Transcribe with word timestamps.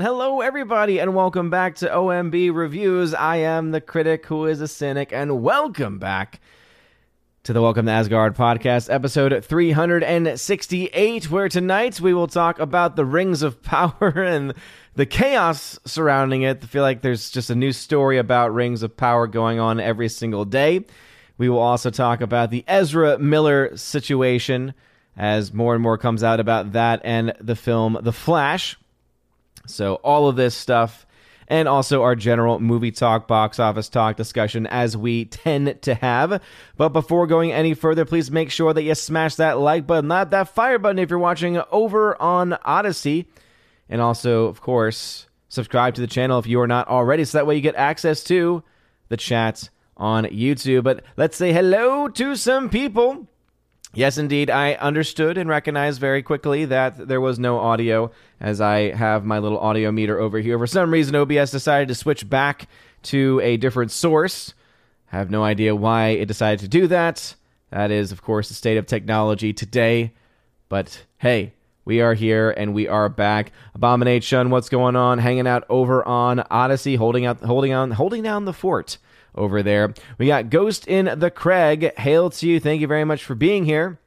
Hello, 0.00 0.42
everybody, 0.42 1.00
and 1.00 1.12
welcome 1.12 1.50
back 1.50 1.74
to 1.74 1.88
OMB 1.88 2.54
Reviews. 2.54 3.14
I 3.14 3.38
am 3.38 3.72
the 3.72 3.80
critic 3.80 4.26
who 4.26 4.46
is 4.46 4.60
a 4.60 4.68
cynic, 4.68 5.12
and 5.12 5.42
welcome 5.42 5.98
back 5.98 6.40
to 7.42 7.52
the 7.52 7.60
Welcome 7.60 7.86
to 7.86 7.90
Asgard 7.90 8.36
podcast, 8.36 8.94
episode 8.94 9.44
368, 9.44 11.30
where 11.32 11.48
tonight 11.48 12.00
we 12.00 12.14
will 12.14 12.28
talk 12.28 12.60
about 12.60 12.94
the 12.94 13.04
Rings 13.04 13.42
of 13.42 13.60
Power 13.64 14.22
and 14.22 14.54
the 14.94 15.04
chaos 15.04 15.80
surrounding 15.84 16.42
it. 16.42 16.60
I 16.62 16.66
feel 16.66 16.84
like 16.84 17.02
there's 17.02 17.28
just 17.28 17.50
a 17.50 17.56
new 17.56 17.72
story 17.72 18.18
about 18.18 18.54
Rings 18.54 18.84
of 18.84 18.96
Power 18.96 19.26
going 19.26 19.58
on 19.58 19.80
every 19.80 20.08
single 20.08 20.44
day. 20.44 20.84
We 21.38 21.48
will 21.48 21.58
also 21.58 21.90
talk 21.90 22.20
about 22.20 22.52
the 22.52 22.62
Ezra 22.68 23.18
Miller 23.18 23.76
situation 23.76 24.74
as 25.16 25.52
more 25.52 25.74
and 25.74 25.82
more 25.82 25.98
comes 25.98 26.22
out 26.22 26.38
about 26.38 26.70
that 26.74 27.00
and 27.02 27.32
the 27.40 27.56
film 27.56 27.98
The 28.00 28.12
Flash. 28.12 28.76
So, 29.68 29.96
all 29.96 30.28
of 30.28 30.36
this 30.36 30.54
stuff, 30.54 31.06
and 31.48 31.66
also 31.66 32.02
our 32.02 32.14
general 32.14 32.60
movie 32.60 32.90
talk, 32.90 33.26
box 33.26 33.58
office 33.58 33.88
talk 33.88 34.16
discussion, 34.16 34.66
as 34.66 34.96
we 34.96 35.24
tend 35.24 35.80
to 35.82 35.94
have. 35.94 36.42
But 36.76 36.90
before 36.90 37.26
going 37.26 37.52
any 37.52 37.74
further, 37.74 38.04
please 38.04 38.30
make 38.30 38.50
sure 38.50 38.72
that 38.72 38.82
you 38.82 38.94
smash 38.94 39.36
that 39.36 39.58
like 39.58 39.86
button, 39.86 40.08
not 40.08 40.30
that 40.30 40.50
fire 40.54 40.78
button 40.78 40.98
if 40.98 41.10
you're 41.10 41.18
watching 41.18 41.60
over 41.72 42.20
on 42.20 42.56
Odysee. 42.64 43.26
And 43.88 44.00
also, 44.00 44.44
of 44.44 44.60
course, 44.60 45.26
subscribe 45.48 45.94
to 45.94 46.00
the 46.00 46.06
channel 46.06 46.38
if 46.38 46.46
you 46.46 46.60
are 46.60 46.66
not 46.66 46.88
already, 46.88 47.24
so 47.24 47.38
that 47.38 47.46
way 47.46 47.56
you 47.56 47.62
get 47.62 47.76
access 47.76 48.22
to 48.24 48.62
the 49.08 49.16
chats 49.16 49.70
on 49.96 50.24
YouTube. 50.26 50.84
But 50.84 51.02
let's 51.16 51.36
say 51.36 51.52
hello 51.52 52.08
to 52.08 52.36
some 52.36 52.68
people. 52.68 53.26
Yes, 53.98 54.16
indeed. 54.16 54.48
I 54.48 54.74
understood 54.74 55.36
and 55.36 55.50
recognized 55.50 56.00
very 56.00 56.22
quickly 56.22 56.66
that 56.66 57.08
there 57.08 57.20
was 57.20 57.40
no 57.40 57.58
audio 57.58 58.12
as 58.38 58.60
I 58.60 58.94
have 58.94 59.24
my 59.24 59.40
little 59.40 59.58
audio 59.58 59.90
meter 59.90 60.20
over 60.20 60.38
here. 60.38 60.56
For 60.56 60.68
some 60.68 60.92
reason, 60.92 61.16
OBS 61.16 61.50
decided 61.50 61.88
to 61.88 61.96
switch 61.96 62.30
back 62.30 62.68
to 63.02 63.40
a 63.42 63.56
different 63.56 63.90
source. 63.90 64.54
I 65.12 65.16
have 65.16 65.32
no 65.32 65.42
idea 65.42 65.74
why 65.74 66.10
it 66.10 66.26
decided 66.26 66.60
to 66.60 66.68
do 66.68 66.86
that. 66.86 67.34
That 67.70 67.90
is, 67.90 68.12
of 68.12 68.22
course, 68.22 68.46
the 68.46 68.54
state 68.54 68.76
of 68.76 68.86
technology 68.86 69.52
today. 69.52 70.12
But 70.68 71.04
hey, 71.16 71.54
we 71.84 72.00
are 72.00 72.14
here 72.14 72.52
and 72.52 72.74
we 72.74 72.86
are 72.86 73.08
back. 73.08 73.50
Abomination, 73.74 74.50
what's 74.50 74.68
going 74.68 74.94
on? 74.94 75.18
Hanging 75.18 75.48
out 75.48 75.64
over 75.68 76.06
on 76.06 76.44
Odysee, 76.52 76.94
holding 76.94 77.26
out, 77.26 77.40
holding 77.40 77.72
on, 77.72 77.90
holding 77.90 78.22
down 78.22 78.44
the 78.44 78.52
fort 78.52 78.96
over 79.38 79.62
there. 79.62 79.94
We 80.18 80.26
got 80.26 80.50
Ghost 80.50 80.86
in 80.86 81.18
the 81.18 81.30
Craig. 81.30 81.96
Hail 81.96 82.28
to 82.30 82.46
you. 82.46 82.60
Thank 82.60 82.80
you 82.80 82.86
very 82.86 83.04
much 83.04 83.24
for 83.24 83.34
being 83.34 83.64
here. 83.64 83.98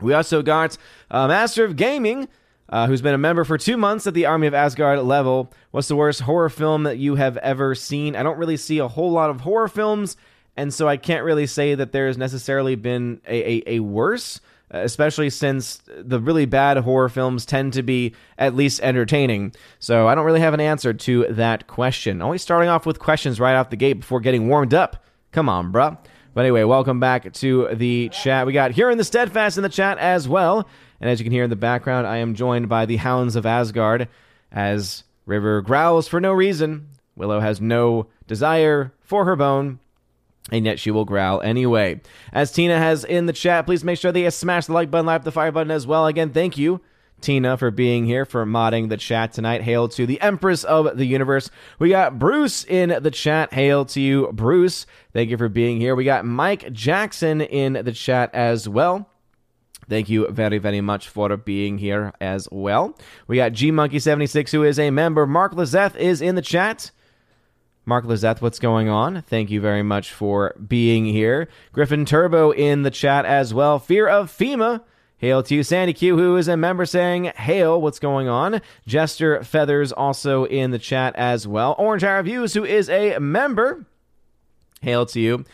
We 0.00 0.12
also 0.12 0.42
got 0.42 0.76
uh, 1.10 1.28
Master 1.28 1.64
of 1.64 1.76
Gaming. 1.76 2.28
Uh, 2.66 2.86
who's 2.86 3.02
been 3.02 3.14
a 3.14 3.18
member 3.18 3.44
for 3.44 3.58
two 3.58 3.76
months 3.76 4.06
at 4.06 4.14
the 4.14 4.24
Army 4.24 4.46
of 4.46 4.54
Asgard 4.54 4.98
level. 5.00 5.52
What's 5.70 5.88
the 5.88 5.96
worst 5.96 6.22
horror 6.22 6.48
film 6.48 6.84
that 6.84 6.96
you 6.96 7.16
have 7.16 7.36
ever 7.36 7.74
seen? 7.74 8.16
I 8.16 8.22
don't 8.22 8.38
really 8.38 8.56
see 8.56 8.78
a 8.78 8.88
whole 8.88 9.12
lot 9.12 9.28
of 9.28 9.42
horror 9.42 9.68
films, 9.68 10.16
and 10.56 10.72
so 10.72 10.88
I 10.88 10.96
can't 10.96 11.24
really 11.24 11.46
say 11.46 11.74
that 11.74 11.92
there's 11.92 12.16
necessarily 12.16 12.74
been 12.74 13.20
a, 13.28 13.36
a, 13.36 13.62
a 13.76 13.80
worse, 13.80 14.40
especially 14.82 15.30
since 15.30 15.80
the 15.86 16.20
really 16.20 16.46
bad 16.46 16.76
horror 16.78 17.08
films 17.08 17.46
tend 17.46 17.72
to 17.74 17.82
be 17.82 18.14
at 18.38 18.54
least 18.54 18.80
entertaining. 18.82 19.54
So 19.78 20.08
I 20.08 20.14
don't 20.14 20.24
really 20.24 20.40
have 20.40 20.54
an 20.54 20.60
answer 20.60 20.92
to 20.92 21.26
that 21.30 21.66
question. 21.66 22.20
Always 22.20 22.42
starting 22.42 22.68
off 22.68 22.86
with 22.86 22.98
questions 22.98 23.40
right 23.40 23.54
off 23.54 23.70
the 23.70 23.76
gate 23.76 23.94
before 23.94 24.20
getting 24.20 24.48
warmed 24.48 24.74
up. 24.74 25.04
Come 25.32 25.48
on, 25.48 25.72
bruh. 25.72 25.96
But 26.34 26.40
anyway, 26.40 26.64
welcome 26.64 26.98
back 26.98 27.32
to 27.32 27.68
the 27.74 28.08
chat. 28.08 28.46
We 28.46 28.52
got 28.52 28.72
here 28.72 28.90
in 28.90 28.98
the 28.98 29.04
steadfast 29.04 29.56
in 29.56 29.62
the 29.62 29.68
chat 29.68 29.98
as 29.98 30.26
well. 30.28 30.68
And 31.00 31.08
as 31.08 31.20
you 31.20 31.24
can 31.24 31.32
hear 31.32 31.44
in 31.44 31.50
the 31.50 31.56
background, 31.56 32.06
I 32.06 32.16
am 32.16 32.34
joined 32.34 32.68
by 32.68 32.86
the 32.86 32.96
Hounds 32.96 33.36
of 33.36 33.46
Asgard 33.46 34.08
as 34.50 35.04
River 35.26 35.62
growls 35.62 36.08
for 36.08 36.20
no 36.20 36.32
reason. 36.32 36.88
Willow 37.14 37.38
has 37.38 37.60
no 37.60 38.08
desire 38.26 38.92
for 39.00 39.24
her 39.24 39.36
bone, 39.36 39.78
and 40.50 40.64
yet 40.64 40.78
she 40.78 40.90
will 40.90 41.04
growl 41.04 41.40
anyway. 41.40 42.00
As 42.32 42.52
Tina 42.52 42.78
has 42.78 43.04
in 43.04 43.26
the 43.26 43.32
chat, 43.32 43.66
please 43.66 43.84
make 43.84 43.98
sure 43.98 44.12
that 44.12 44.20
you 44.20 44.30
smash 44.30 44.66
the 44.66 44.72
like 44.72 44.90
button, 44.90 45.06
like 45.06 45.24
the 45.24 45.32
fire 45.32 45.52
button 45.52 45.70
as 45.70 45.86
well. 45.86 46.06
Again, 46.06 46.30
thank 46.30 46.58
you. 46.58 46.80
Tina 47.20 47.56
for 47.56 47.70
being 47.70 48.04
here, 48.04 48.26
for 48.26 48.44
modding 48.44 48.90
the 48.90 48.98
chat 48.98 49.32
tonight. 49.32 49.62
Hail 49.62 49.88
to 49.88 50.04
the 50.04 50.20
Empress 50.20 50.62
of 50.62 50.98
the 50.98 51.06
Universe. 51.06 51.50
We 51.78 51.88
got 51.88 52.18
Bruce 52.18 52.64
in 52.64 52.90
the 53.02 53.10
chat. 53.10 53.54
Hail 53.54 53.86
to 53.86 54.00
you, 54.00 54.30
Bruce. 54.32 54.86
Thank 55.14 55.30
you 55.30 55.38
for 55.38 55.48
being 55.48 55.80
here. 55.80 55.94
We 55.94 56.04
got 56.04 56.26
Mike 56.26 56.70
Jackson 56.72 57.40
in 57.40 57.72
the 57.72 57.92
chat 57.92 58.34
as 58.34 58.68
well. 58.68 59.08
Thank 59.88 60.08
you 60.08 60.28
very, 60.28 60.58
very 60.58 60.80
much 60.80 61.08
for 61.08 61.34
being 61.36 61.78
here 61.78 62.12
as 62.20 62.48
well. 62.50 62.96
We 63.26 63.36
got 63.36 63.52
G 63.52 63.70
Monkey 63.70 63.98
76 63.98 64.52
who 64.52 64.62
is 64.62 64.78
a 64.78 64.90
member. 64.90 65.26
Mark 65.26 65.52
Lazeth 65.54 65.96
is 65.96 66.20
in 66.20 66.34
the 66.34 66.42
chat. 66.42 66.90
Mark 67.86 68.06
Lizeth, 68.06 68.40
what's 68.40 68.58
going 68.58 68.88
on? 68.88 69.22
Thank 69.22 69.50
you 69.50 69.60
very 69.60 69.82
much 69.82 70.10
for 70.10 70.54
being 70.54 71.04
here. 71.04 71.48
Griffin 71.72 72.06
Turbo 72.06 72.50
in 72.50 72.82
the 72.82 72.90
chat 72.90 73.26
as 73.26 73.52
well. 73.52 73.78
Fear 73.78 74.08
of 74.08 74.30
FEMA. 74.30 74.82
Hail 75.18 75.42
to 75.44 75.54
you, 75.54 75.62
Sandy 75.62 75.92
Q, 75.92 76.18
who 76.18 76.36
is 76.36 76.48
a 76.48 76.56
member 76.56 76.86
saying, 76.86 77.26
Hail, 77.36 77.80
what's 77.80 77.98
going 77.98 78.28
on? 78.28 78.60
Jester 78.86 79.42
Feathers 79.44 79.92
also 79.92 80.44
in 80.44 80.70
the 80.70 80.78
chat 80.78 81.14
as 81.16 81.46
well. 81.46 81.74
Orange 81.78 82.04
Arrow 82.04 82.22
Views, 82.22 82.54
who 82.54 82.64
is 82.64 82.90
a 82.90 83.18
member. 83.18 83.86
Hail 84.80 85.06
to 85.06 85.20
you. 85.20 85.44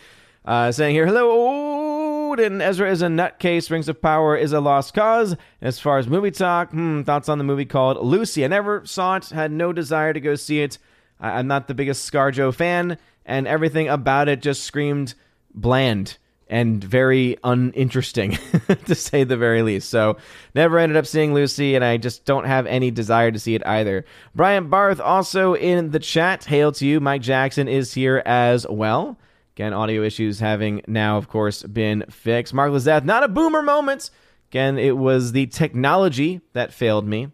Uh, 0.45 0.73
saying 0.73 0.95
here, 0.95 1.07
hello, 1.07 2.33
and 2.33 2.63
Ezra 2.63 2.91
is 2.91 3.03
a 3.03 3.07
nutcase. 3.07 3.71
Rings 3.71 3.89
of 3.89 4.01
Power 4.01 4.37
is 4.37 4.53
a 4.53 4.61
lost 4.61 4.95
cause. 4.95 5.37
As 5.61 5.79
far 5.79 5.99
as 5.99 6.09
movie 6.09 6.31
talk, 6.31 6.71
hmm, 6.71 7.03
thoughts 7.03 7.29
on 7.29 7.39
the 7.39 7.45
movie 7.45 7.67
called 7.67 8.05
Lucy. 8.05 8.45
I 8.45 8.49
never 8.49 8.85
saw 8.87 9.17
it, 9.17 9.29
had 9.31 9.53
no 9.53 9.73
desire 9.73 10.13
to 10.13 10.21
go 10.21 10.37
see 10.37 10.63
it. 10.63 10.79
I- 11.21 11.39
I'm 11.39 11.47
not 11.47 11.69
the 11.69 11.75
biggest 11.75 12.11
Scarjo 12.11 12.55
fan, 12.55 12.99
and 13.27 13.47
everything 13.47 13.89
about 13.89 14.29
it 14.29 14.43
just 14.43 14.65
screamed 14.65 15.15
bland 15.55 16.17
and 16.49 16.83
very 16.83 17.37
uninteresting, 17.45 18.37
to 18.87 18.95
say 18.97 19.23
the 19.23 19.37
very 19.37 19.63
least. 19.63 19.89
So, 19.89 20.17
never 20.53 20.79
ended 20.79 20.97
up 20.97 21.07
seeing 21.07 21.33
Lucy, 21.33 21.77
and 21.77 21.85
I 21.85 21.97
just 21.97 22.25
don't 22.25 22.45
have 22.45 22.67
any 22.67 22.91
desire 22.91 23.31
to 23.31 23.39
see 23.39 23.55
it 23.55 23.65
either. 23.65 24.05
Brian 24.35 24.69
Barth 24.69 25.01
also 25.01 25.55
in 25.55 25.93
the 25.93 26.01
chat. 26.01 26.45
Hail 26.47 26.73
to 26.73 26.87
you. 26.87 26.99
Mike 26.99 27.23
Jackson 27.23 27.69
is 27.69 27.95
here 27.95 28.21
as 28.27 28.67
well. 28.69 29.17
Again, 29.55 29.73
audio 29.73 30.03
issues 30.03 30.41
having 30.41 30.83
now, 30.89 31.19
of 31.19 31.29
course, 31.29 31.63
been 31.63 32.05
fixed. 32.11 32.53
Mark 32.53 32.73
Lizeth, 32.73 33.05
not 33.05 33.23
a 33.23 33.29
boomer 33.29 33.63
moment. 33.63 34.11
Again, 34.51 34.77
it 34.77 34.97
was 34.97 35.31
the 35.31 35.47
technology 35.47 36.41
that 36.55 36.73
failed 36.73 37.07
me. 37.07 37.29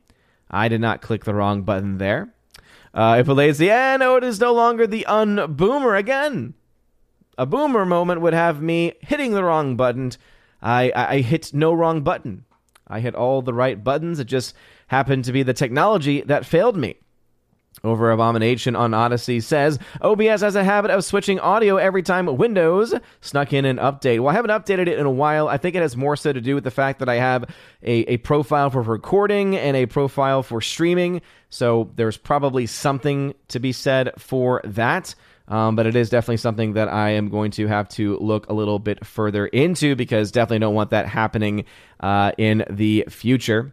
I 0.51 0.69
did 0.69 0.83
not 0.83 1.01
click 1.01 1.25
the 1.25 1.35
wrong 1.35 1.63
button 1.63 1.97
there. 1.97 2.35
Uh, 2.97 3.23
if 3.25 3.61
yeah, 3.61 3.99
no, 3.99 4.17
it 4.17 4.25
is 4.25 4.41
no 4.41 4.55
longer 4.55 4.87
the 4.87 5.05
unboomer 5.07 5.99
again. 5.99 6.55
A 7.37 7.45
boomer 7.45 7.85
moment 7.85 8.23
would 8.23 8.33
have 8.33 8.63
me 8.63 8.95
hitting 9.01 9.33
the 9.33 9.45
wrong 9.45 9.77
button. 9.77 10.13
I, 10.63 10.91
I, 10.97 11.11
I 11.17 11.21
hit 11.21 11.53
no 11.53 11.75
wrong 11.75 12.01
button. 12.01 12.47
I 12.89 13.01
hit 13.01 13.15
all 13.15 13.43
the 13.43 13.53
right 13.53 13.85
buttons. 13.85 14.19
It 14.19 14.25
just 14.25 14.55
happened 14.87 15.27
to 15.27 15.33
be 15.33 15.43
the 15.43 15.53
technology 15.53 16.23
that 16.23 16.47
failed 16.47 16.79
me. 16.79 16.97
Over 17.85 18.11
Abomination 18.11 18.75
on 18.75 18.93
Odysee 18.93 19.43
says 19.43 19.79
OBS 20.01 20.41
has 20.41 20.57
a 20.57 20.65
habit 20.65 20.91
of 20.91 21.05
switching 21.05 21.39
audio 21.39 21.77
every 21.77 22.03
time 22.03 22.37
Windows 22.37 22.95
snuck 23.21 23.53
in 23.53 23.65
an 23.65 23.77
update. 23.77 24.21
Well, 24.21 24.31
I 24.31 24.33
haven't 24.33 24.51
updated 24.51 24.89
it 24.89 24.99
in 24.99 25.07
a 25.07 25.11
while. 25.11 25.47
I 25.49 25.59
think 25.59 25.77
it 25.77 25.83
has 25.83 25.97
more 25.97 26.17
so 26.17 26.33
to 26.33 26.41
do 26.41 26.55
with 26.55 26.65
the 26.65 26.71
fact 26.71 27.01
that 27.01 27.09
I 27.09 27.17
have 27.17 27.45
a, 27.83 28.13
a 28.13 28.17
profile 28.19 28.71
for 28.71 28.83
recording 28.83 29.57
and 29.57 29.77
a 29.77 29.87
profile 29.87 30.43
for 30.43 30.61
streaming. 30.61 31.21
So 31.51 31.91
there's 31.97 32.17
probably 32.17 32.67
something 32.67 33.35
to 33.49 33.61
be 33.61 33.73
said 33.73 34.13
for 34.19 34.63
that. 34.65 35.15
Um, 35.49 35.77
but 35.77 35.87
it 35.87 35.95
is 35.95 36.11
definitely 36.11 36.39
something 36.39 36.73
that 36.73 36.89
I 36.89 37.11
am 37.11 37.29
going 37.29 37.53
to 37.53 37.69
have 37.69 37.89
to 37.91 38.19
look 38.19 38.49
a 38.49 38.53
little 38.53 38.81
bit 38.81 39.07
further 39.07 39.47
into 39.47 39.95
because 39.95 40.33
definitely 40.33 40.59
don't 40.59 40.75
want 40.75 40.91
that 40.91 41.07
happening 41.07 41.67
uh, 42.01 42.33
in 42.37 42.65
the 42.69 43.05
future. 43.09 43.73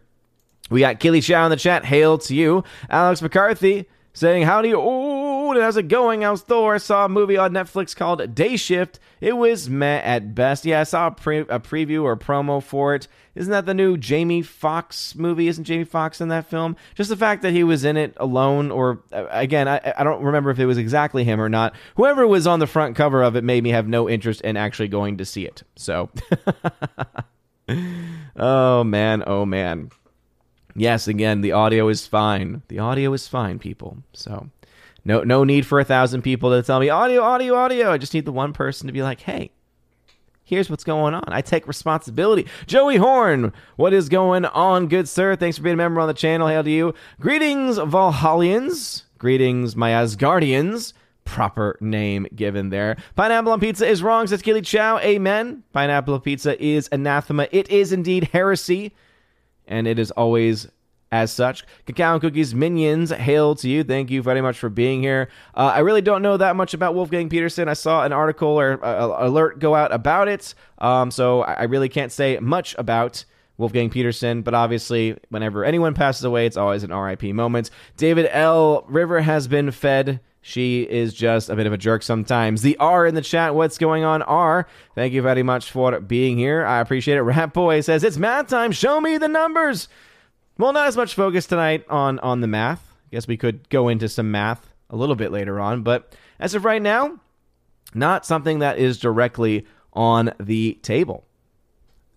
We 0.70 0.80
got 0.80 1.00
Killy 1.00 1.20
Chow 1.20 1.44
in 1.44 1.50
the 1.50 1.56
chat. 1.56 1.84
Hail 1.84 2.18
to 2.18 2.34
you. 2.34 2.62
Alex 2.88 3.20
McCarthy 3.20 3.86
saying, 4.14 4.44
Howdy, 4.44 4.72
oh, 4.74 5.60
how's 5.60 5.76
it 5.76 5.88
going? 5.88 6.22
How's 6.22 6.40
Thor? 6.40 6.76
I 6.76 6.78
saw 6.78 7.04
a 7.04 7.08
movie 7.08 7.36
on 7.36 7.52
Netflix 7.52 7.94
called 7.94 8.34
Day 8.34 8.56
Shift. 8.56 8.98
It 9.20 9.36
was 9.36 9.68
meh 9.68 10.00
at 10.00 10.34
best. 10.34 10.64
Yeah, 10.64 10.80
I 10.80 10.84
saw 10.84 11.08
a, 11.08 11.10
pre- 11.10 11.38
a 11.40 11.60
preview 11.60 12.04
or 12.04 12.12
a 12.12 12.18
promo 12.18 12.62
for 12.62 12.94
it. 12.94 13.08
Isn't 13.34 13.50
that 13.50 13.66
the 13.66 13.74
new 13.74 13.96
Jamie 13.96 14.42
Foxx 14.42 15.16
movie? 15.16 15.48
Isn't 15.48 15.64
Jamie 15.64 15.84
Foxx 15.84 16.20
in 16.20 16.28
that 16.28 16.46
film? 16.46 16.76
Just 16.94 17.10
the 17.10 17.16
fact 17.16 17.42
that 17.42 17.52
he 17.52 17.64
was 17.64 17.84
in 17.84 17.96
it 17.96 18.14
alone, 18.18 18.70
or 18.70 19.00
uh, 19.12 19.26
again, 19.30 19.66
I, 19.66 19.92
I 19.96 20.04
don't 20.04 20.22
remember 20.22 20.50
if 20.50 20.60
it 20.60 20.66
was 20.66 20.78
exactly 20.78 21.24
him 21.24 21.40
or 21.40 21.48
not. 21.48 21.74
Whoever 21.96 22.26
was 22.26 22.46
on 22.46 22.60
the 22.60 22.68
front 22.68 22.94
cover 22.94 23.22
of 23.22 23.34
it 23.34 23.42
made 23.42 23.64
me 23.64 23.70
have 23.70 23.88
no 23.88 24.08
interest 24.08 24.40
in 24.42 24.56
actually 24.56 24.88
going 24.88 25.18
to 25.18 25.24
see 25.24 25.44
it. 25.44 25.64
So, 25.74 26.10
oh 28.36 28.84
man, 28.84 29.24
oh 29.26 29.44
man 29.44 29.90
yes, 30.74 31.08
again, 31.08 31.40
the 31.40 31.52
audio 31.52 31.88
is 31.88 32.06
fine. 32.06 32.62
The 32.68 32.78
audio 32.78 33.12
is 33.12 33.28
fine, 33.28 33.58
people. 33.58 33.98
So 34.12 34.50
no 35.04 35.22
no 35.22 35.44
need 35.44 35.66
for 35.66 35.80
a 35.80 35.84
thousand 35.84 36.22
people 36.22 36.50
to 36.50 36.62
tell 36.62 36.80
me 36.80 36.88
audio, 36.88 37.22
audio, 37.22 37.54
audio. 37.54 37.90
I 37.92 37.98
just 37.98 38.14
need 38.14 38.24
the 38.24 38.32
one 38.32 38.52
person 38.52 38.86
to 38.86 38.92
be 38.92 39.02
like, 39.02 39.20
hey, 39.20 39.50
Here's 40.46 40.68
what's 40.68 40.84
going 40.84 41.14
on. 41.14 41.24
I 41.28 41.40
take 41.40 41.66
responsibility. 41.66 42.46
Joey 42.66 42.96
Horn, 42.96 43.50
what 43.76 43.94
is 43.94 44.10
going 44.10 44.44
on, 44.44 44.88
good 44.88 45.08
sir? 45.08 45.36
Thanks 45.36 45.56
for 45.56 45.62
being 45.64 45.74
a 45.74 45.78
member 45.78 46.02
on 46.02 46.06
the 46.06 46.12
channel. 46.12 46.48
Hail 46.48 46.62
to 46.62 46.70
you. 46.70 46.94
Greetings, 47.18 47.78
Valhallians. 47.78 49.04
Greetings, 49.16 49.74
my 49.74 49.92
Asgardians. 49.92 50.92
Proper 51.24 51.78
name 51.80 52.26
given 52.34 52.68
there. 52.68 52.98
Pineapple 53.16 53.52
on 53.52 53.60
pizza 53.60 53.88
is 53.88 54.02
wrong, 54.02 54.26
says 54.26 54.42
Keely 54.42 54.60
Chow. 54.60 54.98
Amen. 54.98 55.62
Pineapple 55.72 56.12
on 56.12 56.20
pizza 56.20 56.62
is 56.62 56.90
anathema. 56.92 57.48
It 57.50 57.70
is 57.70 57.94
indeed 57.94 58.24
heresy, 58.24 58.92
and 59.66 59.86
it 59.86 59.98
is 59.98 60.10
always 60.12 60.68
as 61.14 61.30
such. 61.30 61.64
Cacao 61.86 62.14
and 62.14 62.20
Cookies 62.20 62.54
Minions, 62.54 63.10
hail 63.12 63.54
to 63.56 63.68
you. 63.68 63.84
Thank 63.84 64.10
you 64.10 64.20
very 64.20 64.40
much 64.40 64.58
for 64.58 64.68
being 64.68 65.00
here. 65.00 65.28
Uh, 65.54 65.72
I 65.74 65.78
really 65.78 66.00
don't 66.00 66.22
know 66.22 66.36
that 66.36 66.56
much 66.56 66.74
about 66.74 66.94
Wolfgang 66.94 67.28
Petersen. 67.28 67.68
I 67.68 67.74
saw 67.74 68.04
an 68.04 68.12
article 68.12 68.48
or 68.48 68.84
uh, 68.84 69.26
alert 69.26 69.60
go 69.60 69.76
out 69.76 69.92
about 69.92 70.26
it, 70.26 70.54
um, 70.78 71.12
so 71.12 71.42
I 71.42 71.64
really 71.64 71.88
can't 71.88 72.12
say 72.12 72.38
much 72.40 72.74
about. 72.78 73.24
Wolfgang 73.56 73.88
Petersen, 73.88 74.42
but 74.42 74.52
obviously, 74.52 75.16
whenever 75.28 75.64
anyone 75.64 75.94
passes 75.94 76.24
away, 76.24 76.44
it's 76.44 76.56
always 76.56 76.82
an 76.82 76.92
RIP 76.92 77.22
moment. 77.22 77.70
David 77.96 78.28
L. 78.32 78.84
River 78.88 79.20
has 79.20 79.46
been 79.46 79.70
fed. 79.70 80.18
She 80.46 80.82
is 80.82 81.14
just 81.14 81.48
a 81.48 81.56
bit 81.56 81.66
of 81.66 81.72
a 81.72 81.78
jerk 81.78 82.02
sometimes. 82.02 82.60
The 82.60 82.76
R 82.76 83.06
in 83.06 83.14
the 83.14 83.22
chat, 83.22 83.54
what's 83.54 83.78
going 83.78 84.04
on, 84.04 84.20
R? 84.20 84.66
Thank 84.94 85.14
you 85.14 85.22
very 85.22 85.42
much 85.42 85.70
for 85.70 85.98
being 86.00 86.36
here. 86.36 86.66
I 86.66 86.80
appreciate 86.80 87.16
it. 87.16 87.22
Rat 87.22 87.54
Boy 87.54 87.80
says, 87.80 88.04
It's 88.04 88.18
math 88.18 88.48
time. 88.48 88.70
Show 88.70 89.00
me 89.00 89.16
the 89.16 89.26
numbers. 89.26 89.88
Well, 90.58 90.74
not 90.74 90.86
as 90.86 90.98
much 90.98 91.14
focus 91.14 91.46
tonight 91.46 91.86
on 91.88 92.18
on 92.18 92.42
the 92.42 92.46
math. 92.46 92.92
I 93.06 93.08
guess 93.12 93.26
we 93.26 93.38
could 93.38 93.66
go 93.70 93.88
into 93.88 94.06
some 94.06 94.30
math 94.30 94.68
a 94.90 94.96
little 94.96 95.16
bit 95.16 95.32
later 95.32 95.58
on, 95.58 95.82
but 95.82 96.14
as 96.38 96.54
of 96.54 96.66
right 96.66 96.82
now, 96.82 97.18
not 97.94 98.26
something 98.26 98.58
that 98.58 98.76
is 98.76 98.98
directly 98.98 99.64
on 99.94 100.30
the 100.38 100.78
table. 100.82 101.24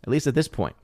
At 0.03 0.09
least 0.09 0.27
at 0.27 0.35
this 0.35 0.49
point. 0.49 0.75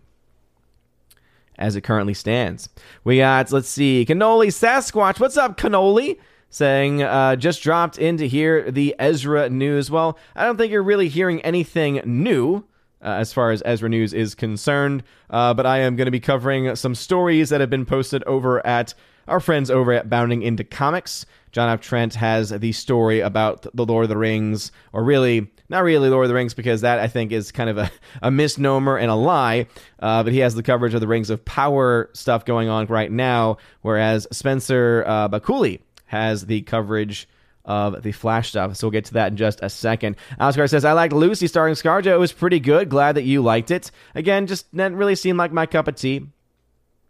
As 1.57 1.75
it 1.75 1.81
currently 1.81 2.13
stands. 2.13 2.69
We 3.03 3.17
got, 3.17 3.51
let's 3.51 3.67
see, 3.67 4.05
Cannoli 4.07 4.47
Sasquatch. 4.47 5.19
What's 5.19 5.35
up, 5.35 5.57
Cannoli? 5.57 6.19
Saying, 6.53 7.01
uh, 7.01 7.35
just 7.35 7.63
dropped 7.63 7.97
in 7.97 8.17
to 8.17 8.27
hear 8.27 8.69
the 8.69 8.95
Ezra 8.99 9.49
news. 9.49 9.89
Well, 9.89 10.19
I 10.35 10.45
don't 10.45 10.55
think 10.55 10.71
you're 10.71 10.83
really 10.83 11.09
hearing 11.09 11.41
anything 11.41 11.99
new 12.05 12.57
uh, 13.01 13.07
as 13.07 13.33
far 13.33 13.49
as 13.49 13.63
Ezra 13.65 13.89
News 13.89 14.13
is 14.13 14.35
concerned. 14.35 15.01
Uh, 15.31 15.55
but 15.55 15.65
I 15.65 15.79
am 15.79 15.95
going 15.95 16.05
to 16.05 16.11
be 16.11 16.19
covering 16.19 16.75
some 16.75 16.93
stories 16.93 17.49
that 17.49 17.59
have 17.59 17.71
been 17.71 17.87
posted 17.87 18.23
over 18.25 18.63
at 18.67 18.93
our 19.27 19.39
friends 19.39 19.71
over 19.71 19.93
at 19.93 20.11
Bounding 20.11 20.43
Into 20.43 20.63
Comics. 20.63 21.25
John 21.51 21.69
F. 21.69 21.81
Trent 21.81 22.13
has 22.13 22.51
the 22.51 22.71
story 22.71 23.19
about 23.19 23.65
the 23.73 23.83
Lord 23.83 24.03
of 24.03 24.09
the 24.09 24.17
Rings, 24.17 24.71
or 24.91 25.03
really, 25.03 25.51
not 25.69 25.83
really 25.83 26.07
Lord 26.07 26.25
of 26.25 26.29
the 26.29 26.35
Rings, 26.35 26.53
because 26.53 26.81
that 26.81 26.99
I 26.99 27.07
think 27.07 27.31
is 27.31 27.51
kind 27.51 27.71
of 27.71 27.79
a, 27.79 27.89
a 28.21 28.29
misnomer 28.29 28.95
and 28.95 29.09
a 29.09 29.15
lie. 29.15 29.65
Uh, 29.99 30.21
but 30.21 30.33
he 30.33 30.37
has 30.39 30.53
the 30.53 30.61
coverage 30.61 30.93
of 30.93 31.01
the 31.01 31.07
Rings 31.07 31.31
of 31.31 31.43
Power 31.45 32.11
stuff 32.13 32.45
going 32.45 32.69
on 32.69 32.85
right 32.85 33.11
now, 33.11 33.57
whereas 33.81 34.27
Spencer 34.31 35.03
uh, 35.07 35.29
Baculi 35.29 35.79
has 36.13 36.45
the 36.45 36.61
coverage 36.61 37.27
of 37.65 38.03
the 38.03 38.11
Flash 38.11 38.49
stuff. 38.49 38.75
So 38.75 38.87
we'll 38.87 38.91
get 38.91 39.05
to 39.05 39.13
that 39.15 39.31
in 39.31 39.37
just 39.37 39.59
a 39.63 39.69
second. 39.69 40.15
Oscar 40.39 40.67
says, 40.67 40.85
I 40.85 40.93
liked 40.93 41.13
Lucy 41.13 41.47
starring 41.47 41.73
Scarjo. 41.73 42.13
It 42.13 42.19
was 42.19 42.31
pretty 42.31 42.59
good. 42.59 42.89
Glad 42.89 43.15
that 43.15 43.23
you 43.23 43.41
liked 43.41 43.71
it. 43.71 43.89
Again, 44.13 44.45
just 44.45 44.71
didn't 44.71 44.97
really 44.97 45.15
seem 45.15 45.37
like 45.37 45.51
my 45.51 45.65
cup 45.65 45.87
of 45.87 45.95
tea. 45.95 46.27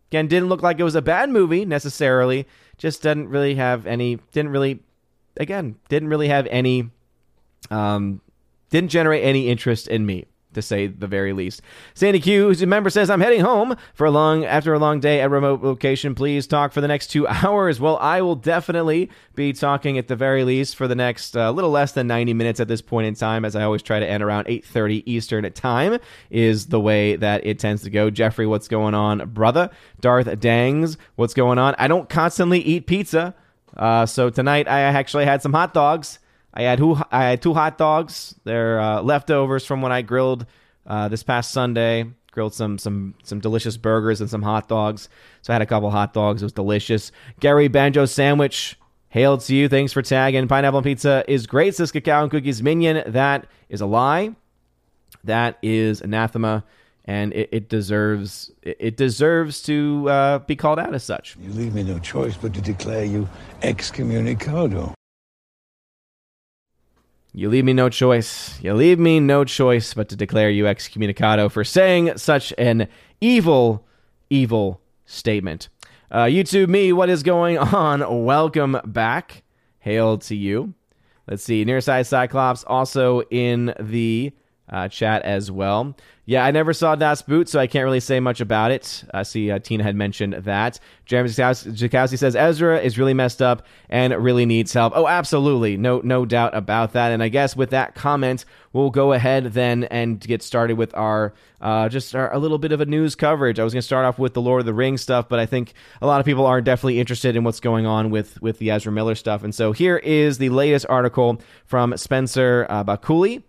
Again, 0.10 0.28
didn't 0.28 0.48
look 0.48 0.62
like 0.64 0.80
it 0.80 0.84
was 0.84 0.96
a 0.96 1.02
bad 1.02 1.30
movie 1.30 1.66
necessarily. 1.66 2.48
Just 2.78 3.02
didn't 3.02 3.28
really 3.28 3.56
have 3.56 3.86
any, 3.86 4.20
didn't 4.32 4.52
really, 4.52 4.80
again, 5.38 5.76
didn't 5.90 6.10
really 6.10 6.30
have 6.30 6.48
any, 6.48 6.90
um, 7.70 8.22
didn't 8.70 8.90
generate 8.90 9.24
any 9.24 9.50
interest 9.50 9.88
in 9.88 10.06
me 10.06 10.26
to 10.54 10.62
say 10.62 10.88
the 10.88 11.08
very 11.08 11.34
least. 11.34 11.62
Sandy 11.94 12.20
Q, 12.20 12.48
who's 12.48 12.62
a 12.62 12.66
member, 12.66 12.90
says, 12.90 13.10
I'm 13.10 13.22
heading 13.22 13.42
home 13.42 13.76
for 13.94 14.06
a 14.06 14.12
long 14.12 14.46
after 14.46 14.74
a 14.74 14.80
long 14.80 15.00
day 15.00 15.22
at 15.22 15.30
remote 15.30 15.64
location. 15.64 16.16
Please 16.16 16.48
talk 16.48 16.74
for 16.74 16.82
the 16.82 16.88
next 16.88 17.08
two 17.08 17.28
hours. 17.44 17.80
Well, 17.80 17.98
I 17.98 18.22
will 18.22 18.36
definitely 18.36 19.10
be 19.36 19.54
talking 19.54 19.98
at 19.98 20.08
the 20.08 20.16
very 20.16 20.44
least 20.44 20.76
for 20.76 20.88
the 20.88 20.96
next 20.96 21.36
uh, 21.36 21.52
little 21.52 21.72
less 21.72 21.92
than 21.92 22.08
90 22.08 22.34
minutes 22.34 22.60
at 22.60 22.68
this 22.68 22.82
point 22.82 23.08
in 23.08 23.16
time, 23.16 23.46
as 23.46 23.56
I 23.56 23.64
always 23.64 23.82
try 23.82 24.00
to 24.00 24.08
end 24.08 24.24
around 24.24 24.46
8:30 24.48 25.04
Eastern 25.06 25.52
time 25.54 26.00
is 26.30 26.68
the 26.68 26.80
way 26.80 27.16
that 27.16 27.46
it 27.46 27.60
tends 27.60 27.84
to 27.84 27.90
go. 27.90 28.10
Jeffrey, 28.10 28.46
what's 28.46 28.68
going 28.68 28.94
on, 28.94 29.30
brother? 29.30 29.70
Darth 30.00 30.40
Dangs, 30.40 30.98
what's 31.16 31.34
going 31.34 31.58
on? 31.58 31.76
I 31.78 31.88
don't 31.88 32.10
constantly 32.10 32.60
eat 32.60 32.88
pizza. 32.88 33.36
Uh, 33.76 34.06
so 34.06 34.30
tonight 34.30 34.68
I 34.68 34.82
actually 34.82 35.26
had 35.26 35.42
some 35.42 35.54
hot 35.54 35.74
dogs 35.74 36.20
I 36.54 36.64
had 36.64 36.80
who 36.80 36.98
I 37.12 37.24
had 37.24 37.42
two 37.42 37.54
hot 37.54 37.78
dogs. 37.78 38.36
They're 38.44 38.80
uh, 38.80 39.02
leftovers 39.02 39.66
from 39.66 39.82
when 39.82 39.92
I 39.92 40.02
grilled 40.02 40.46
uh, 40.86 41.08
this 41.08 41.24
past 41.24 41.52
Sunday. 41.52 42.12
Grilled 42.32 42.54
some 42.54 42.78
some 42.78 43.16
some 43.24 43.40
delicious 43.40 43.78
burgers 43.78 44.22
and 44.22 44.30
some 44.30 44.42
hot 44.42 44.68
dogs. 44.68 45.10
So 45.42 45.54
I 45.54 45.56
had 45.56 45.62
a 45.62 45.68
couple 45.68 45.90
hot 45.92 46.14
dogs. 46.14 46.42
It 46.42 46.46
was 46.46 46.54
delicious. 46.54 47.12
Gary 47.40 47.68
Banjo 47.68 48.06
sandwich. 48.06 48.78
Hail 49.10 49.38
to 49.38 49.56
you. 49.56 49.70
Thanks 49.70 49.94
for 49.94 50.02
tagging. 50.02 50.48
Pineapple 50.48 50.82
pizza 50.82 51.24
is 51.28 51.46
great. 51.46 51.76
Says 51.76 51.92
cacao 51.92 52.24
and 52.24 52.32
cookies 52.32 52.64
minion. 52.64 53.04
That 53.12 53.46
is 53.70 53.80
a 53.82 53.86
lie. 53.86 54.36
That 55.24 55.60
is 55.62 56.02
anathema, 56.02 56.64
and 57.06 57.32
it, 57.34 57.50
it 57.52 57.70
deserves 57.70 58.52
it 58.64 58.98
deserves 58.98 59.62
to 59.64 60.10
uh, 60.10 60.40
be 60.40 60.56
called 60.56 60.80
out 60.80 60.96
as 60.96 61.04
such. 61.04 61.38
You 61.40 61.52
leave 61.52 61.76
me 61.76 61.84
no 61.84 62.00
choice 62.00 62.36
but 62.36 62.56
to 62.56 62.62
declare 62.62 63.06
you 63.06 63.30
excommunicado. 63.62 64.96
You 67.36 67.50
leave 67.50 67.66
me 67.66 67.74
no 67.74 67.90
choice. 67.90 68.62
You 68.62 68.76
leave 68.76 69.00
me 69.00 69.20
no 69.20 69.44
choice 69.44 69.96
but 69.96 70.08
to 70.10 70.16
declare 70.16 70.52
you 70.52 70.66
excommunicado 70.66 71.52
for 71.52 71.64
saying 71.64 72.16
such 72.20 72.54
an 72.60 72.88
evil, 73.22 73.88
evil 74.30 74.82
statement. 75.06 75.70
Uh, 76.12 76.26
YouTube, 76.26 76.70
me, 76.70 76.94
what 76.94 77.10
is 77.10 77.24
going 77.24 77.58
on? 77.58 78.24
Welcome 78.26 78.80
back. 78.86 79.42
Hail 79.80 80.20
to 80.20 80.36
you. 80.36 80.76
Let's 81.28 81.44
see. 81.44 81.66
Nearside 81.66 82.06
Cyclops 82.06 82.64
also 82.66 83.24
in 83.32 83.74
the 83.80 84.32
uh, 84.74 84.88
chat 84.88 85.22
as 85.22 85.52
well. 85.52 85.96
Yeah, 86.26 86.46
I 86.46 86.52
never 86.52 86.74
saw 86.74 86.96
Das 86.96 87.22
Boot, 87.22 87.50
so 87.50 87.60
I 87.60 87.68
can't 87.68 87.84
really 87.84 88.00
say 88.00 88.22
much 88.22 88.40
about 88.40 88.72
it. 88.72 89.04
I 89.14 89.24
see 89.24 89.52
uh, 89.52 89.60
Tina 89.60 89.84
had 89.84 89.96
mentioned 89.96 90.34
that. 90.34 90.80
Jeremy 91.06 91.30
Jakowski 91.30 92.18
says 92.18 92.36
Ezra 92.36 92.80
is 92.80 92.98
really 92.98 93.14
messed 93.14 93.42
up 93.42 93.68
and 93.90 94.14
really 94.16 94.46
needs 94.46 94.72
help. 94.72 94.94
Oh, 94.96 95.06
absolutely. 95.06 95.76
No 95.76 96.00
no 96.02 96.26
doubt 96.26 96.56
about 96.56 96.94
that. 96.94 97.12
And 97.12 97.22
I 97.22 97.28
guess 97.28 97.58
with 97.58 97.72
that 97.72 97.94
comment, 97.94 98.46
we'll 98.72 98.90
go 98.90 99.12
ahead 99.12 99.52
then 99.52 99.84
and 99.86 100.18
get 100.22 100.42
started 100.42 100.78
with 100.78 100.96
our 100.96 101.34
uh, 101.60 101.90
just 101.90 102.16
our, 102.16 102.34
a 102.34 102.40
little 102.40 102.58
bit 102.58 102.72
of 102.72 102.80
a 102.80 102.86
news 102.86 103.16
coverage. 103.16 103.60
I 103.60 103.66
was 103.66 103.74
going 103.74 103.82
to 103.82 103.86
start 103.86 104.06
off 104.06 104.18
with 104.18 104.34
the 104.34 104.42
Lord 104.42 104.62
of 104.62 104.66
the 104.66 104.74
Rings 104.74 105.02
stuff, 105.02 105.28
but 105.28 105.40
I 105.40 105.46
think 105.46 105.74
a 106.02 106.08
lot 106.08 106.22
of 106.22 106.26
people 106.26 106.46
are 106.46 106.62
definitely 106.62 107.02
interested 107.02 107.36
in 107.36 107.44
what's 107.44 107.60
going 107.60 107.86
on 107.86 108.10
with, 108.10 108.42
with 108.42 108.60
the 108.60 108.72
Ezra 108.72 108.94
Miller 108.94 109.16
stuff. 109.16 109.44
And 109.44 109.54
so 109.54 109.74
here 109.74 109.98
is 109.98 110.38
the 110.38 110.50
latest 110.50 110.86
article 110.90 111.42
from 111.66 111.96
Spencer 111.98 112.66
uh, 112.70 112.84
Baculi 112.86 113.44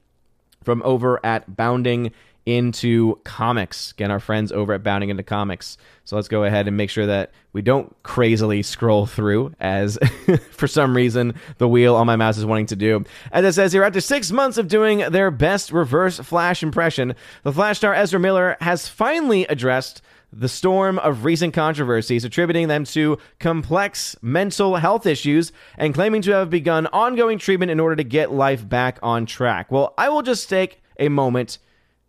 from 0.65 0.83
over 0.85 1.25
at 1.25 1.57
Bounding 1.57 2.13
into 2.47 3.19
comics. 3.25 3.93
Again, 3.93 4.11
our 4.11 4.21
friends 4.21 4.53
over 4.53 4.75
at 4.75 4.83
Bounding 4.83 5.09
into 5.09 5.23
Comics. 5.23 5.79
So 6.05 6.17
let's 6.17 6.29
go 6.29 6.45
ahead 6.45 6.69
and 6.69 6.77
make 6.77 6.91
sure 6.91 7.07
that 7.07 7.31
we 7.55 7.63
don't 7.63 7.95
crazily 8.03 8.63
scroll 8.63 9.07
through, 9.07 9.55
as 9.61 9.99
for 10.51 10.69
some 10.69 10.95
reason 10.95 11.35
the 11.57 11.69
wheel 11.69 11.97
on 11.97 12.07
my 12.07 12.17
mouse 12.17 12.37
is 12.37 12.45
wanting 12.45 12.67
to 12.67 12.77
do. 12.77 13.05
As 13.33 13.45
it 13.45 13.53
says 13.55 13.73
here, 13.73 13.83
after 13.83 14.01
six 14.01 14.31
months 14.31 14.59
of 14.59 14.69
doing 14.69 14.99
their 14.99 15.31
best 15.31 15.73
reverse 15.73 16.19
Flash 16.19 16.63
impression, 16.63 17.15
the 17.43 17.53
Flash 17.53 17.79
star 17.79 17.95
Ezra 17.95 18.21
Miller 18.21 18.57
has 18.61 18.89
finally 18.89 19.47
addressed 19.47 20.03
the 20.37 20.49
storm 20.49 20.99
of 20.99 21.25
recent 21.25 21.55
controversies, 21.55 22.25
attributing 22.25 22.69
them 22.69 22.85
to 22.85 23.19
complex 23.39 24.17
mental 24.21 24.77
health 24.77 25.07
issues 25.07 25.53
and 25.79 25.95
claiming 25.95 26.23
to 26.23 26.33
have 26.33 26.51
begun 26.51 26.87
ongoing 26.89 27.39
treatment 27.39 27.71
in 27.71 27.81
order 27.81 27.97
to 27.97 28.05
get 28.05 28.33
life 28.33 28.69
back 28.69 28.99
on 29.03 29.27
track. 29.27 29.71
Well, 29.71 29.95
I 29.97 30.09
will 30.09 30.23
just 30.23 30.49
take 30.49 30.83
a 30.99 31.09
moment 31.09 31.59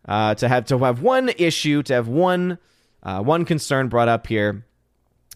uh, 0.08 0.36
to 0.36 0.48
have 0.48 0.66
to 0.66 0.78
have 0.80 1.02
one 1.02 1.30
issue, 1.38 1.84
to 1.84 1.94
have 1.94 2.08
one 2.08 2.58
uh, 3.04 3.22
one 3.22 3.46
concern 3.46 3.88
brought 3.88 4.08
up 4.08 4.26
here, 4.26 4.66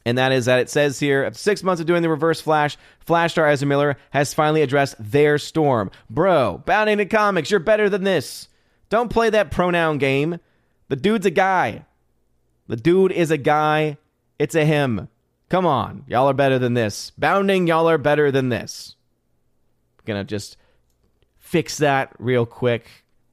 and 0.05 0.17
that 0.17 0.31
is 0.31 0.45
that 0.45 0.59
it 0.59 0.69
says 0.69 0.99
here 0.99 1.23
after 1.23 1.37
six 1.37 1.63
months 1.63 1.79
of 1.79 1.87
doing 1.87 2.01
the 2.01 2.09
Reverse 2.09 2.41
Flash, 2.41 2.77
Flash 2.99 3.33
star 3.33 3.47
Ezra 3.47 3.67
Miller 3.67 3.97
has 4.11 4.33
finally 4.33 4.61
addressed 4.61 4.95
their 4.99 5.37
storm. 5.37 5.91
Bro, 6.09 6.63
bounding 6.65 6.97
to 6.97 7.05
comics, 7.05 7.51
you're 7.51 7.59
better 7.59 7.89
than 7.89 8.03
this. 8.03 8.47
Don't 8.89 9.09
play 9.09 9.29
that 9.29 9.51
pronoun 9.51 9.99
game. 9.99 10.39
The 10.87 10.95
dude's 10.95 11.27
a 11.27 11.31
guy. 11.31 11.85
The 12.69 12.77
dude 12.77 13.11
is 13.11 13.29
a 13.29 13.37
guy. 13.37 13.97
It's 14.39 14.55
a 14.55 14.63
him. 14.63 15.09
Come 15.49 15.65
on, 15.65 16.05
y'all 16.07 16.29
are 16.29 16.33
better 16.33 16.57
than 16.57 16.75
this. 16.75 17.11
Bounding, 17.17 17.67
y'all 17.67 17.89
are 17.89 17.97
better 17.97 18.31
than 18.31 18.47
this. 18.47 18.95
Gonna 20.05 20.23
just 20.23 20.55
fix 21.37 21.79
that 21.79 22.13
real 22.17 22.45
quick 22.45 22.89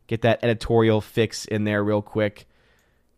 get 0.07 0.23
that 0.23 0.38
editorial 0.43 1.00
fix 1.00 1.45
in 1.47 1.64
there 1.64 1.83
real 1.83 2.02
quick. 2.02 2.47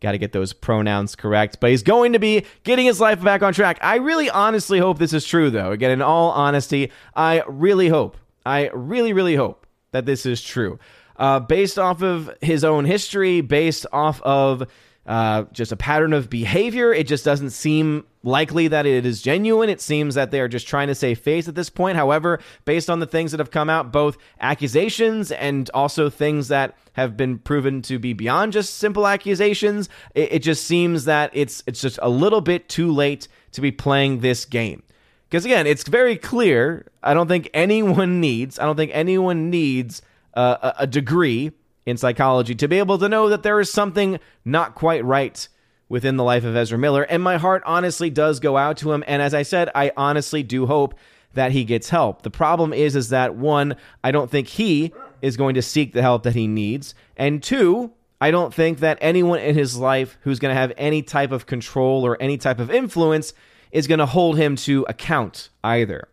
Got 0.01 0.13
to 0.13 0.19
get 0.19 0.33
those 0.33 0.53
pronouns 0.53 1.17
correct. 1.17 1.59
But 1.61 1.71
he's 1.71 1.83
going 1.83 2.13
to 2.13 2.19
be 2.19 2.45
getting 2.63 2.87
his 2.87 3.01
life 3.01 3.23
back 3.23 3.43
on 3.43 3.53
track. 3.53 3.79
I 3.83 3.97
really 3.97 4.31
honestly 4.31 4.79
hope 4.79 4.99
this 4.99 5.13
is 5.13 5.27
true, 5.27 5.51
though. 5.51 5.73
Again, 5.73 5.91
in 5.91 6.03
all 6.03 6.31
honesty, 6.31 6.91
I 7.15 7.43
really 7.47 7.89
hope, 7.89 8.17
I 8.47 8.71
really, 8.73 9.13
really 9.13 9.35
hope 9.35 9.67
that 9.91 10.07
this 10.07 10.25
is 10.25 10.41
true. 10.41 10.79
uh, 11.19 11.41
based 11.41 11.79
off 11.79 12.03
of 12.03 12.31
his 12.41 12.65
own 12.65 12.85
history, 12.85 13.41
based 13.41 13.87
off 13.93 14.23
of 14.23 14.67
uh, 15.09 15.45
just 15.53 15.73
a 15.73 15.77
pattern 15.77 16.13
of 16.13 16.29
behavior. 16.29 16.93
It 16.93 17.07
just 17.07 17.25
doesn't 17.25 17.51
seem 17.51 18.05
likely 18.23 18.69
that 18.69 18.85
it 18.85 19.07
is 19.07 19.23
genuine. 19.23 19.71
It 19.71 19.81
seems 19.81 20.15
that 20.17 20.31
they 20.31 20.39
are 20.39 20.49
just 20.49 20.69
trying 20.69 20.89
to 20.89 20.95
save 20.95 21.19
face 21.19 21.49
at 21.49 21.55
this 21.55 21.71
point. 21.71 21.97
However, 21.97 22.41
based 22.67 22.91
on 22.91 23.01
the 23.01 23.07
things 23.07 23.31
that 23.31 23.41
have 23.41 23.51
come 23.51 23.71
out, 23.71 23.91
both 23.91 24.19
accusations 24.39 25.33
and 25.33 25.71
also 25.73 26.11
things 26.11 26.49
that 26.49 26.77
have 26.93 27.17
been 27.17 27.39
proven 27.39 27.81
to 27.83 27.99
be 27.99 28.13
beyond 28.13 28.53
just 28.53 28.75
simple 28.75 29.07
accusations, 29.07 29.89
it, 30.15 30.33
it 30.35 30.39
just 30.41 30.65
seems 30.65 31.07
that 31.07 31.31
it's 31.33 31.63
it's 31.67 31.81
just 31.81 31.99
a 32.03 32.11
little 32.11 32.43
bit 32.43 32.69
too 32.69 32.93
late 32.93 33.29
to 33.53 33.63
be 33.63 33.73
playing 33.73 34.21
this 34.21 34.45
game. 34.45 34.83
Because 35.31 35.47
again, 35.47 35.67
it's 35.67 35.89
very 35.89 36.19
clear. 36.19 36.87
I 37.03 37.15
don't 37.15 37.29
think 37.29 37.49
anyone 37.55 38.21
needs. 38.21 38.59
I 38.59 38.65
don't 38.65 38.77
think 38.77 38.91
anyone 38.93 39.49
needs 39.49 40.03
uh, 40.35 40.57
a, 40.61 40.83
a 40.83 40.87
degree 40.87 41.53
in 41.89 41.97
psychology 41.97 42.55
to 42.55 42.69
be 42.69 42.79
able 42.79 42.99
to 42.99 43.09
know 43.09 43.29
that 43.29 43.43
there 43.43 43.61
is 43.61 43.73
something 43.73 44.19
not 44.45 44.75
quite 44.75 45.05
right 45.05 45.49
within 45.89 46.17
the 46.17 46.25
life 46.25 46.45
of 46.45 46.55
Ezra 46.55 46.79
Miller. 46.79 47.03
And 47.03 47.23
my 47.23 47.39
heart 47.39 47.63
honestly 47.65 48.11
does 48.11 48.41
go 48.41 48.57
out 48.57 48.77
to 48.79 48.93
him. 48.93 49.03
And 49.07 49.23
as 49.23 49.35
I 49.35 49.43
said, 49.43 49.71
I 49.75 49.93
honestly 49.97 50.43
do 50.43 50.67
hope 50.67 50.95
that 51.35 51.53
he 51.53 51.65
gets 51.65 51.89
help. 51.89 52.23
The 52.23 52.31
problem 52.31 52.73
is, 52.73 52.95
is 52.97 53.09
that 53.11 53.35
one, 53.35 53.77
I 54.05 54.11
don't 54.11 54.31
think 54.31 54.49
he 54.49 54.93
is 55.23 55.37
going 55.37 55.55
to 55.55 55.63
seek 55.63 55.93
the 55.93 56.03
help 56.03 56.23
that 56.25 56.35
he 56.35 56.47
needs. 56.47 56.95
And 57.17 57.43
two, 57.43 57.93
I 58.21 58.31
don't 58.31 58.53
think 58.53 58.81
that 58.81 58.99
anyone 59.01 59.39
in 59.39 59.55
his 59.55 59.77
life 59.77 60.19
who's 60.23 60.39
going 60.39 60.55
to 60.55 60.61
have 60.61 60.73
any 60.77 61.03
type 61.03 61.33
of 61.33 61.47
control 61.47 62.05
or 62.05 62.21
any 62.21 62.37
type 62.37 62.59
of 62.59 62.71
influence 62.71 63.33
is 63.71 63.87
going 63.87 63.99
to 63.99 64.07
hold 64.07 64.37
him 64.37 64.57
to 64.57 64.85
account 64.89 65.51
either 65.63 66.09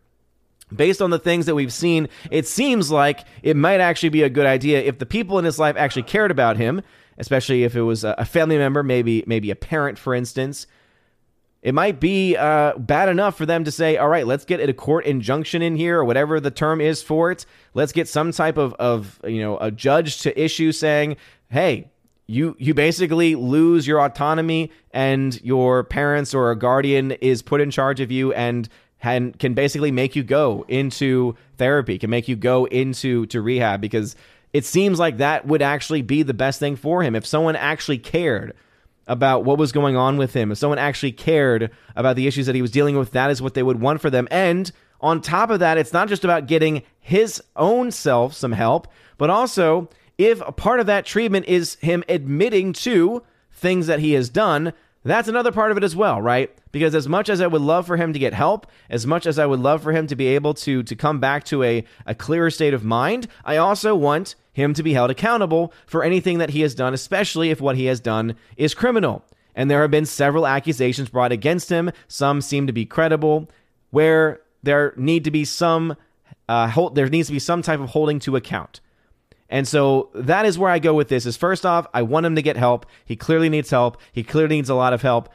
based 0.74 1.00
on 1.00 1.10
the 1.10 1.18
things 1.18 1.46
that 1.46 1.54
we've 1.54 1.72
seen, 1.72 2.08
it 2.30 2.46
seems 2.46 2.90
like 2.90 3.24
it 3.42 3.56
might 3.56 3.80
actually 3.80 4.08
be 4.08 4.22
a 4.22 4.30
good 4.30 4.46
idea 4.46 4.80
if 4.80 4.98
the 4.98 5.06
people 5.06 5.38
in 5.38 5.44
his 5.44 5.58
life 5.58 5.76
actually 5.76 6.02
cared 6.02 6.30
about 6.30 6.56
him, 6.56 6.82
especially 7.18 7.64
if 7.64 7.76
it 7.76 7.82
was 7.82 8.04
a 8.04 8.24
family 8.24 8.58
member, 8.58 8.82
maybe 8.82 9.24
maybe 9.26 9.50
a 9.50 9.56
parent, 9.56 9.98
for 9.98 10.14
instance. 10.14 10.66
It 11.62 11.74
might 11.74 11.98
be 11.98 12.36
uh, 12.36 12.74
bad 12.78 13.08
enough 13.08 13.36
for 13.36 13.46
them 13.46 13.64
to 13.64 13.72
say, 13.72 13.96
"All 13.96 14.08
right, 14.08 14.26
let's 14.26 14.44
get 14.44 14.60
a 14.60 14.72
court 14.72 15.04
injunction 15.04 15.62
in 15.62 15.76
here, 15.76 15.98
or 15.98 16.04
whatever 16.04 16.38
the 16.38 16.50
term 16.50 16.80
is 16.80 17.02
for 17.02 17.30
it. 17.30 17.46
Let's 17.74 17.92
get 17.92 18.08
some 18.08 18.32
type 18.32 18.56
of 18.56 18.74
of 18.74 19.20
you 19.24 19.40
know 19.40 19.58
a 19.58 19.70
judge 19.70 20.20
to 20.22 20.40
issue 20.40 20.72
saying, 20.72 21.16
hey." 21.50 21.90
You, 22.28 22.56
you 22.58 22.74
basically 22.74 23.36
lose 23.36 23.86
your 23.86 24.00
autonomy 24.04 24.72
and 24.90 25.40
your 25.42 25.84
parents 25.84 26.34
or 26.34 26.50
a 26.50 26.58
guardian 26.58 27.12
is 27.12 27.40
put 27.40 27.60
in 27.60 27.70
charge 27.70 28.00
of 28.00 28.10
you 28.10 28.32
and 28.32 28.68
and 29.14 29.38
can 29.38 29.54
basically 29.54 29.92
make 29.92 30.16
you 30.16 30.24
go 30.24 30.64
into 30.68 31.36
therapy, 31.56 31.98
can 31.98 32.10
make 32.10 32.26
you 32.26 32.36
go 32.36 32.64
into 32.66 33.26
to 33.26 33.40
rehab 33.40 33.80
because 33.80 34.16
it 34.52 34.64
seems 34.64 34.98
like 34.98 35.18
that 35.18 35.46
would 35.46 35.62
actually 35.62 36.02
be 36.02 36.22
the 36.22 36.34
best 36.34 36.58
thing 36.58 36.76
for 36.76 37.02
him 37.02 37.14
if 37.14 37.24
someone 37.24 37.56
actually 37.56 37.98
cared 37.98 38.54
about 39.06 39.44
what 39.44 39.58
was 39.58 39.70
going 39.70 39.96
on 39.96 40.16
with 40.16 40.34
him, 40.34 40.50
if 40.50 40.58
someone 40.58 40.78
actually 40.78 41.12
cared 41.12 41.70
about 41.94 42.16
the 42.16 42.26
issues 42.26 42.46
that 42.46 42.56
he 42.56 42.62
was 42.62 42.72
dealing 42.72 42.98
with, 42.98 43.12
that 43.12 43.30
is 43.30 43.40
what 43.40 43.54
they 43.54 43.62
would 43.62 43.80
want 43.80 44.00
for 44.00 44.10
them. 44.10 44.26
And 44.30 44.72
on 45.00 45.20
top 45.20 45.50
of 45.50 45.60
that, 45.60 45.78
it's 45.78 45.92
not 45.92 46.08
just 46.08 46.24
about 46.24 46.48
getting 46.48 46.82
his 46.98 47.40
own 47.54 47.92
self 47.92 48.34
some 48.34 48.52
help, 48.52 48.88
but 49.18 49.30
also 49.30 49.88
if 50.18 50.40
a 50.40 50.50
part 50.50 50.80
of 50.80 50.86
that 50.86 51.06
treatment 51.06 51.46
is 51.46 51.76
him 51.76 52.02
admitting 52.08 52.72
to 52.72 53.22
things 53.52 53.86
that 53.86 54.00
he 54.00 54.12
has 54.14 54.28
done, 54.28 54.72
that's 55.10 55.28
another 55.28 55.52
part 55.52 55.70
of 55.70 55.76
it 55.76 55.84
as 55.84 55.94
well, 55.94 56.20
right? 56.20 56.50
Because 56.72 56.94
as 56.94 57.08
much 57.08 57.28
as 57.28 57.40
I 57.40 57.46
would 57.46 57.62
love 57.62 57.86
for 57.86 57.96
him 57.96 58.12
to 58.12 58.18
get 58.18 58.32
help, 58.32 58.66
as 58.88 59.06
much 59.06 59.26
as 59.26 59.38
I 59.38 59.46
would 59.46 59.60
love 59.60 59.82
for 59.82 59.92
him 59.92 60.06
to 60.06 60.16
be 60.16 60.28
able 60.28 60.54
to 60.54 60.82
to 60.82 60.96
come 60.96 61.20
back 61.20 61.44
to 61.44 61.62
a, 61.62 61.84
a 62.06 62.14
clearer 62.14 62.50
state 62.50 62.74
of 62.74 62.84
mind, 62.84 63.28
I 63.44 63.56
also 63.56 63.94
want 63.94 64.34
him 64.52 64.74
to 64.74 64.82
be 64.82 64.94
held 64.94 65.10
accountable 65.10 65.72
for 65.86 66.02
anything 66.02 66.38
that 66.38 66.50
he 66.50 66.62
has 66.62 66.74
done, 66.74 66.94
especially 66.94 67.50
if 67.50 67.60
what 67.60 67.76
he 67.76 67.86
has 67.86 68.00
done 68.00 68.36
is 68.56 68.74
criminal. 68.74 69.24
And 69.54 69.70
there 69.70 69.82
have 69.82 69.90
been 69.90 70.06
several 70.06 70.46
accusations 70.46 71.08
brought 71.08 71.32
against 71.32 71.70
him. 71.70 71.90
Some 72.08 72.40
seem 72.40 72.66
to 72.66 72.72
be 72.72 72.84
credible, 72.84 73.50
where 73.90 74.40
there 74.62 74.92
need 74.96 75.24
to 75.24 75.30
be 75.30 75.44
some 75.44 75.96
uh, 76.48 76.68
hold, 76.68 76.94
there 76.94 77.08
needs 77.08 77.28
to 77.28 77.32
be 77.32 77.38
some 77.38 77.62
type 77.62 77.80
of 77.80 77.90
holding 77.90 78.18
to 78.20 78.36
account. 78.36 78.80
And 79.48 79.66
so 79.66 80.10
that 80.14 80.44
is 80.44 80.58
where 80.58 80.70
I 80.70 80.78
go 80.78 80.94
with 80.94 81.08
this 81.08 81.26
is 81.26 81.36
first 81.36 81.64
off, 81.64 81.86
I 81.94 82.02
want 82.02 82.26
him 82.26 82.34
to 82.34 82.42
get 82.42 82.56
help. 82.56 82.86
He 83.04 83.16
clearly 83.16 83.48
needs 83.48 83.70
help. 83.70 84.00
He 84.12 84.22
clearly 84.22 84.56
needs 84.56 84.70
a 84.70 84.74
lot 84.74 84.92
of 84.92 85.02
help. 85.02 85.28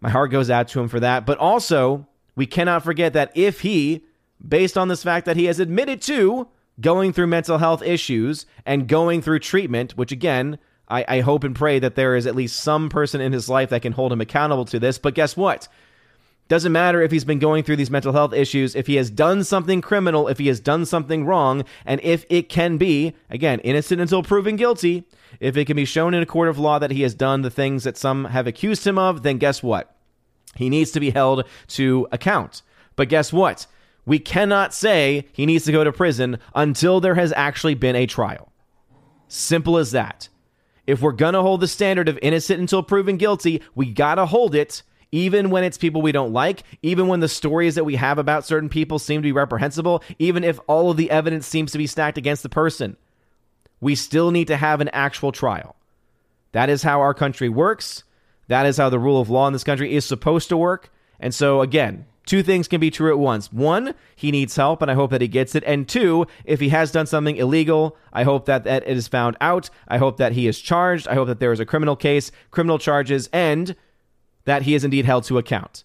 My 0.00 0.10
heart 0.10 0.30
goes 0.30 0.50
out 0.50 0.68
to 0.68 0.80
him 0.80 0.88
for 0.88 1.00
that. 1.00 1.24
But 1.24 1.38
also, 1.38 2.06
we 2.36 2.46
cannot 2.46 2.84
forget 2.84 3.14
that 3.14 3.32
if 3.34 3.60
he, 3.60 4.04
based 4.46 4.76
on 4.76 4.88
this 4.88 5.02
fact 5.02 5.26
that 5.26 5.36
he 5.36 5.46
has 5.46 5.60
admitted 5.60 6.02
to 6.02 6.48
going 6.80 7.12
through 7.12 7.28
mental 7.28 7.58
health 7.58 7.82
issues 7.82 8.46
and 8.66 8.88
going 8.88 9.22
through 9.22 9.38
treatment, 9.38 9.96
which 9.96 10.12
again, 10.12 10.58
I, 10.88 11.04
I 11.08 11.20
hope 11.20 11.44
and 11.44 11.56
pray 11.56 11.78
that 11.78 11.94
there 11.94 12.16
is 12.16 12.26
at 12.26 12.34
least 12.34 12.60
some 12.60 12.88
person 12.88 13.20
in 13.20 13.32
his 13.32 13.48
life 13.48 13.70
that 13.70 13.82
can 13.82 13.92
hold 13.92 14.12
him 14.12 14.20
accountable 14.20 14.64
to 14.66 14.78
this. 14.78 14.98
But 14.98 15.14
guess 15.14 15.36
what? 15.36 15.68
Doesn't 16.46 16.72
matter 16.72 17.00
if 17.00 17.10
he's 17.10 17.24
been 17.24 17.38
going 17.38 17.64
through 17.64 17.76
these 17.76 17.90
mental 17.90 18.12
health 18.12 18.34
issues, 18.34 18.74
if 18.74 18.86
he 18.86 18.96
has 18.96 19.10
done 19.10 19.44
something 19.44 19.80
criminal, 19.80 20.28
if 20.28 20.38
he 20.38 20.48
has 20.48 20.60
done 20.60 20.84
something 20.84 21.24
wrong, 21.24 21.64
and 21.86 22.00
if 22.02 22.26
it 22.28 22.50
can 22.50 22.76
be, 22.76 23.14
again, 23.30 23.60
innocent 23.60 24.00
until 24.00 24.22
proven 24.22 24.56
guilty, 24.56 25.04
if 25.40 25.56
it 25.56 25.64
can 25.64 25.76
be 25.76 25.86
shown 25.86 26.12
in 26.12 26.22
a 26.22 26.26
court 26.26 26.48
of 26.48 26.58
law 26.58 26.78
that 26.78 26.90
he 26.90 27.00
has 27.02 27.14
done 27.14 27.40
the 27.40 27.50
things 27.50 27.84
that 27.84 27.96
some 27.96 28.26
have 28.26 28.46
accused 28.46 28.86
him 28.86 28.98
of, 28.98 29.22
then 29.22 29.38
guess 29.38 29.62
what? 29.62 29.96
He 30.54 30.68
needs 30.68 30.90
to 30.92 31.00
be 31.00 31.10
held 31.10 31.44
to 31.68 32.06
account. 32.12 32.62
But 32.94 33.08
guess 33.08 33.32
what? 33.32 33.66
We 34.04 34.18
cannot 34.18 34.74
say 34.74 35.26
he 35.32 35.46
needs 35.46 35.64
to 35.64 35.72
go 35.72 35.82
to 35.82 35.92
prison 35.92 36.38
until 36.54 37.00
there 37.00 37.14
has 37.14 37.32
actually 37.34 37.74
been 37.74 37.96
a 37.96 38.06
trial. 38.06 38.52
Simple 39.28 39.78
as 39.78 39.92
that. 39.92 40.28
If 40.86 41.00
we're 41.00 41.12
going 41.12 41.32
to 41.32 41.40
hold 41.40 41.62
the 41.62 41.68
standard 41.68 42.08
of 42.08 42.18
innocent 42.20 42.60
until 42.60 42.82
proven 42.82 43.16
guilty, 43.16 43.62
we 43.74 43.90
got 43.90 44.16
to 44.16 44.26
hold 44.26 44.54
it 44.54 44.82
even 45.14 45.48
when 45.50 45.62
it's 45.62 45.78
people 45.78 46.02
we 46.02 46.10
don't 46.10 46.32
like, 46.32 46.64
even 46.82 47.06
when 47.06 47.20
the 47.20 47.28
stories 47.28 47.76
that 47.76 47.84
we 47.84 47.94
have 47.94 48.18
about 48.18 48.44
certain 48.44 48.68
people 48.68 48.98
seem 48.98 49.22
to 49.22 49.26
be 49.26 49.30
reprehensible, 49.30 50.02
even 50.18 50.42
if 50.42 50.58
all 50.66 50.90
of 50.90 50.96
the 50.96 51.08
evidence 51.08 51.46
seems 51.46 51.70
to 51.70 51.78
be 51.78 51.86
stacked 51.86 52.18
against 52.18 52.42
the 52.42 52.48
person, 52.48 52.96
we 53.80 53.94
still 53.94 54.32
need 54.32 54.48
to 54.48 54.56
have 54.56 54.80
an 54.80 54.88
actual 54.88 55.30
trial. 55.30 55.76
That 56.50 56.68
is 56.68 56.82
how 56.82 57.00
our 57.00 57.14
country 57.14 57.48
works. 57.48 58.02
That 58.48 58.66
is 58.66 58.76
how 58.76 58.88
the 58.88 58.98
rule 58.98 59.20
of 59.20 59.30
law 59.30 59.46
in 59.46 59.52
this 59.52 59.62
country 59.62 59.94
is 59.94 60.04
supposed 60.04 60.48
to 60.48 60.56
work. 60.56 60.90
And 61.20 61.32
so, 61.32 61.60
again, 61.60 62.06
two 62.26 62.42
things 62.42 62.66
can 62.66 62.80
be 62.80 62.90
true 62.90 63.12
at 63.12 63.18
once. 63.18 63.52
One, 63.52 63.94
he 64.16 64.32
needs 64.32 64.56
help, 64.56 64.82
and 64.82 64.90
I 64.90 64.94
hope 64.94 65.12
that 65.12 65.20
he 65.20 65.28
gets 65.28 65.54
it. 65.54 65.62
And 65.64 65.88
two, 65.88 66.26
if 66.44 66.58
he 66.58 66.70
has 66.70 66.90
done 66.90 67.06
something 67.06 67.36
illegal, 67.36 67.96
I 68.12 68.24
hope 68.24 68.46
that, 68.46 68.64
that 68.64 68.82
it 68.82 68.96
is 68.96 69.06
found 69.06 69.36
out. 69.40 69.70
I 69.86 69.98
hope 69.98 70.16
that 70.16 70.32
he 70.32 70.48
is 70.48 70.58
charged. 70.58 71.06
I 71.06 71.14
hope 71.14 71.28
that 71.28 71.38
there 71.38 71.52
is 71.52 71.60
a 71.60 71.66
criminal 71.66 71.94
case, 71.94 72.32
criminal 72.50 72.80
charges, 72.80 73.28
and 73.32 73.76
that 74.44 74.62
he 74.62 74.74
is 74.74 74.84
indeed 74.84 75.04
held 75.04 75.24
to 75.24 75.38
account. 75.38 75.84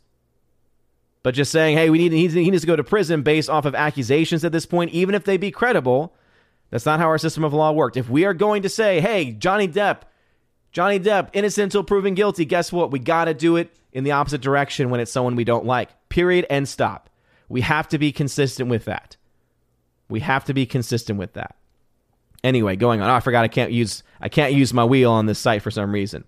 But 1.24 1.36
just 1.36 1.52
saying, 1.52 1.78
hey, 1.78 1.90
we 1.90 1.98
need 1.98 2.12
he 2.12 2.50
needs 2.50 2.62
to 2.62 2.68
go 2.68 2.76
to 2.76 2.84
prison 2.84 3.24
based 3.24 3.50
off 3.50 3.66
of 3.66 3.76
accusations 3.76 4.46
at 4.46 4.52
this 4.52 4.66
point, 4.66 4.92
even 4.92 5.16
if 5.16 5.26
they 5.26 5.38
be 5.38 5.52
credible, 5.52 6.16
that's 6.70 6.86
not 6.86 7.00
how 7.00 7.08
our 7.08 7.18
system 7.18 7.44
of 7.44 7.54
law 7.54 7.72
worked. 7.72 7.98
If 7.98 8.10
we 8.10 8.26
are 8.26 8.34
going 8.34 8.64
to 8.64 8.70
say, 8.70 9.02
hey, 9.02 9.32
Johnny 9.32 9.68
Depp, 9.68 10.02
Johnny 10.72 11.00
Depp, 11.00 11.30
innocent 11.34 11.66
until 11.66 11.84
proven 11.84 12.14
guilty, 12.14 12.46
guess 12.46 12.72
what? 12.72 12.92
We 12.92 13.00
got 13.00 13.26
to 13.26 13.34
do 13.34 13.58
it 13.58 13.76
in 13.92 14.04
the 14.04 14.12
opposite 14.12 14.42
direction 14.42 14.90
when 14.90 15.00
it's 15.00 15.12
someone 15.12 15.36
we 15.36 15.44
don't 15.44 15.66
like. 15.66 15.90
Period 16.10 16.46
and 16.50 16.68
stop. 16.70 17.10
We 17.50 17.62
have 17.62 17.88
to 17.90 17.98
be 17.98 18.12
consistent 18.12 18.70
with 18.70 18.86
that. 18.86 19.18
We 20.08 20.20
have 20.22 20.46
to 20.46 20.54
be 20.54 20.66
consistent 20.66 21.20
with 21.20 21.34
that. 21.34 21.56
Anyway, 22.44 22.76
going 22.76 23.02
on. 23.02 23.10
Oh, 23.10 23.14
I 23.14 23.20
forgot 23.20 23.44
I 23.44 23.50
can't 23.50 23.72
use 23.72 24.04
I 24.22 24.30
can't 24.30 24.54
use 24.54 24.74
my 24.74 24.86
wheel 24.86 25.12
on 25.12 25.26
this 25.26 25.40
site 25.40 25.62
for 25.62 25.72
some 25.72 25.92
reason. 25.92 26.24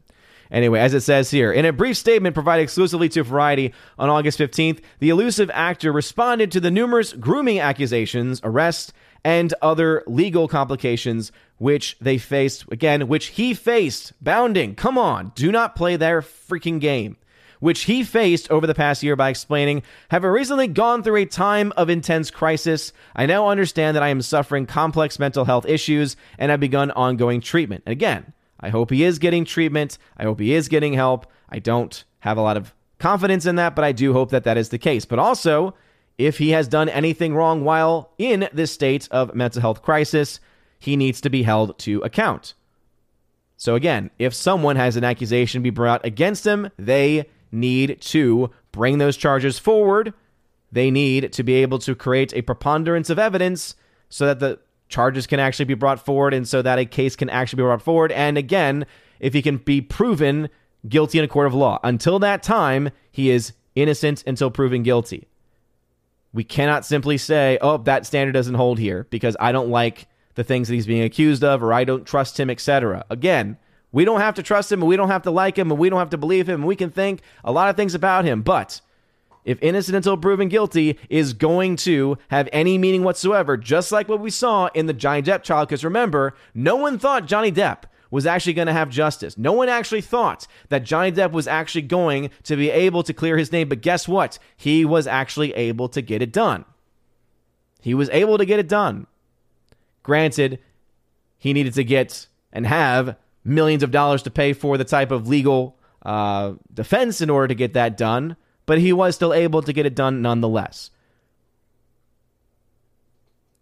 Anyway, 0.51 0.79
as 0.79 0.93
it 0.93 1.01
says 1.01 1.31
here, 1.31 1.51
in 1.51 1.65
a 1.65 1.71
brief 1.71 1.95
statement 1.95 2.35
provided 2.35 2.63
exclusively 2.63 3.07
to 3.09 3.23
Variety 3.23 3.73
on 3.97 4.09
August 4.09 4.37
15th, 4.37 4.81
the 4.99 5.09
elusive 5.09 5.49
actor 5.53 5.93
responded 5.93 6.51
to 6.51 6.59
the 6.59 6.71
numerous 6.71 7.13
grooming 7.13 7.59
accusations, 7.59 8.41
arrests, 8.43 8.91
and 9.23 9.53
other 9.61 10.03
legal 10.07 10.47
complications 10.47 11.31
which 11.57 11.95
they 12.01 12.17
faced, 12.17 12.65
again, 12.71 13.07
which 13.07 13.27
he 13.27 13.53
faced. 13.53 14.13
Bounding, 14.21 14.75
come 14.75 14.97
on, 14.97 15.31
do 15.35 15.51
not 15.51 15.75
play 15.75 15.95
their 15.95 16.21
freaking 16.21 16.79
game. 16.79 17.17
Which 17.59 17.83
he 17.83 18.03
faced 18.03 18.49
over 18.49 18.65
the 18.65 18.73
past 18.73 19.03
year 19.03 19.15
by 19.15 19.29
explaining, 19.29 19.83
have 20.09 20.23
recently 20.23 20.67
gone 20.67 21.03
through 21.03 21.17
a 21.17 21.25
time 21.25 21.71
of 21.77 21.91
intense 21.91 22.31
crisis. 22.31 22.91
I 23.15 23.27
now 23.27 23.49
understand 23.49 23.95
that 23.95 24.01
I 24.01 24.09
am 24.09 24.23
suffering 24.23 24.65
complex 24.65 25.19
mental 25.19 25.45
health 25.45 25.67
issues 25.67 26.17
and 26.39 26.49
have 26.49 26.59
begun 26.59 26.89
ongoing 26.89 27.39
treatment. 27.39 27.83
again, 27.85 28.33
I 28.61 28.69
hope 28.69 28.91
he 28.91 29.03
is 29.03 29.19
getting 29.19 29.45
treatment. 29.45 29.97
I 30.17 30.23
hope 30.23 30.39
he 30.39 30.53
is 30.53 30.67
getting 30.67 30.93
help. 30.93 31.25
I 31.49 31.59
don't 31.59 32.03
have 32.19 32.37
a 32.37 32.41
lot 32.41 32.57
of 32.57 32.73
confidence 32.99 33.45
in 33.45 33.55
that, 33.55 33.75
but 33.75 33.83
I 33.83 33.91
do 33.91 34.13
hope 34.13 34.29
that 34.31 34.43
that 34.43 34.57
is 34.57 34.69
the 34.69 34.77
case. 34.77 35.05
But 35.05 35.19
also, 35.19 35.73
if 36.17 36.37
he 36.37 36.51
has 36.51 36.67
done 36.67 36.89
anything 36.89 37.33
wrong 37.33 37.63
while 37.63 38.13
in 38.17 38.47
this 38.53 38.71
state 38.71 39.07
of 39.11 39.33
mental 39.33 39.61
health 39.61 39.81
crisis, 39.81 40.39
he 40.79 40.95
needs 40.95 41.21
to 41.21 41.29
be 41.29 41.43
held 41.43 41.77
to 41.79 41.99
account. 42.01 42.53
So, 43.57 43.75
again, 43.75 44.09
if 44.17 44.33
someone 44.33 44.75
has 44.75 44.95
an 44.95 45.03
accusation 45.03 45.61
be 45.61 45.69
brought 45.69 46.05
against 46.05 46.45
him, 46.45 46.69
they 46.77 47.29
need 47.51 48.01
to 48.01 48.49
bring 48.71 48.97
those 48.97 49.17
charges 49.17 49.59
forward. 49.59 50.13
They 50.71 50.89
need 50.89 51.33
to 51.33 51.43
be 51.43 51.55
able 51.55 51.79
to 51.79 51.93
create 51.93 52.33
a 52.33 52.41
preponderance 52.41 53.09
of 53.09 53.19
evidence 53.19 53.75
so 54.09 54.25
that 54.25 54.39
the 54.39 54.59
charges 54.91 55.25
can 55.25 55.39
actually 55.39 55.65
be 55.65 55.73
brought 55.73 56.03
forward, 56.03 56.33
and 56.33 56.47
so 56.47 56.61
that 56.61 56.77
a 56.77 56.85
case 56.85 57.15
can 57.15 57.29
actually 57.29 57.57
be 57.57 57.63
brought 57.63 57.81
forward. 57.81 58.11
And 58.11 58.37
again, 58.37 58.85
if 59.19 59.33
he 59.33 59.41
can 59.41 59.57
be 59.57 59.81
proven 59.81 60.49
guilty 60.87 61.19
in 61.19 61.25
a 61.25 61.27
court 61.27 61.47
of 61.47 61.53
law. 61.53 61.79
Until 61.83 62.19
that 62.19 62.43
time, 62.43 62.89
he 63.11 63.29
is 63.29 63.53
innocent 63.75 64.23
until 64.27 64.51
proven 64.51 64.83
guilty. 64.83 65.27
We 66.33 66.43
cannot 66.43 66.85
simply 66.85 67.17
say, 67.17 67.57
oh, 67.61 67.77
that 67.77 68.05
standard 68.05 68.31
doesn't 68.33 68.55
hold 68.55 68.79
here 68.79 69.07
because 69.09 69.35
I 69.39 69.51
don't 69.51 69.69
like 69.69 70.07
the 70.35 70.43
things 70.43 70.67
that 70.67 70.75
he's 70.75 70.87
being 70.87 71.03
accused 71.03 71.43
of 71.43 71.61
or 71.61 71.73
I 71.73 71.83
don't 71.83 72.05
trust 72.05 72.39
him, 72.39 72.49
etc. 72.49 73.05
Again, 73.09 73.57
we 73.91 74.05
don't 74.05 74.21
have 74.21 74.35
to 74.35 74.43
trust 74.43 74.71
him 74.71 74.81
and 74.81 74.87
we 74.87 74.95
don't 74.95 75.09
have 75.09 75.23
to 75.23 75.31
like 75.31 75.57
him 75.57 75.69
and 75.69 75.79
we 75.79 75.89
don't 75.89 75.99
have 75.99 76.09
to 76.11 76.17
believe 76.17 76.47
him 76.47 76.61
and 76.61 76.67
we 76.67 76.75
can 76.75 76.89
think 76.89 77.21
a 77.43 77.51
lot 77.51 77.69
of 77.69 77.75
things 77.75 77.93
about 77.93 78.23
him. 78.23 78.41
But 78.41 78.79
if 79.45 79.57
innocent 79.61 79.95
until 79.95 80.17
proven 80.17 80.49
guilty 80.49 80.97
is 81.09 81.33
going 81.33 81.75
to 81.77 82.17
have 82.29 82.47
any 82.51 82.77
meaning 82.77 83.03
whatsoever, 83.03 83.57
just 83.57 83.91
like 83.91 84.07
what 84.07 84.19
we 84.19 84.29
saw 84.29 84.67
in 84.73 84.85
the 84.85 84.93
Johnny 84.93 85.21
Depp 85.21 85.43
trial, 85.43 85.65
because 85.65 85.83
remember, 85.83 86.35
no 86.53 86.75
one 86.75 86.99
thought 86.99 87.25
Johnny 87.25 87.51
Depp 87.51 87.83
was 88.11 88.25
actually 88.25 88.53
going 88.53 88.67
to 88.67 88.73
have 88.73 88.89
justice. 88.89 89.37
No 89.37 89.53
one 89.53 89.69
actually 89.69 90.01
thought 90.01 90.45
that 90.69 90.83
Johnny 90.83 91.11
Depp 91.11 91.31
was 91.31 91.47
actually 91.47 91.83
going 91.83 92.29
to 92.43 92.55
be 92.57 92.69
able 92.69 93.03
to 93.03 93.13
clear 93.13 93.37
his 93.37 93.51
name, 93.51 93.69
but 93.69 93.81
guess 93.81 94.07
what? 94.07 94.37
He 94.57 94.83
was 94.83 95.07
actually 95.07 95.53
able 95.53 95.87
to 95.89 96.01
get 96.01 96.21
it 96.21 96.33
done. 96.33 96.65
He 97.79 97.93
was 97.93 98.09
able 98.09 98.37
to 98.37 98.45
get 98.45 98.59
it 98.59 98.67
done. 98.67 99.07
Granted, 100.03 100.59
he 101.37 101.53
needed 101.53 101.73
to 101.75 101.83
get 101.83 102.27
and 102.51 102.67
have 102.67 103.15
millions 103.43 103.81
of 103.81 103.91
dollars 103.91 104.21
to 104.23 104.29
pay 104.29 104.53
for 104.53 104.77
the 104.77 104.83
type 104.83 105.09
of 105.09 105.27
legal 105.27 105.77
uh, 106.03 106.53
defense 106.73 107.21
in 107.21 107.29
order 107.29 107.47
to 107.47 107.55
get 107.55 107.73
that 107.73 107.97
done, 107.97 108.35
but 108.71 108.79
he 108.79 108.93
was 108.93 109.15
still 109.15 109.33
able 109.33 109.61
to 109.61 109.73
get 109.73 109.85
it 109.85 109.95
done 109.95 110.21
nonetheless. 110.21 110.91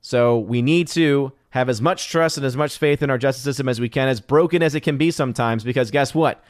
So 0.02 0.38
we 0.38 0.62
need 0.62 0.88
to 0.90 1.32
have 1.50 1.68
as 1.68 1.82
much 1.82 2.12
trust 2.12 2.38
and 2.38 2.46
as 2.46 2.56
much 2.56 2.78
faith 2.78 3.02
in 3.02 3.10
our 3.10 3.18
justice 3.18 3.44
system 3.44 3.68
as 3.68 3.82
we 3.82 3.90
can, 3.90 4.08
as 4.08 4.22
broken 4.22 4.62
as 4.62 4.76
it 4.76 4.82
can 4.82 5.00
be 5.00 5.10
sometimes, 5.10 5.64
because 5.64 5.90
guess 5.90 6.14
what? 6.14 6.44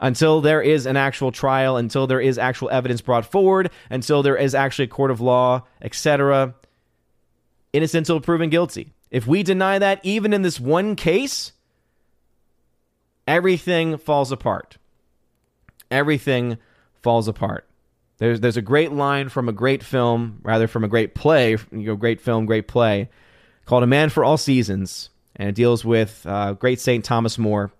Until 0.00 0.40
there 0.40 0.62
is 0.62 0.86
an 0.86 0.96
actual 0.96 1.32
trial, 1.32 1.76
until 1.76 2.06
there 2.06 2.18
is 2.18 2.38
actual 2.38 2.70
evidence 2.70 3.02
brought 3.02 3.26
forward, 3.26 3.70
until 3.90 4.22
there 4.22 4.38
is 4.38 4.54
actually 4.54 4.86
a 4.86 4.88
court 4.88 5.10
of 5.10 5.20
law, 5.20 5.66
etc., 5.82 6.54
innocent 7.74 8.08
until 8.08 8.22
proven 8.22 8.48
guilty. 8.48 8.94
If 9.10 9.26
we 9.26 9.42
deny 9.42 9.78
that, 9.78 10.00
even 10.02 10.32
in 10.32 10.40
this 10.40 10.58
one 10.58 10.96
case, 10.96 11.52
everything 13.26 13.98
falls 13.98 14.32
apart. 14.32 14.78
Everything 15.90 16.56
falls 17.02 17.28
apart. 17.28 17.67
There's 18.18 18.40
there's 18.40 18.56
a 18.56 18.62
great 18.62 18.92
line 18.92 19.28
from 19.28 19.48
a 19.48 19.52
great 19.52 19.82
film, 19.82 20.40
rather 20.42 20.66
from 20.66 20.84
a 20.84 20.88
great 20.88 21.14
play, 21.14 21.52
you 21.52 21.66
know, 21.70 21.96
great 21.96 22.20
film, 22.20 22.46
great 22.46 22.68
play, 22.68 23.08
called 23.64 23.84
"A 23.84 23.86
Man 23.86 24.10
for 24.10 24.24
All 24.24 24.36
Seasons," 24.36 25.10
and 25.36 25.48
it 25.48 25.54
deals 25.54 25.84
with 25.84 26.24
uh, 26.26 26.54
great 26.54 26.80
Saint 26.80 27.04
Thomas 27.04 27.38
More. 27.38 27.72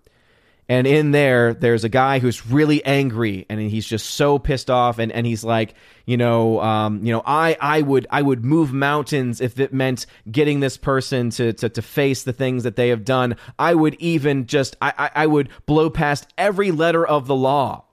And 0.71 0.87
in 0.87 1.13
there, 1.13 1.55
there's 1.55 1.85
a 1.85 1.89
guy 1.89 2.19
who's 2.19 2.47
really 2.47 2.85
angry, 2.85 3.47
and 3.49 3.59
he's 3.59 3.87
just 3.87 4.05
so 4.11 4.39
pissed 4.39 4.69
off, 4.69 4.99
and, 4.99 5.11
and 5.11 5.27
he's 5.27 5.43
like, 5.43 5.75
you 6.05 6.19
know, 6.19 6.61
um, 6.61 7.03
you 7.03 7.11
know, 7.11 7.23
I, 7.25 7.57
I 7.59 7.81
would 7.81 8.07
I 8.11 8.21
would 8.21 8.45
move 8.45 8.71
mountains 8.71 9.41
if 9.41 9.59
it 9.59 9.73
meant 9.73 10.05
getting 10.31 10.61
this 10.61 10.77
person 10.77 11.31
to, 11.31 11.55
to, 11.55 11.71
to 11.71 11.83
face 11.83 12.23
the 12.23 12.35
things 12.35 12.65
that 12.65 12.77
they 12.77 12.91
have 12.91 13.05
done. 13.05 13.37
I 13.59 13.75
would 13.75 13.95
even 13.95 14.47
just 14.47 14.77
I, 14.83 14.93
I, 14.99 15.11
I 15.23 15.27
would 15.27 15.49
blow 15.65 15.89
past 15.89 16.27
every 16.37 16.71
letter 16.71 17.05
of 17.05 17.27
the 17.27 17.35
law 17.35 17.85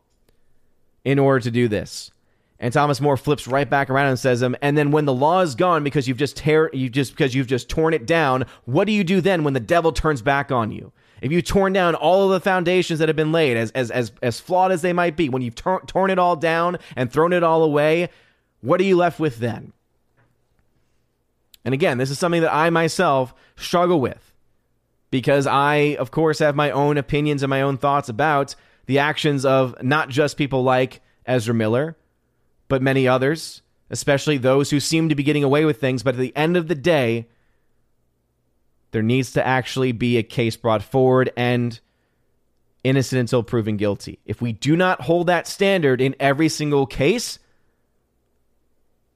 in 1.06 1.18
order 1.18 1.40
to 1.40 1.52
do 1.52 1.70
this. 1.70 2.12
And 2.60 2.74
Thomas 2.74 3.02
More 3.02 3.18
flips 3.18 3.48
right 3.48 3.70
back 3.70 3.90
around 3.90 4.08
and 4.08 4.20
says 4.20 4.42
him, 4.42 4.56
and 4.62 4.78
then 4.78 4.92
when 4.92 5.06
the 5.06 5.14
law 5.14 5.42
is 5.42 5.56
gone 5.56 5.84
because 5.84 6.08
you've 6.08 6.18
just 6.18 6.38
tear 6.38 6.70
you 6.74 6.90
just 6.90 7.12
because 7.12 7.36
you've 7.36 7.48
just 7.48 7.68
torn 7.68 7.94
it 7.94 8.06
down, 8.06 8.46
what 8.64 8.86
do 8.86 8.94
you 8.94 9.04
do 9.04 9.20
then 9.20 9.44
when 9.44 9.54
the 9.54 9.60
devil 9.60 9.92
turns 9.92 10.22
back 10.22 10.52
on 10.52 10.72
you? 10.72 10.94
If 11.22 11.32
you've 11.32 11.46
torn 11.46 11.74
down 11.74 11.96
all 11.96 12.26
of 12.26 12.32
the 12.32 12.40
foundations 12.40 13.00
that 13.00 13.10
have 13.10 13.16
been 13.16 13.32
laid, 13.32 13.58
as 13.58 13.72
as 13.72 13.92
as, 13.92 14.12
as 14.22 14.40
flawed 14.40 14.72
as 14.72 14.82
they 14.82 14.94
might 14.94 15.18
be, 15.18 15.28
when 15.28 15.42
you've 15.42 15.56
tor- 15.56 15.84
torn 15.86 16.12
it 16.12 16.20
all 16.20 16.36
down 16.36 16.78
and 16.96 17.12
thrown 17.12 17.34
it 17.34 17.44
all 17.44 17.64
away, 17.64 18.10
what 18.62 18.80
are 18.80 18.86
you 18.86 18.96
left 18.96 19.20
with 19.20 19.40
then? 19.40 19.74
And 21.66 21.74
again, 21.74 21.98
this 21.98 22.12
is 22.12 22.20
something 22.20 22.42
that 22.42 22.54
I 22.54 22.70
myself 22.70 23.34
struggle 23.56 24.00
with 24.00 24.34
because 25.12 25.48
I, 25.48 25.96
of 25.98 26.12
course, 26.12 26.39
have 26.39 26.56
my 26.56 26.72
own 26.72 26.98
opinions 26.98 27.44
and 27.44 27.50
my 27.50 27.62
own 27.62 27.78
thoughts 27.78 28.08
about 28.08 28.56
the 28.86 29.00
actions 29.00 29.46
of 29.46 29.76
not 29.82 30.10
just 30.10 30.38
people 30.38 30.63
like 30.63 31.02
Ezra 31.26 31.56
Miller, 31.56 31.98
but 32.67 32.82
many 32.82 33.08
others, 33.08 33.62
especially 33.89 34.38
those 34.38 34.69
who 34.69 34.80
seem 34.80 35.10
to 35.10 35.15
be 35.15 35.23
getting 35.23 35.43
away 35.43 35.65
with 35.65 35.80
things. 35.80 36.04
But 36.04 36.15
at 36.15 36.19
the 36.19 36.36
end 36.36 36.58
of 36.58 36.67
the 36.67 36.75
day, 36.75 37.28
there 38.91 39.04
needs 39.04 39.34
to 39.34 39.45
actually 39.45 39.91
be 39.91 40.17
a 40.17 40.23
case 40.23 40.56
brought 40.56 40.82
forward 40.82 41.32
and 41.36 41.80
innocent 42.84 43.19
until 43.19 43.43
proven 43.43 43.78
guilty. 43.78 44.19
If 44.25 44.41
we 44.41 44.54
do 44.54 44.75
not 44.75 45.01
hold 45.01 45.28
that 45.28 45.47
standard 45.47 46.01
in 46.01 46.15
every 46.19 46.49
single 46.49 46.86
case, 46.86 47.39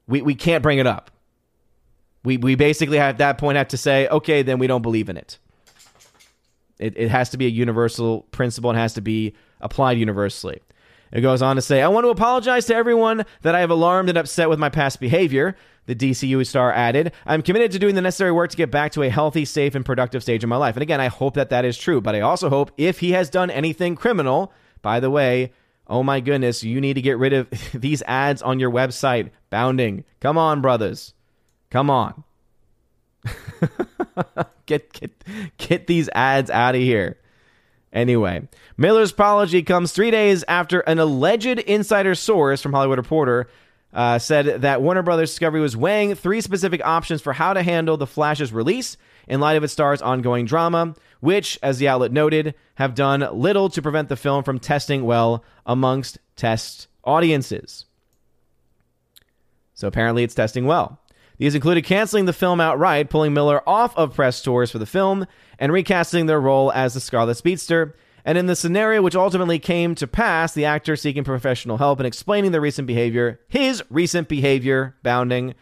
we, 0.07 0.21
we 0.21 0.35
can't 0.35 0.63
bring 0.63 0.79
it 0.79 0.87
up. 0.87 1.11
We, 2.23 2.37
we 2.37 2.55
basically 2.55 2.99
at 2.99 3.19
that 3.19 3.37
point 3.37 3.57
have 3.57 3.69
to 3.69 3.77
say, 3.77 4.07
okay, 4.07 4.41
then 4.41 4.59
we 4.59 4.67
don't 4.67 4.81
believe 4.81 5.07
in 5.07 5.17
it. 5.17 5.37
It, 6.79 6.97
it 6.97 7.09
has 7.09 7.29
to 7.29 7.37
be 7.37 7.45
a 7.45 7.49
universal 7.49 8.21
principle 8.31 8.71
and 8.71 8.79
has 8.79 8.93
to 8.95 9.01
be 9.01 9.35
applied 9.61 9.97
universally. 9.97 10.61
It 11.11 11.21
goes 11.21 11.41
on 11.41 11.55
to 11.55 11.61
say, 11.61 11.81
I 11.81 11.87
want 11.87 12.05
to 12.05 12.09
apologize 12.09 12.65
to 12.67 12.75
everyone 12.75 13.25
that 13.41 13.55
I 13.55 13.61
have 13.61 13.71
alarmed 13.71 14.09
and 14.09 14.17
upset 14.17 14.49
with 14.49 14.59
my 14.59 14.69
past 14.69 14.99
behavior. 14.99 15.55
The 15.87 15.95
DCU 15.95 16.45
star 16.45 16.71
added, 16.71 17.13
I'm 17.25 17.41
committed 17.41 17.71
to 17.71 17.79
doing 17.79 17.95
the 17.95 18.01
necessary 18.01 18.31
work 18.31 18.51
to 18.51 18.57
get 18.57 18.69
back 18.69 18.91
to 18.91 19.01
a 19.01 19.09
healthy, 19.09 19.43
safe, 19.43 19.73
and 19.73 19.83
productive 19.83 20.21
stage 20.21 20.43
in 20.43 20.49
my 20.49 20.57
life. 20.57 20.75
And 20.75 20.83
again, 20.83 21.01
I 21.01 21.07
hope 21.07 21.33
that 21.33 21.49
that 21.49 21.65
is 21.65 21.77
true, 21.77 21.99
but 21.99 22.13
I 22.13 22.19
also 22.19 22.49
hope 22.49 22.71
if 22.77 22.99
he 22.99 23.11
has 23.13 23.29
done 23.29 23.49
anything 23.49 23.95
criminal, 23.95 24.53
by 24.83 24.99
the 24.99 25.09
way, 25.09 25.51
oh 25.87 26.03
my 26.03 26.19
goodness, 26.19 26.63
you 26.63 26.79
need 26.79 26.93
to 26.93 27.01
get 27.01 27.17
rid 27.17 27.33
of 27.33 27.49
these 27.73 28.03
ads 28.03 28.43
on 28.43 28.59
your 28.59 28.69
website. 28.69 29.31
Bounding. 29.49 30.03
Come 30.19 30.37
on, 30.37 30.61
brothers. 30.61 31.15
Come 31.71 31.89
on. 31.89 32.23
get, 34.67 34.93
get, 34.93 35.23
get 35.57 35.87
these 35.87 36.07
ads 36.13 36.51
out 36.51 36.75
of 36.75 36.81
here. 36.81 37.17
Anyway, 37.91 38.47
Miller's 38.77 39.11
apology 39.11 39.63
comes 39.63 39.91
three 39.91 40.11
days 40.11 40.43
after 40.47 40.81
an 40.81 40.99
alleged 40.99 41.59
insider 41.59 42.13
source 42.13 42.61
from 42.61 42.73
Hollywood 42.73 42.99
Reporter 42.99 43.49
uh, 43.93 44.19
said 44.19 44.61
that 44.61 44.81
Warner 44.81 45.01
Brothers 45.01 45.31
Discovery 45.31 45.61
was 45.61 45.75
weighing 45.75 46.13
three 46.15 46.41
specific 46.41 46.85
options 46.85 47.21
for 47.21 47.33
how 47.33 47.53
to 47.53 47.63
handle 47.63 47.97
The 47.97 48.05
Flash's 48.05 48.53
release 48.53 48.97
in 49.27 49.39
light 49.39 49.57
of 49.57 49.63
its 49.63 49.73
star's 49.73 50.01
ongoing 50.01 50.45
drama, 50.45 50.95
which, 51.19 51.57
as 51.63 51.79
the 51.79 51.87
outlet 51.87 52.11
noted, 52.11 52.55
have 52.75 52.95
done 52.95 53.27
little 53.33 53.69
to 53.69 53.81
prevent 53.81 54.09
the 54.09 54.15
film 54.15 54.43
from 54.43 54.59
testing 54.59 55.03
well 55.03 55.43
amongst 55.65 56.19
test 56.35 56.87
audiences. 57.03 57.85
So 59.73 59.87
apparently 59.87 60.23
it's 60.23 60.35
testing 60.35 60.65
well. 60.65 60.99
These 61.39 61.55
included 61.55 61.85
canceling 61.85 62.25
the 62.25 62.33
film 62.33 62.61
outright, 62.61 63.09
pulling 63.09 63.33
Miller 63.33 63.67
off 63.67 63.97
of 63.97 64.13
press 64.13 64.41
tours 64.41 64.69
for 64.69 64.77
the 64.77 64.85
film, 64.85 65.25
and 65.57 65.71
recasting 65.71 66.25
their 66.25 66.39
role 66.39 66.71
as 66.73 66.93
the 66.93 66.99
Scarlet 66.99 67.35
Speedster. 67.35 67.95
And 68.25 68.37
in 68.37 68.45
the 68.45 68.55
scenario 68.55 69.01
which 69.01 69.15
ultimately 69.15 69.57
came 69.57 69.95
to 69.95 70.05
pass, 70.05 70.53
the 70.53 70.65
actor 70.65 70.97
seeking 70.97 71.23
professional 71.23 71.77
help 71.77 71.99
and 71.99 72.05
explaining 72.05 72.51
their 72.51 72.61
recent 72.61 72.85
behavior, 72.85 73.39
his 73.47 73.81
recent 73.89 74.27
behavior, 74.27 74.95
bounding, 75.01 75.55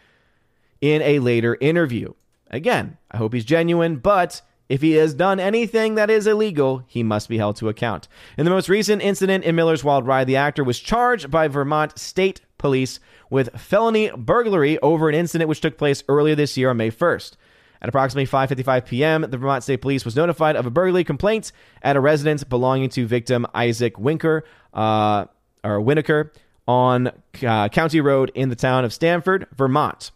in 0.80 1.00
a 1.02 1.20
later 1.20 1.56
interview. 1.60 2.12
Again, 2.50 2.98
I 3.10 3.16
hope 3.16 3.32
he's 3.32 3.44
genuine, 3.44 3.96
but 3.96 4.42
if 4.68 4.82
he 4.82 4.92
has 4.92 5.14
done 5.14 5.38
anything 5.38 5.94
that 5.94 6.10
is 6.10 6.26
illegal, 6.26 6.82
he 6.88 7.04
must 7.04 7.28
be 7.28 7.38
held 7.38 7.56
to 7.56 7.68
account. 7.68 8.08
In 8.36 8.44
the 8.44 8.50
most 8.50 8.68
recent 8.68 9.00
incident 9.00 9.44
in 9.44 9.54
Miller's 9.54 9.84
Wild 9.84 10.06
Ride, 10.06 10.26
the 10.26 10.36
actor 10.36 10.64
was 10.64 10.80
charged 10.80 11.30
by 11.30 11.46
Vermont 11.46 11.98
State 11.98 12.40
Police 12.58 13.00
with 13.30 13.58
felony 13.58 14.10
burglary 14.16 14.78
over 14.80 15.08
an 15.08 15.14
incident 15.14 15.48
which 15.48 15.60
took 15.60 15.78
place 15.78 16.02
earlier 16.08 16.34
this 16.34 16.56
year 16.56 16.70
on 16.70 16.76
May 16.76 16.90
1st. 16.90 17.36
At 17.80 17.88
approximately 17.88 18.26
5:55 18.26 18.86
p.m., 18.86 19.22
the 19.22 19.36
Vermont 19.36 19.62
State 19.62 19.80
Police 19.80 20.04
was 20.04 20.16
notified 20.16 20.56
of 20.56 20.66
a 20.66 20.70
burglary 20.70 21.04
complaint 21.04 21.52
at 21.82 21.96
a 21.96 22.00
residence 22.00 22.42
belonging 22.42 22.88
to 22.90 23.06
victim 23.06 23.46
Isaac 23.54 23.98
Winker 23.98 24.44
uh, 24.74 25.26
or 25.62 25.80
Winokur 25.80 26.30
on 26.66 27.12
uh, 27.46 27.68
County 27.68 28.00
Road 28.00 28.32
in 28.34 28.48
the 28.48 28.56
town 28.56 28.84
of 28.84 28.92
Stamford, 28.92 29.46
Vermont. 29.56 30.10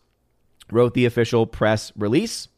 Wrote 0.70 0.94
the 0.94 1.06
official 1.06 1.46
press 1.46 1.92
release. 1.96 2.48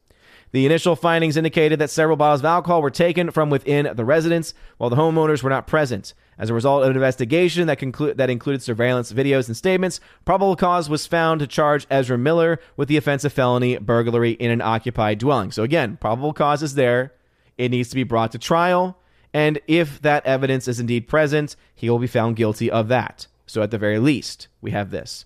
The 0.55 0.67
initial 0.67 0.95
findings 0.95 1.37
indicated 1.37 1.81
that 1.81 1.91
several 1.91 2.17
bottles 2.17 2.43
of 2.43 2.45
alcohol 2.45 2.81
were 2.81 2.89
taken 2.89 3.33
from 3.33 3.51
within 3.51 3.91
the 3.97 4.05
residence 4.05 4.55
while 4.79 4.89
the 4.89 4.95
homeowners 4.95 5.43
were 5.43 5.51
not 5.51 5.67
present. 5.67 6.15
As 6.39 6.49
a 6.49 6.55
result 6.55 6.85
of 6.85 6.91
an 6.91 6.95
investigation 6.95 7.67
that, 7.67 7.81
conclu- 7.81 8.17
that 8.17 8.31
included 8.31 8.63
surveillance 8.63 9.13
videos 9.13 9.49
and 9.49 9.57
statements, 9.57 9.99
probable 10.25 10.55
cause 10.55 10.89
was 10.89 11.09
found 11.09 11.41
to 11.41 11.49
charge 11.49 11.89
Ezra 11.91 12.17
Miller 12.17 12.61
with 12.77 12.87
the 12.87 12.97
offense 12.97 13.25
of 13.25 13.33
felony 13.33 13.79
burglary 13.79 14.31
in 14.31 14.53
an 14.53 14.63
occupied 14.63 15.19
dwelling. 15.19 15.51
So, 15.51 15.65
again, 15.65 15.97
probable 15.97 16.33
cause 16.33 16.63
is 16.63 16.77
there. 16.77 17.13
It 17.59 17.73
needs 17.73 17.89
to 17.89 17.97
be 17.97 18.05
brought 18.05 18.31
to 18.31 18.39
trial. 18.39 18.97
And 19.33 19.61
if 19.67 20.01
that 20.03 20.25
evidence 20.25 20.69
is 20.69 20.79
indeed 20.79 21.09
present, 21.09 21.57
he 21.75 21.91
will 21.91 21.99
be 21.99 22.07
found 22.07 22.37
guilty 22.37 22.71
of 22.71 22.87
that. 22.87 23.27
So, 23.45 23.61
at 23.61 23.73
the 23.73 23.79
very 23.79 23.99
least, 23.99 24.47
we 24.61 24.71
have 24.71 24.93
this. 24.93 25.25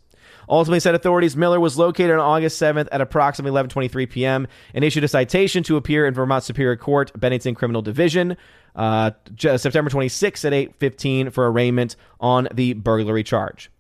Ultimately, 0.49 0.81
said 0.81 0.95
authorities 0.95 1.37
Miller 1.37 1.61
was 1.61 1.77
located 1.77 2.13
on 2.13 2.21
August 2.21 2.61
7th 2.61 2.89
at 2.91 3.01
approximately 3.01 3.61
11:23 3.61 4.09
p.m. 4.11 4.47
and 4.75 4.85
issued 4.85 5.05
a 5.05 5.09
citation 5.09 5.63
to 5.65 5.77
appear 5.77 6.07
in 6.07 6.15
Vermont 6.15 6.45
Superior 6.45 6.77
Court, 6.77 7.13
Bennington 7.19 7.55
Criminal 7.55 7.83
Division, 7.83 8.37
uh, 8.75 9.11
September 9.37 9.91
26th 9.91 10.45
at 10.45 10.53
8:15 10.53 11.33
for 11.33 11.51
arraignment 11.51 11.97
on 12.21 12.49
the 12.53 12.73
burglary 12.75 13.23
charge. 13.23 13.71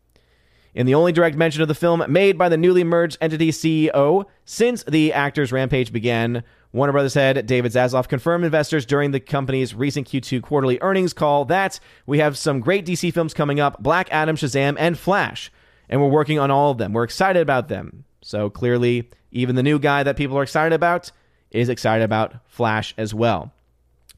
In 0.74 0.86
the 0.86 0.94
only 0.94 1.12
direct 1.12 1.36
mention 1.36 1.62
of 1.62 1.68
the 1.68 1.74
film 1.74 2.04
made 2.08 2.38
by 2.38 2.48
the 2.48 2.56
newly 2.56 2.84
merged 2.84 3.18
entity 3.20 3.50
CEO 3.50 4.26
since 4.44 4.84
the 4.84 5.12
actor's 5.12 5.50
rampage 5.50 5.92
began, 5.92 6.44
Warner 6.72 6.92
Brothers 6.92 7.14
head 7.14 7.46
David 7.46 7.72
Zaslav 7.72 8.08
confirmed 8.08 8.44
investors 8.44 8.84
during 8.84 9.10
the 9.10 9.20
company's 9.20 9.74
recent 9.74 10.06
Q2 10.06 10.42
quarterly 10.42 10.78
earnings 10.80 11.12
call 11.12 11.46
that 11.46 11.80
we 12.06 12.18
have 12.18 12.36
some 12.36 12.60
great 12.60 12.84
DC 12.84 13.12
films 13.12 13.32
coming 13.32 13.58
up 13.58 13.82
Black 13.82 14.08
Adam, 14.12 14.36
Shazam, 14.36 14.76
and 14.78 14.98
Flash, 14.98 15.50
and 15.88 16.00
we're 16.00 16.08
working 16.08 16.38
on 16.38 16.50
all 16.50 16.70
of 16.70 16.78
them. 16.78 16.92
We're 16.92 17.04
excited 17.04 17.40
about 17.40 17.68
them. 17.68 18.04
So 18.22 18.50
clearly, 18.50 19.10
even 19.30 19.56
the 19.56 19.62
new 19.62 19.78
guy 19.78 20.02
that 20.02 20.16
people 20.16 20.38
are 20.38 20.42
excited 20.42 20.74
about 20.74 21.10
is 21.50 21.68
excited 21.68 22.04
about 22.04 22.36
Flash 22.46 22.94
as 22.98 23.14
well. 23.14 23.52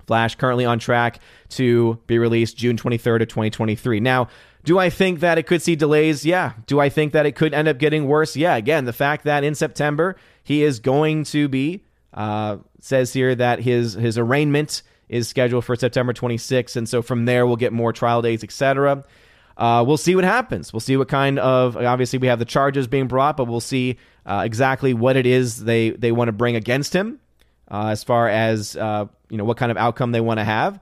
Flash 0.06 0.34
currently 0.34 0.64
on 0.64 0.78
track 0.78 1.20
to 1.50 1.98
be 2.06 2.18
released 2.18 2.56
June 2.56 2.76
23rd 2.76 3.22
of 3.22 3.28
2023. 3.28 4.00
Now, 4.00 4.28
do 4.64 4.78
I 4.78 4.90
think 4.90 5.20
that 5.20 5.38
it 5.38 5.46
could 5.46 5.62
see 5.62 5.76
delays? 5.76 6.26
Yeah. 6.26 6.54
Do 6.66 6.80
I 6.80 6.88
think 6.88 7.12
that 7.12 7.26
it 7.26 7.32
could 7.36 7.54
end 7.54 7.68
up 7.68 7.78
getting 7.78 8.06
worse? 8.06 8.36
Yeah. 8.36 8.56
Again, 8.56 8.84
the 8.84 8.92
fact 8.92 9.24
that 9.24 9.44
in 9.44 9.54
September 9.54 10.16
he 10.42 10.62
is 10.64 10.80
going 10.80 11.24
to 11.24 11.48
be 11.48 11.84
uh, 12.12 12.56
says 12.80 13.12
here 13.12 13.34
that 13.34 13.60
his 13.60 13.94
his 13.94 14.18
arraignment 14.18 14.82
is 15.08 15.28
scheduled 15.28 15.64
for 15.64 15.76
September 15.76 16.12
26th, 16.12 16.76
and 16.76 16.88
so 16.88 17.02
from 17.02 17.24
there 17.24 17.46
we'll 17.46 17.56
get 17.56 17.72
more 17.72 17.92
trial 17.92 18.22
dates, 18.22 18.44
etc. 18.44 19.04
Uh, 19.60 19.84
we'll 19.86 19.98
see 19.98 20.14
what 20.14 20.24
happens. 20.24 20.72
We'll 20.72 20.80
see 20.80 20.96
what 20.96 21.08
kind 21.08 21.38
of 21.38 21.76
obviously 21.76 22.18
we 22.18 22.28
have 22.28 22.38
the 22.38 22.46
charges 22.46 22.86
being 22.86 23.08
brought, 23.08 23.36
but 23.36 23.44
we'll 23.44 23.60
see 23.60 23.98
uh, 24.24 24.42
exactly 24.44 24.94
what 24.94 25.16
it 25.16 25.26
is 25.26 25.64
they 25.64 25.90
they 25.90 26.12
want 26.12 26.28
to 26.28 26.32
bring 26.32 26.56
against 26.56 26.94
him 26.94 27.20
uh, 27.70 27.88
as 27.88 28.02
far 28.02 28.26
as 28.28 28.74
uh, 28.74 29.04
you 29.28 29.36
know 29.36 29.44
what 29.44 29.58
kind 29.58 29.70
of 29.70 29.76
outcome 29.76 30.12
they 30.12 30.20
want 30.20 30.40
to 30.40 30.44
have. 30.44 30.80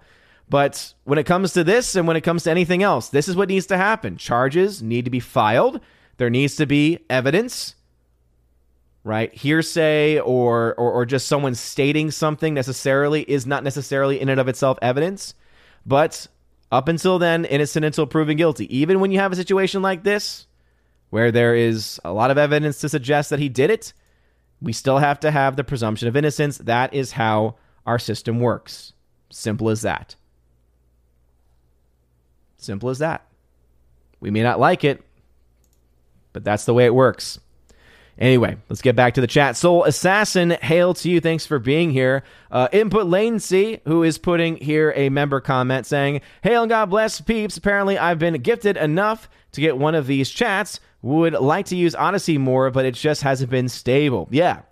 But 0.49 0.95
when 1.03 1.19
it 1.19 1.27
comes 1.27 1.53
to 1.55 1.65
this 1.65 1.97
and 1.97 2.07
when 2.07 2.17
it 2.17 2.23
comes 2.23 2.45
to 2.45 2.53
anything 2.53 2.85
else, 2.85 3.09
this 3.09 3.29
is 3.29 3.35
what 3.35 3.49
needs 3.49 3.67
to 3.67 3.77
happen. 3.77 4.17
Charges 4.17 4.81
need 4.81 5.05
to 5.05 5.11
be 5.11 5.21
filed. 5.21 5.81
There 6.17 6.31
needs 6.31 6.55
to 6.57 6.65
be 6.65 7.01
evidence 7.11 7.75
right? 9.05 9.33
Hearsay 9.33 10.19
or, 10.19 10.75
or, 10.75 10.93
or 10.93 11.07
just 11.07 11.29
someone 11.29 11.55
stating 11.55 12.11
something 12.11 12.53
necessarily 12.53 13.23
is 13.23 13.47
not 13.47 13.65
necessarily 13.65 14.21
in 14.21 14.29
and 14.29 14.39
of 14.39 14.49
itself 14.49 14.79
evidence. 14.83 15.33
But 15.87 16.27
up 16.71 16.89
until 16.89 17.19
then, 17.19 17.45
innocent 17.45 17.85
until 17.85 18.07
proven 18.07 18.37
guilty. 18.37 18.77
Even 18.77 19.01
when 19.01 19.11
you 19.11 19.19
have 19.19 19.33
a 19.33 19.37
situation 19.37 19.83
like 19.83 20.03
this, 20.05 20.47
where 21.11 21.33
there 21.33 21.55
is 21.55 21.99
a 22.05 22.13
lot 22.13 22.31
of 22.31 22.39
evidence 22.39 22.81
to 22.81 22.89
suggest 22.89 23.31
that 23.31 23.39
he 23.39 23.49
did 23.49 23.71
it, 23.71 23.93
we 24.61 24.73
still 24.73 24.99
have 24.99 25.21
to 25.21 25.31
have 25.31 25.57
the 25.57 25.65
presumption 25.65 26.09
of 26.09 26.17
innocence. 26.17 26.59
That 26.59 26.93
is 26.93 27.13
how 27.13 27.57
our 27.87 27.99
system 27.99 28.41
works. 28.41 28.93
Simple 29.31 29.71
as 29.71 29.83
that. 29.83 30.17
Simple 32.59 32.91
as 32.91 32.99
that. 32.99 33.27
We 34.21 34.31
may 34.31 34.43
not 34.43 34.59
like 34.59 34.85
it, 34.85 35.03
but 36.33 36.45
that's 36.45 36.65
the 36.65 36.75
way 36.75 36.87
it 36.87 36.95
works. 36.95 37.39
Anyway, 38.19 38.57
let's 38.69 38.83
get 38.83 38.97
back 38.97 39.15
to 39.15 39.21
the 39.21 39.29
chat. 39.29 39.57
Soul 39.57 39.85
Assassin, 39.85 40.51
hail 40.61 40.93
to 40.95 41.09
you. 41.09 41.21
Thanks 41.21 41.47
for 41.47 41.61
being 41.61 41.91
here. 41.91 42.25
Uh, 42.51 42.67
Input 42.73 43.07
Latency, 43.07 43.81
who 43.85 44.03
is 44.03 44.19
putting 44.19 44.57
here 44.57 44.93
a 44.97 45.09
member 45.09 45.41
comment 45.41 45.87
saying, 45.87 46.21
Hail 46.43 46.63
and 46.63 46.71
God 46.71 46.87
bless 46.87 47.21
peeps. 47.21 47.57
Apparently, 47.57 47.97
I've 47.97 48.19
been 48.19 48.35
gifted 48.43 48.77
enough 48.77 49.29
to 49.53 49.61
get 49.61 49.79
one 49.79 49.95
of 49.95 50.09
these 50.09 50.31
chats. 50.31 50.81
Would 51.03 51.35
like 51.35 51.67
to 51.67 51.77
use 51.77 51.95
Odysee 51.95 52.39
more, 52.39 52.73
but 52.73 52.85
it 52.85 52.95
just 52.95 53.23
hasn't 53.23 53.51
been 53.51 53.69
stable. 53.69 54.27
Yeah, 54.33 54.63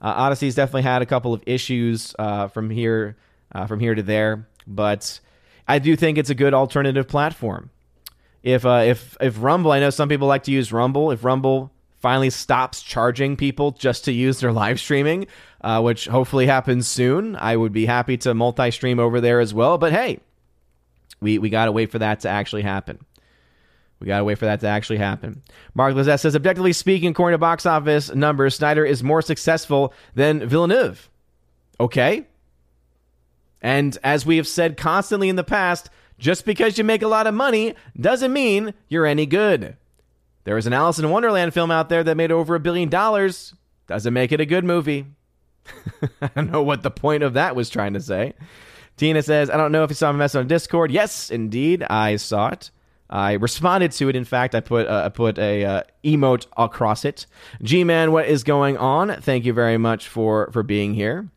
uh, 0.00 0.28
Odysee's 0.28 0.56
definitely 0.56 0.82
had 0.82 1.00
a 1.00 1.06
couple 1.06 1.32
of 1.32 1.44
issues 1.46 2.12
uh, 2.18 2.48
from 2.48 2.70
here, 2.70 3.16
uh, 3.52 3.66
from 3.66 3.78
here 3.78 3.94
to 3.94 4.02
there, 4.02 4.48
but 4.66 5.20
I 5.68 5.78
do 5.78 5.94
think 5.94 6.18
it's 6.18 6.30
a 6.30 6.34
good 6.34 6.54
alternative 6.54 7.06
platform. 7.06 7.70
If 8.42 8.66
uh, 8.66 8.82
if 8.84 9.16
if 9.20 9.40
Rumble, 9.40 9.70
I 9.70 9.78
know 9.78 9.90
some 9.90 10.08
people 10.08 10.26
like 10.26 10.42
to 10.44 10.50
use 10.50 10.72
Rumble. 10.72 11.12
If 11.12 11.24
Rumble 11.24 11.72
finally 11.98 12.30
stops 12.30 12.82
charging 12.82 13.36
people 13.36 13.72
just 13.72 14.04
to 14.04 14.12
use 14.12 14.40
their 14.40 14.52
live 14.52 14.78
streaming, 14.78 15.26
uh, 15.62 15.80
which 15.80 16.06
hopefully 16.06 16.46
happens 16.46 16.86
soon. 16.86 17.36
I 17.36 17.56
would 17.56 17.72
be 17.72 17.86
happy 17.86 18.16
to 18.18 18.34
multi 18.34 18.70
stream 18.70 18.98
over 18.98 19.20
there 19.20 19.40
as 19.40 19.54
well. 19.54 19.78
But 19.78 19.92
hey, 19.92 20.20
we, 21.20 21.38
we 21.38 21.50
got 21.50 21.66
to 21.66 21.72
wait 21.72 21.90
for 21.90 21.98
that 21.98 22.20
to 22.20 22.28
actually 22.28 22.62
happen. 22.62 23.04
We 23.98 24.06
got 24.06 24.18
to 24.18 24.24
wait 24.24 24.38
for 24.38 24.44
that 24.44 24.60
to 24.60 24.68
actually 24.68 24.98
happen. 24.98 25.42
Mark 25.74 25.94
Lizette 25.94 26.20
says, 26.20 26.36
objectively 26.36 26.74
speaking, 26.74 27.10
according 27.10 27.34
to 27.34 27.38
box 27.38 27.64
office 27.64 28.14
numbers, 28.14 28.54
Snyder 28.54 28.84
is 28.84 29.02
more 29.02 29.22
successful 29.22 29.94
than 30.14 30.46
Villeneuve. 30.46 31.08
Okay. 31.80 32.26
And 33.62 33.96
as 34.04 34.26
we 34.26 34.36
have 34.36 34.46
said 34.46 34.76
constantly 34.76 35.30
in 35.30 35.36
the 35.36 35.44
past, 35.44 35.88
just 36.18 36.44
because 36.44 36.76
you 36.76 36.84
make 36.84 37.02
a 37.02 37.08
lot 37.08 37.26
of 37.26 37.34
money 37.34 37.74
doesn't 37.98 38.32
mean 38.32 38.74
you're 38.88 39.06
any 39.06 39.26
good. 39.26 39.76
There 40.46 40.54
was 40.54 40.66
an 40.68 40.72
Alice 40.72 41.00
in 41.00 41.10
Wonderland 41.10 41.52
film 41.52 41.72
out 41.72 41.88
there 41.88 42.04
that 42.04 42.16
made 42.16 42.30
over 42.30 42.54
a 42.54 42.60
billion 42.60 42.88
dollars. 42.88 43.52
Doesn't 43.88 44.14
make 44.14 44.30
it 44.30 44.40
a 44.40 44.46
good 44.46 44.64
movie. 44.64 45.06
I 46.22 46.30
don't 46.36 46.52
know 46.52 46.62
what 46.62 46.84
the 46.84 46.90
point 46.90 47.24
of 47.24 47.34
that 47.34 47.56
was 47.56 47.68
trying 47.68 47.94
to 47.94 48.00
say. 48.00 48.32
Tina 48.96 49.22
says, 49.22 49.50
I 49.50 49.56
don't 49.56 49.72
know 49.72 49.82
if 49.82 49.90
you 49.90 49.96
saw 49.96 50.12
my 50.12 50.18
message 50.18 50.38
on 50.38 50.46
Discord. 50.46 50.92
Yes, 50.92 51.30
indeed, 51.30 51.82
I 51.82 52.14
saw 52.14 52.50
it. 52.50 52.70
I 53.10 53.32
responded 53.32 53.90
to 53.92 54.08
it. 54.08 54.14
In 54.14 54.24
fact, 54.24 54.54
I 54.54 54.60
put 54.60 54.86
uh, 54.86 55.02
I 55.06 55.08
put 55.08 55.36
a 55.36 55.64
uh, 55.64 55.82
emote 56.04 56.46
across 56.56 57.04
it. 57.04 57.26
G 57.60 57.82
man, 57.82 58.12
what 58.12 58.26
is 58.26 58.44
going 58.44 58.76
on? 58.76 59.20
Thank 59.20 59.44
you 59.44 59.52
very 59.52 59.78
much 59.78 60.06
for 60.06 60.48
for 60.52 60.62
being 60.62 60.94
here. 60.94 61.28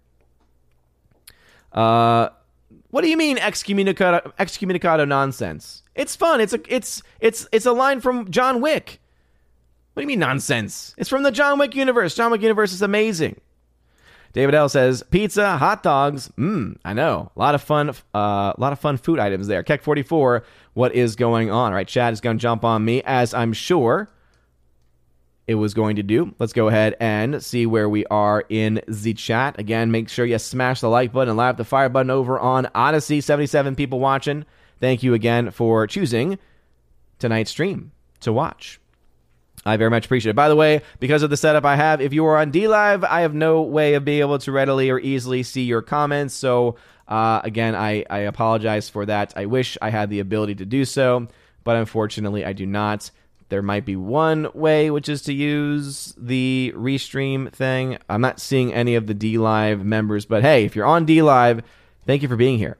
Uh, 1.74 2.30
what 2.92 3.02
do 3.02 3.10
you 3.10 3.18
mean 3.18 3.38
excommunicado, 3.38 4.34
excommunicado 4.38 5.08
nonsense? 5.08 5.82
It's 6.00 6.16
fun. 6.16 6.40
It's 6.40 6.54
a 6.54 6.62
it's 6.74 7.04
it's 7.20 7.46
it's 7.52 7.66
a 7.66 7.74
line 7.74 8.00
from 8.00 8.32
John 8.32 8.62
Wick. 8.62 9.02
What 9.94 10.02
do 10.02 10.04
you 10.04 10.08
mean 10.08 10.20
nonsense? 10.20 10.96
It's 10.98 11.10
from 11.10 11.24
the 11.24 11.32
John 11.32 11.60
Wick 11.60 11.76
universe. 11.76 12.16
John 12.16 12.32
Wick 12.32 12.42
universe 12.42 12.72
is 12.72 12.82
amazing. 12.82 13.42
David 14.32 14.56
L 14.56 14.70
says 14.70 15.04
pizza, 15.12 15.58
hot 15.58 15.84
dogs. 15.84 16.32
Mmm, 16.38 16.78
I 16.86 16.94
know. 16.94 17.34
A 17.36 17.40
lot 17.40 17.54
of 17.54 17.62
fun, 17.62 17.90
uh, 18.14 18.54
lot 18.58 18.72
of 18.72 18.80
fun 18.80 18.96
food 18.96 19.20
items 19.20 19.48
there. 19.48 19.62
Keck 19.62 19.84
forty 19.84 20.02
four. 20.02 20.46
What 20.74 20.96
is 20.96 21.18
going 21.18 21.52
on? 21.52 21.74
All 21.74 21.76
right, 21.76 21.88
Chad 21.88 22.14
is 22.14 22.22
going 22.22 22.38
to 22.38 22.42
jump 22.42 22.64
on 22.64 22.86
me 22.86 23.04
as 23.04 23.34
I'm 23.34 23.52
sure 23.52 24.10
it 25.48 25.56
was 25.56 25.74
going 25.74 25.98
to 25.98 26.04
do. 26.04 26.34
Let's 26.40 26.54
go 26.54 26.70
ahead 26.70 26.96
and 27.02 27.44
see 27.44 27.66
where 27.66 27.90
we 27.90 28.06
are 28.06 28.46
in 28.48 28.80
the 28.88 29.16
chat. 29.16 29.60
Again, 29.60 29.92
make 29.92 30.08
sure 30.08 30.26
you 30.26 30.40
smash 30.40 30.80
the 30.80 30.90
like 30.90 31.12
button 31.12 31.28
and 31.28 31.38
light 31.38 31.50
up 31.50 31.58
the 31.58 31.66
fire 31.66 31.90
button 31.90 32.10
over 32.10 32.40
on 32.40 32.68
Odysee. 32.74 33.22
77 33.22 33.76
people 33.76 34.00
watching. 34.00 34.46
Thank 34.80 35.04
you 35.04 35.14
again 35.14 35.52
for 35.52 35.88
choosing 35.88 36.40
tonight's 37.20 37.52
stream 37.52 37.92
to 38.22 38.34
watch. 38.34 38.80
I 39.66 39.78
very 39.78 39.90
much 39.90 40.06
appreciate 40.06 40.32
it. 40.32 40.36
By 40.36 40.50
the 40.50 40.56
way, 40.56 40.82
because 41.00 41.22
of 41.22 41.30
the 41.30 41.38
setup 41.38 41.66
I 41.66 41.76
have, 41.76 42.02
if 42.02 42.14
you 42.14 42.26
are 42.26 42.38
on 42.38 42.52
DLive, 42.52 43.04
I 43.04 43.22
have 43.22 43.34
no 43.34 43.62
way 43.62 43.94
of 43.96 44.06
being 44.06 44.22
able 44.22 44.40
to 44.40 44.52
readily 44.52 44.90
or 44.90 45.00
easily 45.00 45.44
see 45.44 45.64
your 45.64 45.82
comments. 45.82 46.34
So, 46.34 46.78
uh, 47.08 47.42
again, 47.44 47.76
I, 47.76 48.06
I 48.10 48.20
apologize 48.20 48.90
for 48.90 49.06
that. 49.06 49.34
I 49.36 49.46
wish 49.46 49.78
I 49.82 49.90
had 49.90 50.10
the 50.10 50.22
ability 50.22 50.56
to 50.56 50.66
do 50.66 50.86
so, 50.86 51.28
but 51.64 51.76
unfortunately, 51.76 52.46
I 52.46 52.54
do 52.54 52.66
not. 52.66 53.12
There 53.50 53.62
might 53.62 53.84
be 53.84 53.96
one 53.96 54.48
way, 54.54 54.92
which 54.92 55.10
is 55.10 55.24
to 55.24 55.34
use 55.34 56.14
the 56.18 56.72
restream 56.76 57.52
thing. 57.52 57.98
I'm 58.08 58.22
not 58.22 58.40
seeing 58.40 58.72
any 58.74 58.96
of 58.96 59.08
the 59.08 59.16
DLive 59.16 59.84
members, 59.84 60.26
but 60.26 60.44
hey, 60.44 60.66
if 60.66 60.76
you're 60.76 60.86
on 60.86 61.06
DLive, 61.06 61.64
thank 62.06 62.22
you 62.22 62.28
for 62.28 62.38
being 62.38 62.60
here. 62.60 62.78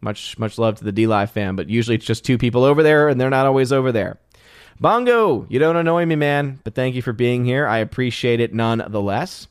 Much 0.00 0.38
much 0.38 0.58
love 0.58 0.76
to 0.76 0.84
the 0.84 0.92
DLive 0.92 1.30
fan, 1.30 1.56
but 1.56 1.68
usually 1.68 1.96
it's 1.96 2.06
just 2.06 2.24
two 2.24 2.38
people 2.38 2.64
over 2.64 2.82
there, 2.82 3.08
and 3.08 3.20
they're 3.20 3.30
not 3.30 3.46
always 3.46 3.72
over 3.72 3.90
there. 3.90 4.18
Bongo, 4.80 5.44
you 5.48 5.58
don't 5.58 5.76
annoy 5.76 6.06
me, 6.06 6.14
man, 6.14 6.60
but 6.62 6.74
thank 6.74 6.94
you 6.94 7.02
for 7.02 7.12
being 7.12 7.44
here. 7.44 7.66
I 7.66 7.78
appreciate 7.78 8.38
it 8.38 8.54
nonetheless. 8.54 9.48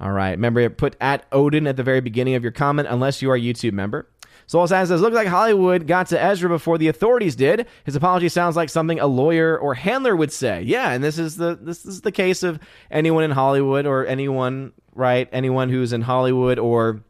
All 0.00 0.10
right, 0.10 0.32
remember 0.32 0.68
put 0.70 0.96
at 1.00 1.24
Odin 1.30 1.66
at 1.66 1.76
the 1.76 1.84
very 1.84 2.00
beginning 2.00 2.34
of 2.34 2.42
your 2.42 2.52
comment, 2.52 2.88
unless 2.90 3.22
you 3.22 3.30
are 3.30 3.36
a 3.36 3.40
YouTube 3.40 3.72
member. 3.72 4.08
Soul 4.50 4.64
Assassin 4.64 4.94
says, 4.94 5.00
looks 5.00 5.14
like 5.14 5.28
Hollywood 5.28 5.86
got 5.86 6.08
to 6.08 6.20
Ezra 6.20 6.48
before 6.48 6.76
the 6.76 6.88
authorities 6.88 7.36
did. 7.36 7.68
His 7.84 7.94
apology 7.94 8.28
sounds 8.28 8.56
like 8.56 8.68
something 8.68 8.98
a 8.98 9.06
lawyer 9.06 9.56
or 9.56 9.74
handler 9.74 10.16
would 10.16 10.32
say. 10.32 10.62
Yeah, 10.62 10.90
and 10.90 11.04
this 11.04 11.20
is 11.20 11.36
the 11.36 11.56
this 11.60 11.86
is 11.86 12.00
the 12.00 12.10
case 12.10 12.42
of 12.42 12.58
anyone 12.90 13.22
in 13.22 13.30
Hollywood 13.30 13.86
or 13.86 14.04
anyone 14.06 14.72
right, 14.92 15.28
anyone 15.30 15.68
who's 15.68 15.92
in 15.92 16.00
Hollywood 16.00 16.58
or 16.58 17.04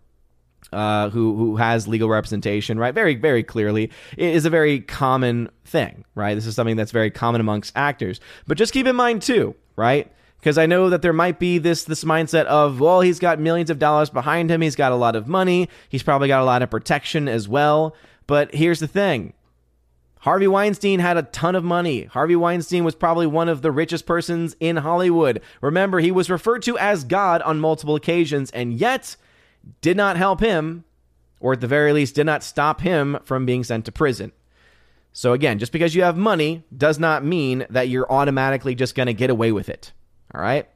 uh, 0.72 1.10
who 1.10 1.36
who 1.36 1.56
has 1.56 1.88
legal 1.88 2.08
representation, 2.08 2.78
right? 2.78 2.94
Very 2.94 3.14
very 3.14 3.42
clearly, 3.42 3.90
it 4.16 4.34
is 4.34 4.44
a 4.44 4.50
very 4.50 4.80
common 4.80 5.48
thing, 5.64 6.04
right? 6.14 6.34
This 6.34 6.46
is 6.46 6.54
something 6.54 6.76
that's 6.76 6.92
very 6.92 7.10
common 7.10 7.40
amongst 7.40 7.72
actors. 7.76 8.20
But 8.46 8.58
just 8.58 8.72
keep 8.72 8.86
in 8.86 8.96
mind 8.96 9.22
too, 9.22 9.54
right? 9.76 10.10
because 10.40 10.56
I 10.56 10.64
know 10.64 10.88
that 10.88 11.02
there 11.02 11.12
might 11.12 11.38
be 11.38 11.58
this 11.58 11.84
this 11.84 12.02
mindset 12.02 12.46
of 12.46 12.80
well 12.80 13.02
he's 13.02 13.18
got 13.18 13.38
millions 13.38 13.70
of 13.70 13.78
dollars 13.78 14.10
behind 14.10 14.50
him 14.50 14.62
he's 14.62 14.76
got 14.76 14.90
a 14.90 14.96
lot 14.96 15.14
of 15.14 15.28
money 15.28 15.68
he's 15.88 16.02
probably 16.02 16.28
got 16.28 16.40
a 16.40 16.44
lot 16.44 16.62
of 16.62 16.70
protection 16.70 17.28
as 17.28 17.46
well 17.46 17.94
but 18.26 18.54
here's 18.54 18.80
the 18.80 18.88
thing 18.88 19.34
Harvey 20.20 20.46
Weinstein 20.46 21.00
had 21.00 21.16
a 21.16 21.22
ton 21.22 21.54
of 21.54 21.64
money. 21.64 22.04
Harvey 22.04 22.36
Weinstein 22.36 22.84
was 22.84 22.94
probably 22.94 23.26
one 23.26 23.48
of 23.48 23.62
the 23.62 23.72
richest 23.72 24.04
persons 24.04 24.54
in 24.60 24.76
Hollywood. 24.76 25.40
Remember, 25.62 25.98
he 25.98 26.10
was 26.10 26.28
referred 26.28 26.60
to 26.64 26.76
as 26.76 27.04
God 27.04 27.40
on 27.40 27.58
multiple 27.58 27.94
occasions, 27.94 28.50
and 28.50 28.74
yet 28.74 29.16
did 29.80 29.96
not 29.96 30.16
help 30.16 30.40
him, 30.40 30.84
or 31.40 31.52
at 31.54 31.60
the 31.60 31.66
very 31.66 31.92
least, 31.92 32.14
did 32.14 32.26
not 32.26 32.42
stop 32.42 32.80
him 32.80 33.18
from 33.24 33.46
being 33.46 33.64
sent 33.64 33.84
to 33.86 33.92
prison. 33.92 34.32
So, 35.12 35.32
again, 35.32 35.58
just 35.58 35.72
because 35.72 35.94
you 35.94 36.02
have 36.02 36.16
money 36.16 36.64
does 36.76 36.98
not 36.98 37.24
mean 37.24 37.66
that 37.70 37.88
you're 37.88 38.10
automatically 38.10 38.74
just 38.74 38.94
going 38.94 39.06
to 39.06 39.14
get 39.14 39.30
away 39.30 39.50
with 39.50 39.68
it. 39.68 39.92
All 40.32 40.40
right? 40.40 40.68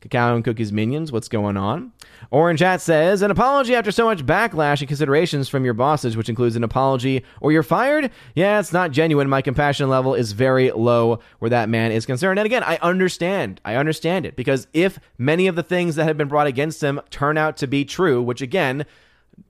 Cacao 0.00 0.36
and 0.36 0.44
Cookies 0.44 0.72
Minions, 0.72 1.10
what's 1.10 1.28
going 1.28 1.56
on? 1.56 1.92
Orange 2.30 2.60
Hat 2.60 2.80
says, 2.80 3.20
an 3.20 3.32
apology 3.32 3.74
after 3.74 3.90
so 3.90 4.04
much 4.04 4.24
backlash 4.24 4.80
and 4.80 4.86
considerations 4.86 5.48
from 5.48 5.64
your 5.64 5.74
bosses, 5.74 6.16
which 6.16 6.28
includes 6.28 6.54
an 6.54 6.62
apology 6.62 7.24
or 7.40 7.50
you're 7.50 7.64
fired? 7.64 8.10
Yeah, 8.36 8.60
it's 8.60 8.72
not 8.72 8.92
genuine. 8.92 9.28
My 9.28 9.42
compassion 9.42 9.88
level 9.88 10.14
is 10.14 10.32
very 10.32 10.70
low 10.70 11.18
where 11.40 11.50
that 11.50 11.68
man 11.68 11.90
is 11.90 12.06
concerned. 12.06 12.38
And 12.38 12.46
again, 12.46 12.62
I 12.62 12.78
understand. 12.80 13.60
I 13.64 13.74
understand 13.74 14.24
it 14.24 14.36
because 14.36 14.68
if 14.72 15.00
many 15.18 15.48
of 15.48 15.56
the 15.56 15.64
things 15.64 15.96
that 15.96 16.04
have 16.04 16.16
been 16.16 16.28
brought 16.28 16.46
against 16.46 16.80
him 16.80 17.00
turn 17.10 17.36
out 17.36 17.56
to 17.56 17.66
be 17.66 17.84
true, 17.84 18.22
which 18.22 18.40
again, 18.40 18.86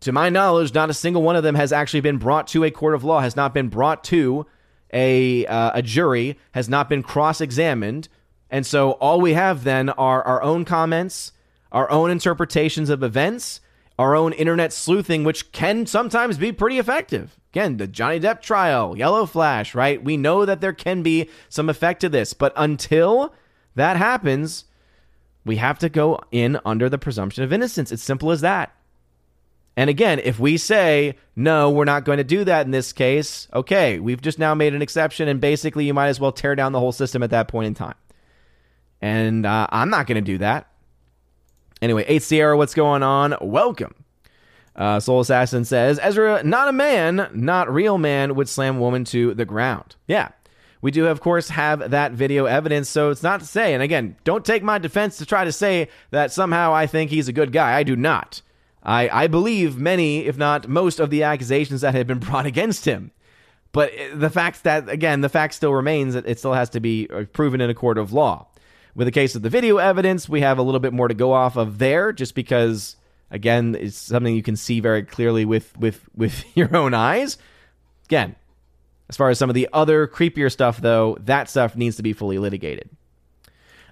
to 0.00 0.12
my 0.12 0.30
knowledge, 0.30 0.72
not 0.72 0.88
a 0.88 0.94
single 0.94 1.22
one 1.22 1.36
of 1.36 1.42
them 1.42 1.56
has 1.56 1.72
actually 1.72 2.00
been 2.00 2.16
brought 2.16 2.46
to 2.48 2.64
a 2.64 2.70
court 2.70 2.94
of 2.94 3.04
law, 3.04 3.20
has 3.20 3.36
not 3.36 3.52
been 3.52 3.68
brought 3.68 4.02
to 4.04 4.46
a, 4.94 5.44
uh, 5.44 5.72
a 5.74 5.82
jury, 5.82 6.38
has 6.52 6.70
not 6.70 6.88
been 6.88 7.02
cross 7.02 7.42
examined 7.42 8.08
and 8.50 8.64
so 8.66 8.92
all 8.92 9.20
we 9.20 9.34
have 9.34 9.64
then 9.64 9.90
are 9.90 10.22
our 10.22 10.42
own 10.42 10.64
comments, 10.64 11.32
our 11.72 11.90
own 11.90 12.10
interpretations 12.10 12.90
of 12.90 13.02
events, 13.02 13.60
our 13.98 14.14
own 14.14 14.32
internet 14.32 14.72
sleuthing, 14.72 15.24
which 15.24 15.52
can 15.52 15.84
sometimes 15.86 16.38
be 16.38 16.52
pretty 16.52 16.78
effective. 16.78 17.38
Again, 17.52 17.78
the 17.78 17.86
Johnny 17.86 18.20
Depp 18.20 18.40
trial, 18.40 18.96
Yellow 18.96 19.26
Flash, 19.26 19.74
right? 19.74 20.02
We 20.02 20.16
know 20.16 20.44
that 20.44 20.60
there 20.60 20.72
can 20.72 21.02
be 21.02 21.28
some 21.48 21.68
effect 21.68 22.00
to 22.02 22.08
this, 22.08 22.32
but 22.32 22.52
until 22.56 23.34
that 23.74 23.96
happens, 23.96 24.64
we 25.44 25.56
have 25.56 25.78
to 25.80 25.88
go 25.88 26.20
in 26.30 26.60
under 26.64 26.88
the 26.88 26.98
presumption 26.98 27.42
of 27.42 27.52
innocence. 27.52 27.90
It's 27.90 28.02
simple 28.02 28.30
as 28.30 28.42
that. 28.42 28.72
And 29.76 29.88
again, 29.88 30.20
if 30.24 30.38
we 30.38 30.56
say, 30.56 31.16
no, 31.36 31.70
we're 31.70 31.84
not 31.84 32.04
going 32.04 32.18
to 32.18 32.24
do 32.24 32.44
that 32.44 32.66
in 32.66 32.72
this 32.72 32.92
case, 32.92 33.48
okay, 33.54 33.98
we've 33.98 34.20
just 34.20 34.38
now 34.38 34.54
made 34.54 34.74
an 34.74 34.82
exception, 34.82 35.28
and 35.28 35.40
basically 35.40 35.86
you 35.86 35.94
might 35.94 36.08
as 36.08 36.20
well 36.20 36.32
tear 36.32 36.54
down 36.54 36.72
the 36.72 36.80
whole 36.80 36.92
system 36.92 37.22
at 37.22 37.30
that 37.30 37.48
point 37.48 37.68
in 37.68 37.74
time. 37.74 37.94
And 39.00 39.46
uh, 39.46 39.66
I'm 39.70 39.90
not 39.90 40.06
going 40.06 40.16
to 40.16 40.20
do 40.32 40.38
that. 40.38 40.68
Anyway, 41.80 42.04
8 42.08 42.22
Sierra, 42.22 42.56
what's 42.56 42.74
going 42.74 43.02
on? 43.02 43.36
Welcome. 43.40 43.94
Uh, 44.74 45.00
Soul 45.00 45.20
Assassin 45.20 45.64
says 45.64 45.98
Ezra, 46.00 46.42
not 46.44 46.68
a 46.68 46.72
man, 46.72 47.28
not 47.32 47.72
real 47.72 47.98
man, 47.98 48.36
would 48.36 48.48
slam 48.48 48.78
woman 48.78 49.04
to 49.06 49.34
the 49.34 49.44
ground. 49.44 49.96
Yeah, 50.06 50.28
we 50.80 50.90
do, 50.90 51.06
of 51.08 51.20
course, 51.20 51.48
have 51.48 51.90
that 51.90 52.12
video 52.12 52.44
evidence. 52.44 52.88
So 52.88 53.10
it's 53.10 53.22
not 53.22 53.40
to 53.40 53.46
say, 53.46 53.74
and 53.74 53.82
again, 53.82 54.16
don't 54.24 54.44
take 54.44 54.62
my 54.62 54.78
defense 54.78 55.18
to 55.18 55.26
try 55.26 55.44
to 55.44 55.52
say 55.52 55.88
that 56.10 56.32
somehow 56.32 56.72
I 56.72 56.86
think 56.86 57.10
he's 57.10 57.28
a 57.28 57.32
good 57.32 57.52
guy. 57.52 57.76
I 57.76 57.82
do 57.82 57.96
not. 57.96 58.42
I, 58.82 59.08
I 59.24 59.26
believe 59.26 59.76
many, 59.76 60.26
if 60.26 60.38
not 60.38 60.68
most, 60.68 61.00
of 61.00 61.10
the 61.10 61.24
accusations 61.24 61.80
that 61.80 61.94
have 61.94 62.06
been 62.06 62.18
brought 62.20 62.46
against 62.46 62.84
him. 62.84 63.10
But 63.72 63.92
the 64.14 64.30
fact 64.30 64.62
that, 64.62 64.88
again, 64.88 65.20
the 65.20 65.28
fact 65.28 65.54
still 65.54 65.74
remains 65.74 66.14
that 66.14 66.26
it 66.26 66.38
still 66.38 66.54
has 66.54 66.70
to 66.70 66.80
be 66.80 67.08
uh, 67.12 67.24
proven 67.32 67.60
in 67.60 67.68
a 67.68 67.74
court 67.74 67.98
of 67.98 68.12
law. 68.12 68.46
With 68.98 69.06
the 69.06 69.12
case 69.12 69.36
of 69.36 69.42
the 69.42 69.48
video 69.48 69.76
evidence, 69.76 70.28
we 70.28 70.40
have 70.40 70.58
a 70.58 70.62
little 70.62 70.80
bit 70.80 70.92
more 70.92 71.06
to 71.06 71.14
go 71.14 71.32
off 71.32 71.54
of 71.54 71.78
there, 71.78 72.12
just 72.12 72.34
because 72.34 72.96
again, 73.30 73.76
it's 73.78 73.96
something 73.96 74.34
you 74.34 74.42
can 74.42 74.56
see 74.56 74.80
very 74.80 75.04
clearly 75.04 75.44
with 75.44 75.78
with 75.78 76.00
with 76.16 76.44
your 76.56 76.76
own 76.76 76.94
eyes. 76.94 77.38
Again, 78.06 78.34
as 79.08 79.16
far 79.16 79.30
as 79.30 79.38
some 79.38 79.48
of 79.48 79.54
the 79.54 79.68
other 79.72 80.08
creepier 80.08 80.50
stuff, 80.50 80.80
though, 80.80 81.16
that 81.20 81.48
stuff 81.48 81.76
needs 81.76 81.94
to 81.98 82.02
be 82.02 82.12
fully 82.12 82.38
litigated. 82.38 82.90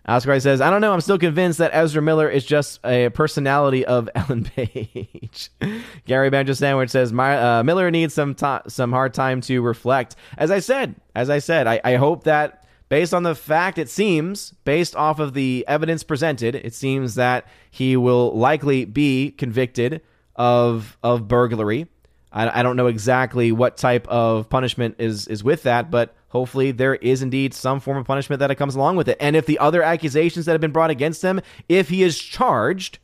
Oscar 0.08 0.40
says, 0.40 0.60
I 0.60 0.70
don't 0.70 0.80
know. 0.80 0.92
I'm 0.92 1.00
still 1.00 1.18
convinced 1.18 1.58
that 1.58 1.70
Ezra 1.72 2.02
Miller 2.02 2.28
is 2.28 2.44
just 2.44 2.80
a 2.84 3.08
personality 3.10 3.86
of 3.86 4.08
Ellen 4.16 4.42
Page. 4.42 5.50
Gary 6.06 6.30
Banjo 6.30 6.54
Sandwich 6.54 6.90
says, 6.90 7.12
My, 7.12 7.58
uh, 7.58 7.62
Miller 7.62 7.92
needs 7.92 8.12
some 8.12 8.34
to- 8.36 8.62
some 8.66 8.90
hard 8.90 9.14
time 9.14 9.40
to 9.42 9.62
reflect. 9.62 10.16
As 10.36 10.50
I 10.50 10.58
said, 10.58 10.96
as 11.14 11.30
I 11.30 11.38
said, 11.38 11.68
I, 11.68 11.80
I 11.84 11.94
hope 11.94 12.24
that 12.24 12.65
based 12.88 13.12
on 13.12 13.22
the 13.22 13.34
fact 13.34 13.78
it 13.78 13.88
seems, 13.88 14.52
based 14.64 14.94
off 14.94 15.18
of 15.18 15.34
the 15.34 15.64
evidence 15.66 16.02
presented, 16.02 16.54
it 16.54 16.74
seems 16.74 17.16
that 17.16 17.46
he 17.70 17.96
will 17.96 18.36
likely 18.36 18.84
be 18.84 19.32
convicted 19.32 20.02
of 20.34 20.96
of 21.02 21.28
burglary. 21.28 21.88
I, 22.32 22.60
I, 22.60 22.62
don't 22.62 22.76
know 22.76 22.88
exactly 22.88 23.50
what 23.52 23.78
type 23.78 24.06
of 24.08 24.50
punishment 24.50 24.96
is 24.98 25.26
is 25.28 25.42
with 25.42 25.62
that, 25.62 25.90
but 25.90 26.14
hopefully 26.28 26.70
there 26.70 26.94
is 26.96 27.22
indeed 27.22 27.54
some 27.54 27.80
form 27.80 27.96
of 27.96 28.06
punishment 28.06 28.40
that 28.40 28.54
comes 28.56 28.74
along 28.74 28.96
with 28.96 29.08
it. 29.08 29.16
And 29.18 29.34
if 29.34 29.46
the 29.46 29.58
other 29.58 29.82
accusations 29.82 30.44
that 30.44 30.52
have 30.52 30.60
been 30.60 30.72
brought 30.72 30.90
against 30.90 31.22
him, 31.22 31.40
if 31.68 31.88
he 31.88 32.02
is 32.02 32.18
charged, 32.18 32.98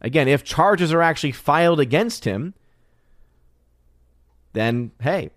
again, 0.00 0.26
if 0.26 0.42
charges 0.42 0.92
are 0.92 1.02
actually 1.02 1.32
filed 1.32 1.78
against 1.78 2.24
him, 2.24 2.54
then 4.52 4.90
hey, 5.00 5.30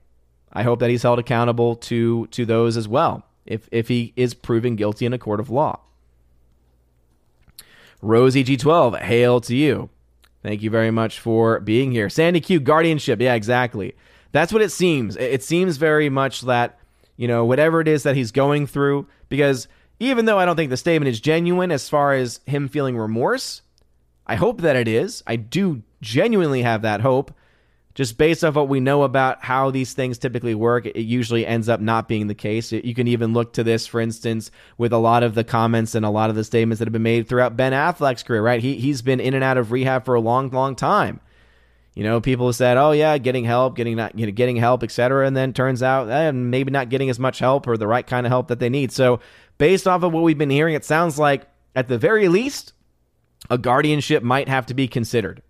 I 0.51 0.63
hope 0.63 0.79
that 0.79 0.89
he's 0.89 1.03
held 1.03 1.19
accountable 1.19 1.75
to 1.75 2.25
to 2.27 2.45
those 2.45 2.75
as 2.75 2.87
well 2.87 3.28
if, 3.49 3.67
if 3.71 3.89
he 3.89 4.13
is 4.15 4.33
proven 4.33 4.77
guilty 4.77 5.05
in 5.05 5.11
a 5.11 5.17
court 5.17 5.41
of 5.41 5.49
law. 5.49 5.81
Rosie 8.01 8.45
G12, 8.45 9.01
hail 9.01 9.41
to 9.41 9.55
you. 9.55 9.89
Thank 10.41 10.61
you 10.61 10.69
very 10.69 10.91
much 10.91 11.19
for 11.19 11.59
being 11.59 11.91
here. 11.91 12.09
Sandy 12.09 12.39
Q, 12.39 12.61
guardianship. 12.61 13.19
Yeah, 13.19 13.33
exactly. 13.33 13.93
That's 14.31 14.53
what 14.53 14.61
it 14.61 14.71
seems. 14.71 15.17
It 15.17 15.43
seems 15.43 15.75
very 15.75 16.09
much 16.09 16.41
that, 16.41 16.79
you 17.17 17.27
know, 17.27 17.43
whatever 17.43 17.81
it 17.81 17.89
is 17.89 18.03
that 18.03 18.15
he's 18.15 18.31
going 18.31 18.67
through, 18.67 19.07
because 19.27 19.67
even 19.99 20.25
though 20.25 20.39
I 20.39 20.45
don't 20.45 20.55
think 20.55 20.69
the 20.69 20.77
statement 20.77 21.09
is 21.09 21.19
genuine 21.19 21.71
as 21.71 21.89
far 21.89 22.13
as 22.13 22.39
him 22.45 22.69
feeling 22.69 22.95
remorse, 22.95 23.63
I 24.25 24.35
hope 24.35 24.61
that 24.61 24.77
it 24.77 24.87
is. 24.87 25.23
I 25.27 25.35
do 25.35 25.81
genuinely 26.01 26.61
have 26.61 26.83
that 26.83 27.01
hope 27.01 27.33
just 27.99 28.17
based 28.17 28.45
off 28.45 28.55
what 28.55 28.69
we 28.69 28.79
know 28.79 29.03
about 29.03 29.43
how 29.43 29.71
these 29.71 29.91
things 29.91 30.17
typically 30.17 30.55
work, 30.55 30.85
it 30.85 31.01
usually 31.01 31.45
ends 31.45 31.67
up 31.67 31.81
not 31.81 32.07
being 32.07 32.27
the 32.27 32.33
case. 32.33 32.71
You 32.71 32.95
can 32.95 33.09
even 33.09 33.33
look 33.33 33.51
to 33.51 33.63
this, 33.65 33.85
for 33.87 33.99
instance, 33.99 34.51
with 34.77 34.93
a 34.93 34.97
lot 34.97 35.21
of 35.21 35.35
the 35.35 35.43
comments 35.43 35.95
and 35.95 36.05
a 36.05 36.09
lot 36.09 36.29
of 36.29 36.37
the 36.37 36.45
statements 36.45 36.79
that 36.79 36.85
have 36.85 36.93
been 36.93 37.03
made 37.03 37.27
throughout 37.27 37.57
Ben 37.57 37.73
Affleck's 37.73 38.23
career, 38.23 38.41
right? 38.41 38.61
He, 38.61 38.75
he's 38.75 39.01
been 39.01 39.19
in 39.19 39.33
and 39.33 39.43
out 39.43 39.57
of 39.57 39.73
rehab 39.73 40.05
for 40.05 40.15
a 40.15 40.21
long, 40.21 40.49
long 40.49 40.77
time. 40.77 41.19
You 41.93 42.05
know, 42.05 42.21
people 42.21 42.45
have 42.45 42.55
said, 42.55 42.77
"Oh 42.77 42.91
yeah, 42.91 43.17
getting 43.17 43.43
help, 43.43 43.75
getting 43.75 43.97
not, 43.97 44.17
you 44.17 44.25
know, 44.25 44.31
getting 44.31 44.55
help, 44.55 44.81
etc." 44.81 45.27
And 45.27 45.35
then 45.35 45.51
turns 45.51 45.83
out, 45.83 46.09
eh, 46.09 46.31
maybe 46.31 46.71
not 46.71 46.87
getting 46.87 47.09
as 47.09 47.19
much 47.19 47.39
help 47.39 47.67
or 47.67 47.75
the 47.75 47.85
right 47.85 48.07
kind 48.07 48.25
of 48.25 48.29
help 48.29 48.47
that 48.47 48.59
they 48.59 48.69
need. 48.69 48.93
So, 48.93 49.19
based 49.57 49.89
off 49.89 50.03
of 50.03 50.13
what 50.13 50.23
we've 50.23 50.37
been 50.37 50.49
hearing, 50.49 50.73
it 50.73 50.85
sounds 50.85 51.19
like, 51.19 51.49
at 51.75 51.89
the 51.89 51.97
very 51.97 52.29
least, 52.29 52.71
a 53.49 53.57
guardianship 53.57 54.23
might 54.23 54.47
have 54.47 54.67
to 54.67 54.73
be 54.73 54.87
considered 54.87 55.41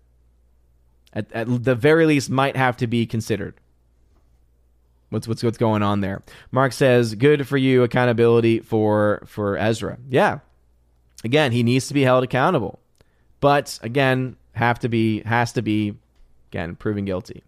at, 1.12 1.30
at 1.32 1.64
the 1.64 1.74
very 1.74 2.06
least 2.06 2.30
might 2.30 2.56
have 2.56 2.76
to 2.78 2.86
be 2.86 3.06
considered. 3.06 3.54
What's 5.10 5.26
what's 5.26 5.42
what's 5.42 5.58
going 5.58 5.82
on 5.82 6.00
there? 6.00 6.22
Mark 6.52 6.72
says, 6.72 7.14
"Good 7.16 7.48
for 7.48 7.56
you, 7.56 7.82
accountability 7.82 8.60
for 8.60 9.22
for 9.26 9.58
Ezra." 9.58 9.98
Yeah, 10.08 10.38
again, 11.24 11.50
he 11.52 11.62
needs 11.62 11.88
to 11.88 11.94
be 11.94 12.02
held 12.02 12.22
accountable, 12.22 12.78
but 13.40 13.78
again, 13.82 14.36
have 14.52 14.78
to 14.80 14.88
be 14.88 15.22
has 15.22 15.52
to 15.54 15.62
be 15.62 15.96
again 16.50 16.76
proven 16.76 17.04
guilty. 17.04 17.42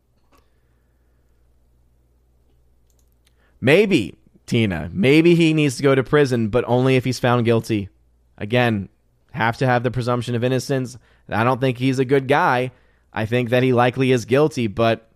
Maybe 3.61 4.17
Tina, 4.47 4.91
maybe 4.93 5.37
he 5.37 5.55
needs 5.55 5.77
to 5.77 5.85
go 5.85 5.95
to 5.95 6.03
prison, 6.03 6.49
but 6.49 6.65
only 6.67 6.97
if 6.97 7.05
he's 7.05 7.21
found 7.21 7.45
guilty. 7.45 7.89
Again, 8.37 8.89
have 9.31 9.57
to 9.59 9.67
have 9.67 9.85
the 9.85 9.91
presumption 9.91 10.35
of 10.35 10.43
innocence. 10.43 10.99
I 11.29 11.45
don't 11.45 11.61
think 11.61 11.79
he's 11.79 12.01
a 12.01 12.05
good 12.05 12.27
guy, 12.27 12.73
I 13.13 13.27
think 13.27 13.51
that 13.51 13.63
he 13.63 13.73
likely 13.73 14.13
is 14.13 14.25
guilty, 14.25 14.67
but 14.67 15.11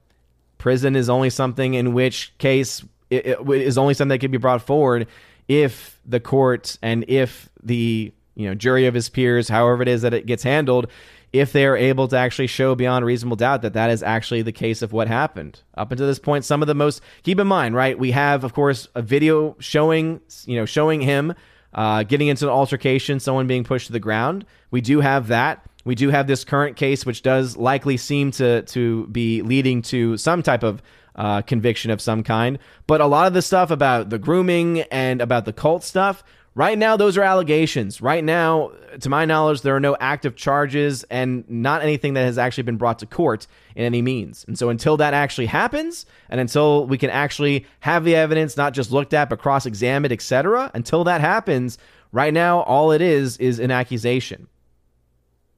prison 0.59 0.97
is 0.97 1.09
only 1.09 1.31
something 1.31 1.75
in 1.75 1.95
which 1.95 2.37
case 2.39 2.85
it, 3.11 3.27
it 3.27 3.49
is 3.49 3.79
only 3.79 3.95
something 3.95 4.11
that 4.11 4.19
could 4.19 4.31
be 4.31 4.39
brought 4.39 4.63
forward 4.63 5.07
if 5.49 6.01
the 6.05 6.21
court 6.21 6.77
and 6.83 7.05
if 7.09 7.49
the 7.63 8.13
you 8.35 8.49
know 8.49 8.55
jury 8.55 8.87
of 8.87 8.95
his 8.95 9.09
peers, 9.09 9.49
however 9.49 9.83
it 9.83 9.89
is 9.89 10.03
that 10.03 10.15
it 10.15 10.27
gets 10.27 10.43
handled, 10.43 10.89
if 11.33 11.53
they 11.53 11.67
are 11.67 11.77
able 11.77 12.09
to 12.09 12.17
actually 12.17 12.47
show 12.47 12.75
beyond 12.75 13.05
reasonable 13.05 13.37
doubt 13.37 13.63
that 13.63 13.75
that 13.75 13.91
is 13.91 14.03
actually 14.03 14.43
the 14.43 14.53
case 14.53 14.83
of 14.83 14.93
what 14.93 15.09
happened. 15.09 15.61
Up 15.77 15.93
until 15.93 16.07
this 16.07 16.19
point, 16.19 16.45
some 16.45 16.63
of 16.63 16.69
the 16.69 16.75
most 16.75 17.01
keep 17.23 17.39
in 17.39 17.47
mind, 17.47 17.75
right? 17.75 17.99
We 17.99 18.11
have, 18.13 18.45
of 18.45 18.53
course, 18.53 18.89
a 18.95 19.03
video 19.03 19.57
showing 19.59 20.21
you 20.45 20.57
know 20.57 20.67
showing 20.67 21.01
him 21.01 21.35
uh, 21.75 22.03
getting 22.03 22.29
into 22.29 22.47
an 22.47 22.51
altercation, 22.51 23.21
someone 23.21 23.47
being 23.47 23.65
pushed 23.65 23.87
to 23.87 23.93
the 23.93 24.01
ground. 24.01 24.47
We 24.71 24.81
do 24.81 25.01
have 25.01 25.29
that. 25.29 25.65
We 25.87 25.95
do 25.95 26.11
have 26.11 26.27
this 26.27 26.45
current 26.45 26.77
case, 26.77 27.07
which 27.07 27.23
does 27.23 27.57
likely 27.57 27.97
seem 27.97 28.31
to 28.33 28.63
to 28.63 29.07
be 29.07 29.41
leading 29.41 29.81
to 29.83 30.19
some 30.19 30.43
type 30.43 30.63
of 30.63 30.83
uh, 31.15 31.41
conviction 31.41 31.91
of 31.91 32.03
some 32.03 32.23
kind. 32.23 32.59
But 32.87 33.01
a 33.01 33.07
lot 33.07 33.27
of 33.27 33.33
the 33.33 33.41
stuff 33.41 33.71
about 33.71 34.11
the 34.11 34.19
grooming 34.19 34.81
and 34.83 35.23
about 35.23 35.47
the 35.47 35.55
cult 35.55 35.83
stuff 35.83 36.23
Right 36.57 36.79
now, 36.79 36.97
those 36.97 37.19
are 37.19 37.23
allegations. 37.23 38.01
Right 38.01 38.25
now, 38.25 38.73
to 39.01 39.11
my 39.11 39.27
knowledge, 39.27 39.61
there 39.61 39.77
are 39.77 39.81
no 39.81 39.95
active 40.01 40.37
charges 40.37 41.05
and 41.11 41.45
not 41.51 41.83
anything 41.83 42.15
that 42.15 42.25
has 42.25 42.39
actually 42.39 42.63
been 42.63 42.79
brought 42.79 43.01
to 43.01 43.07
court 43.07 43.47
in 43.75 43.85
any 43.85 44.01
means. 44.01 44.43
And 44.49 44.59
so, 44.59 44.71
until 44.71 44.97
that 44.97 45.13
actually 45.13 45.49
happens, 45.49 46.07
and 46.31 46.41
until 46.41 46.87
we 46.87 46.97
can 46.97 47.11
actually 47.11 47.67
have 47.81 48.05
the 48.05 48.17
evidence 48.17 48.57
not 48.57 48.73
just 48.73 48.91
looked 48.91 49.13
at 49.13 49.29
but 49.29 49.39
cross-examined, 49.39 50.15
etc., 50.15 50.71
until 50.73 51.05
that 51.05 51.21
happens, 51.21 51.77
right 52.11 52.33
now, 52.33 52.61
all 52.63 52.91
it 52.91 53.03
is 53.03 53.37
is 53.37 53.59
an 53.59 53.71
accusation. 53.71 54.49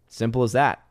Simple 0.09 0.43
as 0.43 0.53
that. 0.53 0.85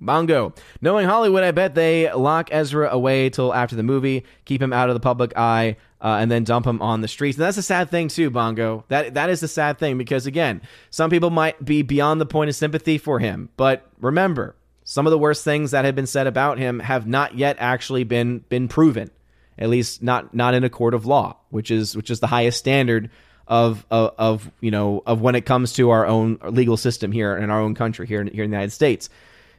Bongo. 0.00 0.54
Knowing 0.80 1.06
Hollywood, 1.06 1.42
I 1.42 1.50
bet 1.50 1.74
they 1.74 2.12
lock 2.12 2.48
Ezra 2.52 2.88
away 2.90 3.30
till 3.30 3.52
after 3.52 3.76
the 3.76 3.82
movie, 3.82 4.24
keep 4.44 4.62
him 4.62 4.72
out 4.72 4.88
of 4.88 4.94
the 4.94 5.00
public 5.00 5.36
eye, 5.36 5.76
uh, 6.00 6.18
and 6.20 6.30
then 6.30 6.44
dump 6.44 6.66
him 6.66 6.80
on 6.80 7.00
the 7.00 7.08
streets. 7.08 7.36
And 7.36 7.44
that's 7.44 7.56
a 7.56 7.62
sad 7.62 7.90
thing 7.90 8.08
too, 8.08 8.30
Bongo. 8.30 8.84
That 8.88 9.14
that 9.14 9.30
is 9.30 9.40
the 9.40 9.48
sad 9.48 9.78
thing 9.78 9.98
because 9.98 10.26
again, 10.26 10.62
some 10.90 11.10
people 11.10 11.30
might 11.30 11.64
be 11.64 11.82
beyond 11.82 12.20
the 12.20 12.26
point 12.26 12.48
of 12.48 12.56
sympathy 12.56 12.98
for 12.98 13.18
him, 13.18 13.48
but 13.56 13.90
remember, 14.00 14.54
some 14.84 15.06
of 15.06 15.10
the 15.10 15.18
worst 15.18 15.44
things 15.44 15.72
that 15.72 15.84
have 15.84 15.94
been 15.94 16.06
said 16.06 16.26
about 16.26 16.58
him 16.58 16.80
have 16.80 17.06
not 17.06 17.36
yet 17.36 17.56
actually 17.58 18.04
been 18.04 18.44
been 18.48 18.68
proven. 18.68 19.10
At 19.58 19.70
least 19.70 20.02
not 20.04 20.32
not 20.34 20.54
in 20.54 20.62
a 20.62 20.70
court 20.70 20.94
of 20.94 21.04
law, 21.04 21.36
which 21.50 21.72
is 21.72 21.96
which 21.96 22.10
is 22.10 22.20
the 22.20 22.28
highest 22.28 22.58
standard 22.58 23.10
of, 23.48 23.84
of, 23.90 24.14
of 24.18 24.50
you 24.60 24.70
know 24.70 25.02
of 25.06 25.20
when 25.20 25.34
it 25.34 25.46
comes 25.46 25.72
to 25.74 25.90
our 25.90 26.06
own 26.06 26.38
legal 26.44 26.76
system 26.76 27.10
here 27.10 27.36
in 27.36 27.50
our 27.50 27.60
own 27.60 27.74
country 27.74 28.06
here 28.06 28.20
in, 28.20 28.28
here 28.28 28.44
in 28.44 28.50
the 28.50 28.56
United 28.56 28.72
States. 28.72 29.10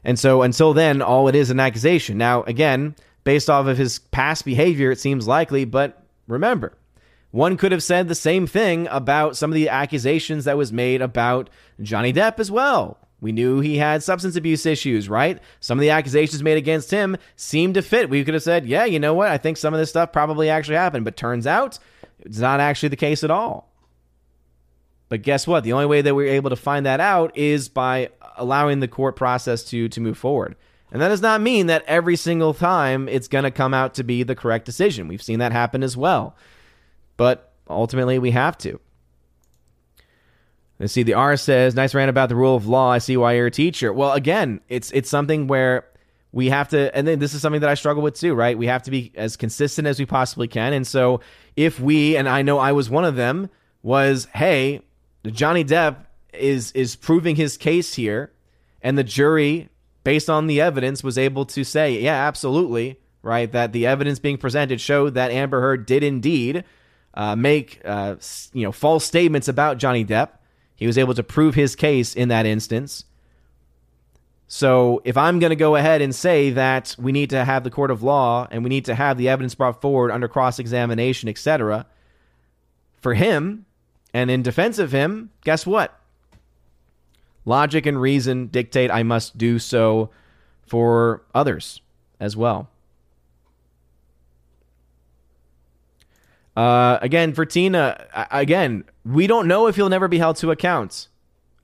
And 0.03 0.17
so 0.17 0.43
until 0.43 0.73
then, 0.73 1.01
all 1.01 1.27
it 1.27 1.35
is 1.35 1.49
an 1.49 1.59
accusation. 1.59 2.17
Now, 2.17 2.43
again, 2.43 2.95
based 3.25 3.49
off 3.49 3.67
of 3.67 3.77
his 3.77 3.99
past 3.99 4.45
behavior, 4.45 4.91
it 4.91 4.99
seems 4.99 5.27
likely, 5.27 5.65
but 5.65 6.01
remember, 6.27 6.77
one 7.31 7.57
could 7.57 7.71
have 7.71 7.83
said 7.83 8.07
the 8.07 8.15
same 8.15 8.47
thing 8.47 8.87
about 8.89 9.35
some 9.35 9.51
of 9.51 9.55
the 9.55 9.69
accusations 9.69 10.45
that 10.45 10.57
was 10.57 10.71
made 10.71 11.01
about 11.01 11.49
Johnny 11.81 12.13
Depp 12.13 12.39
as 12.39 12.49
well. 12.49 12.97
We 13.21 13.31
knew 13.33 13.59
he 13.59 13.77
had 13.77 14.01
substance 14.01 14.35
abuse 14.35 14.65
issues, 14.65 15.09
right? 15.09 15.39
Some 15.59 15.77
of 15.77 15.81
the 15.81 15.89
accusations 15.89 16.41
made 16.41 16.57
against 16.57 16.89
him 16.89 17.17
seemed 17.35 17.73
to 17.73 17.81
fit. 17.81 18.09
We 18.09 18.23
could 18.23 18.33
have 18.33 18.43
said, 18.43 18.65
yeah, 18.65 18.85
you 18.85 18.99
know 18.99 19.13
what? 19.13 19.27
I 19.27 19.37
think 19.37 19.57
some 19.57 19.73
of 19.73 19.79
this 19.79 19.89
stuff 19.89 20.13
probably 20.13 20.49
actually 20.49 20.77
happened, 20.77 21.03
but 21.03 21.17
turns 21.17 21.45
out 21.45 21.77
it's 22.21 22.39
not 22.39 22.61
actually 22.61 22.89
the 22.89 22.95
case 22.95 23.23
at 23.23 23.31
all. 23.31 23.68
But 25.09 25.23
guess 25.23 25.47
what? 25.47 25.63
The 25.63 25.73
only 25.73 25.87
way 25.87 26.01
that 26.01 26.15
we 26.15 26.25
are 26.25 26.33
able 26.33 26.51
to 26.51 26.55
find 26.55 26.85
that 26.85 26.99
out 26.99 27.35
is 27.35 27.67
by 27.67 28.09
allowing 28.37 28.79
the 28.79 28.87
court 28.87 29.15
process 29.15 29.63
to 29.65 29.89
to 29.89 29.99
move 29.99 30.17
forward. 30.17 30.55
And 30.91 31.01
that 31.01 31.09
does 31.09 31.21
not 31.21 31.41
mean 31.41 31.67
that 31.67 31.83
every 31.85 32.15
single 32.15 32.53
time 32.53 33.07
it's 33.09 33.27
going 33.27 33.43
to 33.43 33.51
come 33.51 33.73
out 33.73 33.95
to 33.95 34.03
be 34.03 34.23
the 34.23 34.35
correct 34.35 34.65
decision. 34.65 35.07
We've 35.07 35.21
seen 35.21 35.39
that 35.39 35.51
happen 35.51 35.83
as 35.83 35.95
well. 35.97 36.35
But 37.17 37.51
ultimately, 37.69 38.17
we 38.17 38.31
have 38.31 38.57
to. 38.59 38.79
Let's 40.79 40.93
see. 40.93 41.03
The 41.03 41.15
R 41.15 41.35
says, 41.35 41.75
"Nice 41.75 41.93
rant 41.93 42.09
about 42.09 42.29
the 42.29 42.35
rule 42.35 42.55
of 42.55 42.67
law. 42.67 42.91
I 42.91 42.99
see 42.99 43.17
why 43.17 43.33
you're 43.33 43.47
a 43.47 43.51
teacher." 43.51 43.91
Well, 43.91 44.13
again, 44.13 44.61
it's 44.69 44.91
it's 44.91 45.09
something 45.09 45.47
where 45.47 45.85
we 46.31 46.49
have 46.49 46.69
to, 46.69 46.95
and 46.95 47.07
then 47.07 47.19
this 47.19 47.33
is 47.33 47.41
something 47.41 47.61
that 47.61 47.69
I 47.69 47.73
struggle 47.73 48.03
with 48.03 48.13
too, 48.13 48.33
right? 48.35 48.57
We 48.57 48.67
have 48.67 48.83
to 48.83 48.91
be 48.91 49.11
as 49.15 49.35
consistent 49.35 49.87
as 49.87 49.99
we 49.99 50.05
possibly 50.05 50.47
can. 50.47 50.73
And 50.73 50.85
so, 50.85 51.21
if 51.55 51.79
we, 51.79 52.15
and 52.15 52.29
I 52.29 52.43
know 52.43 52.59
I 52.59 52.71
was 52.71 52.89
one 52.89 53.03
of 53.03 53.15
them, 53.15 53.49
was, 53.81 54.27
hey, 54.35 54.81
Johnny 55.25 55.63
Depp 55.63 56.05
is 56.33 56.71
is 56.73 56.95
proving 56.95 57.35
his 57.35 57.57
case 57.57 57.95
here, 57.95 58.31
and 58.81 58.97
the 58.97 59.03
jury, 59.03 59.69
based 60.03 60.29
on 60.29 60.47
the 60.47 60.61
evidence, 60.61 61.03
was 61.03 61.17
able 61.17 61.45
to 61.45 61.63
say, 61.63 61.99
yeah, 61.99 62.27
absolutely, 62.27 62.99
right, 63.21 63.51
that 63.51 63.73
the 63.73 63.85
evidence 63.85 64.19
being 64.19 64.37
presented 64.37 64.79
showed 64.79 65.15
that 65.15 65.31
Amber 65.31 65.61
Heard 65.61 65.85
did 65.85 66.03
indeed 66.03 66.63
uh, 67.13 67.35
make 67.35 67.81
uh, 67.83 68.15
you 68.53 68.63
know 68.63 68.71
false 68.71 69.05
statements 69.05 69.47
about 69.47 69.77
Johnny 69.77 70.05
Depp. 70.05 70.29
He 70.75 70.87
was 70.87 70.97
able 70.97 71.13
to 71.15 71.23
prove 71.23 71.55
his 71.55 71.75
case 71.75 72.15
in 72.15 72.29
that 72.29 72.45
instance. 72.45 73.03
So 74.47 75.01
if 75.05 75.15
I'm 75.15 75.37
going 75.37 75.51
to 75.51 75.55
go 75.55 75.75
ahead 75.75 76.01
and 76.01 76.15
say 76.15 76.49
that 76.51 76.95
we 76.97 77.11
need 77.11 77.29
to 77.31 77.45
have 77.45 77.63
the 77.63 77.69
court 77.69 77.91
of 77.91 78.01
law 78.01 78.47
and 78.49 78.63
we 78.63 78.69
need 78.69 78.85
to 78.85 78.95
have 78.95 79.17
the 79.17 79.29
evidence 79.29 79.53
brought 79.53 79.79
forward 79.79 80.09
under 80.09 80.27
cross 80.27 80.57
examination, 80.57 81.29
etc., 81.29 81.85
for 82.97 83.13
him 83.13 83.65
and 84.13 84.31
in 84.31 84.41
defense 84.41 84.79
of 84.79 84.91
him, 84.91 85.31
guess 85.43 85.65
what? 85.65 85.99
Logic 87.45 87.85
and 87.85 87.99
reason 87.99 88.47
dictate 88.47 88.91
I 88.91 89.03
must 89.03 89.37
do 89.37 89.59
so 89.59 90.09
for 90.65 91.23
others 91.33 91.81
as 92.19 92.35
well. 92.35 92.69
Uh, 96.55 96.99
again, 97.01 97.33
for 97.33 97.45
Tina, 97.45 98.05
again, 98.31 98.83
we 99.05 99.27
don't 99.27 99.47
know 99.47 99.67
if 99.67 99.75
he'll 99.75 99.89
never 99.89 100.07
be 100.07 100.17
held 100.17 100.35
to 100.37 100.51
account. 100.51 101.07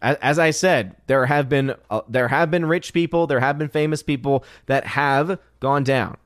As, 0.02 0.16
as 0.22 0.40
I 0.40 0.52
said, 0.52 0.96
there 1.08 1.26
have 1.26 1.50
been 1.50 1.76
uh, 1.90 2.02
there 2.08 2.30
have 2.30 2.50
been 2.50 2.66
rich 2.66 2.94
people, 2.94 3.28
there 3.28 3.42
have 3.42 3.58
been 3.58 3.68
famous 3.68 4.02
people 4.02 4.46
that 4.68 4.86
have 4.86 5.40
gone 5.60 5.84
down. 5.84 6.18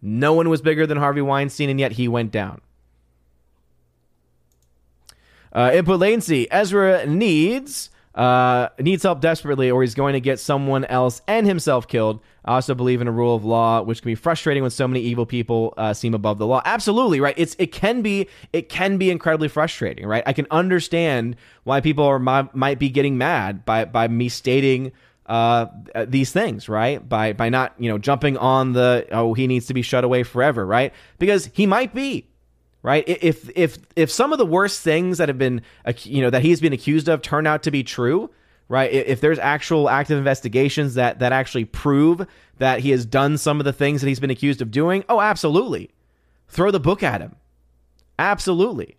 No 0.00 0.32
one 0.32 0.48
was 0.48 0.62
bigger 0.62 0.86
than 0.86 0.98
Harvey 0.98 1.20
Weinstein, 1.20 1.68
and 1.68 1.78
yet 1.78 1.92
he 1.92 2.08
went 2.08 2.32
down. 2.32 2.60
Uh, 5.52 5.70
input 5.74 6.00
latency. 6.00 6.50
Ezra 6.50 7.06
needs 7.06 7.90
uh, 8.14 8.68
needs 8.78 9.02
help 9.02 9.20
desperately, 9.20 9.70
or 9.70 9.82
he's 9.82 9.94
going 9.94 10.12
to 10.12 10.20
get 10.20 10.38
someone 10.38 10.84
else 10.84 11.22
and 11.26 11.46
himself 11.46 11.88
killed. 11.88 12.20
I 12.44 12.54
also 12.54 12.74
believe 12.74 13.00
in 13.00 13.08
a 13.08 13.12
rule 13.12 13.34
of 13.34 13.44
law, 13.44 13.82
which 13.82 14.02
can 14.02 14.10
be 14.10 14.14
frustrating 14.14 14.62
when 14.62 14.70
so 14.70 14.86
many 14.86 15.00
evil 15.00 15.24
people 15.24 15.72
uh, 15.76 15.94
seem 15.94 16.12
above 16.12 16.38
the 16.38 16.46
law. 16.46 16.60
Absolutely, 16.64 17.20
right? 17.20 17.34
It's 17.38 17.56
it 17.58 17.72
can 17.72 18.02
be 18.02 18.28
it 18.52 18.68
can 18.68 18.98
be 18.98 19.10
incredibly 19.10 19.48
frustrating, 19.48 20.06
right? 20.06 20.22
I 20.26 20.32
can 20.32 20.46
understand 20.50 21.36
why 21.64 21.80
people 21.80 22.04
are 22.04 22.18
might 22.18 22.78
be 22.78 22.90
getting 22.90 23.16
mad 23.16 23.64
by 23.64 23.84
by 23.86 24.08
me 24.08 24.28
stating 24.28 24.92
uh, 25.26 25.66
these 26.06 26.32
things, 26.32 26.68
right? 26.68 27.06
By 27.08 27.32
by 27.32 27.48
not 27.48 27.74
you 27.78 27.88
know 27.88 27.98
jumping 27.98 28.36
on 28.36 28.72
the 28.72 29.06
oh 29.12 29.32
he 29.34 29.46
needs 29.46 29.66
to 29.66 29.74
be 29.74 29.82
shut 29.82 30.04
away 30.04 30.22
forever, 30.22 30.66
right? 30.66 30.92
Because 31.18 31.48
he 31.54 31.64
might 31.64 31.94
be 31.94 32.26
right? 32.82 33.04
If 33.06 33.50
if 33.56 33.78
if 33.96 34.10
some 34.10 34.32
of 34.32 34.38
the 34.38 34.46
worst 34.46 34.82
things 34.82 35.18
that 35.18 35.28
have 35.28 35.38
been 35.38 35.62
you 36.02 36.22
know 36.22 36.30
that 36.30 36.42
he's 36.42 36.60
been 36.60 36.72
accused 36.72 37.08
of 37.08 37.22
turn 37.22 37.46
out 37.46 37.62
to 37.64 37.70
be 37.70 37.82
true, 37.82 38.30
right? 38.68 38.92
If 38.92 39.20
there's 39.20 39.38
actual 39.38 39.88
active 39.88 40.18
investigations 40.18 40.94
that 40.94 41.20
that 41.20 41.32
actually 41.32 41.64
prove 41.64 42.26
that 42.58 42.80
he 42.80 42.90
has 42.90 43.06
done 43.06 43.38
some 43.38 43.60
of 43.60 43.64
the 43.64 43.72
things 43.72 44.00
that 44.00 44.08
he's 44.08 44.20
been 44.20 44.30
accused 44.30 44.62
of 44.62 44.70
doing, 44.70 45.04
oh, 45.08 45.20
absolutely. 45.20 45.90
Throw 46.48 46.70
the 46.70 46.80
book 46.80 47.02
at 47.02 47.20
him. 47.20 47.36
Absolutely. 48.18 48.96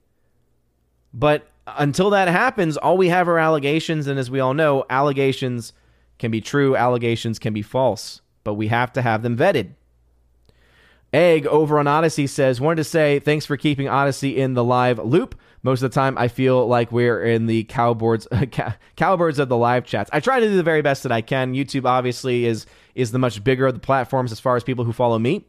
But 1.14 1.48
until 1.68 2.10
that 2.10 2.28
happens, 2.28 2.78
all 2.78 2.98
we 2.98 3.10
have 3.10 3.30
are 3.30 3.38
allegations 3.38 4.08
and 4.08 4.18
as 4.18 4.32
we 4.32 4.40
all 4.40 4.54
know, 4.54 4.86
allegations 4.90 5.74
can 6.20 6.32
be 6.32 6.42
true, 6.42 6.76
allegations 6.76 7.40
can 7.40 7.54
be 7.54 7.62
false, 7.62 8.22
but 8.44 8.56
we 8.56 8.68
have 8.68 8.92
to 8.94 9.02
have 9.02 9.22
them 9.24 9.38
vetted. 9.38 9.74
Egg 11.14 11.46
over 11.48 11.78
on 11.80 11.86
Odysee 11.86 12.28
says, 12.28 12.60
wanted 12.60 12.78
to 12.78 12.84
say 12.84 13.20
thanks 13.20 13.46
for 13.46 13.56
keeping 13.56 13.88
Odysee 13.88 14.36
in 14.38 14.56
the 14.56 14.64
live 14.64 15.00
loop. 15.00 15.36
Most 15.62 15.82
of 15.82 15.92
the 15.92 15.96
time, 15.96 16.18
I 16.18 16.28
feel 16.28 16.68
like 16.68 16.92
we're 16.92 17.24
in 17.24 17.46
the 17.46 17.64
cowboards, 17.66 18.28
cowbirds 18.98 19.40
of 19.40 19.48
the 19.48 19.56
live 19.56 19.86
chats. 19.86 20.10
I 20.12 20.20
try 20.20 20.40
to 20.40 20.46
do 20.48 20.58
the 20.58 20.64
very 20.64 20.82
best 20.82 21.04
that 21.04 21.12
I 21.12 21.22
can. 21.22 21.54
YouTube 21.54 21.86
obviously 21.86 22.46
is 22.46 22.66
is 22.96 23.12
the 23.12 23.20
much 23.20 23.44
bigger 23.44 23.68
of 23.68 23.74
the 23.74 23.80
platforms 23.80 24.32
as 24.32 24.40
far 24.40 24.56
as 24.56 24.64
people 24.64 24.84
who 24.84 24.92
follow 24.92 25.18
me, 25.18 25.46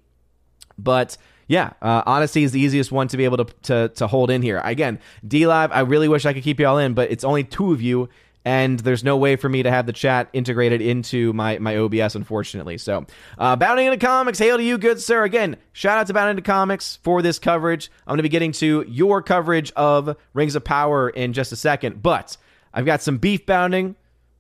but 0.78 1.16
yeah, 1.46 1.72
uh, 1.82 2.02
Odysee 2.06 2.44
is 2.44 2.52
the 2.52 2.60
easiest 2.60 2.90
one 2.90 3.08
to 3.08 3.16
be 3.16 3.24
able 3.24 3.38
to, 3.38 3.44
to 3.62 3.88
to 3.96 4.06
hold 4.06 4.30
in 4.30 4.42
here. 4.42 4.60
Again, 4.64 4.98
D 5.26 5.46
Live, 5.46 5.72
I 5.72 5.80
really 5.80 6.08
wish 6.08 6.24
I 6.26 6.32
could 6.32 6.42
keep 6.42 6.60
you 6.60 6.66
all 6.66 6.78
in, 6.78 6.94
but 6.94 7.10
it's 7.10 7.24
only 7.24 7.44
two 7.44 7.72
of 7.72 7.82
you, 7.82 8.08
and 8.44 8.78
there's 8.80 9.02
no 9.02 9.16
way 9.16 9.36
for 9.36 9.48
me 9.48 9.62
to 9.62 9.70
have 9.70 9.86
the 9.86 9.92
chat 9.92 10.28
integrated 10.32 10.82
into 10.82 11.32
my, 11.32 11.58
my 11.58 11.76
OBS, 11.76 12.14
unfortunately. 12.14 12.76
So, 12.76 13.06
uh, 13.38 13.56
Bounding 13.56 13.86
into 13.86 13.98
Comics, 13.98 14.38
hail 14.38 14.58
to 14.58 14.62
you, 14.62 14.76
good 14.76 15.00
sir. 15.00 15.24
Again, 15.24 15.56
shout 15.72 15.98
out 15.98 16.06
to 16.08 16.14
Bounding 16.14 16.38
into 16.38 16.42
Comics 16.42 16.98
for 17.02 17.22
this 17.22 17.38
coverage. 17.38 17.90
I'm 18.06 18.12
going 18.12 18.18
to 18.18 18.22
be 18.22 18.28
getting 18.28 18.52
to 18.52 18.84
your 18.86 19.22
coverage 19.22 19.72
of 19.72 20.16
Rings 20.34 20.54
of 20.56 20.64
Power 20.64 21.08
in 21.08 21.32
just 21.32 21.52
a 21.52 21.56
second, 21.56 22.02
but 22.02 22.36
I've 22.72 22.84
got 22.84 23.00
some 23.00 23.18
beef 23.18 23.46
bounding, 23.46 23.96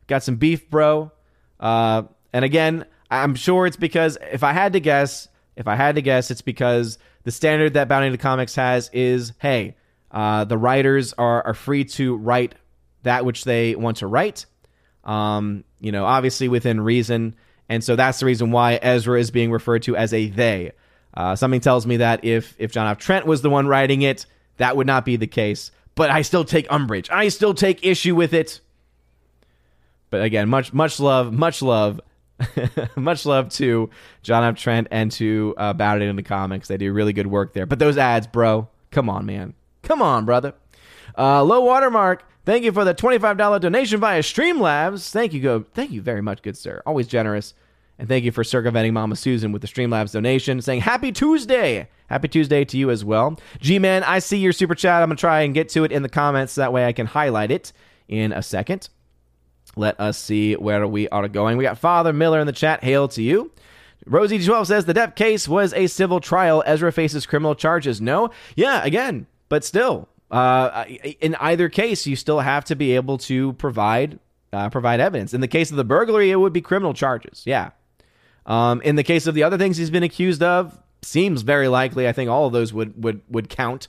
got 0.06 0.22
some 0.22 0.36
beef, 0.36 0.68
bro. 0.68 1.10
Uh, 1.58 2.02
and 2.32 2.44
again, 2.44 2.84
I'm 3.10 3.34
sure 3.34 3.66
it's 3.66 3.76
because 3.76 4.18
if 4.32 4.42
I 4.42 4.52
had 4.52 4.74
to 4.74 4.80
guess, 4.80 5.28
if 5.56 5.66
I 5.66 5.76
had 5.76 5.94
to 5.94 6.02
guess, 6.02 6.30
it's 6.30 6.42
because 6.42 6.98
the 7.22 7.30
standard 7.30 7.74
that 7.74 7.88
Bounding 7.88 8.08
into 8.08 8.22
Comics 8.22 8.54
has 8.56 8.90
is 8.92 9.32
hey, 9.38 9.76
uh, 10.10 10.44
the 10.44 10.58
writers 10.58 11.14
are, 11.14 11.46
are 11.46 11.54
free 11.54 11.84
to 11.84 12.16
write 12.16 12.54
that 13.04 13.24
which 13.24 13.44
they 13.44 13.74
want 13.74 13.98
to 13.98 14.06
write. 14.06 14.46
Um, 15.04 15.64
you 15.80 15.92
know, 15.92 16.04
obviously 16.04 16.48
within 16.48 16.80
reason. 16.80 17.36
And 17.68 17.82
so 17.82 17.96
that's 17.96 18.20
the 18.20 18.26
reason 18.26 18.50
why 18.50 18.74
Ezra 18.74 19.18
is 19.18 19.30
being 19.30 19.50
referred 19.50 19.82
to 19.84 19.96
as 19.96 20.12
a 20.12 20.28
they. 20.28 20.72
Uh, 21.14 21.36
something 21.36 21.60
tells 21.60 21.86
me 21.86 21.98
that 21.98 22.24
if 22.24 22.54
if 22.58 22.72
John 22.72 22.88
F. 22.88 22.98
Trent 22.98 23.24
was 23.26 23.40
the 23.40 23.50
one 23.50 23.66
writing 23.66 24.02
it, 24.02 24.26
that 24.56 24.76
would 24.76 24.86
not 24.86 25.04
be 25.04 25.16
the 25.16 25.26
case. 25.26 25.70
But 25.94 26.10
I 26.10 26.22
still 26.22 26.44
take 26.44 26.66
umbrage. 26.70 27.08
I 27.10 27.28
still 27.28 27.54
take 27.54 27.86
issue 27.86 28.16
with 28.16 28.34
it. 28.34 28.60
But 30.10 30.22
again, 30.22 30.48
much 30.48 30.72
much 30.72 30.98
love, 30.98 31.32
much 31.32 31.62
love, 31.62 32.00
much 32.96 33.24
love 33.24 33.48
to 33.50 33.90
John 34.22 34.42
F. 34.42 34.56
Trent 34.56 34.88
and 34.90 35.10
to 35.12 35.54
uh, 35.56 35.74
It 35.78 36.02
in 36.02 36.16
the 36.16 36.22
Comics. 36.22 36.68
They 36.68 36.76
do 36.76 36.92
really 36.92 37.12
good 37.12 37.28
work 37.28 37.52
there. 37.52 37.66
But 37.66 37.78
those 37.78 37.96
ads, 37.96 38.26
bro, 38.26 38.68
come 38.90 39.08
on, 39.08 39.24
man, 39.24 39.54
come 39.82 40.02
on, 40.02 40.24
brother. 40.24 40.54
Uh, 41.16 41.44
low 41.44 41.60
watermark. 41.60 42.24
Thank 42.44 42.64
you 42.64 42.72
for 42.72 42.84
the 42.84 42.94
$25 42.94 43.60
donation 43.60 44.00
via 44.00 44.20
Streamlabs. 44.20 45.10
Thank 45.10 45.32
you, 45.32 45.40
go. 45.40 45.64
Thank 45.72 45.92
you 45.92 46.02
very 46.02 46.20
much, 46.20 46.42
good 46.42 46.56
sir. 46.56 46.82
Always 46.84 47.06
generous. 47.06 47.54
And 47.98 48.08
thank 48.08 48.24
you 48.24 48.32
for 48.32 48.44
circumventing 48.44 48.92
Mama 48.92 49.16
Susan 49.16 49.52
with 49.52 49.62
the 49.62 49.68
Streamlabs 49.68 50.12
donation, 50.12 50.60
saying 50.60 50.80
Happy 50.80 51.12
Tuesday. 51.12 51.88
Happy 52.08 52.28
Tuesday 52.28 52.64
to 52.64 52.76
you 52.76 52.90
as 52.90 53.04
well. 53.04 53.38
G 53.60 53.78
Man, 53.78 54.02
I 54.02 54.18
see 54.18 54.38
your 54.38 54.52
super 54.52 54.74
chat. 54.74 55.02
I'm 55.02 55.08
going 55.08 55.16
to 55.16 55.20
try 55.20 55.42
and 55.42 55.54
get 55.54 55.68
to 55.70 55.84
it 55.84 55.92
in 55.92 56.02
the 56.02 56.08
comments. 56.08 56.56
That 56.56 56.72
way 56.72 56.86
I 56.86 56.92
can 56.92 57.06
highlight 57.06 57.50
it 57.50 57.72
in 58.08 58.32
a 58.32 58.42
second. 58.42 58.88
Let 59.76 59.98
us 59.98 60.18
see 60.18 60.54
where 60.54 60.86
we 60.86 61.08
are 61.08 61.28
going. 61.28 61.56
We 61.56 61.64
got 61.64 61.78
Father 61.78 62.12
Miller 62.12 62.40
in 62.40 62.46
the 62.46 62.52
chat. 62.52 62.84
Hail 62.84 63.08
to 63.08 63.22
you. 63.22 63.52
Rosie12 64.06 64.66
says 64.66 64.84
the 64.84 64.92
Depp 64.92 65.16
case 65.16 65.48
was 65.48 65.72
a 65.72 65.86
civil 65.86 66.20
trial. 66.20 66.62
Ezra 66.66 66.92
faces 66.92 67.26
criminal 67.26 67.54
charges. 67.54 68.00
No? 68.00 68.30
Yeah, 68.54 68.84
again, 68.84 69.26
but 69.48 69.64
still. 69.64 70.08
Uh, 70.34 70.84
in 71.20 71.36
either 71.36 71.68
case, 71.68 72.08
you 72.08 72.16
still 72.16 72.40
have 72.40 72.64
to 72.64 72.74
be 72.74 72.96
able 72.96 73.18
to 73.18 73.52
provide 73.52 74.18
uh, 74.52 74.68
provide 74.68 74.98
evidence. 74.98 75.32
In 75.32 75.40
the 75.40 75.48
case 75.48 75.70
of 75.70 75.76
the 75.76 75.84
burglary, 75.84 76.30
it 76.30 76.36
would 76.36 76.52
be 76.52 76.60
criminal 76.60 76.92
charges. 76.92 77.42
Yeah. 77.44 77.70
Um, 78.46 78.82
in 78.82 78.96
the 78.96 79.04
case 79.04 79.26
of 79.28 79.34
the 79.34 79.44
other 79.44 79.58
things 79.58 79.76
he's 79.76 79.90
been 79.90 80.02
accused 80.02 80.42
of, 80.42 80.76
seems 81.02 81.42
very 81.42 81.68
likely. 81.68 82.08
I 82.08 82.12
think 82.12 82.30
all 82.30 82.46
of 82.46 82.52
those 82.52 82.72
would 82.72 83.02
would 83.02 83.20
would 83.28 83.48
count 83.48 83.86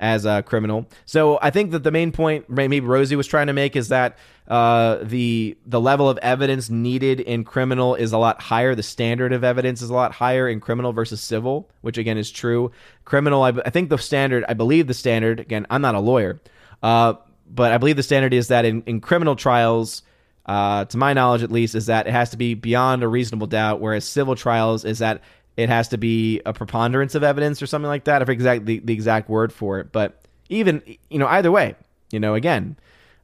as 0.00 0.24
a 0.24 0.42
criminal. 0.42 0.86
So 1.06 1.38
I 1.40 1.50
think 1.50 1.70
that 1.70 1.82
the 1.82 1.90
main 1.90 2.12
point 2.12 2.48
maybe 2.50 2.80
Rosie 2.80 3.16
was 3.16 3.26
trying 3.26 3.46
to 3.46 3.52
make 3.52 3.76
is 3.76 3.88
that 3.88 4.18
uh, 4.48 4.98
the 5.02 5.56
the 5.64 5.80
level 5.80 6.08
of 6.08 6.18
evidence 6.18 6.68
needed 6.68 7.20
in 7.20 7.44
criminal 7.44 7.94
is 7.94 8.12
a 8.12 8.18
lot 8.18 8.42
higher. 8.42 8.74
The 8.74 8.82
standard 8.82 9.32
of 9.32 9.44
evidence 9.44 9.80
is 9.80 9.90
a 9.90 9.94
lot 9.94 10.12
higher 10.12 10.48
in 10.48 10.60
criminal 10.60 10.92
versus 10.92 11.20
civil, 11.20 11.70
which 11.80 11.96
again 11.96 12.18
is 12.18 12.30
true. 12.30 12.72
Criminal, 13.04 13.42
I, 13.42 13.52
I 13.64 13.70
think 13.70 13.88
the 13.88 13.98
standard, 13.98 14.44
I 14.48 14.54
believe 14.54 14.86
the 14.86 14.94
standard. 14.94 15.40
Again, 15.40 15.66
I'm 15.70 15.80
not 15.80 15.94
a 15.94 16.00
lawyer, 16.00 16.40
uh, 16.82 17.14
but 17.48 17.72
I 17.72 17.78
believe 17.78 17.96
the 17.96 18.02
standard 18.02 18.34
is 18.34 18.48
that 18.48 18.64
in, 18.64 18.82
in 18.82 19.00
criminal 19.00 19.36
trials. 19.36 20.02
Uh, 20.46 20.84
to 20.84 20.98
my 20.98 21.14
knowledge, 21.14 21.42
at 21.42 21.50
least, 21.50 21.74
is 21.74 21.86
that 21.86 22.06
it 22.06 22.10
has 22.10 22.28
to 22.28 22.36
be 22.36 22.52
beyond 22.52 23.02
a 23.02 23.08
reasonable 23.08 23.46
doubt, 23.46 23.80
whereas 23.80 24.04
civil 24.04 24.36
trials 24.36 24.84
is 24.84 24.98
that 24.98 25.22
it 25.56 25.68
has 25.68 25.88
to 25.88 25.98
be 25.98 26.40
a 26.44 26.52
preponderance 26.52 27.14
of 27.14 27.22
evidence 27.22 27.62
or 27.62 27.66
something 27.66 27.88
like 27.88 28.04
that. 28.04 28.22
I 28.22 28.24
forget 28.24 28.64
the, 28.66 28.80
the 28.80 28.92
exact 28.92 29.28
word 29.28 29.52
for 29.52 29.78
it, 29.78 29.92
but 29.92 30.20
even 30.48 30.82
you 31.10 31.18
know 31.18 31.26
either 31.26 31.50
way, 31.52 31.74
you 32.10 32.20
know 32.20 32.34
again, 32.34 32.76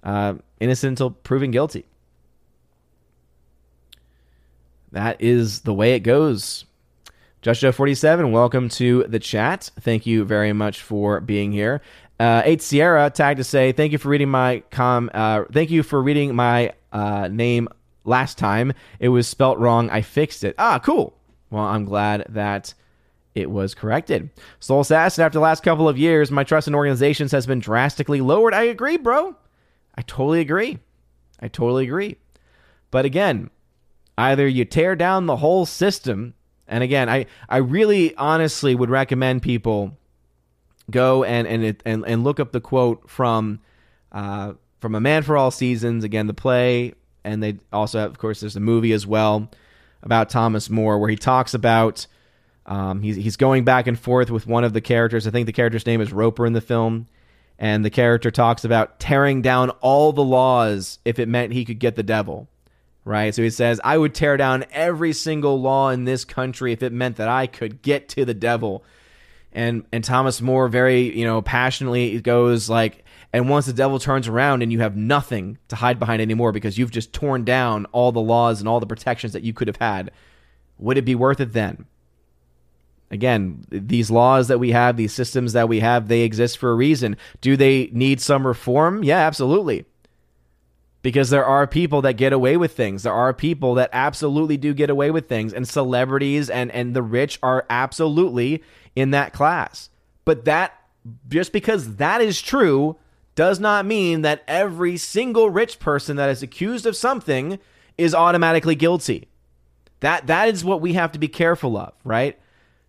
uh, 0.02 0.34
innocent 0.60 0.90
until 0.92 1.10
proven 1.10 1.50
guilty. 1.50 1.84
That 4.92 5.20
is 5.20 5.60
the 5.60 5.74
way 5.74 5.94
it 5.94 6.00
goes. 6.00 6.64
Just 7.42 7.60
Joe 7.60 7.72
47, 7.72 8.32
welcome 8.32 8.68
to 8.70 9.04
the 9.04 9.18
chat. 9.18 9.70
Thank 9.80 10.04
you 10.04 10.24
very 10.24 10.52
much 10.52 10.82
for 10.82 11.20
being 11.20 11.52
here. 11.52 11.80
Uh, 12.18 12.42
Eight 12.44 12.60
Sierra 12.60 13.08
tagged 13.08 13.38
to 13.38 13.44
say, 13.44 13.72
"Thank 13.72 13.92
you 13.92 13.98
for 13.98 14.08
reading 14.08 14.28
my 14.28 14.62
com. 14.70 15.10
Uh, 15.14 15.44
thank 15.50 15.70
you 15.70 15.82
for 15.82 16.02
reading 16.02 16.34
my 16.34 16.74
uh, 16.92 17.28
name 17.28 17.68
last 18.04 18.36
time. 18.36 18.74
It 18.98 19.08
was 19.08 19.26
spelt 19.26 19.58
wrong. 19.58 19.88
I 19.88 20.02
fixed 20.02 20.44
it. 20.44 20.54
Ah, 20.58 20.78
cool. 20.78 21.14
Well, 21.50 21.64
I'm 21.64 21.84
glad 21.84 22.26
that 22.28 22.74
it 23.34 23.50
was 23.50 23.74
corrected. 23.74 24.30
Soul 24.58 24.80
Assassin, 24.80 25.24
after 25.24 25.38
the 25.38 25.42
last 25.42 25.62
couple 25.62 25.88
of 25.88 25.98
years, 25.98 26.30
my 26.30 26.44
trust 26.44 26.68
in 26.68 26.74
organizations 26.74 27.32
has 27.32 27.46
been 27.46 27.60
drastically 27.60 28.20
lowered. 28.20 28.54
I 28.54 28.64
agree, 28.64 28.96
bro. 28.96 29.36
I 29.94 30.02
totally 30.02 30.40
agree. 30.40 30.78
I 31.40 31.48
totally 31.48 31.84
agree. 31.84 32.16
But 32.90 33.04
again, 33.04 33.50
either 34.18 34.46
you 34.46 34.64
tear 34.64 34.96
down 34.96 35.26
the 35.26 35.36
whole 35.36 35.66
system, 35.66 36.34
and 36.66 36.82
again, 36.82 37.08
I, 37.08 37.26
I 37.48 37.58
really 37.58 38.14
honestly 38.16 38.74
would 38.74 38.90
recommend 38.90 39.42
people 39.42 39.96
go 40.90 41.22
and 41.22 41.46
and 41.46 41.76
and, 41.84 42.04
and 42.04 42.24
look 42.24 42.40
up 42.40 42.50
the 42.50 42.60
quote 42.60 43.08
from 43.08 43.60
uh, 44.10 44.54
from 44.80 44.94
A 44.94 45.00
Man 45.00 45.22
for 45.22 45.36
All 45.36 45.50
Seasons. 45.50 46.04
Again, 46.04 46.26
the 46.26 46.34
play, 46.34 46.94
and 47.24 47.42
they 47.42 47.58
also 47.72 48.00
have, 48.00 48.10
of 48.10 48.18
course, 48.18 48.40
there's 48.40 48.54
the 48.54 48.60
movie 48.60 48.92
as 48.92 49.06
well 49.06 49.50
about 50.02 50.30
Thomas 50.30 50.70
More, 50.70 50.98
where 50.98 51.10
he 51.10 51.16
talks 51.16 51.54
about 51.54 52.06
um, 52.66 53.02
he's 53.02 53.16
he's 53.16 53.36
going 53.36 53.64
back 53.64 53.86
and 53.86 53.98
forth 53.98 54.30
with 54.30 54.46
one 54.46 54.64
of 54.64 54.72
the 54.72 54.80
characters. 54.80 55.26
I 55.26 55.30
think 55.30 55.46
the 55.46 55.52
character's 55.52 55.86
name 55.86 56.00
is 56.00 56.12
Roper 56.12 56.46
in 56.46 56.52
the 56.52 56.60
film, 56.60 57.06
and 57.58 57.84
the 57.84 57.90
character 57.90 58.30
talks 58.30 58.64
about 58.64 59.00
tearing 59.00 59.42
down 59.42 59.70
all 59.80 60.12
the 60.12 60.22
laws 60.22 60.98
if 61.04 61.18
it 61.18 61.28
meant 61.28 61.52
he 61.52 61.64
could 61.64 61.78
get 61.78 61.96
the 61.96 62.02
devil. 62.02 62.48
Right, 63.04 63.34
so 63.34 63.42
he 63.42 63.50
says, 63.50 63.80
"I 63.82 63.96
would 63.96 64.14
tear 64.14 64.36
down 64.36 64.66
every 64.70 65.12
single 65.14 65.60
law 65.60 65.88
in 65.88 66.04
this 66.04 66.24
country 66.24 66.72
if 66.72 66.82
it 66.82 66.92
meant 66.92 67.16
that 67.16 67.28
I 67.28 67.46
could 67.46 67.82
get 67.82 68.08
to 68.10 68.24
the 68.24 68.34
devil." 68.34 68.84
And 69.52 69.84
and 69.90 70.04
Thomas 70.04 70.40
More 70.40 70.68
very 70.68 71.18
you 71.18 71.24
know 71.24 71.42
passionately 71.42 72.20
goes 72.20 72.68
like, 72.68 73.04
and 73.32 73.48
once 73.48 73.66
the 73.66 73.72
devil 73.72 73.98
turns 73.98 74.26
around 74.26 74.62
and 74.62 74.72
you 74.72 74.80
have 74.80 74.96
nothing 74.96 75.58
to 75.68 75.76
hide 75.76 75.98
behind 75.98 76.20
anymore 76.20 76.52
because 76.52 76.78
you've 76.78 76.90
just 76.90 77.12
torn 77.12 77.44
down 77.44 77.86
all 77.92 78.10
the 78.10 78.20
laws 78.20 78.60
and 78.60 78.68
all 78.68 78.80
the 78.80 78.86
protections 78.86 79.32
that 79.32 79.42
you 79.42 79.52
could 79.52 79.68
have 79.68 79.76
had, 79.76 80.10
would 80.78 80.98
it 80.98 81.04
be 81.04 81.14
worth 81.14 81.40
it 81.40 81.52
then? 81.52 81.86
Again, 83.12 83.64
these 83.70 84.10
laws 84.10 84.48
that 84.48 84.58
we 84.58 84.70
have, 84.70 84.96
these 84.96 85.12
systems 85.12 85.52
that 85.52 85.68
we 85.68 85.80
have, 85.80 86.08
they 86.08 86.20
exist 86.20 86.58
for 86.58 86.70
a 86.70 86.76
reason. 86.76 87.16
Do 87.40 87.56
they 87.56 87.90
need 87.92 88.20
some 88.20 88.46
reform? 88.46 89.02
Yeah, 89.02 89.18
absolutely. 89.18 89.84
Because 91.02 91.30
there 91.30 91.44
are 91.44 91.66
people 91.66 92.02
that 92.02 92.14
get 92.14 92.32
away 92.32 92.56
with 92.56 92.76
things. 92.76 93.02
There 93.02 93.12
are 93.12 93.32
people 93.32 93.74
that 93.74 93.90
absolutely 93.92 94.56
do 94.56 94.74
get 94.74 94.90
away 94.90 95.10
with 95.10 95.28
things, 95.28 95.52
and 95.52 95.66
celebrities 95.66 96.50
and, 96.50 96.70
and 96.72 96.94
the 96.94 97.02
rich 97.02 97.38
are 97.42 97.64
absolutely 97.70 98.62
in 98.94 99.10
that 99.10 99.32
class. 99.32 99.88
But 100.24 100.44
that, 100.44 100.78
just 101.28 101.52
because 101.52 101.96
that 101.96 102.20
is 102.20 102.40
true, 102.40 102.96
does 103.34 103.60
not 103.60 103.86
mean 103.86 104.22
that 104.22 104.42
every 104.46 104.96
single 104.96 105.50
rich 105.50 105.78
person 105.78 106.16
that 106.16 106.30
is 106.30 106.42
accused 106.42 106.86
of 106.86 106.96
something 106.96 107.58
is 107.96 108.14
automatically 108.14 108.74
guilty. 108.74 109.28
That 110.00 110.26
that 110.26 110.48
is 110.48 110.64
what 110.64 110.80
we 110.80 110.94
have 110.94 111.12
to 111.12 111.18
be 111.18 111.28
careful 111.28 111.76
of, 111.76 111.92
right? 112.04 112.38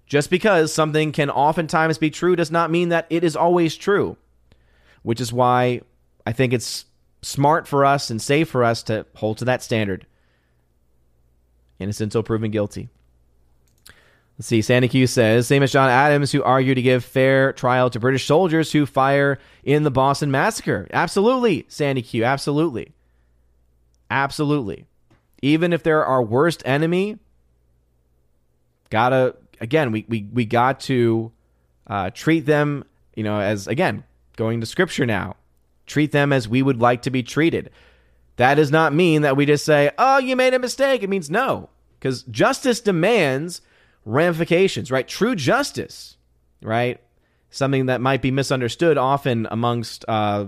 Just 0.05 0.29
because 0.29 0.73
something 0.73 1.11
can 1.11 1.29
oftentimes 1.29 1.97
be 1.97 2.09
true 2.09 2.35
does 2.35 2.51
not 2.51 2.71
mean 2.71 2.89
that 2.89 3.07
it 3.09 3.23
is 3.23 3.35
always 3.35 3.75
true. 3.75 4.17
Which 5.03 5.21
is 5.21 5.31
why 5.33 5.81
I 6.25 6.31
think 6.31 6.53
it's 6.53 6.85
smart 7.21 7.67
for 7.67 7.85
us 7.85 8.09
and 8.09 8.21
safe 8.21 8.49
for 8.49 8.63
us 8.63 8.83
to 8.83 9.05
hold 9.15 9.37
to 9.39 9.45
that 9.45 9.63
standard. 9.63 10.05
Innocent 11.79 12.07
until 12.07 12.23
proven 12.23 12.51
guilty. 12.51 12.89
Let's 14.37 14.47
see. 14.47 14.61
Sandy 14.61 14.87
Q 14.87 15.05
says, 15.05 15.45
same 15.45 15.61
as 15.61 15.71
John 15.71 15.89
Adams, 15.89 16.31
who 16.31 16.41
argued 16.41 16.77
to 16.77 16.81
give 16.81 17.05
fair 17.05 17.53
trial 17.53 17.89
to 17.91 17.99
British 17.99 18.25
soldiers 18.25 18.71
who 18.71 18.85
fire 18.85 19.37
in 19.63 19.83
the 19.83 19.91
Boston 19.91 20.31
Massacre. 20.31 20.87
Absolutely, 20.91 21.65
Sandy 21.67 22.01
Q. 22.01 22.23
Absolutely. 22.23 22.91
Absolutely. 24.09 24.87
Even 25.43 25.73
if 25.73 25.83
they're 25.83 26.05
our 26.05 26.23
worst 26.23 26.63
enemy, 26.65 27.19
gotta, 28.89 29.35
again, 29.59 29.91
we, 29.91 30.05
we, 30.07 30.27
we 30.33 30.45
got 30.45 30.79
to 30.81 31.31
uh, 31.87 32.09
treat 32.11 32.45
them, 32.45 32.83
you 33.15 33.23
know, 33.23 33.39
as, 33.39 33.67
again, 33.67 34.03
going 34.37 34.59
to 34.59 34.65
scripture 34.65 35.05
now, 35.05 35.35
treat 35.85 36.11
them 36.11 36.33
as 36.33 36.47
we 36.47 36.61
would 36.61 36.79
like 36.79 37.03
to 37.03 37.11
be 37.11 37.21
treated. 37.21 37.69
That 38.37 38.55
does 38.55 38.71
not 38.71 38.93
mean 38.93 39.21
that 39.21 39.37
we 39.37 39.45
just 39.45 39.65
say, 39.65 39.91
oh, 39.97 40.17
you 40.17 40.35
made 40.35 40.53
a 40.53 40.59
mistake. 40.59 41.03
It 41.03 41.09
means 41.09 41.29
no. 41.29 41.69
Because 41.99 42.23
justice 42.23 42.79
demands 42.79 43.61
ramifications, 44.05 44.91
right? 44.91 45.07
True 45.07 45.35
justice, 45.35 46.17
right? 46.61 46.99
Something 47.49 47.87
that 47.87 48.01
might 48.01 48.21
be 48.21 48.31
misunderstood 48.31 48.97
often 48.97 49.47
amongst, 49.51 50.05
uh, 50.07 50.47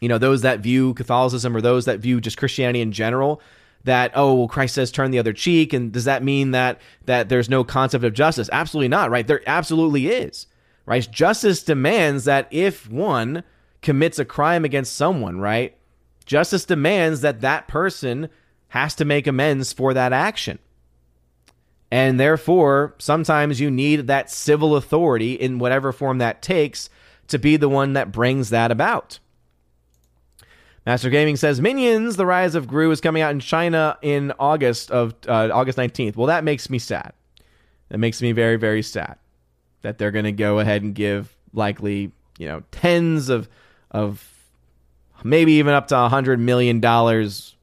you 0.00 0.08
know, 0.08 0.18
those 0.18 0.42
that 0.42 0.60
view 0.60 0.94
Catholicism 0.94 1.56
or 1.56 1.60
those 1.60 1.84
that 1.86 2.00
view 2.00 2.20
just 2.20 2.36
Christianity 2.36 2.80
in 2.80 2.92
general. 2.92 3.40
That 3.84 4.12
oh, 4.14 4.32
well, 4.32 4.48
Christ 4.48 4.76
says 4.76 4.90
turn 4.90 5.10
the 5.10 5.18
other 5.18 5.34
cheek, 5.34 5.74
and 5.74 5.92
does 5.92 6.06
that 6.06 6.22
mean 6.22 6.52
that 6.52 6.80
that 7.04 7.28
there's 7.28 7.50
no 7.50 7.64
concept 7.64 8.02
of 8.02 8.14
justice? 8.14 8.48
Absolutely 8.50 8.88
not, 8.88 9.10
right? 9.10 9.26
There 9.26 9.42
absolutely 9.46 10.06
is, 10.06 10.46
right? 10.86 11.06
Justice 11.10 11.62
demands 11.62 12.24
that 12.24 12.48
if 12.50 12.88
one 12.90 13.44
commits 13.82 14.18
a 14.18 14.24
crime 14.24 14.64
against 14.64 14.96
someone, 14.96 15.38
right? 15.38 15.76
Justice 16.24 16.64
demands 16.64 17.20
that 17.20 17.42
that 17.42 17.68
person 17.68 18.30
has 18.68 18.94
to 18.94 19.04
make 19.04 19.26
amends 19.26 19.72
for 19.72 19.92
that 19.92 20.14
action. 20.14 20.58
And 21.94 22.18
therefore, 22.18 22.96
sometimes 22.98 23.60
you 23.60 23.70
need 23.70 24.08
that 24.08 24.28
civil 24.28 24.74
authority 24.74 25.34
in 25.34 25.60
whatever 25.60 25.92
form 25.92 26.18
that 26.18 26.42
takes 26.42 26.90
to 27.28 27.38
be 27.38 27.56
the 27.56 27.68
one 27.68 27.92
that 27.92 28.10
brings 28.10 28.50
that 28.50 28.72
about. 28.72 29.20
Master 30.84 31.08
Gaming 31.08 31.36
says 31.36 31.60
Minions: 31.60 32.16
The 32.16 32.26
Rise 32.26 32.56
of 32.56 32.66
Gru 32.66 32.90
is 32.90 33.00
coming 33.00 33.22
out 33.22 33.30
in 33.30 33.38
China 33.38 33.96
in 34.02 34.32
August 34.40 34.90
of 34.90 35.14
uh, 35.28 35.50
August 35.52 35.78
19th. 35.78 36.16
Well, 36.16 36.26
that 36.26 36.42
makes 36.42 36.68
me 36.68 36.80
sad. 36.80 37.12
That 37.90 37.98
makes 37.98 38.20
me 38.20 38.32
very 38.32 38.56
very 38.56 38.82
sad 38.82 39.16
that 39.82 39.96
they're 39.96 40.10
going 40.10 40.24
to 40.24 40.32
go 40.32 40.58
ahead 40.58 40.82
and 40.82 40.96
give 40.96 41.32
likely, 41.52 42.10
you 42.38 42.48
know, 42.48 42.64
tens 42.72 43.28
of 43.28 43.48
of 43.92 44.28
maybe 45.22 45.52
even 45.52 45.72
up 45.72 45.86
to 45.88 45.96
a 45.96 46.02
100 46.02 46.40
million 46.40 46.80
dollars 46.80 47.54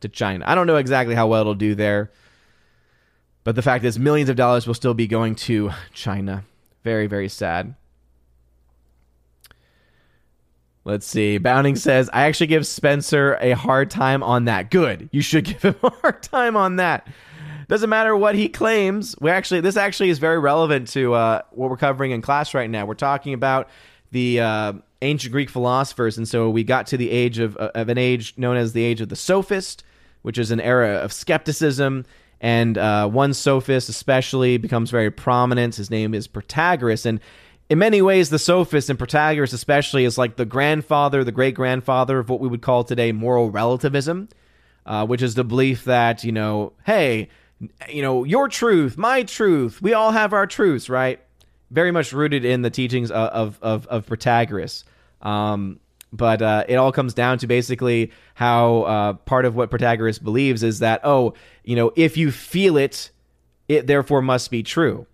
to 0.00 0.08
China. 0.08 0.46
I 0.48 0.54
don't 0.54 0.66
know 0.66 0.76
exactly 0.76 1.14
how 1.14 1.26
well 1.26 1.42
it'll 1.42 1.54
do 1.54 1.74
there. 1.74 2.10
But 3.44 3.56
the 3.56 3.62
fact 3.62 3.84
is, 3.84 3.98
millions 3.98 4.30
of 4.30 4.36
dollars 4.36 4.66
will 4.66 4.74
still 4.74 4.94
be 4.94 5.06
going 5.06 5.34
to 5.36 5.70
China. 5.92 6.44
Very, 6.82 7.06
very 7.06 7.28
sad. 7.28 7.74
Let's 10.86 11.06
see. 11.06 11.38
Bounding 11.38 11.76
says, 11.76 12.10
I 12.12 12.24
actually 12.24 12.48
give 12.48 12.66
Spencer 12.66 13.38
a 13.40 13.52
hard 13.52 13.90
time 13.90 14.22
on 14.22 14.46
that. 14.46 14.70
Good. 14.70 15.08
You 15.12 15.22
should 15.22 15.44
give 15.46 15.62
him 15.62 15.76
a 15.82 15.90
hard 15.90 16.22
time 16.22 16.56
on 16.56 16.76
that. 16.76 17.06
Doesn't 17.68 17.88
matter 17.88 18.14
what 18.14 18.34
he 18.34 18.48
claims. 18.48 19.14
We 19.20 19.30
actually, 19.30 19.60
this 19.60 19.76
actually 19.76 20.10
is 20.10 20.18
very 20.18 20.38
relevant 20.38 20.88
to 20.88 21.14
uh, 21.14 21.42
what 21.50 21.70
we're 21.70 21.78
covering 21.78 22.10
in 22.10 22.20
class 22.20 22.52
right 22.52 22.68
now. 22.68 22.84
We're 22.84 22.94
talking 22.94 23.32
about 23.32 23.70
the 24.10 24.40
uh, 24.40 24.72
ancient 25.00 25.32
Greek 25.32 25.48
philosophers, 25.48 26.18
and 26.18 26.28
so 26.28 26.50
we 26.50 26.62
got 26.64 26.86
to 26.88 26.98
the 26.98 27.10
age 27.10 27.38
of, 27.38 27.56
uh, 27.56 27.70
of 27.74 27.88
an 27.88 27.96
age 27.96 28.34
known 28.36 28.58
as 28.58 28.74
the 28.74 28.84
age 28.84 29.00
of 29.00 29.08
the 29.08 29.16
sophist, 29.16 29.82
which 30.20 30.36
is 30.36 30.50
an 30.50 30.60
era 30.60 30.96
of 30.96 31.12
skepticism. 31.12 32.04
And 32.44 32.76
uh, 32.76 33.08
one 33.08 33.32
sophist, 33.32 33.88
especially, 33.88 34.58
becomes 34.58 34.90
very 34.90 35.10
prominent. 35.10 35.76
His 35.76 35.90
name 35.90 36.12
is 36.12 36.28
Protagoras, 36.28 37.06
and 37.06 37.18
in 37.70 37.78
many 37.78 38.02
ways, 38.02 38.28
the 38.28 38.38
sophist 38.38 38.90
and 38.90 38.98
Protagoras, 38.98 39.54
especially, 39.54 40.04
is 40.04 40.18
like 40.18 40.36
the 40.36 40.44
grandfather, 40.44 41.24
the 41.24 41.32
great 41.32 41.54
grandfather 41.54 42.18
of 42.18 42.28
what 42.28 42.40
we 42.40 42.48
would 42.48 42.60
call 42.60 42.84
today 42.84 43.12
moral 43.12 43.50
relativism, 43.50 44.28
uh, 44.84 45.06
which 45.06 45.22
is 45.22 45.36
the 45.36 45.42
belief 45.42 45.84
that, 45.84 46.22
you 46.22 46.32
know, 46.32 46.74
hey, 46.84 47.30
you 47.88 48.02
know, 48.02 48.24
your 48.24 48.48
truth, 48.48 48.98
my 48.98 49.22
truth, 49.22 49.80
we 49.80 49.94
all 49.94 50.10
have 50.10 50.34
our 50.34 50.46
truths, 50.46 50.90
right? 50.90 51.20
Very 51.70 51.92
much 51.92 52.12
rooted 52.12 52.44
in 52.44 52.60
the 52.60 52.68
teachings 52.68 53.10
of, 53.10 53.28
of, 53.30 53.58
of, 53.62 53.86
of 53.86 54.06
Protagoras. 54.06 54.84
Um, 55.22 55.80
but 56.14 56.40
uh, 56.40 56.64
it 56.68 56.76
all 56.76 56.92
comes 56.92 57.12
down 57.12 57.38
to 57.38 57.48
basically 57.48 58.12
how 58.34 58.82
uh, 58.82 59.12
part 59.14 59.44
of 59.44 59.56
what 59.56 59.70
Protagoras 59.70 60.22
believes 60.22 60.62
is 60.62 60.78
that, 60.78 61.00
oh, 61.02 61.34
you 61.64 61.74
know, 61.74 61.92
if 61.96 62.16
you 62.16 62.30
feel 62.30 62.76
it, 62.76 63.10
it 63.68 63.88
therefore 63.88 64.22
must 64.22 64.50
be 64.50 64.62
true. 64.62 65.06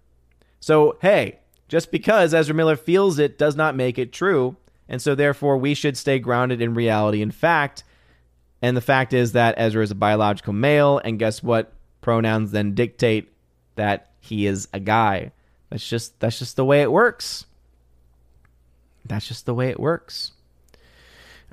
So, 0.61 0.99
hey, 1.01 1.39
just 1.69 1.91
because 1.91 2.35
Ezra 2.35 2.55
Miller 2.55 2.77
feels 2.77 3.19
it 3.19 3.39
does 3.39 3.57
not 3.57 3.75
make 3.75 3.99
it 3.99 4.13
true. 4.13 4.57
And 4.89 5.01
so, 5.01 5.15
therefore, 5.15 5.57
we 5.57 5.73
should 5.73 5.97
stay 5.97 6.19
grounded 6.19 6.61
in 6.61 6.75
reality 6.75 7.23
and 7.23 7.35
fact. 7.35 7.83
And 8.61 8.77
the 8.77 8.83
fact 8.83 9.15
is 9.15 9.33
that 9.33 9.55
Ezra 9.57 9.83
is 9.83 9.91
a 9.91 9.95
biological 9.95 10.53
male. 10.53 10.99
And 10.99 11.19
guess 11.19 11.43
what? 11.43 11.73
Pronouns 12.03 12.51
then 12.51 12.75
dictate 12.75 13.33
that 13.77 14.11
he 14.21 14.47
is 14.47 14.69
a 14.75 14.81
guy. 14.81 15.33
That's 15.71 15.89
just 15.89 16.19
that's 16.21 16.39
just 16.39 16.57
the 16.57 16.65
way 16.65 16.83
it 16.83 16.93
works. 16.93 17.47
That's 19.07 19.27
just 19.27 19.47
the 19.47 19.55
way 19.55 19.71
it 19.71 19.81
works. 19.81 20.33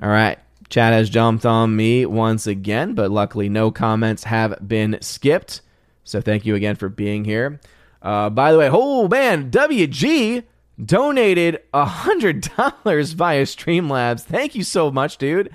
All 0.02 0.08
right. 0.08 0.38
Chad 0.68 0.92
has 0.92 1.08
jumped 1.08 1.46
on 1.46 1.74
me 1.74 2.04
once 2.04 2.46
again, 2.46 2.94
but 2.94 3.10
luckily 3.10 3.48
no 3.48 3.70
comments 3.70 4.24
have 4.24 4.56
been 4.66 4.98
skipped. 5.00 5.62
So 6.04 6.20
thank 6.20 6.44
you 6.44 6.54
again 6.54 6.76
for 6.76 6.88
being 6.88 7.24
here. 7.24 7.60
Uh, 8.02 8.30
by 8.30 8.52
the 8.52 8.58
way, 8.58 8.68
oh 8.70 9.08
man, 9.08 9.50
WG 9.50 10.44
donated 10.82 11.60
a 11.72 11.84
hundred 11.84 12.40
dollars 12.56 13.12
via 13.12 13.42
Streamlabs. 13.42 14.22
Thank 14.22 14.54
you 14.54 14.62
so 14.62 14.90
much, 14.90 15.16
dude. 15.16 15.50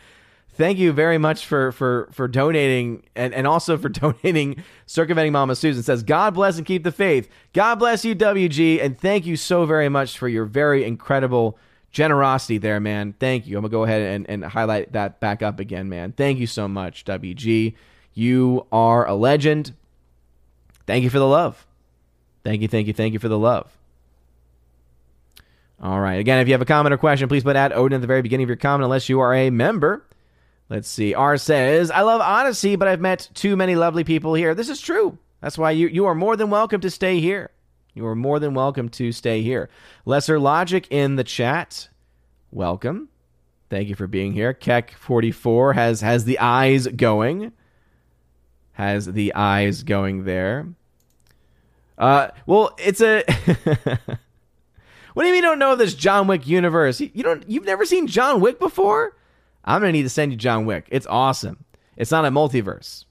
Thank 0.56 0.78
you 0.78 0.92
very 0.92 1.18
much 1.18 1.46
for 1.46 1.72
for 1.72 2.10
for 2.12 2.28
donating 2.28 3.04
and, 3.16 3.34
and 3.34 3.48
also 3.48 3.78
for 3.78 3.90
donating 4.24 4.64
circumventing 4.86 5.34
Mama 5.34 5.56
Susan 5.56 5.84
says, 5.84 6.04
God 6.04 6.34
bless 6.34 6.58
and 6.58 6.66
keep 6.66 6.84
the 6.84 6.92
faith. 6.92 7.30
God 7.54 7.76
bless 7.76 8.04
you, 8.04 8.16
WG, 8.16 8.84
and 8.84 9.00
thank 9.00 9.26
you 9.26 9.36
so 9.36 9.66
very 9.66 9.90
much 9.90 10.18
for 10.18 10.28
your 10.28 10.46
very 10.46 10.84
incredible 10.84 11.58
generosity 11.94 12.58
there, 12.58 12.80
man. 12.80 13.14
Thank 13.18 13.48
you. 13.48 13.56
I'm 13.58 13.62
gonna 13.62 13.72
go 13.72 13.84
ahead 13.84 14.02
and, 14.02 14.30
and 14.30 14.44
highlight 14.44 14.92
that 14.92 15.20
back 15.22 15.42
up 15.42 15.60
again, 15.60 15.88
man. 15.88 16.12
Thank 16.12 16.40
you 16.40 16.48
so 16.48 16.68
much, 16.68 17.06
WG. 17.06 17.76
You 18.14 18.66
are 18.72 19.08
a 19.08 19.14
legend. 19.14 19.74
Thank 20.86 21.04
you 21.04 21.10
for 21.10 21.20
the 21.20 21.28
love. 21.28 21.66
Thank 22.44 22.62
you, 22.62 22.68
thank 22.68 22.88
you, 22.88 22.94
thank 22.94 23.14
you 23.14 23.20
for 23.20 23.30
the 23.30 23.40
love. 23.40 23.72
All 25.82 26.00
right. 26.00 26.20
Again, 26.20 26.40
if 26.40 26.48
you 26.48 26.54
have 26.54 26.62
a 26.62 26.66
comment 26.66 26.94
or 26.94 26.98
question, 26.98 27.28
please 27.28 27.44
put 27.44 27.56
at 27.56 27.74
Odin 27.74 27.96
at 27.96 28.02
the 28.02 28.08
very 28.08 28.22
beginning 28.22 28.46
of 28.46 28.50
your 28.50 28.58
comment, 28.58 28.86
unless 28.86 29.10
you 29.10 29.20
are 29.20 29.34
a 29.34 29.50
member. 29.50 30.06
Let's 30.70 30.88
see. 30.88 31.14
R 31.14 31.38
says, 31.38 31.92
I 31.92 32.02
love 32.02 32.22
Odysee, 32.22 32.78
but 32.78 32.88
I've 32.88 33.02
met 33.02 33.30
too 33.34 33.56
many 33.56 33.76
lovely 33.76 34.04
people 34.04 34.34
here. 34.34 34.56
This 34.56 34.70
is 34.70 34.80
true. 34.80 35.18
That's 35.42 35.58
why 35.58 35.72
you, 35.72 35.88
you 35.88 36.06
are 36.06 36.16
more 36.16 36.38
than 36.38 36.50
welcome 36.50 36.80
to 36.82 36.90
stay 36.90 37.20
here. 37.20 37.52
You 37.94 38.08
are 38.08 38.16
more 38.16 38.40
than 38.40 38.56
welcome 38.56 38.90
to 38.90 39.12
stay 39.12 39.44
here. 39.44 39.70
Lesser 40.06 40.40
Logic 40.40 40.88
in 40.90 41.16
the 41.16 41.24
chat. 41.24 41.90
Welcome. 42.52 43.10
Thank 43.70 43.88
you 43.88 43.96
for 43.96 44.08
being 44.08 44.34
here. 44.34 44.54
Keck44 44.54 45.76
has 45.76 46.02
has 46.02 46.26
the 46.26 46.40
eyes 46.40 46.88
going. 46.88 47.52
Has 48.74 49.06
the 49.06 49.34
eyes 49.36 49.84
going 49.84 50.26
there. 50.26 50.68
Uh, 51.98 52.30
well, 52.48 52.76
it's 52.80 53.02
a. 53.02 53.24
what 55.14 55.24
do 55.24 55.28
you 55.28 55.34
mean 55.34 55.36
you 55.36 55.42
don't 55.42 55.60
know 55.60 55.76
this 55.76 55.94
John 55.94 56.26
Wick 56.28 56.48
universe? 56.48 57.00
You 57.00 57.24
don't. 57.24 57.48
You've 57.48 57.66
never 57.66 57.86
seen 57.86 58.08
John 58.08 58.42
Wick 58.42 58.60
before? 58.60 59.16
I'm 59.64 59.82
gonna 59.82 59.92
need 59.92 60.04
to 60.04 60.10
send 60.10 60.32
you 60.32 60.38
John 60.38 60.66
Wick. 60.66 60.88
It's 60.90 61.08
awesome. 61.08 61.64
It's 61.96 62.12
not 62.12 62.26
a 62.26 62.32
multiverse. 62.32 63.06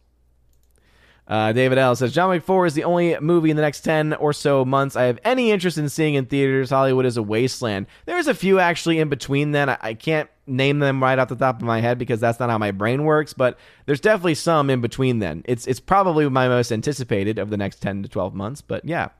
Uh, 1.26 1.52
David 1.52 1.78
L 1.78 1.94
says 1.94 2.12
John 2.12 2.30
Wick 2.30 2.42
4 2.42 2.66
is 2.66 2.74
the 2.74 2.84
only 2.84 3.18
movie 3.20 3.50
in 3.50 3.56
the 3.56 3.62
next 3.62 3.82
10 3.82 4.14
or 4.14 4.32
so 4.32 4.64
months 4.64 4.96
I 4.96 5.04
have 5.04 5.20
any 5.24 5.52
interest 5.52 5.78
in 5.78 5.88
seeing 5.88 6.14
in 6.14 6.26
theaters. 6.26 6.70
Hollywood 6.70 7.06
is 7.06 7.16
a 7.16 7.22
wasteland. 7.22 7.86
There's 8.06 8.26
a 8.26 8.34
few 8.34 8.58
actually 8.58 8.98
in 8.98 9.08
between 9.08 9.52
then. 9.52 9.68
I, 9.68 9.78
I 9.80 9.94
can't 9.94 10.28
name 10.46 10.80
them 10.80 11.02
right 11.02 11.18
off 11.18 11.28
the 11.28 11.36
top 11.36 11.56
of 11.56 11.62
my 11.62 11.80
head 11.80 11.96
because 11.98 12.20
that's 12.20 12.40
not 12.40 12.50
how 12.50 12.58
my 12.58 12.72
brain 12.72 13.04
works, 13.04 13.32
but 13.32 13.56
there's 13.86 14.00
definitely 14.00 14.34
some 14.34 14.68
in 14.68 14.80
between 14.80 15.20
then. 15.20 15.42
It's 15.44 15.66
it's 15.66 15.80
probably 15.80 16.28
my 16.28 16.48
most 16.48 16.72
anticipated 16.72 17.38
of 17.38 17.50
the 17.50 17.56
next 17.56 17.80
10 17.80 18.02
to 18.02 18.08
12 18.08 18.34
months, 18.34 18.60
but 18.60 18.84
yeah. 18.84 19.10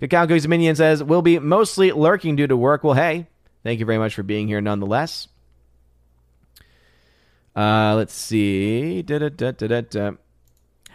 Cacao 0.00 0.26
Cookies 0.26 0.46
Minion 0.46 0.76
says, 0.76 1.02
We'll 1.02 1.22
be 1.22 1.38
mostly 1.38 1.92
lurking 1.92 2.36
due 2.36 2.46
to 2.46 2.56
work. 2.56 2.84
Well, 2.84 2.94
hey, 2.94 3.28
thank 3.62 3.80
you 3.80 3.86
very 3.86 3.98
much 3.98 4.14
for 4.14 4.22
being 4.22 4.48
here 4.48 4.60
nonetheless. 4.60 5.28
Uh, 7.54 7.94
let's 7.96 8.12
see. 8.12 9.00
Da-da-da-da-da. 9.00 10.16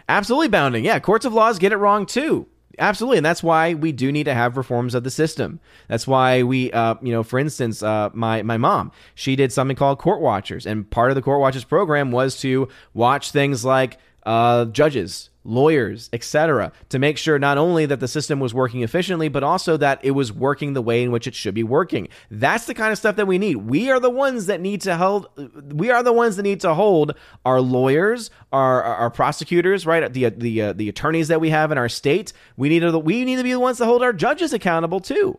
Absolutely 0.08 0.48
bounding. 0.48 0.84
Yeah, 0.84 0.98
courts 0.98 1.24
of 1.24 1.32
laws 1.32 1.58
get 1.58 1.72
it 1.72 1.76
wrong 1.76 2.06
too. 2.06 2.46
Absolutely, 2.78 3.18
and 3.18 3.26
that's 3.26 3.42
why 3.42 3.74
we 3.74 3.92
do 3.92 4.10
need 4.10 4.24
to 4.24 4.34
have 4.34 4.56
reforms 4.56 4.94
of 4.94 5.04
the 5.04 5.10
system. 5.10 5.60
That's 5.88 6.06
why 6.06 6.42
we, 6.42 6.72
uh, 6.72 6.94
you 7.02 7.12
know, 7.12 7.22
for 7.22 7.38
instance, 7.38 7.82
uh, 7.82 8.08
my 8.14 8.42
my 8.42 8.56
mom, 8.56 8.92
she 9.14 9.36
did 9.36 9.52
something 9.52 9.76
called 9.76 9.98
Court 9.98 10.20
Watchers, 10.20 10.66
and 10.66 10.90
part 10.90 11.10
of 11.10 11.14
the 11.14 11.22
Court 11.22 11.40
Watchers 11.40 11.64
program 11.64 12.10
was 12.10 12.40
to 12.40 12.68
watch 12.94 13.30
things 13.30 13.64
like 13.64 13.98
uh, 14.24 14.64
judges, 14.66 15.28
lawyers, 15.44 16.08
etc., 16.12 16.72
to 16.88 16.98
make 16.98 17.18
sure 17.18 17.38
not 17.38 17.58
only 17.58 17.86
that 17.86 18.00
the 18.00 18.08
system 18.08 18.38
was 18.38 18.54
working 18.54 18.82
efficiently, 18.82 19.28
but 19.28 19.42
also 19.42 19.76
that 19.76 19.98
it 20.04 20.12
was 20.12 20.32
working 20.32 20.72
the 20.72 20.82
way 20.82 21.02
in 21.02 21.10
which 21.10 21.26
it 21.26 21.34
should 21.34 21.54
be 21.54 21.62
working. 21.62 22.08
That's 22.30 22.66
the 22.66 22.74
kind 22.74 22.92
of 22.92 22.98
stuff 22.98 23.16
that 23.16 23.26
we 23.26 23.38
need. 23.38 23.56
We 23.56 23.90
are 23.90 23.98
the 23.98 24.10
ones 24.10 24.46
that 24.46 24.60
need 24.60 24.80
to 24.82 24.96
hold. 24.96 25.28
We 25.72 25.90
are 25.90 26.02
the 26.02 26.12
ones 26.12 26.36
that 26.36 26.42
need 26.42 26.60
to 26.60 26.74
hold 26.74 27.14
our 27.44 27.60
lawyers, 27.60 28.30
our 28.52 28.82
our 28.82 29.10
prosecutors, 29.10 29.86
right? 29.86 30.12
The 30.12 30.28
the 30.30 30.62
uh, 30.62 30.72
the 30.72 30.88
attorneys 30.88 31.28
that 31.28 31.40
we 31.40 31.50
have 31.50 31.72
in 31.72 31.78
our 31.78 31.88
state. 31.88 32.32
We 32.56 32.68
need 32.68 32.80
to 32.80 32.98
we 32.98 33.24
need 33.24 33.36
to 33.36 33.42
be 33.42 33.52
the 33.52 33.60
ones 33.60 33.78
to 33.78 33.84
hold 33.84 34.02
our 34.02 34.12
judges 34.12 34.52
accountable 34.52 35.00
too. 35.00 35.38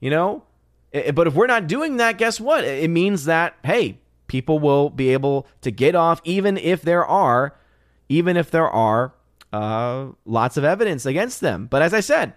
You 0.00 0.10
know, 0.10 0.44
but 1.14 1.26
if 1.26 1.34
we're 1.34 1.46
not 1.46 1.66
doing 1.66 1.98
that, 1.98 2.18
guess 2.18 2.40
what? 2.40 2.64
It 2.64 2.90
means 2.90 3.26
that 3.26 3.54
hey, 3.62 3.98
people 4.26 4.58
will 4.58 4.88
be 4.88 5.10
able 5.10 5.46
to 5.60 5.70
get 5.70 5.94
off, 5.94 6.20
even 6.24 6.56
if 6.56 6.82
there 6.82 7.04
are 7.04 7.54
even 8.12 8.36
if 8.36 8.50
there 8.50 8.68
are 8.68 9.14
uh, 9.54 10.08
lots 10.26 10.58
of 10.58 10.64
evidence 10.64 11.06
against 11.06 11.40
them. 11.40 11.66
But 11.66 11.80
as 11.80 11.94
I 11.94 12.00
said, 12.00 12.34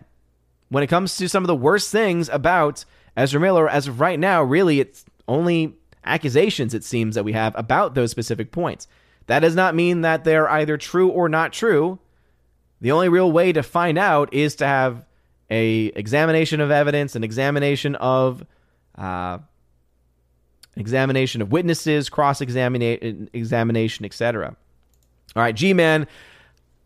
when 0.69 0.83
it 0.83 0.87
comes 0.87 1.17
to 1.17 1.27
some 1.27 1.43
of 1.43 1.47
the 1.47 1.55
worst 1.55 1.91
things 1.91 2.29
about 2.29 2.85
Ezra 3.17 3.41
Miller, 3.41 3.67
as 3.67 3.87
of 3.87 3.99
right 3.99 4.17
now, 4.17 4.41
really 4.41 4.79
it's 4.79 5.03
only 5.27 5.75
accusations, 6.05 6.73
it 6.73 6.85
seems, 6.85 7.15
that 7.15 7.25
we 7.25 7.33
have 7.33 7.53
about 7.57 7.93
those 7.93 8.09
specific 8.09 8.53
points. 8.53 8.87
That 9.27 9.39
does 9.39 9.55
not 9.55 9.75
mean 9.75 10.01
that 10.01 10.23
they're 10.23 10.49
either 10.49 10.77
true 10.77 11.09
or 11.09 11.27
not 11.27 11.51
true. 11.51 11.99
The 12.79 12.91
only 12.91 13.09
real 13.09 13.31
way 13.31 13.51
to 13.51 13.63
find 13.63 13.97
out 13.97 14.33
is 14.33 14.55
to 14.57 14.67
have 14.67 15.05
a 15.49 15.87
examination 15.87 16.61
of 16.61 16.71
evidence, 16.71 17.15
an 17.15 17.23
examination 17.23 17.95
of 17.95 18.45
uh, 18.97 19.39
examination 20.77 21.41
of 21.41 21.51
witnesses, 21.51 22.09
cross 22.09 22.39
examination, 22.39 23.29
examination, 23.33 24.05
etc. 24.05 24.55
All 25.35 25.43
right, 25.43 25.55
G 25.55 25.73
Man, 25.73 26.07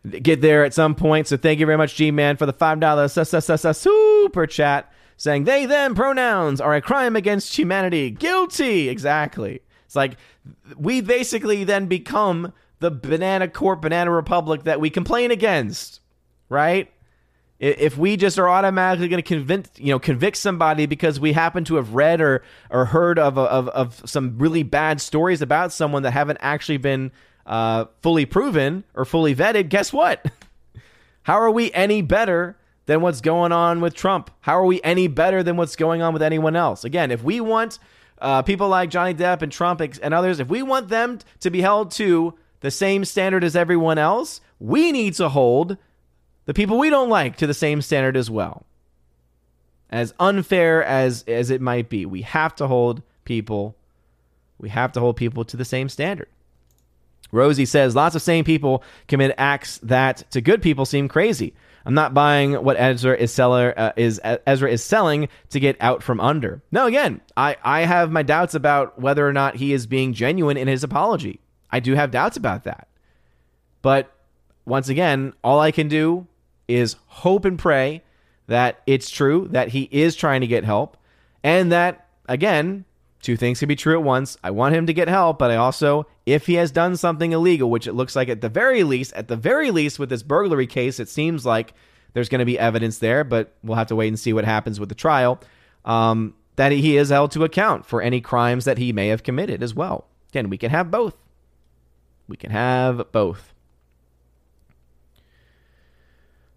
get 0.10 0.42
there 0.42 0.64
at 0.66 0.74
some 0.74 0.96
point. 0.96 1.28
So 1.28 1.38
thank 1.38 1.60
you 1.60 1.66
very 1.66 1.78
much, 1.78 1.96
G 1.96 2.12
Man, 2.12 2.38
for 2.38 2.46
the 2.46 2.54
$5 2.54 3.76
super 3.76 4.48
chat 4.48 4.92
saying 5.18 5.44
they, 5.44 5.66
them 5.66 5.96
pronouns 5.96 6.62
are 6.62 6.74
a 6.74 6.82
crime 6.82 7.16
against 7.16 7.58
humanity. 7.58 8.10
Guilty. 8.10 8.90
Exactly. 8.90 9.62
It's 9.86 9.96
like 9.96 10.18
we 10.78 11.02
basically 11.02 11.64
then 11.64 11.88
become 11.88 12.54
the 12.80 12.90
banana 12.90 13.48
court, 13.48 13.82
banana 13.82 14.12
republic 14.12 14.64
that 14.64 14.80
we 14.80 14.90
complain 14.90 15.32
against, 15.32 16.00
right? 16.48 16.92
If 17.60 17.98
we 17.98 18.16
just 18.16 18.40
are 18.40 18.48
automatically 18.48 19.10
going 19.10 19.22
to 19.22 19.28
convince, 19.28 19.70
you 19.76 19.88
know, 19.88 20.00
convict 20.00 20.38
somebody 20.38 20.86
because 20.86 21.20
we 21.20 21.34
happen 21.34 21.66
to 21.66 21.76
have 21.76 21.94
read 21.94 22.22
or 22.22 22.42
or 22.70 22.86
heard 22.86 23.20
of, 23.20 23.38
of 23.38 23.68
of 23.70 24.02
some 24.06 24.38
really 24.38 24.64
bad 24.64 25.02
stories 25.02 25.42
about 25.42 25.74
someone 25.74 26.04
that 26.04 26.12
haven't 26.12 26.38
actually 26.40 26.78
been 26.78 27.12
uh, 27.50 27.86
fully 28.02 28.26
proven 28.26 28.86
or 28.94 29.04
fully 29.04 29.36
vetted, 29.36 29.68
guess 29.68 29.92
what? 29.92 30.26
How 31.24 31.34
are 31.34 31.52
we 31.52 31.72
any 31.74 32.02
better 32.02 32.56
than 32.86 33.02
what's 33.02 33.22
going 33.22 33.52
on 33.52 33.82
with 33.82 33.96
Trump? 33.96 34.32
How 34.42 34.58
are 34.58 34.66
we 34.66 34.82
any 34.84 35.08
better 35.08 35.44
than 35.44 35.58
what's 35.58 35.76
going 35.76 36.02
on 36.02 36.14
with 36.14 36.22
anyone 36.22 36.56
else? 36.56 36.84
Again, 36.86 37.12
if 37.12 37.24
we 37.24 37.42
want 37.42 37.80
uh, 38.22 38.44
people 38.44 38.70
like 38.70 38.92
Johnny 38.92 39.16
Depp 39.16 39.42
and 39.42 39.52
Trump 39.52 39.82
and 39.82 40.14
others, 40.14 40.40
if 40.40 40.48
we 40.48 40.62
want 40.62 40.90
them 40.90 41.20
to 41.40 41.50
be 41.50 41.62
held 41.62 41.92
to 41.92 42.36
the 42.62 42.72
same 42.72 43.04
standard 43.04 43.44
as 43.44 43.56
everyone 43.56 43.98
else, 43.98 44.42
we 44.60 44.92
need 44.92 45.16
to 45.16 45.30
hold 45.30 45.78
the 46.46 46.54
people 46.54 46.78
we 46.78 46.90
don't 46.90 47.10
like 47.10 47.36
to 47.38 47.48
the 47.48 47.54
same 47.54 47.82
standard 47.82 48.16
as 48.16 48.30
well. 48.30 48.66
As 49.90 50.14
unfair 50.20 50.84
as 50.84 51.24
as 51.28 51.50
it 51.50 51.62
might 51.62 51.90
be, 51.90 52.06
we 52.06 52.22
have 52.22 52.56
to 52.58 52.68
hold 52.68 53.02
people 53.26 53.76
we 54.60 54.70
have 54.70 54.92
to 54.92 55.00
hold 55.00 55.16
people 55.16 55.44
to 55.46 55.58
the 55.58 55.66
same 55.66 55.90
standard. 55.90 56.28
Rosie 57.32 57.66
says 57.66 57.96
lots 57.96 58.16
of 58.16 58.22
sane 58.22 58.44
people 58.44 58.84
commit 59.08 59.36
acts 59.38 59.78
that 59.80 60.30
to 60.32 60.42
good 60.42 60.62
people 60.62 60.86
seem 60.86 61.08
crazy. 61.08 61.54
I'm 61.86 61.94
not 61.94 62.14
buying 62.14 62.54
what 62.54 62.80
Ezra 62.80 63.16
is 63.16 63.32
seller 63.32 63.74
uh, 63.76 63.92
is 63.96 64.20
Ezra 64.24 64.70
is 64.70 64.84
selling 64.84 65.30
to 65.50 65.60
get 65.60 65.78
out 65.80 66.04
from 66.04 66.20
under. 66.20 66.62
No, 66.72 66.88
again, 66.88 67.22
I 67.38 67.56
I 67.64 67.82
have 67.82 68.12
my 68.12 68.24
doubts 68.24 68.54
about 68.54 69.00
whether 69.00 69.28
or 69.28 69.34
not 69.34 69.56
he 69.56 69.74
is 69.74 69.88
being 69.88 70.14
genuine 70.14 70.58
in 70.58 70.68
his 70.68 70.84
apology. 70.84 71.40
I 71.72 71.80
do 71.80 71.96
have 71.96 72.12
doubts 72.12 72.38
about 72.38 72.64
that. 72.66 72.88
But 73.82 74.12
once 74.66 74.90
again, 74.90 75.34
all 75.44 75.60
I 75.60 75.72
can 75.72 75.88
do 75.88 76.28
is 76.68 76.96
hope 77.08 77.46
and 77.46 77.58
pray 77.58 78.04
that 78.48 78.82
it's 78.86 79.10
true 79.10 79.48
that 79.52 79.70
he 79.70 79.88
is 79.92 80.16
trying 80.16 80.42
to 80.42 80.48
get 80.48 80.64
help 80.64 80.98
and 81.44 81.72
that 81.72 82.08
again 82.28 82.86
Two 83.22 83.36
things 83.36 83.60
can 83.60 83.68
be 83.68 83.76
true 83.76 83.98
at 83.98 84.04
once. 84.04 84.38
I 84.44 84.52
want 84.52 84.76
him 84.76 84.86
to 84.88 84.94
get 84.94 85.08
help, 85.10 85.40
but 85.40 85.52
I 85.52 85.58
also, 85.58 86.08
if 86.34 86.48
he 86.48 86.56
has 86.56 86.72
done 86.72 86.98
something 86.98 87.32
illegal, 87.32 87.70
which 87.70 87.88
it 87.88 87.94
looks 87.94 88.16
like 88.16 88.30
at 88.30 88.42
the 88.42 88.50
very 88.50 88.84
least, 88.84 89.14
at 89.14 89.28
the 89.28 89.36
very 89.36 89.72
least 89.72 90.00
with 90.00 90.10
this 90.10 90.24
burglary 90.24 90.68
case, 90.68 91.00
it 91.00 91.10
seems 91.10 91.46
like 91.46 91.74
there's 92.14 92.30
going 92.30 92.40
to 92.40 92.46
be 92.46 92.58
evidence 92.58 93.00
there, 93.00 93.24
but 93.24 93.54
we'll 93.64 93.78
have 93.78 93.88
to 93.88 93.96
wait 93.96 94.08
and 94.08 94.20
see 94.20 94.34
what 94.34 94.46
happens 94.46 94.80
with 94.80 94.90
the 94.90 94.96
trial. 94.96 95.40
Um, 95.86 96.36
that 96.56 96.72
he 96.74 96.98
is 96.98 97.10
held 97.10 97.32
to 97.32 97.46
account 97.46 97.86
for 97.86 98.02
any 98.02 98.20
crimes 98.20 98.66
that 98.66 98.78
he 98.78 98.92
may 98.92 99.08
have 99.08 99.24
committed 99.24 99.64
as 99.64 99.74
well. 99.74 100.08
Again, 100.30 100.50
we 100.50 100.58
can 100.58 100.72
have 100.72 100.92
both. 100.92 101.16
We 102.28 102.36
can 102.36 102.52
have 102.52 103.12
both. 103.12 103.54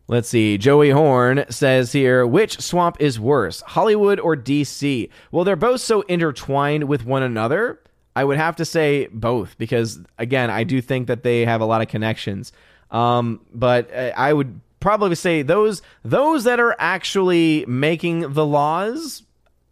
Let's 0.09 0.29
see. 0.29 0.59
Joey 0.59 0.91
Horn 0.91 1.45
says 1.49 1.93
here, 1.93 2.27
which 2.27 2.61
swamp 2.61 2.97
is 3.01 3.21
worse, 3.21 3.61
Hollywood 3.61 4.19
or 4.19 4.37
DC? 4.37 5.09
Well, 5.31 5.45
they're 5.45 5.57
both 5.57 5.81
so 5.81 6.03
intertwined 6.03 6.85
with 6.85 7.07
one 7.07 7.23
another. 7.23 7.81
I 8.15 8.25
would 8.25 8.37
have 8.37 8.57
to 8.57 8.65
say 8.65 9.09
both 9.13 9.57
because, 9.59 10.01
again, 10.19 10.51
I 10.51 10.65
do 10.65 10.81
think 10.81 11.07
that 11.07 11.23
they 11.23 11.45
have 11.45 11.61
a 11.61 11.65
lot 11.65 11.81
of 11.81 11.89
connections. 11.89 12.53
Um, 12.91 13.41
but 13.55 13.93
uh, 13.95 14.13
I 14.17 14.33
would 14.33 14.61
probably 14.81 15.15
say 15.15 15.43
those 15.43 15.81
those 16.05 16.45
that 16.45 16.61
are 16.61 16.77
actually 16.79 17.65
making 17.67 18.33
the 18.33 18.45
laws, 18.45 19.23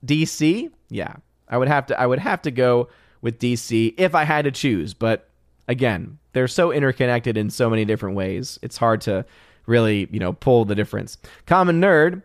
DC. 0.07 0.71
Yeah, 0.89 1.17
I 1.49 1.59
would 1.59 1.69
have 1.69 1.87
to 1.87 2.01
I 2.01 2.07
would 2.07 2.19
have 2.19 2.41
to 2.43 2.51
go 2.51 2.89
with 3.21 3.39
DC 3.39 3.95
if 3.99 4.15
I 4.15 4.25
had 4.25 4.47
to 4.47 4.51
choose. 4.51 4.95
But 4.95 5.29
again, 5.69 6.19
they're 6.33 6.49
so 6.49 6.73
interconnected 6.73 7.37
in 7.37 7.51
so 7.51 7.69
many 7.69 7.85
different 7.85 8.17
ways. 8.17 8.59
It's 8.63 8.79
hard 8.79 9.03
to 9.03 9.27
really, 9.67 10.09
you 10.11 10.19
know, 10.19 10.33
pull 10.33 10.65
the 10.65 10.75
difference. 10.75 11.19
Common 11.47 11.81
Nerd, 11.81 12.23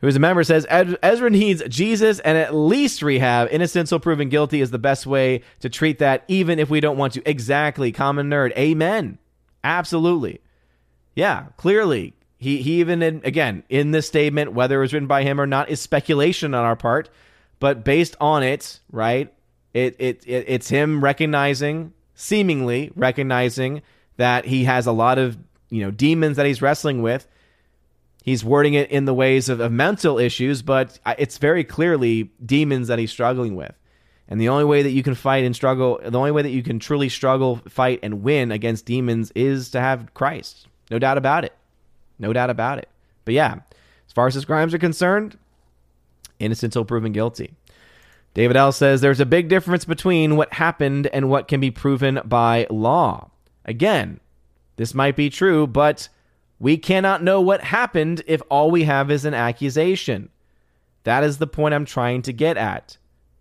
who 0.00 0.08
is 0.08 0.16
a 0.16 0.20
member, 0.20 0.44
says 0.44 0.66
Ezra 0.68 1.30
needs 1.30 1.62
Jesus 1.68 2.20
and 2.20 2.36
at 2.36 2.54
least 2.54 3.02
rehab. 3.02 3.48
Innocent 3.50 3.84
until 3.84 4.00
proven 4.00 4.28
guilty 4.28 4.60
is 4.60 4.70
the 4.70 4.78
best 4.78 5.06
way 5.06 5.42
to 5.60 5.68
treat 5.68 5.98
that, 6.00 6.24
even 6.28 6.58
if 6.58 6.68
we 6.68 6.80
don't 6.80 6.98
want 6.98 7.14
to. 7.14 7.28
Exactly. 7.28 7.92
Common 7.92 8.28
Nerd. 8.28 8.56
Amen. 8.56 9.18
Absolutely. 9.64 10.40
Yeah, 11.14 11.46
clearly. 11.56 12.14
He, 12.38 12.58
he 12.58 12.80
even, 12.80 13.02
in, 13.02 13.22
again, 13.24 13.62
in 13.70 13.92
this 13.92 14.06
statement, 14.06 14.52
whether 14.52 14.76
it 14.76 14.80
was 14.80 14.92
written 14.92 15.06
by 15.06 15.22
him 15.22 15.40
or 15.40 15.46
not, 15.46 15.70
is 15.70 15.80
speculation 15.80 16.52
on 16.52 16.64
our 16.64 16.76
part. 16.76 17.08
But 17.58 17.82
based 17.82 18.16
on 18.20 18.42
it, 18.42 18.80
right, 18.92 19.32
it, 19.72 19.96
it, 19.98 20.22
it 20.26 20.44
it's 20.46 20.68
him 20.68 21.02
recognizing, 21.02 21.94
seemingly 22.14 22.92
recognizing 22.94 23.80
that 24.18 24.44
he 24.44 24.64
has 24.64 24.86
a 24.86 24.92
lot 24.92 25.18
of 25.18 25.38
you 25.70 25.82
know 25.82 25.90
demons 25.90 26.36
that 26.36 26.46
he's 26.46 26.60
wrestling 26.60 27.00
with. 27.02 27.26
He's 28.26 28.44
wording 28.44 28.74
it 28.74 28.90
in 28.90 29.04
the 29.04 29.14
ways 29.14 29.48
of, 29.48 29.60
of 29.60 29.70
mental 29.70 30.18
issues, 30.18 30.60
but 30.60 30.98
it's 31.16 31.38
very 31.38 31.62
clearly 31.62 32.32
demons 32.44 32.88
that 32.88 32.98
he's 32.98 33.12
struggling 33.12 33.54
with. 33.54 33.72
And 34.26 34.40
the 34.40 34.48
only 34.48 34.64
way 34.64 34.82
that 34.82 34.90
you 34.90 35.04
can 35.04 35.14
fight 35.14 35.44
and 35.44 35.54
struggle, 35.54 36.00
the 36.04 36.18
only 36.18 36.32
way 36.32 36.42
that 36.42 36.50
you 36.50 36.64
can 36.64 36.80
truly 36.80 37.08
struggle, 37.08 37.60
fight, 37.68 38.00
and 38.02 38.24
win 38.24 38.50
against 38.50 38.84
demons 38.84 39.30
is 39.36 39.70
to 39.70 39.80
have 39.80 40.12
Christ. 40.12 40.66
No 40.90 40.98
doubt 40.98 41.18
about 41.18 41.44
it. 41.44 41.54
No 42.18 42.32
doubt 42.32 42.50
about 42.50 42.78
it. 42.78 42.88
But 43.24 43.34
yeah, 43.34 43.60
as 44.08 44.12
far 44.12 44.26
as 44.26 44.34
his 44.34 44.44
crimes 44.44 44.74
are 44.74 44.78
concerned, 44.78 45.38
innocent 46.40 46.74
until 46.74 46.84
proven 46.84 47.12
guilty. 47.12 47.54
David 48.34 48.56
L. 48.56 48.72
says 48.72 49.00
there's 49.00 49.20
a 49.20 49.24
big 49.24 49.48
difference 49.48 49.84
between 49.84 50.34
what 50.34 50.52
happened 50.52 51.06
and 51.12 51.30
what 51.30 51.46
can 51.46 51.60
be 51.60 51.70
proven 51.70 52.20
by 52.24 52.66
law. 52.70 53.30
Again, 53.64 54.18
this 54.74 54.94
might 54.94 55.14
be 55.14 55.30
true, 55.30 55.68
but 55.68 56.08
we 56.58 56.76
cannot 56.76 57.22
know 57.22 57.40
what 57.40 57.62
happened 57.62 58.22
if 58.26 58.42
all 58.50 58.70
we 58.70 58.84
have 58.84 59.10
is 59.10 59.24
an 59.24 59.34
accusation. 59.34 60.30
That 61.04 61.22
is 61.22 61.38
the 61.38 61.46
point 61.46 61.74
I'm 61.74 61.84
trying 61.84 62.22
to 62.22 62.32
get 62.32 62.56
at. 62.56 62.98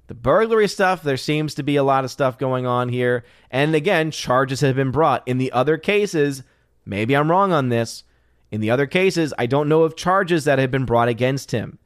The 0.07 0.13
burglary 0.13 0.67
stuff, 0.67 1.01
there 1.01 1.17
seems 1.17 1.55
to 1.55 1.63
be 1.63 1.77
a 1.77 1.83
lot 1.83 2.03
of 2.03 2.11
stuff 2.11 2.37
going 2.37 2.65
on 2.67 2.89
here. 2.89 3.23
And 3.49 3.73
again, 3.73 4.11
charges 4.11 4.61
have 4.61 4.75
been 4.75 4.91
brought. 4.91 5.27
In 5.27 5.39
the 5.39 5.51
other 5.51 5.77
cases, 5.77 6.43
maybe 6.85 7.15
I'm 7.15 7.31
wrong 7.31 7.51
on 7.51 7.69
this. 7.69 8.03
In 8.51 8.61
the 8.61 8.69
other 8.69 8.85
cases, 8.85 9.33
I 9.37 9.47
don't 9.47 9.69
know 9.69 9.81
of 9.81 9.95
charges 9.95 10.45
that 10.45 10.59
have 10.59 10.69
been 10.69 10.85
brought 10.85 11.07
against 11.07 11.51
him. 11.51 11.79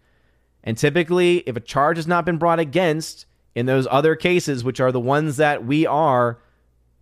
And 0.64 0.78
typically, 0.78 1.38
if 1.46 1.56
a 1.56 1.62
charge 1.62 1.96
has 1.96 2.08
not 2.08 2.26
been 2.26 2.38
brought 2.38 2.60
against 2.60 3.26
in 3.56 3.66
those 3.66 3.88
other 3.90 4.16
cases, 4.16 4.64
which 4.64 4.82
are 4.82 4.92
the 4.92 5.00
ones 5.00 5.38
that 5.38 5.66
we 5.66 5.86
are 5.86 6.40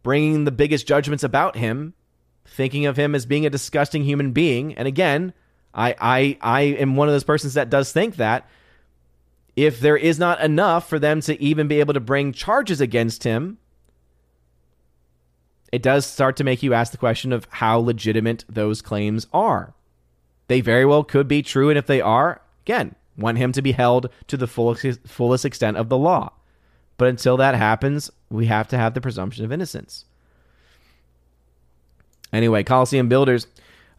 bringing 0.03 0.43
the 0.43 0.51
biggest 0.51 0.87
judgments 0.87 1.23
about 1.23 1.55
him, 1.55 1.95
thinking 2.47 2.85
of 2.85 2.97
him 2.97 3.13
as 3.15 3.25
being 3.25 3.45
a 3.45 3.49
disgusting 3.49 4.03
human 4.03 4.31
being. 4.31 4.73
And 4.75 4.87
again, 4.87 5.33
I, 5.73 5.95
I, 5.99 6.37
I 6.41 6.61
am 6.61 6.95
one 6.95 7.07
of 7.07 7.13
those 7.13 7.23
persons 7.23 7.53
that 7.53 7.69
does 7.69 7.91
think 7.91 8.15
that 8.15 8.47
if 9.55 9.79
there 9.79 9.97
is 9.97 10.19
not 10.19 10.41
enough 10.41 10.87
for 10.87 10.99
them 10.99 11.21
to 11.21 11.41
even 11.41 11.67
be 11.67 11.79
able 11.79 11.93
to 11.93 11.99
bring 11.99 12.31
charges 12.31 12.79
against 12.81 13.23
him, 13.23 13.57
it 15.71 15.81
does 15.81 16.05
start 16.05 16.37
to 16.37 16.43
make 16.43 16.63
you 16.63 16.73
ask 16.73 16.91
the 16.91 16.97
question 16.97 17.33
of 17.33 17.47
how 17.49 17.79
legitimate 17.79 18.45
those 18.47 18.81
claims 18.81 19.27
are. 19.33 19.73
They 20.47 20.61
very 20.61 20.85
well 20.85 21.03
could 21.03 21.27
be 21.27 21.41
true, 21.41 21.69
and 21.69 21.77
if 21.77 21.87
they 21.87 21.99
are, 21.99 22.41
again, 22.65 22.95
want 23.17 23.37
him 23.37 23.51
to 23.51 23.61
be 23.61 23.73
held 23.73 24.09
to 24.27 24.37
the 24.37 24.47
fullest, 24.47 25.07
fullest 25.07 25.43
extent 25.43 25.75
of 25.75 25.89
the 25.89 25.97
law. 25.97 26.31
But 26.97 27.09
until 27.09 27.37
that 27.37 27.55
happens, 27.55 28.09
we 28.29 28.45
have 28.45 28.67
to 28.69 28.77
have 28.77 28.93
the 28.93 29.01
presumption 29.01 29.43
of 29.43 29.51
innocence. 29.51 30.05
Anyway, 32.33 32.63
Coliseum 32.63 33.07
Builders. 33.09 33.47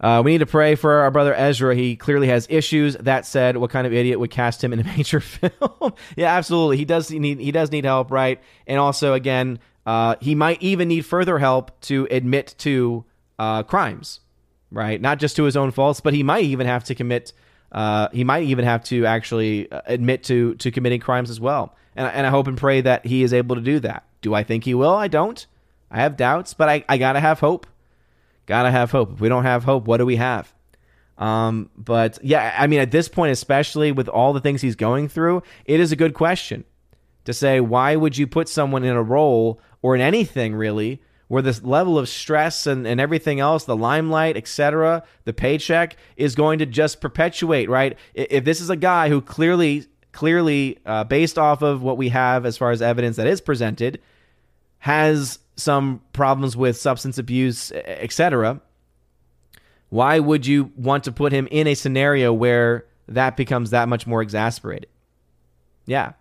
Uh, 0.01 0.23
we 0.25 0.31
need 0.31 0.39
to 0.39 0.47
pray 0.47 0.75
for 0.75 0.93
our 1.01 1.11
brother 1.11 1.35
Ezra. 1.35 1.75
He 1.75 1.97
clearly 1.97 2.29
has 2.29 2.47
issues. 2.49 2.97
That 2.97 3.27
said, 3.27 3.57
what 3.57 3.71
kind 3.71 3.87
of 3.87 3.93
idiot 3.93 4.21
would 4.21 4.31
cast 4.31 4.63
him 4.63 4.73
in 4.73 4.81
a 4.81 4.85
major 4.97 5.21
film? 5.21 5.51
yeah, 6.17 6.37
absolutely. 6.37 6.77
He 6.77 6.85
does 6.85 7.11
need 7.11 7.41
he 7.41 7.51
does 7.51 7.73
need 7.73 7.85
help, 7.85 8.11
right? 8.11 8.41
And 8.67 8.79
also, 8.79 9.15
again, 9.15 9.59
uh, 9.87 10.17
he 10.21 10.35
might 10.35 10.63
even 10.63 10.89
need 10.89 11.05
further 11.05 11.39
help 11.39 11.81
to 11.83 12.07
admit 12.11 12.55
to 12.59 13.05
uh, 13.39 13.63
crimes, 13.65 14.21
right? 14.71 15.01
Not 15.01 15.19
just 15.19 15.37
to 15.37 15.45
his 15.45 15.57
own 15.57 15.71
faults, 15.71 16.01
but 16.01 16.15
he 16.15 16.23
might 16.23 16.45
even 16.45 16.67
have 16.67 16.85
to 16.85 16.95
commit. 16.95 17.33
Uh, 17.73 18.09
he 18.13 18.25
might 18.25 18.45
even 18.45 18.65
have 18.65 18.85
to 18.85 19.05
actually 19.05 19.71
uh, 19.73 19.81
admit 19.87 20.23
to 20.25 20.55
to 20.57 20.71
committing 20.71 21.01
crimes 21.01 21.29
as 21.29 21.41
well. 21.41 21.75
And, 21.97 22.07
and 22.07 22.27
I 22.27 22.31
hope 22.31 22.47
and 22.47 22.57
pray 22.57 22.81
that 22.83 23.05
he 23.05 23.25
is 23.25 23.33
able 23.33 23.57
to 23.57 23.63
do 23.63 23.81
that. 23.81 24.05
Do 24.21 24.35
I 24.35 24.45
think 24.45 24.65
he 24.65 24.75
will? 24.75 24.95
I 24.95 25.09
don't. 25.09 25.45
I 25.91 26.01
have 26.01 26.17
doubts, 26.17 26.55
but 26.55 26.69
I, 26.69 26.85
I 26.89 26.99
gotta 26.99 27.21
have 27.21 27.41
hope. 27.41 27.67
Gotta 28.49 28.71
have 28.71 28.91
hope. 28.91 29.13
If 29.13 29.21
we 29.21 29.29
don't 29.29 29.45
have 29.45 29.65
hope, 29.65 29.87
what 29.87 29.99
do 29.99 30.07
we 30.07 30.17
have? 30.17 30.55
Um, 31.19 31.69
but 31.77 32.19
yeah, 32.23 32.57
I 32.59 32.67
mean, 32.67 32.81
at 32.81 32.91
this 32.91 33.07
point, 33.07 33.31
especially 33.31 33.93
with 33.93 34.09
all 34.09 34.33
the 34.33 34.41
things 34.41 34.63
he's 34.63 34.75
going 34.75 35.09
through, 35.09 35.43
it 35.67 35.81
is 35.81 35.93
a 35.93 35.97
good 35.97 36.15
question 36.15 36.65
to 37.27 37.35
say, 37.35 37.61
why 37.61 37.95
would 37.95 38.17
you 38.17 38.27
put 38.27 38.49
someone 38.49 38.85
in 38.85 38.97
a 38.97 39.03
role 39.03 39.61
or 39.83 39.95
in 39.95 40.01
anything 40.01 40.55
really 40.55 41.03
where 41.27 41.43
this 41.43 41.63
level 41.63 41.99
of 41.99 42.09
stress 42.09 42.67
and, 42.67 42.87
and 42.87 43.03
everything 43.03 43.39
else, 43.39 43.65
the 43.65 43.77
limelight, 43.77 44.35
etc., 44.35 45.03
the 45.25 45.35
paycheck 45.35 45.99
is 46.17 46.35
going 46.35 46.59
to 46.59 46.65
just 46.65 47.03
perpetuate, 47.03 47.69
right? 47.69 47.99
If 48.15 48.47
this 48.47 48.63
is 48.63 48.71
a 48.71 48.77
guy 48.77 49.11
who 49.11 49.21
clearly, 49.21 49.85
clearly, 50.13 50.79
uh, 50.87 51.05
based 51.05 51.37
off 51.37 51.61
of 51.61 51.83
what 51.83 51.99
we 51.99 52.09
have 52.09 52.47
as 52.47 52.57
far 52.57 52.71
as 52.71 52.81
evidence 52.81 53.17
that 53.17 53.27
is 53.27 53.43
presented, 53.43 54.01
has 54.79 55.39
some 55.59 56.01
problems 56.13 56.57
with 56.57 56.77
substance 56.77 57.19
abuse, 57.19 57.73
etc., 57.73 58.61
why 59.91 60.19
would 60.19 60.47
you 60.47 60.71
want 60.77 61.05
to 61.05 61.13
put 61.13 61.33
him 61.33 61.49
in 61.51 61.67
a 61.67 61.75
scenario 61.75 62.33
where 62.33 62.87
that 63.09 63.37
becomes 63.37 63.71
that 63.71 63.89
much 63.89 64.07
more 64.07 64.21
exasperated? 64.21 64.89
Yeah. 65.87 66.13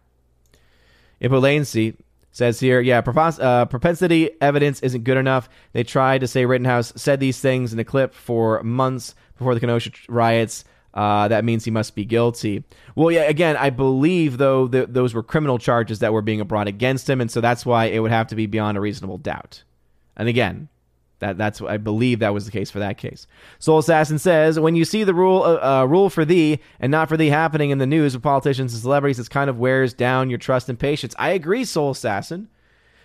Ipolancy 1.21 1.97
says 2.31 2.59
here, 2.59 2.79
yeah, 2.79 2.99
uh, 2.99 3.65
propensity 3.65 4.29
evidence 4.41 4.79
isn't 4.81 5.03
good 5.03 5.17
enough. 5.17 5.49
They 5.73 5.83
tried 5.83 6.21
to 6.21 6.27
say 6.27 6.45
Rittenhouse 6.45 6.93
said 6.95 7.19
these 7.19 7.39
things 7.39 7.73
in 7.73 7.79
a 7.79 7.83
clip 7.83 8.13
for 8.13 8.61
months 8.63 9.15
before 9.37 9.53
the 9.53 9.59
Kenosha 9.59 9.91
riots. 10.07 10.63
Uh, 10.97 11.27
that 11.27 11.45
means 11.45 11.63
he 11.63 11.69
must 11.69 11.93
be 11.93 12.03
guilty. 12.03 12.63
Well, 12.95 13.11
yeah, 13.11 13.21
again, 13.21 13.55
I 13.55 13.69
believe, 13.69 14.39
though, 14.39 14.67
that 14.69 14.95
those 14.95 15.13
were 15.13 15.21
criminal 15.21 15.59
charges 15.59 15.99
that 15.99 16.11
were 16.11 16.23
being 16.23 16.43
brought 16.45 16.67
against 16.67 17.07
him, 17.07 17.21
and 17.21 17.29
so 17.29 17.39
that's 17.39 17.67
why 17.67 17.85
it 17.85 17.99
would 17.99 18.09
have 18.09 18.25
to 18.29 18.35
be 18.35 18.47
beyond 18.47 18.79
a 18.79 18.81
reasonable 18.81 19.19
doubt. 19.19 19.63
And 20.15 20.27
again, 20.27 20.69
that 21.19 21.37
that's 21.37 21.61
I 21.61 21.77
believe 21.77 22.17
that 22.19 22.33
was 22.33 22.45
the 22.45 22.51
case 22.51 22.71
for 22.71 22.79
that 22.79 22.97
case. 22.97 23.27
Soul 23.59 23.77
Assassin 23.77 24.17
says, 24.17 24.59
when 24.59 24.75
you 24.75 24.85
see 24.85 25.03
the 25.03 25.13
rule 25.13 25.43
uh, 25.43 25.81
uh, 25.81 25.85
rule 25.85 26.09
for 26.09 26.25
thee 26.25 26.59
and 26.79 26.91
not 26.91 27.09
for 27.09 27.15
thee 27.15 27.29
happening 27.29 27.69
in 27.69 27.77
the 27.77 27.85
news 27.85 28.15
with 28.15 28.23
politicians 28.23 28.73
and 28.73 28.81
celebrities, 28.81 29.19
it 29.19 29.29
kind 29.29 29.51
of 29.51 29.59
wears 29.59 29.93
down 29.93 30.31
your 30.31 30.39
trust 30.39 30.67
and 30.67 30.79
patience. 30.79 31.13
I 31.19 31.29
agree, 31.29 31.63
Soul 31.63 31.91
Assassin, 31.91 32.49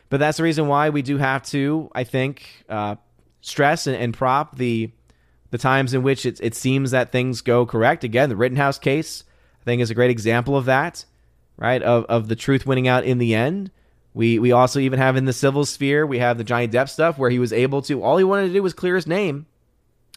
but 0.08 0.18
that's 0.18 0.38
the 0.38 0.44
reason 0.44 0.66
why 0.66 0.88
we 0.88 1.02
do 1.02 1.18
have 1.18 1.42
to, 1.48 1.90
I 1.94 2.04
think, 2.04 2.64
uh, 2.70 2.96
stress 3.42 3.86
and, 3.86 3.96
and 3.96 4.14
prop 4.14 4.56
the 4.56 4.90
the 5.52 5.58
times 5.58 5.92
in 5.92 6.02
which 6.02 6.24
it, 6.24 6.40
it 6.42 6.54
seems 6.54 6.90
that 6.90 7.12
things 7.12 7.42
go 7.42 7.66
correct. 7.66 8.02
Again, 8.04 8.30
the 8.30 8.36
Rittenhouse 8.36 8.78
case, 8.78 9.22
I 9.60 9.64
think, 9.64 9.82
is 9.82 9.90
a 9.90 9.94
great 9.94 10.10
example 10.10 10.56
of 10.56 10.64
that, 10.64 11.04
right? 11.58 11.82
Of, 11.82 12.06
of 12.06 12.28
the 12.28 12.34
truth 12.34 12.66
winning 12.66 12.88
out 12.88 13.04
in 13.04 13.18
the 13.18 13.34
end. 13.34 13.70
We, 14.14 14.38
we 14.38 14.50
also 14.50 14.80
even 14.80 14.98
have 14.98 15.14
in 15.14 15.26
the 15.26 15.32
civil 15.32 15.66
sphere, 15.66 16.06
we 16.06 16.18
have 16.18 16.38
the 16.38 16.44
Johnny 16.44 16.68
Depp 16.68 16.88
stuff 16.88 17.18
where 17.18 17.28
he 17.28 17.38
was 17.38 17.52
able 17.52 17.82
to, 17.82 18.02
all 18.02 18.16
he 18.16 18.24
wanted 18.24 18.48
to 18.48 18.54
do 18.54 18.62
was 18.62 18.72
clear 18.72 18.96
his 18.96 19.06
name. 19.06 19.46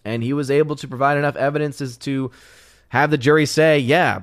And 0.06 0.24
he 0.24 0.32
was 0.32 0.50
able 0.50 0.78
to 0.78 0.88
provide 0.88 1.18
enough 1.18 1.36
evidence 1.36 1.82
as 1.82 1.98
to 1.98 2.32
have 2.90 3.12
the 3.12 3.18
jury 3.18 3.46
say, 3.46 3.78
yeah, 3.78 4.22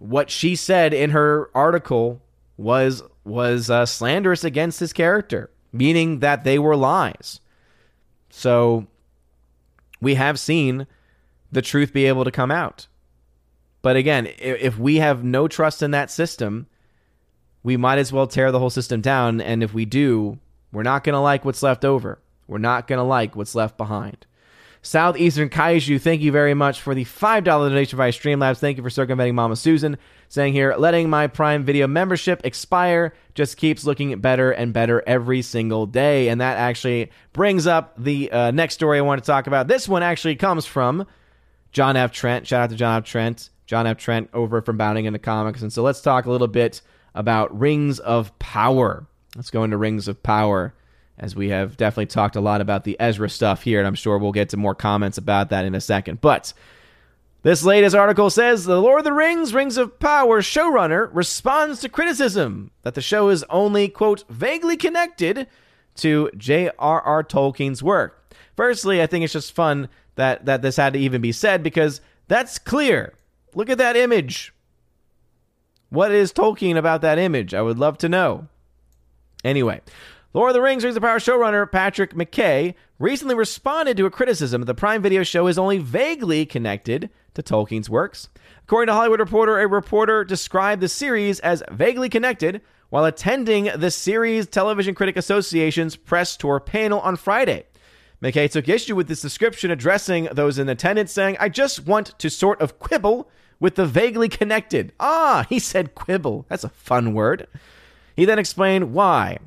what 0.00 0.28
she 0.28 0.56
said 0.56 0.92
in 0.92 1.10
her 1.10 1.50
article 1.54 2.20
was 2.56 3.02
was 3.24 3.68
uh, 3.68 3.84
slanderous 3.84 4.42
against 4.42 4.80
his 4.80 4.92
character, 4.92 5.50
meaning 5.70 6.20
that 6.20 6.44
they 6.44 6.58
were 6.58 6.74
lies. 6.74 7.40
So 8.30 8.86
we 10.00 10.14
have 10.14 10.38
seen 10.38 10.86
the 11.50 11.62
truth 11.62 11.92
be 11.92 12.06
able 12.06 12.24
to 12.24 12.30
come 12.30 12.50
out. 12.50 12.86
But 13.82 13.96
again, 13.96 14.28
if 14.38 14.78
we 14.78 14.96
have 14.96 15.24
no 15.24 15.48
trust 15.48 15.82
in 15.82 15.92
that 15.92 16.10
system, 16.10 16.66
we 17.62 17.76
might 17.76 17.98
as 17.98 18.12
well 18.12 18.26
tear 18.26 18.50
the 18.52 18.58
whole 18.58 18.70
system 18.70 19.00
down. 19.00 19.40
And 19.40 19.62
if 19.62 19.72
we 19.72 19.84
do, 19.84 20.38
we're 20.72 20.82
not 20.82 21.04
going 21.04 21.14
to 21.14 21.20
like 21.20 21.44
what's 21.44 21.62
left 21.62 21.84
over. 21.84 22.18
We're 22.46 22.58
not 22.58 22.86
going 22.86 22.98
to 22.98 23.04
like 23.04 23.36
what's 23.36 23.54
left 23.54 23.76
behind. 23.76 24.26
Southeastern 24.82 25.48
Kaiju, 25.48 26.00
thank 26.00 26.22
you 26.22 26.32
very 26.32 26.54
much 26.54 26.80
for 26.80 26.94
the 26.94 27.04
$5 27.04 27.44
donation 27.44 27.96
via 27.96 28.12
Streamlabs. 28.12 28.58
Thank 28.58 28.76
you 28.76 28.82
for 28.82 28.90
circumventing 28.90 29.34
Mama 29.34 29.56
Susan. 29.56 29.98
Saying 30.28 30.52
here, 30.52 30.74
letting 30.76 31.08
my 31.08 31.26
Prime 31.26 31.64
Video 31.64 31.86
membership 31.86 32.42
expire 32.44 33.14
just 33.34 33.56
keeps 33.56 33.84
looking 33.84 34.18
better 34.20 34.50
and 34.50 34.72
better 34.72 35.02
every 35.06 35.42
single 35.42 35.86
day. 35.86 36.28
And 36.28 36.40
that 36.40 36.58
actually 36.58 37.10
brings 37.32 37.66
up 37.66 37.94
the 37.96 38.30
uh, 38.30 38.50
next 38.50 38.74
story 38.74 38.98
I 38.98 39.02
want 39.02 39.22
to 39.22 39.26
talk 39.26 39.46
about. 39.46 39.68
This 39.68 39.88
one 39.88 40.02
actually 40.02 40.36
comes 40.36 40.66
from 40.66 41.06
John 41.72 41.96
F. 41.96 42.12
Trent. 42.12 42.46
Shout 42.46 42.62
out 42.62 42.70
to 42.70 42.76
John 42.76 42.98
F. 42.98 43.04
Trent. 43.04 43.50
John 43.66 43.86
F. 43.86 43.96
Trent 43.98 44.30
over 44.32 44.60
from 44.60 44.76
Bounding 44.76 45.06
into 45.06 45.18
Comics. 45.18 45.62
And 45.62 45.72
so 45.72 45.82
let's 45.82 46.00
talk 46.00 46.26
a 46.26 46.30
little 46.30 46.48
bit 46.48 46.82
about 47.14 47.58
Rings 47.58 47.98
of 47.98 48.38
Power. 48.38 49.06
Let's 49.34 49.50
go 49.50 49.64
into 49.64 49.76
Rings 49.76 50.08
of 50.08 50.22
Power 50.22 50.74
as 51.18 51.34
we 51.34 51.48
have 51.48 51.76
definitely 51.76 52.06
talked 52.06 52.36
a 52.36 52.40
lot 52.40 52.60
about 52.60 52.84
the 52.84 52.96
Ezra 53.00 53.28
stuff 53.28 53.62
here, 53.62 53.78
and 53.78 53.86
I'm 53.86 53.94
sure 53.94 54.18
we'll 54.18 54.32
get 54.32 54.50
to 54.50 54.56
more 54.56 54.74
comments 54.74 55.18
about 55.18 55.50
that 55.50 55.64
in 55.64 55.74
a 55.74 55.80
second. 55.80 56.20
But 56.20 56.52
this 57.42 57.64
latest 57.64 57.94
article 57.94 58.30
says 58.30 58.64
the 58.64 58.80
Lord 58.80 59.00
of 59.00 59.04
the 59.04 59.12
Rings, 59.12 59.54
Rings 59.54 59.76
of 59.76 59.98
Power 59.98 60.42
showrunner 60.42 61.08
responds 61.12 61.80
to 61.80 61.88
criticism 61.88 62.70
that 62.82 62.94
the 62.94 63.00
show 63.00 63.28
is 63.28 63.44
only, 63.50 63.88
quote, 63.88 64.24
vaguely 64.28 64.76
connected 64.76 65.46
to 65.96 66.30
J.R.R. 66.36 67.24
Tolkien's 67.24 67.82
work. 67.82 68.34
Firstly, 68.56 69.00
I 69.02 69.06
think 69.06 69.24
it's 69.24 69.32
just 69.32 69.54
fun 69.54 69.88
that, 70.16 70.46
that 70.46 70.62
this 70.62 70.76
had 70.76 70.92
to 70.94 70.98
even 70.98 71.20
be 71.20 71.32
said 71.32 71.62
because 71.62 72.00
that's 72.26 72.58
clear. 72.58 73.14
Look 73.54 73.70
at 73.70 73.78
that 73.78 73.96
image. 73.96 74.52
What 75.90 76.12
is 76.12 76.32
Tolkien 76.32 76.76
about 76.76 77.02
that 77.02 77.18
image? 77.18 77.54
I 77.54 77.62
would 77.62 77.78
love 77.78 77.98
to 77.98 78.08
know. 78.08 78.48
Anyway, 79.44 79.80
Lord 80.34 80.50
of 80.50 80.54
the 80.54 80.60
Rings 80.60 80.84
Rings 80.84 80.94
of 80.94 81.02
Power 81.02 81.18
showrunner 81.18 81.70
Patrick 81.72 82.12
McKay 82.12 82.74
recently 82.98 83.34
responded 83.34 83.96
to 83.96 84.04
a 84.04 84.10
criticism 84.10 84.60
that 84.60 84.66
the 84.66 84.74
Prime 84.74 85.00
Video 85.00 85.22
show 85.22 85.46
is 85.46 85.56
only 85.56 85.78
vaguely 85.78 86.44
connected 86.44 87.08
to 87.32 87.42
Tolkien's 87.42 87.88
works. 87.88 88.28
According 88.64 88.88
to 88.88 88.92
Hollywood 88.92 89.20
Reporter, 89.20 89.58
a 89.58 89.66
reporter 89.66 90.24
described 90.24 90.82
the 90.82 90.88
series 90.88 91.40
as 91.40 91.62
vaguely 91.70 92.10
connected 92.10 92.60
while 92.90 93.06
attending 93.06 93.70
the 93.74 93.90
Series 93.90 94.46
Television 94.46 94.94
Critic 94.94 95.16
Association's 95.16 95.96
press 95.96 96.36
tour 96.36 96.60
panel 96.60 97.00
on 97.00 97.16
Friday. 97.16 97.64
McKay 98.22 98.50
took 98.50 98.68
issue 98.68 98.94
with 98.94 99.08
this 99.08 99.22
description, 99.22 99.70
addressing 99.70 100.28
those 100.32 100.58
in 100.58 100.68
attendance, 100.68 101.10
saying, 101.10 101.38
I 101.40 101.48
just 101.48 101.86
want 101.86 102.18
to 102.18 102.28
sort 102.28 102.60
of 102.60 102.78
quibble 102.78 103.30
with 103.60 103.76
the 103.76 103.86
vaguely 103.86 104.28
connected. 104.28 104.92
Ah, 105.00 105.46
he 105.48 105.58
said 105.58 105.94
quibble. 105.94 106.44
That's 106.50 106.64
a 106.64 106.68
fun 106.68 107.14
word. 107.14 107.46
He 108.14 108.26
then 108.26 108.38
explained 108.38 108.92
why. 108.92 109.38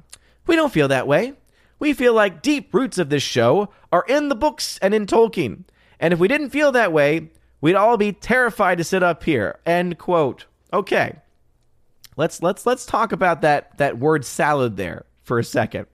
We 0.47 0.55
don't 0.55 0.73
feel 0.73 0.87
that 0.87 1.07
way. 1.07 1.33
We 1.79 1.93
feel 1.93 2.13
like 2.13 2.41
deep 2.41 2.73
roots 2.73 2.97
of 2.97 3.09
this 3.09 3.23
show 3.23 3.69
are 3.91 4.05
in 4.07 4.29
the 4.29 4.35
books 4.35 4.77
and 4.81 4.93
in 4.93 5.05
Tolkien. 5.05 5.63
And 5.99 6.13
if 6.13 6.19
we 6.19 6.27
didn't 6.27 6.49
feel 6.49 6.71
that 6.71 6.93
way, 6.93 7.29
we'd 7.59 7.75
all 7.75 7.97
be 7.97 8.11
terrified 8.11 8.77
to 8.77 8.83
sit 8.83 9.03
up 9.03 9.23
here. 9.23 9.59
End 9.65 9.97
quote. 9.97 10.45
Okay. 10.73 11.17
Let's 12.17 12.41
let's 12.41 12.65
let's 12.65 12.85
talk 12.85 13.11
about 13.11 13.41
that 13.41 13.77
that 13.77 13.97
word 13.97 14.25
salad 14.25 14.77
there 14.77 15.05
for 15.23 15.39
a 15.39 15.43
second. 15.43 15.87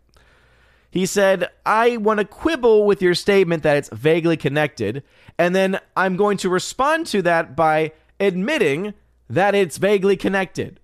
He 0.90 1.06
said, 1.06 1.50
I 1.66 1.98
want 1.98 2.20
to 2.20 2.26
quibble 2.26 2.86
with 2.86 3.02
your 3.02 3.14
statement 3.14 3.64
that 3.64 3.78
it's 3.78 3.90
vaguely 3.90 4.38
connected, 4.38 5.04
and 5.38 5.56
then 5.56 5.80
I'm 5.96 6.16
going 6.16 6.38
to 6.38 6.50
respond 6.50 7.06
to 7.08 7.22
that 7.24 7.56
by 7.56 7.92
admitting 8.20 8.94
that 9.30 9.54
it's 9.54 9.78
vaguely 9.78 10.18
connected. 10.18 10.80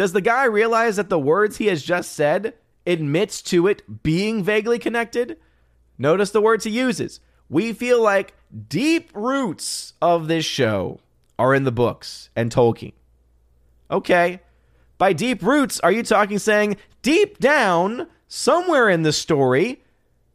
Does 0.00 0.14
the 0.14 0.22
guy 0.22 0.44
realize 0.44 0.96
that 0.96 1.10
the 1.10 1.18
words 1.18 1.58
he 1.58 1.66
has 1.66 1.82
just 1.82 2.12
said 2.12 2.54
admits 2.86 3.42
to 3.42 3.66
it 3.66 4.02
being 4.02 4.42
vaguely 4.42 4.78
connected? 4.78 5.36
Notice 5.98 6.30
the 6.30 6.40
words 6.40 6.64
he 6.64 6.70
uses. 6.70 7.20
We 7.50 7.74
feel 7.74 8.02
like 8.02 8.32
deep 8.66 9.10
roots 9.12 9.92
of 10.00 10.26
this 10.26 10.46
show 10.46 11.00
are 11.38 11.54
in 11.54 11.64
the 11.64 11.70
books 11.70 12.30
and 12.34 12.50
Tolkien. 12.50 12.94
Okay. 13.90 14.40
By 14.96 15.12
deep 15.12 15.42
roots, 15.42 15.80
are 15.80 15.92
you 15.92 16.02
talking 16.02 16.38
saying 16.38 16.78
deep 17.02 17.38
down, 17.38 18.06
somewhere 18.26 18.88
in 18.88 19.02
the 19.02 19.12
story, 19.12 19.82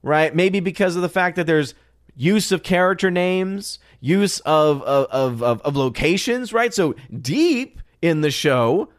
right? 0.03 0.36
Maybe 0.36 0.59
because 0.59 0.95
of 0.95 1.01
the 1.01 1.09
fact 1.09 1.38
that 1.38 1.47
there's 1.47 1.74
use 2.16 2.51
of 2.51 2.61
character 2.61 3.09
names, 3.09 3.80
use 3.99 4.41
of, 4.41 4.84
of, 4.84 5.41
of, 5.41 5.63
of, 5.63 5.76
locations, 5.76 6.53
right? 6.53 6.72
So 6.72 6.93
deep 7.20 7.82
in 8.03 8.22
the 8.22 8.30
show, 8.30 8.89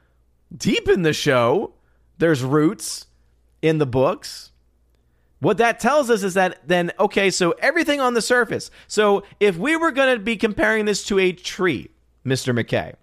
deep 0.54 0.88
in 0.88 1.02
the 1.02 1.12
show, 1.12 1.74
there's 2.18 2.42
roots 2.42 3.06
in 3.62 3.78
the 3.78 3.86
books. 3.86 4.52
What 5.40 5.58
that 5.58 5.80
tells 5.80 6.10
us 6.10 6.22
is 6.22 6.34
that 6.34 6.66
then, 6.66 6.92
okay, 6.98 7.30
so 7.30 7.52
everything 7.58 8.00
on 8.00 8.14
the 8.14 8.22
surface. 8.22 8.70
So 8.86 9.22
if 9.38 9.56
we 9.56 9.76
were 9.76 9.90
going 9.90 10.16
to 10.16 10.22
be 10.22 10.36
comparing 10.36 10.86
this 10.86 11.04
to 11.04 11.18
a 11.18 11.32
tree, 11.32 11.90
Mr. 12.24 12.58
McKay, 12.58 12.94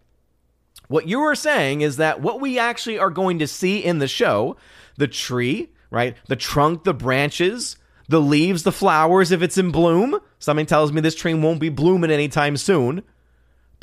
what 0.87 1.07
you 1.07 1.19
were 1.19 1.35
saying 1.35 1.81
is 1.81 1.97
that 1.97 2.21
what 2.21 2.41
we 2.41 2.59
actually 2.59 2.99
are 2.99 3.09
going 3.09 3.39
to 3.39 3.47
see 3.47 3.79
in 3.83 3.99
the 3.99 4.07
show, 4.07 4.57
the 4.97 5.07
tree, 5.07 5.71
right? 5.89 6.17
The 6.27 6.35
trunk, 6.35 6.83
the 6.83 6.93
branches, 6.93 7.77
the 8.09 8.19
leaves, 8.19 8.63
the 8.63 8.71
flowers, 8.71 9.31
if 9.31 9.41
it's 9.41 9.57
in 9.57 9.71
bloom. 9.71 10.19
Something 10.39 10.65
tells 10.65 10.91
me 10.91 11.01
this 11.01 11.15
tree 11.15 11.33
won't 11.33 11.59
be 11.59 11.69
blooming 11.69 12.11
anytime 12.11 12.57
soon. 12.57 13.03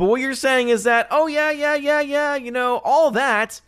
But 0.01 0.07
what 0.07 0.23
you're 0.23 0.33
saying 0.33 0.71
is 0.71 0.85
that, 0.85 1.09
oh, 1.11 1.27
yeah, 1.27 1.51
yeah, 1.51 1.75
yeah, 1.75 2.01
yeah, 2.01 2.35
you 2.35 2.51
know, 2.51 2.79
all 2.85 3.11
that, 3.11 3.61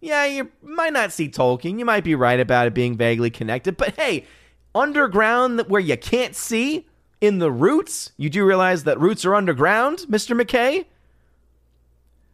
yeah, 0.00 0.24
you 0.24 0.52
might 0.62 0.92
not 0.92 1.10
see 1.10 1.28
Tolkien. 1.28 1.80
You 1.80 1.84
might 1.84 2.04
be 2.04 2.14
right 2.14 2.38
about 2.38 2.68
it 2.68 2.74
being 2.74 2.96
vaguely 2.96 3.28
connected. 3.28 3.76
But 3.76 3.96
hey, 3.96 4.24
underground 4.72 5.64
where 5.66 5.80
you 5.80 5.96
can't 5.96 6.36
see 6.36 6.86
in 7.20 7.40
the 7.40 7.50
roots, 7.50 8.12
you 8.16 8.30
do 8.30 8.46
realize 8.46 8.84
that 8.84 9.00
roots 9.00 9.24
are 9.24 9.34
underground, 9.34 10.06
Mr. 10.08 10.40
McKay? 10.40 10.84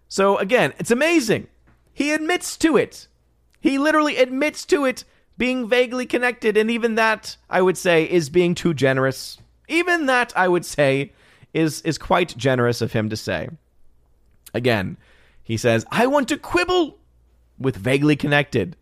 So 0.07 0.37
again, 0.37 0.75
it's 0.79 0.91
amazing. 0.91 1.47
He 1.95 2.13
admits 2.13 2.59
to 2.59 2.77
it. 2.77 3.09
He 3.59 3.79
literally 3.79 4.19
admits 4.19 4.67
to 4.67 4.85
it 4.85 5.05
being 5.39 5.67
vaguely 5.67 6.05
connected, 6.05 6.59
and 6.59 6.71
even 6.71 6.97
that, 6.97 7.39
I 7.49 7.63
would 7.63 7.79
say, 7.79 8.05
is 8.05 8.29
being 8.29 8.55
too 8.55 8.75
generous. 8.75 9.39
Even 9.67 10.05
that, 10.05 10.35
I 10.37 10.47
would 10.47 10.67
say, 10.67 11.13
is, 11.57 11.81
is 11.83 11.99
quite 11.99 12.37
generous 12.37 12.83
of 12.83 12.93
him 12.93 13.09
to 13.09 13.17
say. 13.17 13.49
Again, 14.53 14.97
he 15.43 15.57
says, 15.57 15.87
I 15.91 16.07
want 16.07 16.29
to 16.29 16.37
quibble 16.37 16.99
with 17.59 17.77
vaguely 17.77 18.15
connected. 18.15 18.77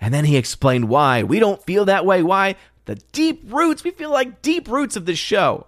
And 0.00 0.14
then 0.14 0.24
he 0.24 0.36
explained 0.36 0.88
why. 0.88 1.22
We 1.22 1.40
don't 1.40 1.62
feel 1.62 1.84
that 1.86 2.06
way. 2.06 2.22
Why? 2.22 2.56
The 2.84 2.96
deep 3.12 3.42
roots. 3.46 3.82
We 3.82 3.90
feel 3.90 4.10
like 4.10 4.42
deep 4.42 4.68
roots 4.68 4.96
of 4.96 5.06
this 5.06 5.18
show. 5.18 5.66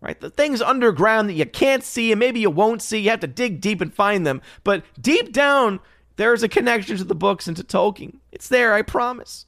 Right? 0.00 0.20
The 0.20 0.30
things 0.30 0.60
underground 0.62 1.28
that 1.28 1.34
you 1.34 1.46
can't 1.46 1.82
see 1.82 2.12
and 2.12 2.20
maybe 2.20 2.40
you 2.40 2.50
won't 2.50 2.82
see. 2.82 2.98
You 2.98 3.10
have 3.10 3.20
to 3.20 3.26
dig 3.26 3.60
deep 3.60 3.80
and 3.80 3.92
find 3.92 4.26
them. 4.26 4.42
But 4.64 4.84
deep 5.00 5.32
down, 5.32 5.80
there's 6.16 6.42
a 6.42 6.48
connection 6.48 6.96
to 6.98 7.04
the 7.04 7.14
books 7.14 7.48
and 7.48 7.56
to 7.56 7.64
Tolkien. 7.64 8.18
It's 8.30 8.48
there, 8.48 8.74
I 8.74 8.82
promise. 8.82 9.46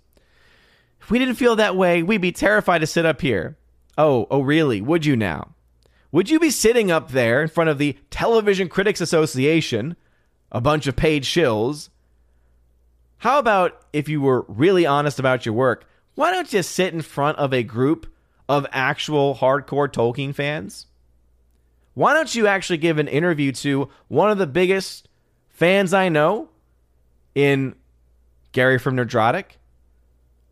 If 1.00 1.10
we 1.10 1.18
didn't 1.18 1.34
feel 1.34 1.56
that 1.56 1.76
way, 1.76 2.02
we'd 2.02 2.20
be 2.20 2.32
terrified 2.32 2.78
to 2.78 2.86
sit 2.86 3.06
up 3.06 3.20
here. 3.20 3.56
Oh, 3.98 4.26
oh, 4.30 4.40
really? 4.40 4.80
Would 4.80 5.04
you 5.04 5.16
now? 5.16 5.54
Would 6.12 6.28
you 6.28 6.40
be 6.40 6.50
sitting 6.50 6.90
up 6.90 7.10
there 7.10 7.42
in 7.42 7.48
front 7.48 7.70
of 7.70 7.78
the 7.78 7.96
Television 8.10 8.68
Critics 8.68 9.00
Association, 9.00 9.96
a 10.50 10.60
bunch 10.60 10.86
of 10.86 10.96
paid 10.96 11.22
shills? 11.22 11.88
How 13.18 13.38
about 13.38 13.84
if 13.92 14.08
you 14.08 14.20
were 14.20 14.44
really 14.48 14.86
honest 14.86 15.18
about 15.18 15.46
your 15.46 15.54
work? 15.54 15.86
Why 16.14 16.30
don't 16.30 16.52
you 16.52 16.62
sit 16.62 16.92
in 16.92 17.02
front 17.02 17.38
of 17.38 17.52
a 17.52 17.62
group 17.62 18.06
of 18.48 18.66
actual 18.72 19.36
hardcore 19.36 19.88
Tolkien 19.88 20.34
fans? 20.34 20.86
Why 21.94 22.14
don't 22.14 22.34
you 22.34 22.46
actually 22.46 22.78
give 22.78 22.98
an 22.98 23.08
interview 23.08 23.52
to 23.52 23.88
one 24.08 24.30
of 24.30 24.38
the 24.38 24.46
biggest 24.46 25.08
fans 25.48 25.92
I 25.92 26.08
know 26.08 26.48
in 27.34 27.74
Gary 28.52 28.78
from 28.78 28.96
Nerdrotic? 28.96 29.44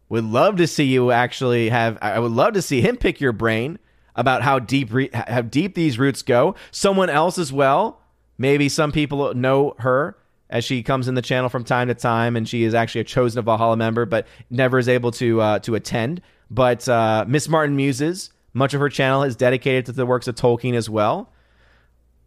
Would 0.08 0.24
love 0.24 0.56
to 0.56 0.66
see 0.66 0.84
you 0.84 1.10
actually 1.10 1.68
have. 1.68 1.98
I 2.00 2.18
would 2.18 2.32
love 2.32 2.54
to 2.54 2.62
see 2.62 2.80
him 2.80 2.96
pick 2.96 3.20
your 3.20 3.32
brain 3.32 3.78
about 4.18 4.42
how 4.42 4.58
deep 4.58 4.92
re, 4.92 5.08
how 5.14 5.40
deep 5.40 5.74
these 5.74 5.98
roots 5.98 6.20
go. 6.20 6.54
Someone 6.70 7.08
else 7.08 7.38
as 7.38 7.50
well. 7.50 8.02
Maybe 8.36 8.68
some 8.68 8.92
people 8.92 9.32
know 9.34 9.74
her 9.78 10.18
as 10.50 10.64
she 10.64 10.82
comes 10.82 11.08
in 11.08 11.14
the 11.14 11.22
channel 11.22 11.48
from 11.48 11.64
time 11.64 11.88
to 11.88 11.94
time, 11.94 12.36
and 12.36 12.46
she 12.46 12.64
is 12.64 12.74
actually 12.74 13.02
a 13.02 13.04
chosen 13.04 13.38
of 13.38 13.46
Valhalla 13.46 13.76
member, 13.76 14.04
but 14.04 14.26
never 14.50 14.78
is 14.78 14.88
able 14.88 15.12
to 15.12 15.40
uh, 15.40 15.58
to 15.60 15.74
attend. 15.76 16.20
But 16.50 16.88
uh, 16.88 17.24
Miss 17.28 17.48
Martin 17.48 17.76
Muses, 17.76 18.30
much 18.52 18.74
of 18.74 18.80
her 18.80 18.88
channel 18.88 19.22
is 19.22 19.36
dedicated 19.36 19.86
to 19.86 19.92
the 19.92 20.04
works 20.04 20.26
of 20.26 20.34
Tolkien 20.34 20.74
as 20.74 20.90
well. 20.90 21.32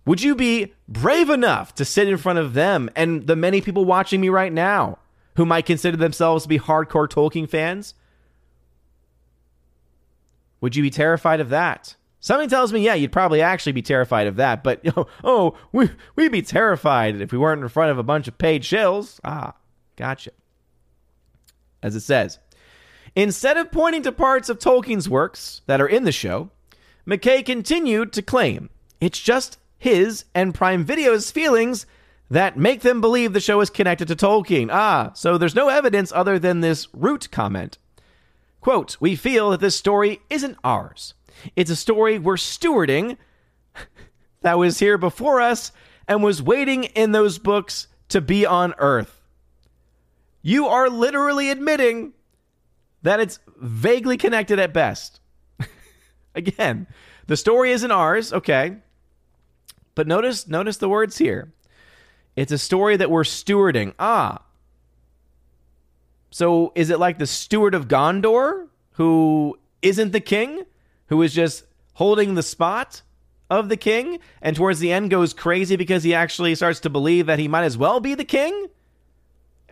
Would 0.06 0.22
you 0.22 0.34
be 0.34 0.74
brave 0.88 1.30
enough 1.30 1.76
to 1.76 1.86
sit 1.86 2.08
in 2.08 2.18
front 2.18 2.40
of 2.40 2.54
them 2.54 2.90
and 2.96 3.28
the 3.28 3.36
many 3.36 3.62
people 3.62 3.86
watching 3.86 4.20
me 4.20 4.30
right 4.30 4.52
now 4.52 4.98
who 5.36 5.46
might 5.46 5.66
consider 5.66 5.98
themselves 5.98 6.44
to 6.44 6.50
be 6.50 6.58
hardcore 6.58 7.08
Tolkien 7.08 7.48
fans? 7.48 7.94
Would 10.62 10.76
you 10.76 10.84
be 10.84 10.90
terrified 10.90 11.40
of 11.40 11.50
that? 11.50 11.96
Something 12.20 12.50
tells 12.50 12.72
me, 12.72 12.86
yeah, 12.86 12.94
you'd 12.94 13.12
probably 13.12 13.42
actually 13.42 13.72
be 13.72 13.82
terrified 13.82 14.28
of 14.28 14.36
that. 14.36 14.64
But 14.64 14.84
know, 14.86 15.08
oh, 15.24 15.58
we 15.72 15.90
we'd 16.16 16.32
be 16.32 16.44
terrified 16.44 17.20
if 17.20 17.32
we 17.32 17.38
weren't 17.38 17.64
in 17.64 17.68
front 17.68 17.92
of 17.92 17.98
a 17.98 18.04
bunch 18.04 18.28
of 18.28 18.38
paid 18.38 18.62
shills. 18.62 19.20
Ah, 19.24 19.56
gotcha. 19.96 20.32
As 21.84 21.96
it 21.96 22.02
says, 22.02 22.38
instead 23.16 23.58
of 23.58 23.72
pointing 23.72 24.04
to 24.04 24.12
parts 24.12 24.50
of 24.50 24.60
Tolkien's 24.60 25.10
works 25.10 25.62
that 25.66 25.82
are 25.82 25.88
in 25.88 26.04
the 26.04 26.12
show, 26.12 26.52
McKay 27.08 27.44
continued 27.44 28.14
to 28.14 28.22
claim 28.22 28.70
it's 29.02 29.20
just 29.20 29.58
his 29.80 30.26
and 30.36 30.54
Prime 30.54 30.86
Video's 30.86 31.32
feelings 31.32 31.88
that 32.30 32.56
make 32.56 32.82
them 32.82 33.02
believe 33.02 33.34
the 33.34 33.40
show 33.40 33.60
is 33.62 33.72
connected 33.72 34.08
to 34.08 34.16
Tolkien. 34.16 34.70
Ah, 34.72 35.12
so 35.16 35.40
there's 35.40 35.56
no 35.56 35.70
evidence 35.70 36.12
other 36.14 36.38
than 36.38 36.62
this 36.62 36.88
root 36.94 37.30
comment. 37.32 37.80
Quote, 38.62 38.96
we 39.00 39.16
feel 39.16 39.50
that 39.50 39.60
this 39.60 39.76
story 39.76 40.22
isn't 40.30 40.58
ours. 40.64 41.16
It's 41.56 41.72
a 41.72 41.76
story 41.76 42.20
we're 42.20 42.36
stewarding 42.36 43.18
that 44.42 44.60
was 44.60 44.80
here 44.80 44.98
before 45.00 45.42
us 45.42 45.72
and 46.08 46.24
was 46.24 46.42
waiting 46.42 46.84
in 46.84 47.12
those 47.12 47.40
books 47.40 47.88
to 48.10 48.22
be 48.22 48.46
on 48.46 48.76
Earth. 48.78 49.22
You 50.44 50.68
are 50.68 50.90
literally 50.90 51.50
admitting 51.50 52.14
that 53.02 53.20
it's 53.20 53.40
vaguely 53.58 54.18
connected 54.18 54.60
at 54.60 54.74
best. 54.74 55.20
Again, 56.36 56.88
the 57.28 57.38
story 57.38 57.72
isn't 57.72 57.92
ours, 57.92 58.32
okay? 58.32 58.78
But 59.96 60.08
notice 60.08 60.48
notice 60.48 60.78
the 60.78 60.90
words 60.90 61.18
here. 61.18 61.52
It's 62.36 62.52
a 62.52 62.58
story 62.58 62.96
that 62.98 63.12
we're 63.12 63.24
stewarding. 63.24 63.94
Ah. 64.00 64.44
So 66.32 66.72
is 66.76 66.90
it 66.90 67.00
like 67.00 67.20
the 67.20 67.28
steward 67.28 67.76
of 67.76 67.88
Gondor 67.88 68.68
who 68.94 69.60
isn't 69.82 70.12
the 70.12 70.22
king, 70.22 70.64
who 71.08 71.22
is 71.22 71.34
just 71.34 71.66
holding 71.94 72.34
the 72.34 72.44
spot 72.44 73.02
of 73.50 73.68
the 73.68 73.78
king 73.78 74.20
and 74.42 74.56
towards 74.56 74.80
the 74.80 74.94
end 74.94 75.10
goes 75.10 75.34
crazy 75.34 75.76
because 75.76 76.04
he 76.04 76.14
actually 76.14 76.56
starts 76.56 76.80
to 76.80 76.90
believe 76.90 77.26
that 77.26 77.38
he 77.38 77.50
might 77.50 77.66
as 77.66 77.78
well 77.78 78.00
be 78.00 78.16
the 78.16 78.26
king? 78.26 78.68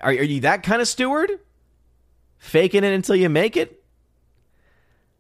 Are, 0.01 0.12
are 0.12 0.14
you 0.14 0.41
that 0.41 0.64
kind 0.64 0.82
of 0.82 0.88
steward? 0.88 1.32
Faking 2.38 2.84
it 2.84 2.93
until 2.93 3.16
you 3.16 3.30
make 3.30 3.55
it? 3.55 3.82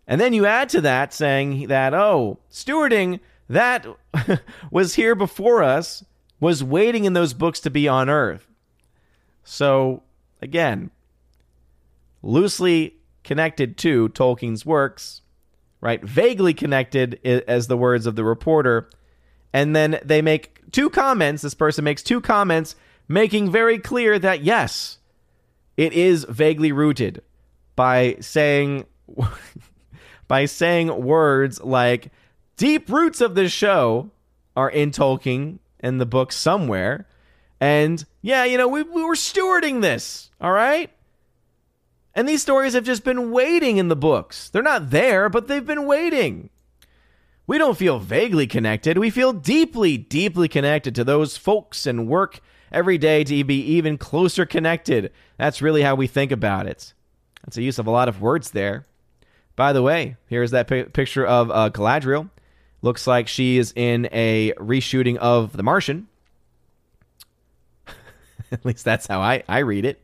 And 0.05 0.19
then 0.19 0.33
you 0.33 0.45
add 0.45 0.69
to 0.69 0.81
that 0.81 1.13
saying 1.13 1.67
that, 1.67 1.93
oh, 1.93 2.39
stewarding 2.51 3.21
that 3.47 3.85
was 4.71 4.95
here 4.95 5.15
before 5.15 5.63
us, 5.63 6.03
was 6.39 6.63
waiting 6.63 7.05
in 7.05 7.13
those 7.13 7.33
books 7.33 7.59
to 7.61 7.69
be 7.69 7.87
on 7.87 8.09
earth. 8.09 8.47
So, 9.43 10.03
again, 10.41 10.91
loosely 12.21 12.95
connected 13.23 13.77
to 13.77 14.09
Tolkien's 14.09 14.65
works, 14.65 15.21
right? 15.81 16.03
Vaguely 16.03 16.53
connected, 16.53 17.19
as 17.25 17.67
the 17.67 17.77
words 17.77 18.05
of 18.05 18.15
the 18.15 18.23
reporter. 18.23 18.89
And 19.53 19.75
then 19.75 19.99
they 20.03 20.21
make 20.21 20.71
two 20.71 20.89
comments. 20.89 21.41
This 21.41 21.53
person 21.53 21.83
makes 21.83 22.03
two 22.03 22.21
comments 22.21 22.75
making 23.07 23.51
very 23.51 23.79
clear 23.79 24.19
that 24.19 24.43
yes, 24.43 24.99
it 25.75 25.93
is 25.93 26.25
vaguely 26.29 26.71
rooted 26.71 27.21
by 27.75 28.15
saying 28.19 28.85
by 30.27 30.45
saying 30.45 31.03
words 31.03 31.59
like 31.61 32.11
deep 32.55 32.89
roots 32.89 33.19
of 33.19 33.35
this 33.35 33.51
show 33.51 34.11
are 34.55 34.69
in 34.69 34.91
Tolkien 34.91 35.59
and 35.79 35.99
the 35.99 36.05
book 36.05 36.31
somewhere. 36.31 37.07
And 37.59 38.05
yeah, 38.21 38.43
you 38.43 38.57
know, 38.57 38.67
we, 38.67 38.83
we 38.83 39.03
were 39.03 39.15
stewarding 39.15 39.81
this, 39.81 40.29
all 40.39 40.51
right? 40.51 40.91
And 42.15 42.27
these 42.27 42.41
stories 42.41 42.73
have 42.73 42.83
just 42.83 43.03
been 43.03 43.31
waiting 43.31 43.77
in 43.77 43.87
the 43.87 43.95
books. 43.95 44.49
They're 44.49 44.61
not 44.61 44.89
there, 44.89 45.29
but 45.29 45.47
they've 45.47 45.65
been 45.65 45.85
waiting. 45.85 46.49
We 47.47 47.57
don't 47.57 47.77
feel 47.77 47.99
vaguely 47.99 48.45
connected. 48.47 48.97
We 48.97 49.09
feel 49.09 49.33
deeply, 49.33 49.97
deeply 49.97 50.47
connected 50.47 50.93
to 50.95 51.03
those 51.03 51.37
folks 51.37 51.85
and 51.87 52.07
work 52.07 52.41
every 52.71 52.97
day 52.97 53.23
to 53.23 53.43
be 53.43 53.59
even 53.61 53.97
closer 53.97 54.45
connected. 54.45 55.11
That's 55.37 55.61
really 55.61 55.81
how 55.81 55.95
we 55.95 56.07
think 56.07 56.31
about 56.31 56.67
it. 56.67 56.93
That's 57.43 57.57
a 57.57 57.63
use 57.63 57.79
of 57.79 57.87
a 57.87 57.91
lot 57.91 58.07
of 58.07 58.21
words 58.21 58.51
there. 58.51 58.85
By 59.55 59.73
the 59.73 59.81
way, 59.81 60.15
here's 60.27 60.51
that 60.51 60.67
p- 60.67 60.83
picture 60.83 61.25
of 61.25 61.49
uh, 61.51 61.69
Galadriel. 61.71 62.29
Looks 62.81 63.07
like 63.07 63.27
she 63.27 63.57
is 63.57 63.73
in 63.75 64.07
a 64.11 64.53
reshooting 64.53 65.17
of 65.17 65.57
The 65.57 65.63
Martian. 65.63 66.07
At 68.51 68.63
least 68.63 68.85
that's 68.85 69.07
how 69.07 69.21
I, 69.21 69.43
I 69.49 69.59
read 69.59 69.85
it. 69.85 70.01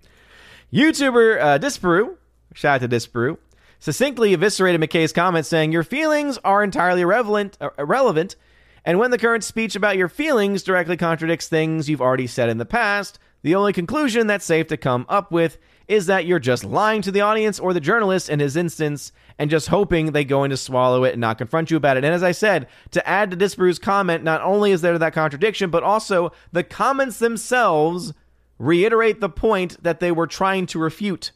YouTuber 0.73 1.41
uh, 1.41 1.59
Disparu, 1.59 2.17
shout 2.53 2.81
out 2.81 2.89
to 2.89 2.95
Disparu, 2.95 3.37
succinctly 3.79 4.33
eviscerated 4.33 4.81
McKay's 4.81 5.13
comments 5.13 5.47
saying, 5.47 5.71
Your 5.71 5.83
feelings 5.83 6.39
are 6.43 6.63
entirely 6.63 7.01
irrelevant, 7.01 7.57
uh, 7.61 7.69
irrelevant, 7.77 8.35
and 8.83 8.99
when 8.99 9.11
the 9.11 9.17
current 9.17 9.43
speech 9.43 9.75
about 9.75 9.97
your 9.97 10.09
feelings 10.09 10.63
directly 10.63 10.97
contradicts 10.97 11.47
things 11.47 11.89
you've 11.89 12.01
already 12.01 12.27
said 12.27 12.49
in 12.49 12.57
the 12.57 12.65
past, 12.65 13.19
the 13.41 13.55
only 13.55 13.73
conclusion 13.73 14.27
that's 14.27 14.45
safe 14.45 14.67
to 14.67 14.77
come 14.77 15.05
up 15.07 15.31
with 15.31 15.57
is 15.87 16.07
that 16.07 16.25
you're 16.25 16.39
just 16.39 16.63
lying 16.63 17.01
to 17.03 17.11
the 17.11 17.21
audience 17.21 17.59
or 17.59 17.73
the 17.73 17.79
journalist 17.79 18.27
in 18.27 18.39
his 18.39 18.55
instance 18.55 19.11
and 19.37 19.51
just 19.51 19.67
hoping 19.67 20.11
they 20.11 20.25
go 20.25 20.43
in 20.43 20.49
to 20.49 20.57
swallow 20.57 21.03
it 21.03 21.11
and 21.11 21.21
not 21.21 21.37
confront 21.37 21.69
you 21.69 21.77
about 21.77 21.95
it. 21.95 22.03
And 22.03 22.13
as 22.13 22.23
I 22.23 22.31
said, 22.31 22.67
to 22.91 23.07
add 23.07 23.29
to 23.31 23.37
Disparu's 23.37 23.77
comment, 23.77 24.23
not 24.23 24.41
only 24.41 24.71
is 24.71 24.81
there 24.81 24.97
that 24.97 25.13
contradiction, 25.13 25.69
but 25.69 25.83
also 25.83 26.31
the 26.51 26.63
comments 26.63 27.19
themselves 27.19 28.13
reiterate 28.57 29.19
the 29.21 29.29
point 29.29 29.81
that 29.83 29.99
they 29.99 30.11
were 30.11 30.27
trying 30.27 30.65
to 30.67 30.79
refute. 30.79 31.31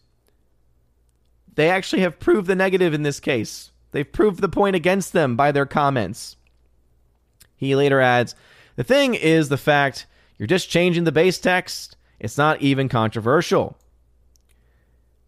They 1.55 1.69
actually 1.69 2.01
have 2.01 2.19
proved 2.19 2.47
the 2.47 2.55
negative 2.55 2.93
in 2.93 3.03
this 3.03 3.19
case. 3.19 3.71
They've 3.91 4.09
proved 4.09 4.41
the 4.41 4.49
point 4.49 4.75
against 4.75 5.13
them 5.13 5.35
by 5.35 5.51
their 5.51 5.65
comments. 5.65 6.37
He 7.55 7.75
later 7.75 7.99
adds, 7.99 8.35
The 8.75 8.83
thing 8.83 9.15
is 9.15 9.49
the 9.49 9.57
fact 9.57 10.05
you're 10.37 10.47
just 10.47 10.69
changing 10.69 11.03
the 11.03 11.11
base 11.11 11.37
text. 11.37 11.97
It's 12.19 12.37
not 12.37 12.61
even 12.61 12.87
controversial. 12.87 13.77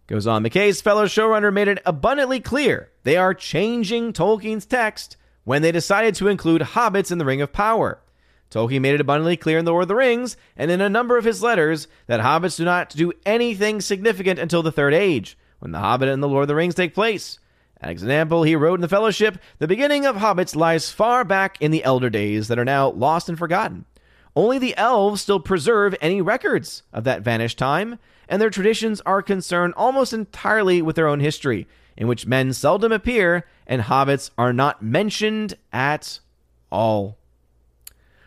Goes 0.08 0.28
on, 0.28 0.44
McKay's 0.44 0.82
fellow 0.82 1.06
showrunner 1.06 1.54
made 1.54 1.68
it 1.68 1.82
abundantly 1.86 2.40
clear 2.40 2.90
they 3.04 3.18
are 3.18 3.34
changing 3.34 4.14
Tolkien's 4.14 4.66
text 4.66 5.18
when 5.44 5.62
they 5.62 5.72
decided 5.72 6.16
to 6.16 6.28
include 6.28 6.62
hobbits 6.62 7.12
in 7.12 7.18
the 7.18 7.26
Ring 7.26 7.42
of 7.42 7.54
Power. 7.54 8.00
Tolkien 8.52 8.82
made 8.82 8.94
it 8.94 9.02
abundantly 9.02 9.38
clear 9.38 9.58
in 9.58 9.66
The 9.66 9.72
Lord 9.72 9.84
of 9.84 9.88
the 9.88 9.96
Rings 9.96 10.36
and 10.58 10.70
in 10.70 10.82
a 10.82 10.90
number 10.90 11.18
of 11.18 11.24
his 11.24 11.42
letters 11.42 11.88
that 12.08 12.20
hobbits 12.20 12.58
do 12.58 12.66
not 12.66 12.90
do 12.90 13.14
anything 13.26 13.80
significant 13.80 14.40
until 14.40 14.62
the 14.62 14.74
Third 14.74 14.94
Age, 14.94 15.38
when 15.60 15.72
The 15.72 15.80
Hobbit 15.80 16.10
and 16.10 16.22
The 16.22 16.28
Lord 16.28 16.44
of 16.44 16.48
the 16.50 16.56
Rings 16.56 16.76
take 16.76 16.94
place. 16.94 17.40
An 17.80 17.90
example 17.90 18.44
he 18.44 18.58
wrote 18.58 18.76
in 18.76 18.82
The 18.82 18.90
Fellowship 18.90 19.38
The 19.60 19.70
beginning 19.70 20.06
of 20.06 20.18
hobbits 20.18 20.54
lies 20.54 20.92
far 20.92 21.24
back 21.24 21.62
in 21.62 21.72
the 21.72 21.84
elder 21.86 22.10
days 22.10 22.50
that 22.50 22.60
are 22.60 22.66
now 22.66 22.90
lost 22.90 23.30
and 23.30 23.40
forgotten. 23.40 23.86
Only 24.36 24.60
the 24.60 24.78
elves 24.78 25.22
still 25.22 25.40
preserve 25.40 25.96
any 26.02 26.22
records 26.22 26.84
of 26.92 27.06
that 27.06 27.22
vanished 27.22 27.58
time, 27.58 28.00
and 28.28 28.42
their 28.42 28.50
traditions 28.50 29.02
are 29.06 29.22
concerned 29.22 29.74
almost 29.78 30.12
entirely 30.12 30.82
with 30.82 30.98
their 30.98 31.08
own 31.08 31.22
history, 31.22 31.68
in 31.96 32.08
which 32.08 32.28
men 32.28 32.52
seldom 32.52 32.92
appear 32.92 33.46
and 33.66 33.84
hobbits 33.84 34.30
are 34.38 34.54
not 34.54 34.82
mentioned 34.82 35.56
at 35.72 36.20
all. 36.70 37.18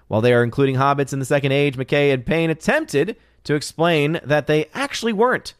While 0.08 0.20
they 0.20 0.32
are 0.34 0.44
including 0.44 0.76
hobbits 0.76 1.12
in 1.12 1.18
the 1.18 1.24
Second 1.24 1.52
Age, 1.52 1.76
McKay 1.76 2.12
and 2.12 2.24
Payne 2.24 2.50
attempted 2.50 3.16
to 3.44 3.54
explain 3.54 4.20
that 4.24 4.46
they 4.46 4.66
actually 4.74 5.12
weren't. 5.12 5.54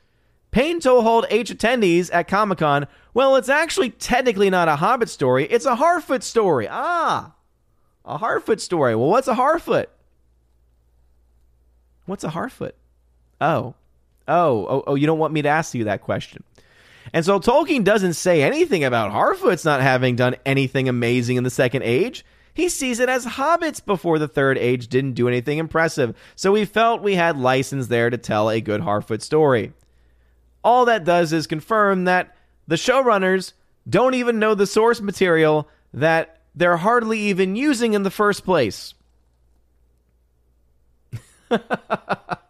Payne 0.51 0.80
told 0.80 1.05
Hall 1.05 1.26
H 1.30 1.51
attendees 1.51 2.11
at 2.12 2.28
Comic 2.28 2.59
Con, 2.59 2.86
well, 3.12 3.36
it's 3.36 3.49
actually 3.49 3.90
technically 3.90 4.51
not 4.51 4.68
a 4.68 4.76
Hobbit 4.76 5.09
story, 5.09 5.47
it's 5.47 5.66
a 5.66 5.76
Harfoot 5.76 6.22
story. 6.22 6.68
Ah! 6.70 7.32
A 8.05 8.18
Harfoot 8.18 8.61
story. 8.61 8.95
Well, 8.95 9.09
what's 9.09 9.28
a 9.28 9.34
Harfoot? 9.34 9.86
What's 12.07 12.24
a 12.24 12.28
Harfoot? 12.28 12.72
Oh. 13.40 13.74
Oh, 14.28 14.66
oh, 14.68 14.84
oh, 14.86 14.95
you 14.95 15.07
don't 15.07 15.18
want 15.18 15.32
me 15.32 15.42
to 15.42 15.49
ask 15.49 15.74
you 15.74 15.84
that 15.84 16.03
question. 16.03 16.45
And 17.12 17.24
so 17.24 17.38
Tolkien 17.38 17.84
doesn't 17.84 18.14
say 18.14 18.42
anything 18.42 18.84
about 18.84 19.12
Harfoots 19.12 19.64
not 19.64 19.80
having 19.80 20.16
done 20.16 20.36
anything 20.47 20.88
amazing 20.88 21.36
in 21.36 21.45
the 21.45 21.51
Second 21.51 21.82
Age. 21.82 22.24
He 22.55 22.68
sees 22.68 23.00
it 23.00 23.09
as 23.09 23.26
hobbits 23.26 23.84
before 23.84 24.20
the 24.20 24.28
Third 24.28 24.57
Age 24.57 24.86
didn't 24.86 25.14
do 25.14 25.26
anything 25.26 25.59
impressive. 25.59 26.16
So 26.36 26.52
we 26.52 26.64
felt 26.64 27.02
we 27.02 27.16
had 27.16 27.36
license 27.36 27.88
there 27.88 28.11
to 28.11 28.16
tell 28.16 28.48
a 28.48 28.61
good 28.61 28.80
Harfoot 28.80 29.22
story. 29.22 29.72
All 30.62 30.84
that 30.84 31.05
does 31.05 31.32
is 31.32 31.48
confirm 31.48 32.05
that 32.05 32.36
the 32.68 32.76
showrunners 32.76 33.52
don't 33.88 34.14
even 34.14 34.38
know 34.38 34.55
the 34.55 34.66
source 34.66 35.00
material 35.00 35.68
that 35.92 36.40
they're 36.55 36.76
hardly 36.76 37.18
even 37.18 37.57
using 37.57 37.92
in 37.92 38.05
the 38.05 38.11
first 38.11 38.44
place. 38.44 38.94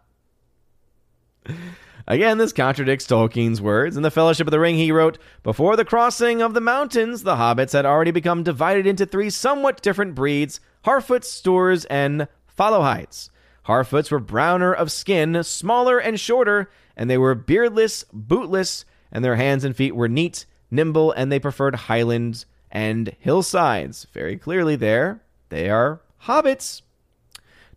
Again, 2.07 2.36
this 2.36 2.52
contradicts 2.52 3.07
Tolkien's 3.07 3.62
words. 3.62 3.96
In 3.96 4.02
The 4.02 4.11
Fellowship 4.11 4.46
of 4.46 4.50
the 4.50 4.61
Ring, 4.61 4.76
he 4.76 4.92
wrote 4.92 5.18
Before 5.42 5.74
the 5.74 5.86
crossing 5.86 6.42
of 6.42 6.52
the 6.52 6.61
mountains, 6.61 7.22
the 7.22 7.36
hobbits 7.36 7.72
had 7.72 7.86
already 7.86 8.11
become 8.11 8.42
divided 8.42 8.86
into 8.86 9.07
three 9.07 9.30
somewhat 9.30 9.80
different 9.80 10.14
breeds 10.14 10.61
Harfoots, 10.84 11.24
Stoors, 11.24 11.86
and 11.86 12.28
Fallohides. 12.59 13.30
Harfoots 13.66 14.11
were 14.11 14.20
browner 14.20 14.74
of 14.74 14.92
skin, 14.92 15.42
smaller 15.42 15.98
and 15.98 16.20
shorter, 16.20 16.70
and 16.94 17.09
they 17.09 17.16
were 17.16 17.34
beardless, 17.34 18.05
bootless, 18.12 18.84
and 19.11 19.24
their 19.24 19.36
hands 19.36 19.64
and 19.64 19.74
feet 19.74 19.96
were 19.96 20.09
neat, 20.09 20.44
nimble, 20.70 21.12
and 21.12 21.32
they 21.32 21.38
preferred 21.38 21.74
highlands 21.74 22.44
and 22.70 23.16
hillsides. 23.18 24.07
Very 24.12 24.36
clearly, 24.36 24.76
there, 24.76 25.22
they 25.48 25.70
are 25.70 26.02
hobbits. 26.24 26.82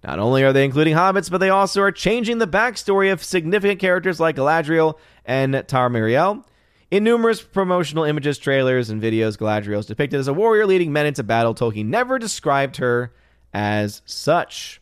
Not 0.03 0.19
only 0.19 0.43
are 0.43 0.53
they 0.53 0.65
including 0.65 0.95
hobbits, 0.95 1.29
but 1.29 1.39
they 1.39 1.49
also 1.49 1.81
are 1.81 1.91
changing 1.91 2.37
the 2.37 2.47
backstory 2.47 3.11
of 3.11 3.23
significant 3.23 3.79
characters 3.79 4.19
like 4.19 4.35
Galadriel 4.35 4.97
and 5.25 5.53
Taramiriel. 5.53 6.43
In 6.89 7.03
numerous 7.03 7.41
promotional 7.41 8.05
images, 8.05 8.37
trailers, 8.37 8.89
and 8.89 9.01
videos, 9.01 9.37
Galadriel 9.37 9.79
is 9.79 9.85
depicted 9.85 10.19
as 10.19 10.27
a 10.27 10.33
warrior 10.33 10.65
leading 10.65 10.93
men 10.93 11.05
into 11.05 11.23
battle. 11.23 11.53
Tolkien 11.53 11.87
never 11.87 12.17
described 12.17 12.77
her 12.77 13.13
as 13.53 14.01
such. 14.05 14.81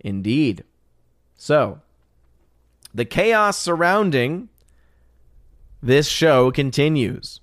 Indeed. 0.00 0.64
So, 1.36 1.80
the 2.94 3.04
chaos 3.04 3.58
surrounding 3.58 4.48
this 5.82 6.08
show 6.08 6.50
continues. 6.50 7.40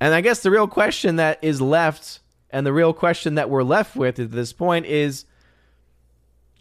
And 0.00 0.12
I 0.12 0.20
guess 0.20 0.40
the 0.40 0.50
real 0.50 0.68
question 0.68 1.16
that 1.16 1.38
is 1.40 1.60
left, 1.60 2.20
and 2.50 2.66
the 2.66 2.72
real 2.72 2.92
question 2.92 3.36
that 3.36 3.48
we're 3.48 3.62
left 3.62 3.96
with 3.96 4.18
at 4.18 4.32
this 4.32 4.52
point 4.52 4.86
is 4.86 5.24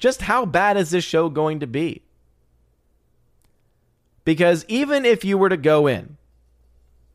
just 0.04 0.22
how 0.22 0.46
bad 0.46 0.76
is 0.76 0.90
this 0.90 1.06
show 1.06 1.30
going 1.30 1.62
to 1.62 1.66
be? 1.66 2.02
Because 4.26 4.66
even 4.68 5.06
if 5.06 5.24
you 5.24 5.38
were 5.38 5.48
to 5.48 5.56
go 5.56 5.88
in, 5.88 6.18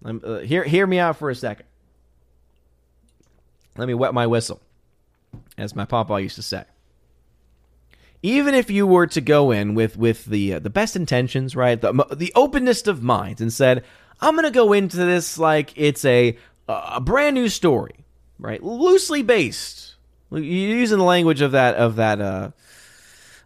uh, 0.03 0.39
hear, 0.39 0.64
hear 0.64 0.86
me 0.86 0.99
out 0.99 1.18
for 1.18 1.28
a 1.28 1.34
second. 1.34 1.66
Let 3.76 3.89
me 3.89 3.93
wet 3.93 4.14
my 4.14 4.26
whistle, 4.26 4.62
as 5.59 5.76
my 5.76 5.84
papa 5.84 6.18
used 6.18 6.36
to 6.36 6.43
say. 6.43 6.64
Even 8.22 8.55
if 8.55 8.70
you 8.70 8.86
were 8.86 9.07
to 9.09 9.20
go 9.20 9.51
in 9.51 9.74
with 9.74 9.99
with 9.99 10.24
the 10.24 10.55
uh, 10.55 10.59
the 10.59 10.70
best 10.70 10.97
intentions, 10.97 11.55
right, 11.55 11.78
the 11.78 11.93
the 12.16 12.32
openness 12.34 12.86
of 12.86 13.03
minds, 13.03 13.43
and 13.43 13.53
said, 13.53 13.84
"I'm 14.18 14.34
going 14.34 14.45
to 14.45 14.51
go 14.51 14.72
into 14.72 14.97
this 14.97 15.39
like 15.39 15.74
it's 15.76 16.07
a 16.07 16.39
a 16.66 17.01
brand 17.03 17.34
new 17.34 17.51
story, 17.51 18.07
right, 18.39 18.62
loosely 18.62 19.22
based." 19.22 19.95
Using 20.30 20.99
the 20.99 21.05
language 21.05 21.43
of 21.43 21.53
that 21.53 21.76
of 21.76 21.97
that 21.97 22.20
uh, 22.20 22.51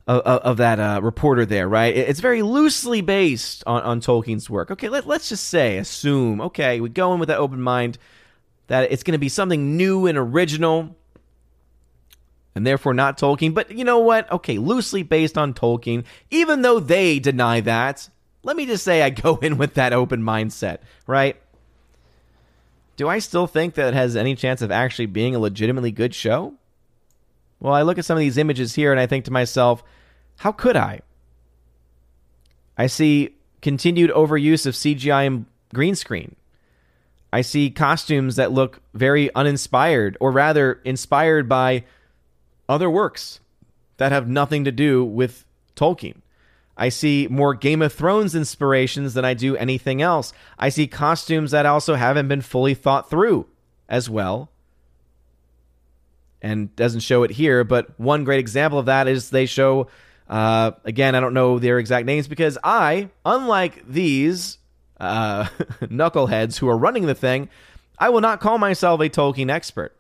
of, 0.07 0.21
of 0.21 0.57
that 0.57 0.81
uh, 0.81 1.01
reporter 1.03 1.47
there, 1.47 1.69
right? 1.69 1.97
It's 1.97 2.21
very 2.21 2.43
loosely 2.43 3.01
based 3.01 3.63
on, 3.67 3.83
on 3.83 4.01
Tolkien's 4.01 4.51
work. 4.51 4.71
Okay, 4.71 4.89
let, 4.89 5.07
let's 5.07 5.29
just 5.29 5.49
say, 5.49 5.79
assume, 5.79 6.41
okay, 6.41 6.81
we 6.81 6.89
go 6.89 7.15
in 7.15 7.21
with 7.21 7.29
that 7.29 7.39
open 7.39 7.61
mind 7.61 7.99
that 8.67 8.91
it's 8.91 9.03
going 9.03 9.13
to 9.13 9.19
be 9.19 9.29
something 9.29 9.77
new 9.77 10.07
and 10.07 10.19
original 10.19 10.97
and 12.55 12.67
therefore 12.67 12.95
not 12.95 13.19
Tolkien. 13.19 13.55
But 13.55 13.71
you 13.71 13.85
know 13.85 13.99
what? 13.99 14.31
Okay, 14.31 14.59
loosely 14.59 15.03
based 15.03 15.39
on 15.39 15.55
Tolkien, 15.55 16.05
even 16.31 16.63
though 16.63 16.81
they 16.81 17.19
deny 17.19 17.61
that, 17.61 18.09
let 18.43 18.57
me 18.57 18.67
just 18.67 18.85
say 18.85 19.03
I 19.03 19.11
go 19.11 19.37
in 19.37 19.59
with 19.59 19.75
that 19.75 19.93
open 19.93 20.23
mindset, 20.23 20.79
right? 21.07 21.37
Do 22.97 23.09
I 23.09 23.21
still 23.21 23.47
think 23.47 23.75
that 23.75 23.89
it 23.89 23.95
has 23.95 24.17
any 24.17 24.35
chance 24.35 24.63
of 24.63 24.71
actually 24.71 25.07
being 25.07 25.35
a 25.35 25.39
legitimately 25.39 25.93
good 25.93 26.15
show? 26.15 26.55
Well, 27.63 27.75
I 27.75 27.83
look 27.83 27.97
at 27.97 28.05
some 28.05 28.17
of 28.17 28.21
these 28.21 28.39
images 28.39 28.75
here 28.75 28.91
and 28.91 29.01
I 29.01 29.07
think 29.07 29.25
to 29.27 29.31
myself, 29.31 29.85
how 30.39 30.51
could 30.51 30.77
I? 30.77 31.01
I 32.77 32.89
see 32.89 33.37
continued 33.61 34.11
overuse 34.11 34.67
of 34.67 34.75
CGI 34.75 35.29
and 35.29 35.47
green 35.73 35.95
screen. 35.95 36.35
I 37.33 37.43
see 37.43 37.71
costumes 37.71 38.35
that 38.35 38.51
look 38.51 38.83
very 38.95 39.33
uninspired, 39.35 40.17
or 40.21 40.33
rather, 40.33 40.81
inspired 40.85 41.49
by 41.49 41.85
other 42.69 42.91
works 42.91 43.39
that 43.99 44.11
have 44.11 44.29
nothing 44.29 44.65
to 44.65 44.73
do 44.73 45.05
with 45.05 45.45
Tolkien. 45.77 46.17
I 46.77 46.89
see 46.89 47.29
more 47.31 47.55
Game 47.55 47.81
of 47.81 47.93
Thrones 47.93 48.35
inspirations 48.35 49.15
than 49.15 49.25
I 49.25 49.35
do 49.35 49.57
anything 49.57 50.03
else. 50.03 50.33
I 50.59 50.69
see 50.69 50.89
costumes 50.89 51.53
that 51.53 51.65
also 51.65 51.95
haven't 51.95 52.27
been 52.27 52.41
fully 52.41 52.75
thought 52.75 53.09
through 53.09 53.47
as 53.89 54.11
well 54.11 54.51
and 56.43 56.75
doesn't 56.77 57.01
show 57.01 57.23
it 57.23 57.31
here. 57.31 57.65
But 57.65 57.99
one 57.99 58.25
great 58.25 58.41
example 58.41 58.79
of 58.79 58.87
that 58.87 59.09
is 59.09 59.31
they 59.31 59.47
show, 59.47 59.87
uh, 60.29 60.73
again, 60.85 61.15
I 61.15 61.21
don't 61.21 61.35
know 61.35 61.59
their 61.59 61.79
exact 61.79 62.05
names 62.05 62.29
because 62.29 62.59
I, 62.63 63.09
unlike 63.25 63.87
these 63.89 64.59
uh, 65.01 65.45
knuckleheads 65.83 66.59
who 66.59 66.69
are 66.69 66.77
running 66.77 67.07
the 67.07 67.15
thing, 67.15 67.49
I 67.99 68.11
will 68.11 68.21
not 68.21 68.41
call 68.41 68.59
myself 68.59 69.01
a 69.01 69.09
Tolkien 69.09 69.51
expert. 69.51 69.97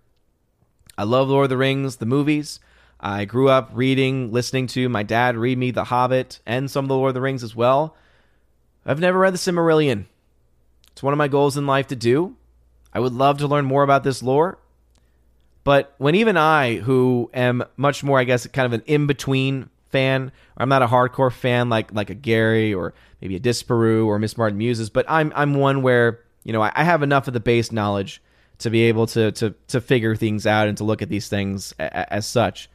I 0.98 1.04
love 1.04 1.28
Lord 1.28 1.44
of 1.44 1.50
the 1.50 1.56
Rings, 1.56 1.96
the 1.96 2.06
movies. 2.06 2.60
I 3.00 3.24
grew 3.24 3.48
up 3.48 3.70
reading, 3.72 4.32
listening 4.32 4.66
to 4.68 4.88
my 4.88 5.02
dad 5.02 5.36
read 5.36 5.58
me 5.58 5.70
The 5.70 5.84
Hobbit 5.84 6.40
and 6.46 6.70
some 6.70 6.84
of 6.84 6.88
the 6.88 6.96
Lord 6.96 7.10
of 7.10 7.14
the 7.14 7.20
Rings 7.20 7.42
as 7.42 7.56
well. 7.56 7.96
I've 8.84 9.00
never 9.00 9.18
read 9.18 9.34
the 9.34 9.38
Silmarillion. 9.38 10.06
It's 10.92 11.02
one 11.02 11.12
of 11.12 11.18
my 11.18 11.28
goals 11.28 11.56
in 11.56 11.66
life 11.66 11.86
to 11.88 11.96
do. 11.96 12.36
I 12.92 13.00
would 13.00 13.12
love 13.12 13.38
to 13.38 13.46
learn 13.46 13.64
more 13.64 13.82
about 13.82 14.04
this 14.04 14.22
lore. 14.22 14.58
But 15.64 15.94
when 15.98 16.14
even 16.14 16.36
I, 16.36 16.76
who 16.76 17.30
am 17.32 17.64
much 17.76 18.02
more, 18.02 18.18
I 18.18 18.24
guess, 18.24 18.46
kind 18.48 18.66
of 18.66 18.72
an 18.72 18.82
in 18.86 19.06
between 19.06 19.70
fan, 19.90 20.32
I'm 20.56 20.68
not 20.68 20.82
a 20.82 20.86
hardcore 20.86 21.32
fan 21.32 21.68
like 21.68 21.92
like 21.92 22.10
a 22.10 22.14
Gary 22.14 22.74
or 22.74 22.94
maybe 23.20 23.36
a 23.36 23.40
Disparu 23.40 24.06
or 24.06 24.18
Miss 24.18 24.36
Martin 24.36 24.58
Muses, 24.58 24.90
but 24.90 25.06
I'm 25.08 25.32
I'm 25.36 25.54
one 25.54 25.82
where 25.82 26.20
you 26.44 26.52
know 26.52 26.62
I, 26.62 26.72
I 26.74 26.84
have 26.84 27.02
enough 27.02 27.28
of 27.28 27.34
the 27.34 27.40
base 27.40 27.70
knowledge 27.70 28.20
to 28.58 28.70
be 28.70 28.82
able 28.82 29.06
to 29.08 29.30
to 29.32 29.54
to 29.68 29.80
figure 29.80 30.16
things 30.16 30.46
out 30.46 30.66
and 30.66 30.76
to 30.78 30.84
look 30.84 31.02
at 31.02 31.08
these 31.08 31.28
things 31.28 31.74
a, 31.78 32.12
as 32.12 32.26
such. 32.26 32.68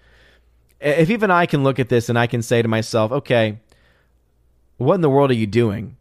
If 0.80 1.10
even 1.10 1.32
I 1.32 1.48
can 1.48 1.64
look 1.64 1.80
at 1.80 1.90
this 1.90 2.08
and 2.08 2.20
I 2.20 2.28
can 2.28 2.42
say 2.42 2.62
to 2.62 2.68
myself, 2.68 3.12
okay, 3.12 3.58
what 4.78 4.96
in 4.96 5.02
the 5.02 5.10
world 5.10 5.32
are 5.32 5.36
you 5.36 5.48
doing? 5.48 5.98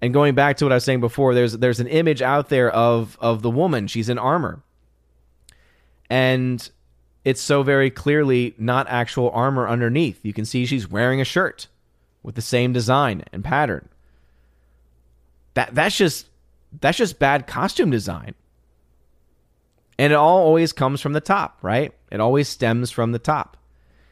And 0.00 0.12
going 0.12 0.34
back 0.34 0.58
to 0.58 0.64
what 0.64 0.72
I 0.72 0.76
was 0.76 0.84
saying 0.84 1.00
before, 1.00 1.34
there's 1.34 1.54
there's 1.54 1.80
an 1.80 1.86
image 1.86 2.22
out 2.22 2.48
there 2.48 2.70
of 2.70 3.16
of 3.20 3.42
the 3.42 3.50
woman. 3.50 3.86
She's 3.86 4.08
in 4.08 4.18
armor, 4.18 4.62
and 6.10 6.68
it's 7.24 7.40
so 7.40 7.62
very 7.62 7.90
clearly 7.90 8.54
not 8.58 8.86
actual 8.88 9.30
armor 9.30 9.66
underneath. 9.68 10.20
You 10.22 10.32
can 10.32 10.44
see 10.44 10.66
she's 10.66 10.88
wearing 10.88 11.20
a 11.20 11.24
shirt 11.24 11.68
with 12.22 12.34
the 12.34 12.42
same 12.42 12.72
design 12.72 13.24
and 13.32 13.42
pattern. 13.42 13.88
That 15.54 15.74
that's 15.74 15.96
just 15.96 16.28
that's 16.80 16.98
just 16.98 17.18
bad 17.18 17.46
costume 17.46 17.90
design. 17.90 18.34
And 19.98 20.12
it 20.12 20.16
all 20.16 20.38
always 20.38 20.74
comes 20.74 21.00
from 21.00 21.14
the 21.14 21.20
top, 21.22 21.58
right? 21.62 21.94
It 22.12 22.20
always 22.20 22.48
stems 22.48 22.90
from 22.90 23.12
the 23.12 23.18
top 23.18 23.56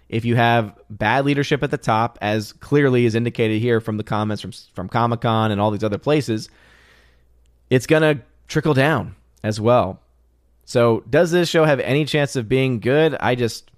if 0.08 0.24
you 0.24 0.36
have 0.36 0.78
bad 0.90 1.24
leadership 1.24 1.62
at 1.62 1.70
the 1.70 1.78
top, 1.78 2.18
as 2.20 2.52
clearly 2.52 3.06
is 3.06 3.14
indicated 3.14 3.60
here 3.60 3.80
from 3.80 3.96
the 3.96 4.04
comments 4.04 4.42
from 4.42 4.52
from 4.74 4.88
Comic 4.88 5.20
Con 5.20 5.50
and 5.50 5.60
all 5.60 5.70
these 5.70 5.84
other 5.84 5.98
places, 5.98 6.48
it's 7.70 7.86
gonna 7.86 8.20
trickle 8.48 8.74
down 8.74 9.16
as 9.42 9.60
well. 9.60 10.00
So, 10.64 11.04
does 11.08 11.30
this 11.30 11.48
show 11.48 11.64
have 11.64 11.80
any 11.80 12.04
chance 12.04 12.36
of 12.36 12.48
being 12.48 12.80
good? 12.80 13.14
I 13.20 13.34
just, 13.34 13.70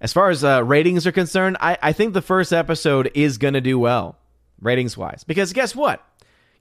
as 0.00 0.12
far 0.12 0.30
as 0.30 0.42
uh, 0.42 0.64
ratings 0.64 1.06
are 1.06 1.12
concerned, 1.12 1.58
I, 1.60 1.76
I 1.82 1.92
think 1.92 2.14
the 2.14 2.22
first 2.22 2.52
episode 2.52 3.10
is 3.14 3.38
gonna 3.38 3.60
do 3.60 3.78
well, 3.78 4.16
ratings 4.60 4.96
wise, 4.96 5.24
because 5.24 5.52
guess 5.52 5.74
what? 5.74 6.02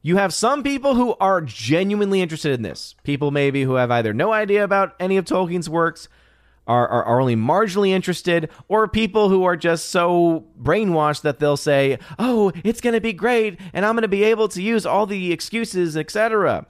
You 0.02 0.18
have 0.18 0.34
some 0.34 0.64
people 0.64 0.96
who 0.96 1.16
are 1.22 1.40
genuinely 1.40 2.22
interested 2.22 2.52
in 2.52 2.62
this. 2.62 2.96
People 3.04 3.32
maybe 3.32 3.64
who 3.64 3.76
have 3.76 3.90
either 3.90 4.14
no 4.14 4.34
idea 4.34 4.66
about 4.66 4.96
any 5.00 5.16
of 5.16 5.24
Tolkien's 5.24 5.70
works 5.70 6.10
are, 6.68 6.88
are, 6.88 7.04
are, 7.04 7.20
only 7.20 7.36
marginally 7.36 7.90
interested, 7.90 8.50
or 8.68 8.88
people 8.88 9.30
who 9.30 9.44
are 9.44 9.58
just 9.58 9.90
so 9.90 10.46
brainwashed 10.62 11.22
that 11.22 11.40
they'll 11.40 11.58
say, 11.58 12.00
oh, 12.18 12.52
it's 12.64 12.80
going 12.80 12.94
to 12.94 13.02
be 13.02 13.14
great, 13.14 13.60
and 13.74 13.86
I'm 13.86 13.96
going 13.96 14.04
to 14.04 14.08
be 14.08 14.24
able 14.24 14.48
to 14.50 14.62
use 14.62 14.86
all 14.86 15.06
the 15.06 15.34
excuses, 15.34 15.98
etc. 15.98 16.66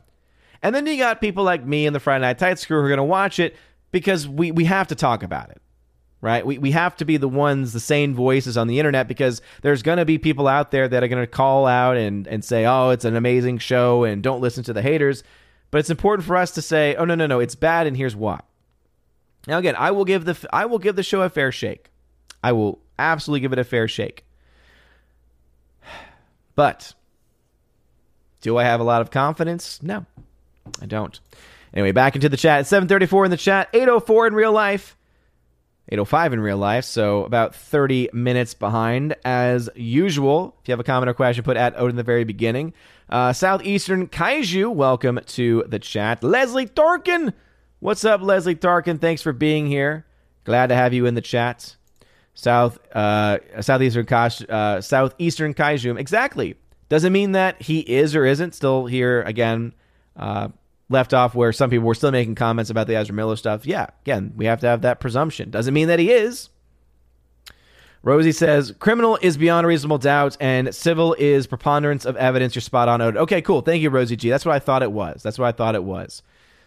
And 0.64 0.74
then 0.74 0.88
you 0.88 0.98
got 0.98 1.22
people 1.22 1.44
like 1.44 1.66
me 1.66 1.86
and 1.86 1.96
the 1.96 2.00
Friday 2.00 2.22
Night 2.22 2.39
Tights 2.39 2.66
crew 2.66 2.80
who 2.80 2.86
are 2.86 2.89
going 2.89 2.98
to 2.98 3.04
watch 3.04 3.38
it 3.38 3.56
because 3.91 4.28
we, 4.28 4.52
we 4.52 4.66
have 4.66 4.88
to 4.88 4.96
talk 4.96 5.22
about 5.22 5.52
it, 5.52 5.62
right? 6.22 6.44
We, 6.44 6.58
we 6.58 6.72
have 6.72 6.96
to 6.98 7.06
be 7.06 7.18
the 7.18 7.28
ones, 7.28 7.74
the 7.74 7.80
sane 7.80 8.16
voices 8.16 8.58
on 8.58 8.68
the 8.68 8.80
internet 8.80 9.08
because 9.08 9.41
there's 9.62 9.84
going 9.84 10.00
to 10.00 10.06
be 10.06 10.18
people 10.18 10.48
out 10.48 10.72
there 10.72 10.88
that 10.88 11.04
are 11.04 11.08
going 11.08 11.22
to 11.22 11.28
call 11.28 11.68
out 11.68 11.98
and, 11.98 12.28
and 12.28 12.44
say, 12.44 12.66
oh, 12.66 12.89
it's 12.89 13.06
an 13.06 13.16
amazing 13.16 13.60
show 13.60 14.06
and 14.06 14.24
don't 14.24 14.41
listen 14.41 14.64
to 14.64 14.74
the 14.74 14.82
haters. 14.82 15.24
But 15.70 15.80
it's 15.80 15.89
important 15.89 16.26
for 16.26 16.38
us 16.38 16.52
to 16.52 16.62
say, 16.62 16.96
oh, 16.96 17.06
no, 17.06 17.14
no, 17.14 17.28
no, 17.28 17.39
it's 17.39 17.56
bad 17.56 17.86
and 17.86 17.96
here's 17.96 18.16
why. 18.16 18.39
Now, 19.48 19.58
again, 19.58 19.76
I 19.78 19.91
will 19.91 20.06
give 20.06 20.26
the 20.26 20.48
I 20.52 20.66
will 20.66 20.80
give 20.80 20.96
the 20.96 21.04
show 21.04 21.22
a 21.22 21.30
fair 21.30 21.52
shake. 21.52 21.89
I 22.44 22.52
will 22.52 22.80
absolutely 22.98 23.41
give 23.41 23.54
it 23.54 23.60
a 23.60 23.64
fair 23.64 23.88
shake. 23.88 24.26
But 26.56 26.94
do 28.41 28.58
I 28.58 28.64
have 28.64 28.80
a 28.80 28.84
lot 28.84 29.02
of 29.02 29.10
confidence? 29.10 29.82
No, 29.82 30.06
I 30.80 30.86
don't. 30.86 31.20
Anyway, 31.74 31.91
back 31.91 32.14
into 32.14 32.30
the 32.30 32.38
chat. 32.38 32.68
734 32.68 33.26
in 33.26 33.32
the 33.32 33.38
chat, 33.38 33.70
804 33.74 34.28
in 34.28 34.34
real 34.36 34.52
life, 34.52 34.96
805 35.89 36.34
in 36.34 36.39
real 36.41 36.58
life. 36.58 36.86
So 36.86 37.24
about 37.24 37.56
30 37.56 38.10
minutes 38.14 38.54
behind 38.54 39.16
as 39.26 39.70
usual. 39.76 40.56
If 40.62 40.68
you 40.68 40.74
have 40.74 40.80
a 40.80 40.84
comment 40.84 41.10
or 41.10 41.14
question, 41.14 41.44
put 41.44 41.58
at 41.58 41.76
out 41.76 41.89
in 41.89 41.96
the 41.96 42.04
very 42.04 42.24
beginning. 42.24 42.74
Uh, 43.10 43.34
Southeastern 43.34 44.08
Kaiju, 44.08 44.74
welcome 44.74 45.20
to 45.26 45.64
the 45.68 45.80
chat. 45.80 46.24
Leslie 46.24 46.68
Tarkin, 46.68 47.34
what's 47.84 48.06
up, 48.06 48.22
Leslie 48.22 48.56
Tarkin? 48.56 49.00
Thanks 49.00 49.22
for 49.22 49.34
being 49.34 49.68
here. 49.68 50.06
Glad 50.46 50.68
to 50.68 50.76
have 50.76 50.94
you 50.94 51.06
in 51.06 51.16
the 51.16 51.22
chat. 51.22 51.76
South 52.34 52.80
uh, 52.96 53.38
Southeastern 53.62 54.08
uh, 54.50 54.82
Southeastern 54.82 55.54
Kaiju. 55.54 56.00
Exactly. 56.00 56.56
Doesn't 56.90 57.14
mean 57.14 57.34
that 57.34 57.62
he 57.62 57.80
is 57.80 58.16
or 58.16 58.26
isn't 58.26 58.56
still 58.56 58.86
here 58.86 59.22
again. 59.24 59.74
Uh, 60.16 60.50
left 60.90 61.14
off 61.14 61.36
where 61.36 61.52
some 61.52 61.70
people 61.70 61.86
were 61.86 61.96
still 61.96 62.12
making 62.12 62.36
comments 62.36 62.70
about 62.70 62.88
the 62.88 62.96
Ezra 62.96 63.16
Miller 63.16 63.36
stuff. 63.36 63.66
Yeah, 63.66 63.88
again, 64.04 64.34
we 64.36 64.46
have 64.46 64.60
to 64.62 64.68
have 64.68 64.82
that 64.82 65.00
presumption. 65.00 65.50
Doesn't 65.50 65.74
mean 65.74 65.88
that 65.88 66.00
he 66.00 66.12
is. 66.12 66.50
Rosie 68.02 68.34
says 68.34 68.74
criminal 68.80 69.18
is 69.22 69.38
beyond 69.38 69.66
reasonable 69.66 69.98
doubt 69.98 70.36
and 70.42 70.76
civil 70.76 71.16
is 71.18 71.48
preponderance 71.48 72.06
of 72.06 72.18
evidence. 72.18 72.54
You're 72.54 72.62
spot 72.62 72.90
on. 72.90 73.02
Okay, 73.02 73.42
cool. 73.42 73.62
Thank 73.62 73.82
you, 73.82 73.90
Rosie 73.90 74.18
G. 74.18 74.30
That's 74.30 74.46
what 74.46 74.56
I 74.56 74.60
thought 74.60 74.84
it 74.84 74.92
was. 74.92 75.24
That's 75.24 75.40
what 75.40 75.48
I 75.48 75.52
thought 75.52 75.76
it 75.76 75.84
was. 75.84 76.22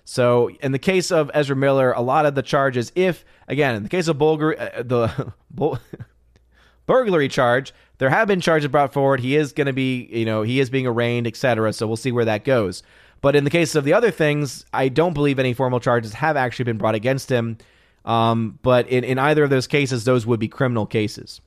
So, 0.08 0.50
in 0.62 0.70
the 0.70 0.78
case 0.78 1.10
of 1.10 1.32
Ezra 1.34 1.56
Miller, 1.56 1.90
a 1.90 2.00
lot 2.00 2.26
of 2.26 2.36
the 2.36 2.42
charges, 2.42 2.92
if 2.94 3.24
again, 3.48 3.74
in 3.74 3.82
the 3.82 3.88
case 3.88 4.06
of 4.06 4.16
Bulgar, 4.18 4.58
uh, 4.58 4.82
the 4.84 5.32
burglary 6.86 7.28
charge, 7.28 7.74
there 7.98 8.08
have 8.08 8.28
been 8.28 8.40
charges 8.40 8.70
brought 8.70 8.92
forward. 8.92 9.18
He 9.18 9.34
is 9.34 9.52
going 9.52 9.66
to 9.66 9.72
be, 9.72 10.04
you 10.12 10.24
know, 10.24 10.42
he 10.42 10.60
is 10.60 10.70
being 10.70 10.86
arraigned, 10.86 11.26
etc. 11.26 11.72
So 11.72 11.88
we'll 11.88 11.96
see 11.96 12.12
where 12.12 12.24
that 12.24 12.44
goes. 12.44 12.84
But 13.20 13.34
in 13.34 13.42
the 13.42 13.50
case 13.50 13.74
of 13.74 13.82
the 13.82 13.94
other 13.94 14.12
things, 14.12 14.64
I 14.72 14.88
don't 14.88 15.12
believe 15.12 15.40
any 15.40 15.54
formal 15.54 15.80
charges 15.80 16.12
have 16.12 16.36
actually 16.36 16.66
been 16.66 16.78
brought 16.78 16.94
against 16.94 17.28
him. 17.28 17.58
Um, 18.04 18.60
but 18.62 18.88
in, 18.88 19.02
in 19.02 19.18
either 19.18 19.42
of 19.42 19.50
those 19.50 19.66
cases, 19.66 20.04
those 20.04 20.24
would 20.24 20.38
be 20.38 20.46
criminal 20.46 20.86
cases. 20.86 21.40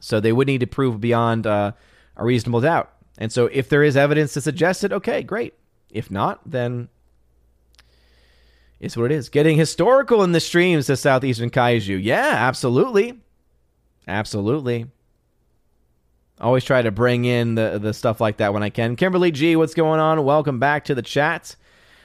So 0.00 0.18
they 0.18 0.32
would 0.32 0.48
need 0.48 0.60
to 0.60 0.66
prove 0.66 1.00
beyond 1.00 1.46
uh, 1.46 1.72
a 2.16 2.24
reasonable 2.24 2.62
doubt. 2.62 2.92
And 3.18 3.30
so 3.30 3.46
if 3.46 3.68
there 3.68 3.84
is 3.84 3.96
evidence 3.96 4.32
to 4.32 4.40
suggest 4.40 4.82
it, 4.82 4.92
okay, 4.92 5.22
great. 5.22 5.54
If 5.90 6.10
not, 6.10 6.40
then 6.44 6.88
is 8.80 8.96
what 8.96 9.12
it 9.12 9.14
is. 9.14 9.28
Getting 9.28 9.58
historical 9.58 10.22
in 10.22 10.32
the 10.32 10.40
streams 10.40 10.86
to 10.86 10.96
Southeastern 10.96 11.50
Kaiju. 11.50 12.02
Yeah, 12.02 12.32
absolutely. 12.34 13.20
Absolutely. 14.08 14.86
Always 16.40 16.64
try 16.64 16.80
to 16.80 16.90
bring 16.90 17.26
in 17.26 17.54
the, 17.54 17.78
the 17.80 17.92
stuff 17.92 18.20
like 18.20 18.38
that 18.38 18.54
when 18.54 18.62
I 18.62 18.70
can. 18.70 18.96
Kimberly 18.96 19.30
G, 19.30 19.56
what's 19.56 19.74
going 19.74 20.00
on? 20.00 20.24
Welcome 20.24 20.58
back 20.58 20.86
to 20.86 20.94
the 20.94 21.02
chat. 21.02 21.54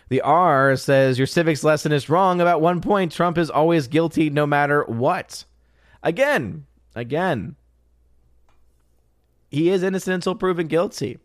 The 0.09 0.21
R 0.21 0.75
says, 0.75 1.17
Your 1.17 1.25
civics 1.25 1.63
lesson 1.63 1.93
is 1.93 2.09
wrong 2.09 2.41
about 2.41 2.61
one 2.61 2.81
point. 2.81 3.13
Trump 3.13 3.37
is 3.37 3.49
always 3.49 3.87
guilty 3.87 4.29
no 4.29 4.45
matter 4.45 4.83
what. 4.83 5.45
Again, 6.03 6.65
again. 6.93 7.55
He 9.49 9.69
is 9.69 9.83
innocent 9.83 10.15
until 10.15 10.35
proven 10.35 10.67
guilty. 10.67 11.17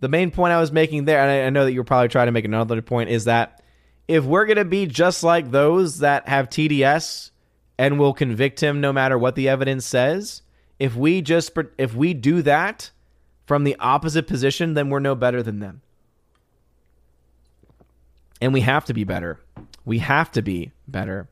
The 0.00 0.08
main 0.08 0.30
point 0.30 0.52
I 0.52 0.60
was 0.60 0.72
making 0.72 1.04
there, 1.04 1.20
and 1.20 1.30
I, 1.30 1.46
I 1.46 1.50
know 1.50 1.64
that 1.64 1.72
you're 1.72 1.84
probably 1.84 2.08
trying 2.08 2.26
to 2.26 2.32
make 2.32 2.46
another 2.46 2.80
point, 2.80 3.10
is 3.10 3.24
that 3.24 3.62
if 4.08 4.24
we're 4.24 4.46
going 4.46 4.56
to 4.56 4.64
be 4.64 4.86
just 4.86 5.22
like 5.22 5.50
those 5.50 5.98
that 5.98 6.26
have 6.26 6.48
TDS 6.48 7.30
and 7.76 7.98
will 7.98 8.14
convict 8.14 8.60
him 8.60 8.80
no 8.80 8.92
matter 8.92 9.18
what 9.18 9.36
the 9.36 9.48
evidence 9.48 9.86
says, 9.86 10.42
if 10.78 10.96
we 10.96 11.20
just 11.20 11.52
if 11.76 11.94
we 11.94 12.14
do 12.14 12.42
that 12.42 12.90
from 13.46 13.64
the 13.64 13.76
opposite 13.78 14.26
position, 14.26 14.74
then 14.74 14.88
we're 14.88 14.98
no 14.98 15.14
better 15.14 15.42
than 15.42 15.60
them. 15.60 15.82
And 18.40 18.52
we 18.52 18.62
have 18.62 18.84
to 18.86 18.94
be 18.94 19.04
better. 19.04 19.40
We 19.84 19.98
have 19.98 20.30
to 20.32 20.42
be 20.42 20.72
better. 20.86 21.28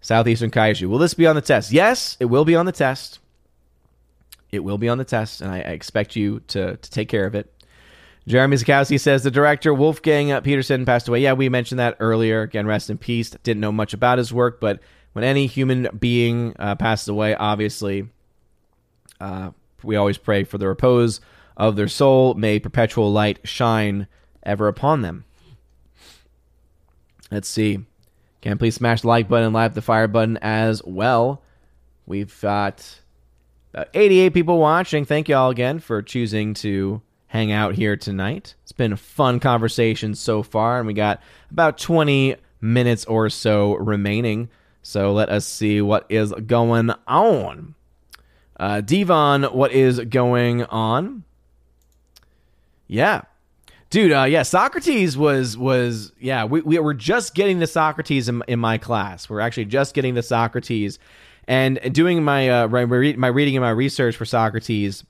Southeastern 0.00 0.50
Kaiju. 0.50 0.88
Will 0.88 0.98
this 0.98 1.14
be 1.14 1.26
on 1.26 1.34
the 1.34 1.42
test? 1.42 1.72
Yes, 1.72 2.16
it 2.20 2.26
will 2.26 2.44
be 2.44 2.54
on 2.54 2.66
the 2.66 2.72
test. 2.72 3.18
It 4.52 4.60
will 4.60 4.78
be 4.78 4.88
on 4.88 4.98
the 4.98 5.04
test, 5.04 5.40
and 5.40 5.50
I, 5.50 5.58
expect 5.58 6.14
you 6.14 6.40
to, 6.48 6.76
to 6.76 6.90
take 6.90 7.08
care 7.08 7.26
of 7.26 7.34
it. 7.34 7.52
Jeremy 8.26 8.56
Zakowski 8.56 8.98
says 8.98 9.22
the 9.22 9.30
director 9.30 9.72
Wolfgang 9.72 10.40
Petersen 10.42 10.84
passed 10.84 11.06
away. 11.06 11.20
Yeah, 11.20 11.34
we 11.34 11.48
mentioned 11.48 11.78
that 11.78 11.96
earlier. 12.00 12.42
Again, 12.42 12.66
rest 12.66 12.90
in 12.90 12.98
peace. 12.98 13.30
Didn't 13.30 13.60
know 13.60 13.70
much 13.70 13.94
about 13.94 14.18
his 14.18 14.32
work, 14.32 14.60
but 14.60 14.80
when 15.12 15.24
any 15.24 15.46
human 15.46 15.88
being 15.98 16.54
uh, 16.58 16.74
passes 16.74 17.08
away, 17.08 17.36
obviously, 17.36 18.08
uh, 19.20 19.50
we 19.84 19.94
always 19.94 20.18
pray 20.18 20.42
for 20.42 20.58
the 20.58 20.66
repose 20.66 21.20
of 21.56 21.76
their 21.76 21.86
soul. 21.88 22.34
May 22.34 22.58
perpetual 22.58 23.12
light 23.12 23.38
shine 23.44 24.08
ever 24.42 24.66
upon 24.66 25.02
them. 25.02 25.24
Let's 27.30 27.48
see. 27.48 27.84
Can 28.40 28.58
please 28.58 28.74
smash 28.74 29.02
the 29.02 29.08
like 29.08 29.28
button 29.28 29.46
and 29.46 29.54
light 29.54 29.66
up 29.66 29.74
the 29.74 29.82
fire 29.82 30.08
button 30.08 30.36
as 30.38 30.82
well. 30.84 31.42
We've 32.06 32.40
got 32.40 33.00
88 33.94 34.34
people 34.34 34.58
watching. 34.58 35.04
Thank 35.04 35.28
you 35.28 35.36
all 35.36 35.50
again 35.50 35.78
for 35.78 36.02
choosing 36.02 36.54
to 36.54 37.02
hang 37.36 37.52
out 37.52 37.74
here 37.74 37.98
tonight. 37.98 38.54
It's 38.62 38.72
been 38.72 38.94
a 38.94 38.96
fun 38.96 39.40
conversation 39.40 40.14
so 40.14 40.42
far, 40.42 40.78
and 40.78 40.86
we 40.86 40.94
got 40.94 41.20
about 41.50 41.76
20 41.76 42.36
minutes 42.62 43.04
or 43.04 43.28
so 43.28 43.74
remaining. 43.74 44.48
So 44.82 45.12
let 45.12 45.28
us 45.28 45.44
see 45.44 45.82
what 45.82 46.06
is 46.08 46.32
going 46.32 46.92
on. 47.06 47.74
Uh, 48.58 48.80
Devon, 48.80 49.42
what 49.44 49.72
is 49.72 50.00
going 50.00 50.64
on? 50.64 51.24
Yeah. 52.86 53.22
Dude, 53.90 54.12
uh, 54.12 54.24
yeah, 54.24 54.42
Socrates 54.42 55.18
was 55.18 55.58
was 55.58 56.12
yeah. 56.18 56.46
We, 56.46 56.62
we 56.62 56.78
were 56.78 56.94
just 56.94 57.34
getting 57.34 57.58
the 57.58 57.66
Socrates 57.66 58.30
in, 58.30 58.42
in 58.48 58.58
my 58.58 58.78
class. 58.78 59.28
We're 59.28 59.40
actually 59.40 59.66
just 59.66 59.94
getting 59.94 60.14
the 60.14 60.22
Socrates, 60.22 60.98
and 61.46 61.78
doing 61.92 62.24
my 62.24 62.48
uh, 62.48 62.68
my, 62.68 62.86
my 62.86 63.28
reading 63.28 63.56
and 63.56 63.62
my 63.62 63.70
research 63.70 64.16
for 64.16 64.24
Socrates 64.24 65.04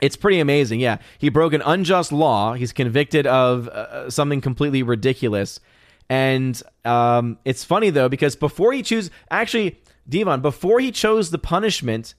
it's 0.00 0.16
pretty 0.16 0.40
amazing. 0.40 0.80
Yeah, 0.80 0.98
he 1.18 1.28
broke 1.28 1.52
an 1.52 1.62
unjust 1.64 2.12
law. 2.12 2.54
He's 2.54 2.72
convicted 2.72 3.26
of 3.26 3.68
uh, 3.68 4.10
something 4.10 4.40
completely 4.40 4.82
ridiculous, 4.82 5.60
and 6.08 6.60
um, 6.84 7.38
it's 7.44 7.64
funny 7.64 7.90
though 7.90 8.08
because 8.08 8.36
before 8.36 8.72
he 8.72 8.82
chose, 8.82 9.10
actually, 9.30 9.80
Devon, 10.08 10.40
before 10.40 10.80
he 10.80 10.90
chose 10.90 11.30
the 11.30 11.38
punishment, 11.38 12.14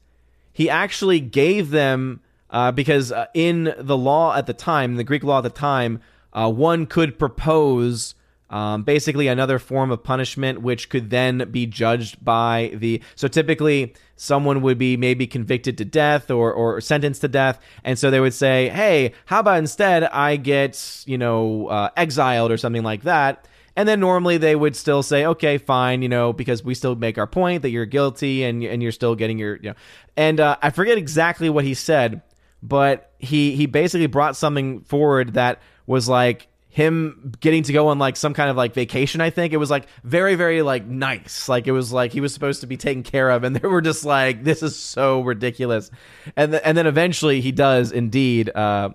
he 0.52 0.70
actually 0.70 1.20
gave 1.20 1.70
them 1.70 2.22
uh, 2.50 2.72
because 2.72 3.12
uh, 3.12 3.26
in 3.34 3.74
the 3.78 3.98
law 3.98 4.36
at 4.36 4.48
the 4.48 4.54
time, 4.54 4.96
the 4.96 5.04
Greek 5.04 5.24
law 5.24 5.40
at 5.40 5.44
the 5.44 5.50
time, 5.50 6.00
uh, 6.34 6.50
one 6.50 6.86
could 6.86 7.20
propose 7.20 8.16
um, 8.50 8.84
basically, 8.84 9.28
another 9.28 9.58
form 9.58 9.92
of 9.92 10.04
punishment, 10.04 10.62
which 10.62 10.90
could 10.90 11.10
then 11.10 11.50
be 11.52 11.66
judged 11.66 12.24
by 12.24 12.72
the. 12.76 13.02
So 13.16 13.28
typically, 13.28 13.96
someone 14.16 14.62
would 14.62 14.78
be 14.78 14.98
maybe 14.98 15.26
convicted 15.28 15.78
to 15.80 15.86
death 15.86 16.30
or, 16.30 16.54
or 16.54 16.80
sentenced 16.80 17.22
to 17.22 17.28
death. 17.28 17.60
And 17.84 17.98
so 17.98 18.12
they 18.12 18.20
would 18.20 18.34
say, 18.34 18.70
hey, 18.70 19.14
how 19.26 19.40
about 19.40 19.58
instead 19.58 20.04
I 20.04 20.38
get, 20.38 21.04
you 21.06 21.18
know, 21.18 21.68
uh, 21.68 21.90
exiled 21.98 22.52
or 22.52 22.58
something 22.58 22.84
like 22.84 23.04
that? 23.04 23.48
And 23.76 23.90
then 23.90 24.00
normally 24.00 24.38
they 24.38 24.56
would 24.56 24.76
still 24.76 25.04
say, 25.04 25.26
okay, 25.26 25.58
fine, 25.58 26.02
you 26.02 26.08
know, 26.08 26.32
because 26.32 26.64
we 26.64 26.76
still 26.76 26.96
make 26.96 27.18
our 27.18 27.28
point 27.28 27.64
that 27.64 27.72
you're 27.72 27.86
guilty 27.86 28.44
and, 28.44 28.64
and 28.64 28.82
you're 28.82 28.94
still 28.94 29.16
getting 29.16 29.38
your, 29.38 29.58
you 29.58 29.72
know. 29.72 29.76
And 30.16 30.40
uh, 30.40 30.56
I 30.62 30.70
forget 30.70 30.98
exactly 30.98 31.50
what 31.50 31.66
he 31.66 31.74
said, 31.74 32.22
but 32.64 33.12
he, 33.18 33.56
he 33.56 33.66
basically 33.66 34.08
brought 34.08 34.38
something 34.38 34.82
forward 34.82 35.34
that 35.34 35.62
was 35.88 36.08
like, 36.08 36.48
him 36.76 37.32
getting 37.40 37.64
to 37.64 37.72
go 37.72 37.88
on 37.88 38.00
like 38.00 38.18
some 38.18 38.34
kind 38.34 38.50
of 38.50 38.58
like 38.58 38.74
vacation 38.74 39.22
i 39.22 39.30
think 39.30 39.54
it 39.54 39.58
was 39.58 39.72
like 39.72 39.88
very 40.04 40.36
very 40.36 40.62
like 40.62 40.86
nice. 40.86 41.48
Like 41.48 41.68
it 41.68 41.72
was 41.72 41.92
like 41.92 42.12
he 42.12 42.22
was 42.22 42.34
supposed 42.34 42.62
to 42.62 42.68
be 42.68 42.78
taken 42.78 43.04
care 43.04 43.30
of 43.30 43.44
and 43.44 43.56
they 43.56 43.68
were 43.68 43.82
just 43.82 44.06
like 44.06 44.44
this 44.44 44.64
is 44.64 44.76
so 44.76 45.22
ridiculous. 45.22 45.92
And 46.36 46.54
th- 46.54 46.64
and 46.66 46.78
then 46.78 46.88
eventually 46.88 47.42
he 47.42 47.52
does 47.52 47.92
indeed 47.92 48.50
uh, 48.54 48.90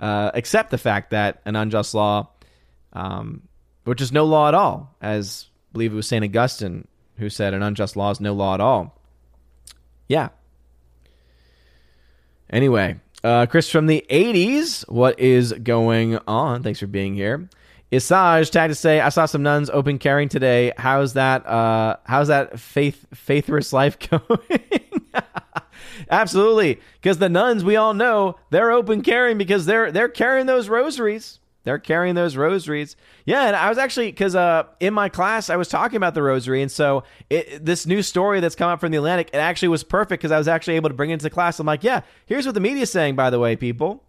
uh, 0.00 0.30
accept 0.34 0.70
the 0.70 0.78
fact 0.78 1.10
that 1.10 1.40
an 1.44 1.56
unjust 1.56 1.94
law 1.94 2.28
um, 2.92 3.42
which 3.84 4.00
is 4.00 4.12
no 4.12 4.24
law 4.24 4.48
at 4.48 4.54
all 4.54 4.94
as 5.00 5.46
I 5.48 5.72
believe 5.72 5.92
it 5.92 5.96
was 5.96 6.08
saint 6.08 6.24
augustine 6.24 6.86
who 7.16 7.28
said 7.28 7.54
an 7.54 7.62
unjust 7.62 7.96
law 7.96 8.10
is 8.10 8.20
no 8.20 8.32
law 8.32 8.54
at 8.54 8.60
all. 8.60 8.98
Yeah. 10.08 10.28
Anyway 12.50 13.00
Uh, 13.24 13.46
Chris 13.46 13.68
from 13.70 13.86
the 13.86 14.04
80s, 14.08 14.88
what 14.88 15.18
is 15.18 15.52
going 15.52 16.18
on? 16.28 16.62
Thanks 16.62 16.78
for 16.80 16.86
being 16.86 17.14
here. 17.14 17.48
Isaj 17.90 18.50
tagged 18.50 18.70
to 18.70 18.74
say, 18.74 19.00
I 19.00 19.08
saw 19.08 19.26
some 19.26 19.42
nuns 19.42 19.70
open 19.70 19.98
carrying 19.98 20.28
today. 20.28 20.72
How's 20.76 21.14
that? 21.14 21.46
Uh, 21.46 21.96
how's 22.04 22.28
that 22.28 22.60
faith 22.60 23.06
faithless 23.14 23.72
life 23.72 23.98
going? 24.10 24.60
Absolutely, 26.10 26.80
because 27.00 27.18
the 27.18 27.28
nuns 27.30 27.64
we 27.64 27.76
all 27.76 27.94
know 27.94 28.36
they're 28.50 28.70
open 28.70 29.02
carrying 29.02 29.38
because 29.38 29.64
they're 29.66 29.90
they're 29.90 30.08
carrying 30.08 30.46
those 30.46 30.68
rosaries. 30.68 31.40
They're 31.64 31.78
carrying 31.78 32.14
those 32.14 32.36
rosaries. 32.36 32.96
Yeah, 33.26 33.46
and 33.46 33.56
I 33.56 33.68
was 33.68 33.78
actually 33.78 34.06
because 34.06 34.34
uh, 34.34 34.64
in 34.80 34.94
my 34.94 35.08
class 35.08 35.50
I 35.50 35.56
was 35.56 35.68
talking 35.68 35.96
about 35.96 36.14
the 36.14 36.22
rosary, 36.22 36.62
and 36.62 36.70
so 36.70 37.04
it, 37.28 37.64
this 37.64 37.86
new 37.86 38.02
story 38.02 38.40
that's 38.40 38.54
come 38.54 38.70
up 38.70 38.80
from 38.80 38.92
the 38.92 38.98
Atlantic, 38.98 39.30
it 39.32 39.38
actually 39.38 39.68
was 39.68 39.84
perfect 39.84 40.22
because 40.22 40.32
I 40.32 40.38
was 40.38 40.48
actually 40.48 40.76
able 40.76 40.88
to 40.88 40.94
bring 40.94 41.10
it 41.10 41.14
into 41.14 41.30
class. 41.30 41.58
I'm 41.58 41.66
like, 41.66 41.84
yeah, 41.84 42.02
here's 42.26 42.46
what 42.46 42.54
the 42.54 42.60
media's 42.60 42.92
saying, 42.92 43.16
by 43.16 43.30
the 43.30 43.38
way, 43.38 43.56
people. 43.56 44.04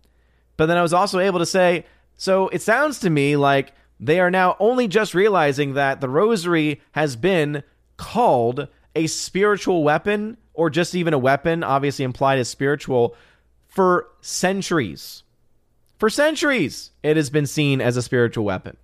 But 0.57 0.67
then 0.67 0.77
I 0.77 0.81
was 0.81 0.93
also 0.93 1.19
able 1.19 1.39
to 1.39 1.45
say, 1.45 1.85
so 2.15 2.49
it 2.49 2.61
sounds 2.61 2.99
to 2.99 3.09
me 3.09 3.35
like 3.35 3.73
they 3.99 4.19
are 4.19 4.31
now 4.31 4.55
only 4.59 4.87
just 4.87 5.13
realizing 5.13 5.73
that 5.73 6.01
the 6.01 6.09
rosary 6.09 6.81
has 6.91 7.15
been 7.15 7.63
called 7.97 8.67
a 8.95 9.07
spiritual 9.07 9.83
weapon 9.83 10.37
or 10.53 10.69
just 10.69 10.95
even 10.95 11.13
a 11.13 11.17
weapon, 11.17 11.63
obviously 11.63 12.05
implied 12.05 12.39
as 12.39 12.49
spiritual, 12.49 13.15
for 13.67 14.07
centuries. 14.21 15.23
For 15.99 16.09
centuries, 16.09 16.91
it 17.03 17.17
has 17.17 17.29
been 17.29 17.45
seen 17.45 17.81
as 17.81 17.97
a 17.97 18.01
spiritual 18.01 18.45
weapon. 18.45 18.77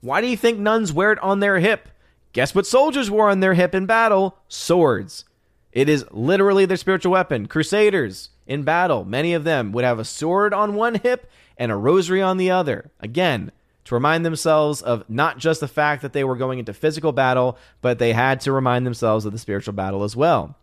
Why 0.00 0.22
do 0.22 0.26
you 0.26 0.36
think 0.36 0.58
nuns 0.58 0.94
wear 0.94 1.12
it 1.12 1.18
on 1.18 1.40
their 1.40 1.58
hip? 1.58 1.90
Guess 2.32 2.54
what 2.54 2.66
soldiers 2.66 3.10
wore 3.10 3.28
on 3.28 3.40
their 3.40 3.52
hip 3.52 3.74
in 3.74 3.84
battle? 3.84 4.38
Swords. 4.48 5.26
It 5.72 5.90
is 5.90 6.06
literally 6.10 6.64
their 6.64 6.78
spiritual 6.78 7.12
weapon. 7.12 7.48
Crusaders 7.48 8.30
in 8.46 8.62
battle, 8.62 9.04
many 9.04 9.34
of 9.34 9.44
them 9.44 9.72
would 9.72 9.84
have 9.84 9.98
a 9.98 10.06
sword 10.06 10.54
on 10.54 10.74
one 10.74 10.94
hip 10.94 11.30
and 11.58 11.70
a 11.70 11.76
rosary 11.76 12.22
on 12.22 12.38
the 12.38 12.50
other. 12.50 12.90
Again, 12.98 13.52
to 13.84 13.94
remind 13.94 14.24
themselves 14.24 14.80
of 14.80 15.04
not 15.06 15.36
just 15.36 15.60
the 15.60 15.68
fact 15.68 16.00
that 16.00 16.14
they 16.14 16.24
were 16.24 16.36
going 16.36 16.58
into 16.58 16.72
physical 16.72 17.12
battle, 17.12 17.58
but 17.82 17.98
they 17.98 18.14
had 18.14 18.40
to 18.40 18.52
remind 18.52 18.86
themselves 18.86 19.26
of 19.26 19.32
the 19.32 19.38
spiritual 19.38 19.74
battle 19.74 20.02
as 20.02 20.16
well. 20.16 20.56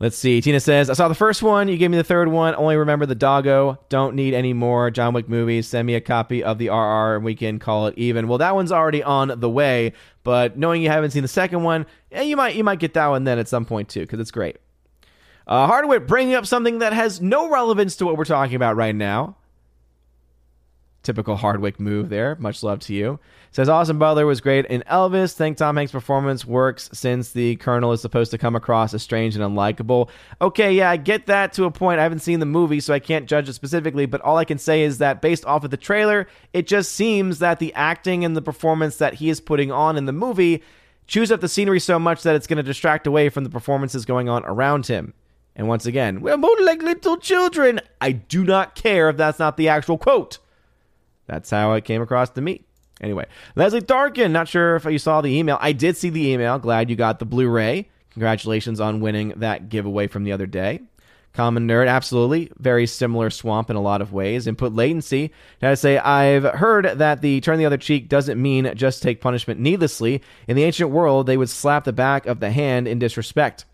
Let's 0.00 0.16
see. 0.16 0.40
Tina 0.40 0.60
says, 0.60 0.88
I 0.88 0.94
saw 0.94 1.08
the 1.08 1.14
first 1.14 1.42
one. 1.42 1.68
You 1.68 1.76
gave 1.76 1.90
me 1.90 1.98
the 1.98 2.04
third 2.04 2.28
one. 2.28 2.54
Only 2.54 2.74
remember 2.74 3.04
the 3.04 3.14
doggo. 3.14 3.78
Don't 3.90 4.14
need 4.14 4.32
any 4.32 4.54
more 4.54 4.90
John 4.90 5.12
Wick 5.12 5.28
movies. 5.28 5.68
Send 5.68 5.86
me 5.86 5.94
a 5.94 6.00
copy 6.00 6.42
of 6.42 6.56
the 6.56 6.70
RR 6.70 7.16
and 7.16 7.24
we 7.24 7.34
can 7.34 7.58
call 7.58 7.86
it 7.86 7.98
even. 7.98 8.26
Well, 8.26 8.38
that 8.38 8.54
one's 8.54 8.72
already 8.72 9.02
on 9.02 9.38
the 9.38 9.50
way, 9.50 9.92
but 10.24 10.56
knowing 10.56 10.80
you 10.80 10.88
haven't 10.88 11.10
seen 11.10 11.20
the 11.20 11.28
second 11.28 11.64
one, 11.64 11.84
yeah, 12.10 12.22
you 12.22 12.34
might 12.34 12.54
you 12.54 12.64
might 12.64 12.78
get 12.78 12.94
that 12.94 13.08
one 13.08 13.24
then 13.24 13.38
at 13.38 13.46
some 13.46 13.66
point 13.66 13.90
too, 13.90 14.00
because 14.00 14.20
it's 14.20 14.30
great. 14.30 14.56
Uh, 15.46 15.98
bringing 16.00 16.34
up 16.34 16.46
something 16.46 16.78
that 16.78 16.94
has 16.94 17.20
no 17.20 17.50
relevance 17.50 17.96
to 17.96 18.06
what 18.06 18.16
we're 18.16 18.24
talking 18.24 18.56
about 18.56 18.76
right 18.76 18.94
now. 18.94 19.36
Typical 21.02 21.36
Hardwick 21.36 21.80
move 21.80 22.10
there. 22.10 22.36
Much 22.38 22.62
love 22.62 22.80
to 22.80 22.94
you. 22.94 23.18
Says 23.52 23.70
Austin 23.70 23.98
Butler 23.98 24.26
was 24.26 24.42
great 24.42 24.66
in 24.66 24.82
Elvis. 24.82 25.32
Think 25.32 25.56
Tom 25.56 25.76
Hanks' 25.76 25.92
performance 25.92 26.44
works 26.44 26.90
since 26.92 27.32
the 27.32 27.56
Colonel 27.56 27.92
is 27.92 28.02
supposed 28.02 28.30
to 28.32 28.38
come 28.38 28.54
across 28.54 28.92
as 28.92 29.02
strange 29.02 29.34
and 29.34 29.42
unlikable. 29.42 30.10
Okay, 30.42 30.72
yeah, 30.72 30.90
I 30.90 30.98
get 30.98 31.26
that 31.26 31.54
to 31.54 31.64
a 31.64 31.70
point. 31.70 32.00
I 32.00 32.02
haven't 32.02 32.18
seen 32.20 32.38
the 32.38 32.46
movie, 32.46 32.80
so 32.80 32.92
I 32.92 32.98
can't 32.98 33.26
judge 33.26 33.48
it 33.48 33.54
specifically, 33.54 34.04
but 34.04 34.20
all 34.20 34.36
I 34.36 34.44
can 34.44 34.58
say 34.58 34.82
is 34.82 34.98
that 34.98 35.22
based 35.22 35.46
off 35.46 35.64
of 35.64 35.70
the 35.70 35.78
trailer, 35.78 36.28
it 36.52 36.66
just 36.66 36.92
seems 36.92 37.38
that 37.38 37.60
the 37.60 37.72
acting 37.72 38.24
and 38.24 38.36
the 38.36 38.42
performance 38.42 38.98
that 38.98 39.14
he 39.14 39.30
is 39.30 39.40
putting 39.40 39.72
on 39.72 39.96
in 39.96 40.04
the 40.04 40.12
movie 40.12 40.62
chews 41.06 41.32
up 41.32 41.40
the 41.40 41.48
scenery 41.48 41.80
so 41.80 41.98
much 41.98 42.22
that 42.22 42.36
it's 42.36 42.46
going 42.46 42.58
to 42.58 42.62
distract 42.62 43.06
away 43.06 43.30
from 43.30 43.44
the 43.44 43.50
performances 43.50 44.04
going 44.04 44.28
on 44.28 44.44
around 44.44 44.86
him. 44.86 45.14
And 45.56 45.66
once 45.66 45.86
again, 45.86 46.20
we're 46.20 46.36
more 46.36 46.56
like 46.60 46.82
little 46.82 47.16
children. 47.16 47.80
I 48.00 48.12
do 48.12 48.44
not 48.44 48.76
care 48.76 49.08
if 49.08 49.16
that's 49.16 49.38
not 49.38 49.56
the 49.56 49.68
actual 49.68 49.98
quote. 49.98 50.38
That's 51.30 51.48
how 51.48 51.74
it 51.74 51.84
came 51.84 52.02
across 52.02 52.30
to 52.30 52.40
me. 52.40 52.64
Anyway, 53.00 53.24
Leslie 53.54 53.80
Darkin, 53.80 54.32
not 54.32 54.48
sure 54.48 54.74
if 54.74 54.84
you 54.84 54.98
saw 54.98 55.20
the 55.20 55.38
email. 55.38 55.58
I 55.60 55.70
did 55.70 55.96
see 55.96 56.10
the 56.10 56.28
email. 56.28 56.58
Glad 56.58 56.90
you 56.90 56.96
got 56.96 57.20
the 57.20 57.24
Blu 57.24 57.48
ray. 57.48 57.88
Congratulations 58.10 58.80
on 58.80 59.00
winning 59.00 59.34
that 59.36 59.68
giveaway 59.68 60.08
from 60.08 60.24
the 60.24 60.32
other 60.32 60.46
day. 60.46 60.80
Common 61.32 61.68
Nerd, 61.68 61.88
absolutely. 61.88 62.50
Very 62.58 62.88
similar 62.88 63.30
swamp 63.30 63.70
in 63.70 63.76
a 63.76 63.80
lot 63.80 64.02
of 64.02 64.12
ways. 64.12 64.48
Input 64.48 64.72
latency. 64.72 65.30
I 65.62 65.74
say, 65.74 65.98
I've 65.98 66.42
heard 66.42 66.98
that 66.98 67.22
the 67.22 67.40
turn 67.40 67.58
the 67.58 67.66
other 67.66 67.76
cheek 67.76 68.08
doesn't 68.08 68.42
mean 68.42 68.72
just 68.74 69.00
take 69.00 69.20
punishment 69.20 69.60
needlessly. 69.60 70.22
In 70.48 70.56
the 70.56 70.64
ancient 70.64 70.90
world, 70.90 71.26
they 71.26 71.36
would 71.36 71.48
slap 71.48 71.84
the 71.84 71.92
back 71.92 72.26
of 72.26 72.40
the 72.40 72.50
hand 72.50 72.88
in 72.88 72.98
disrespect. 72.98 73.64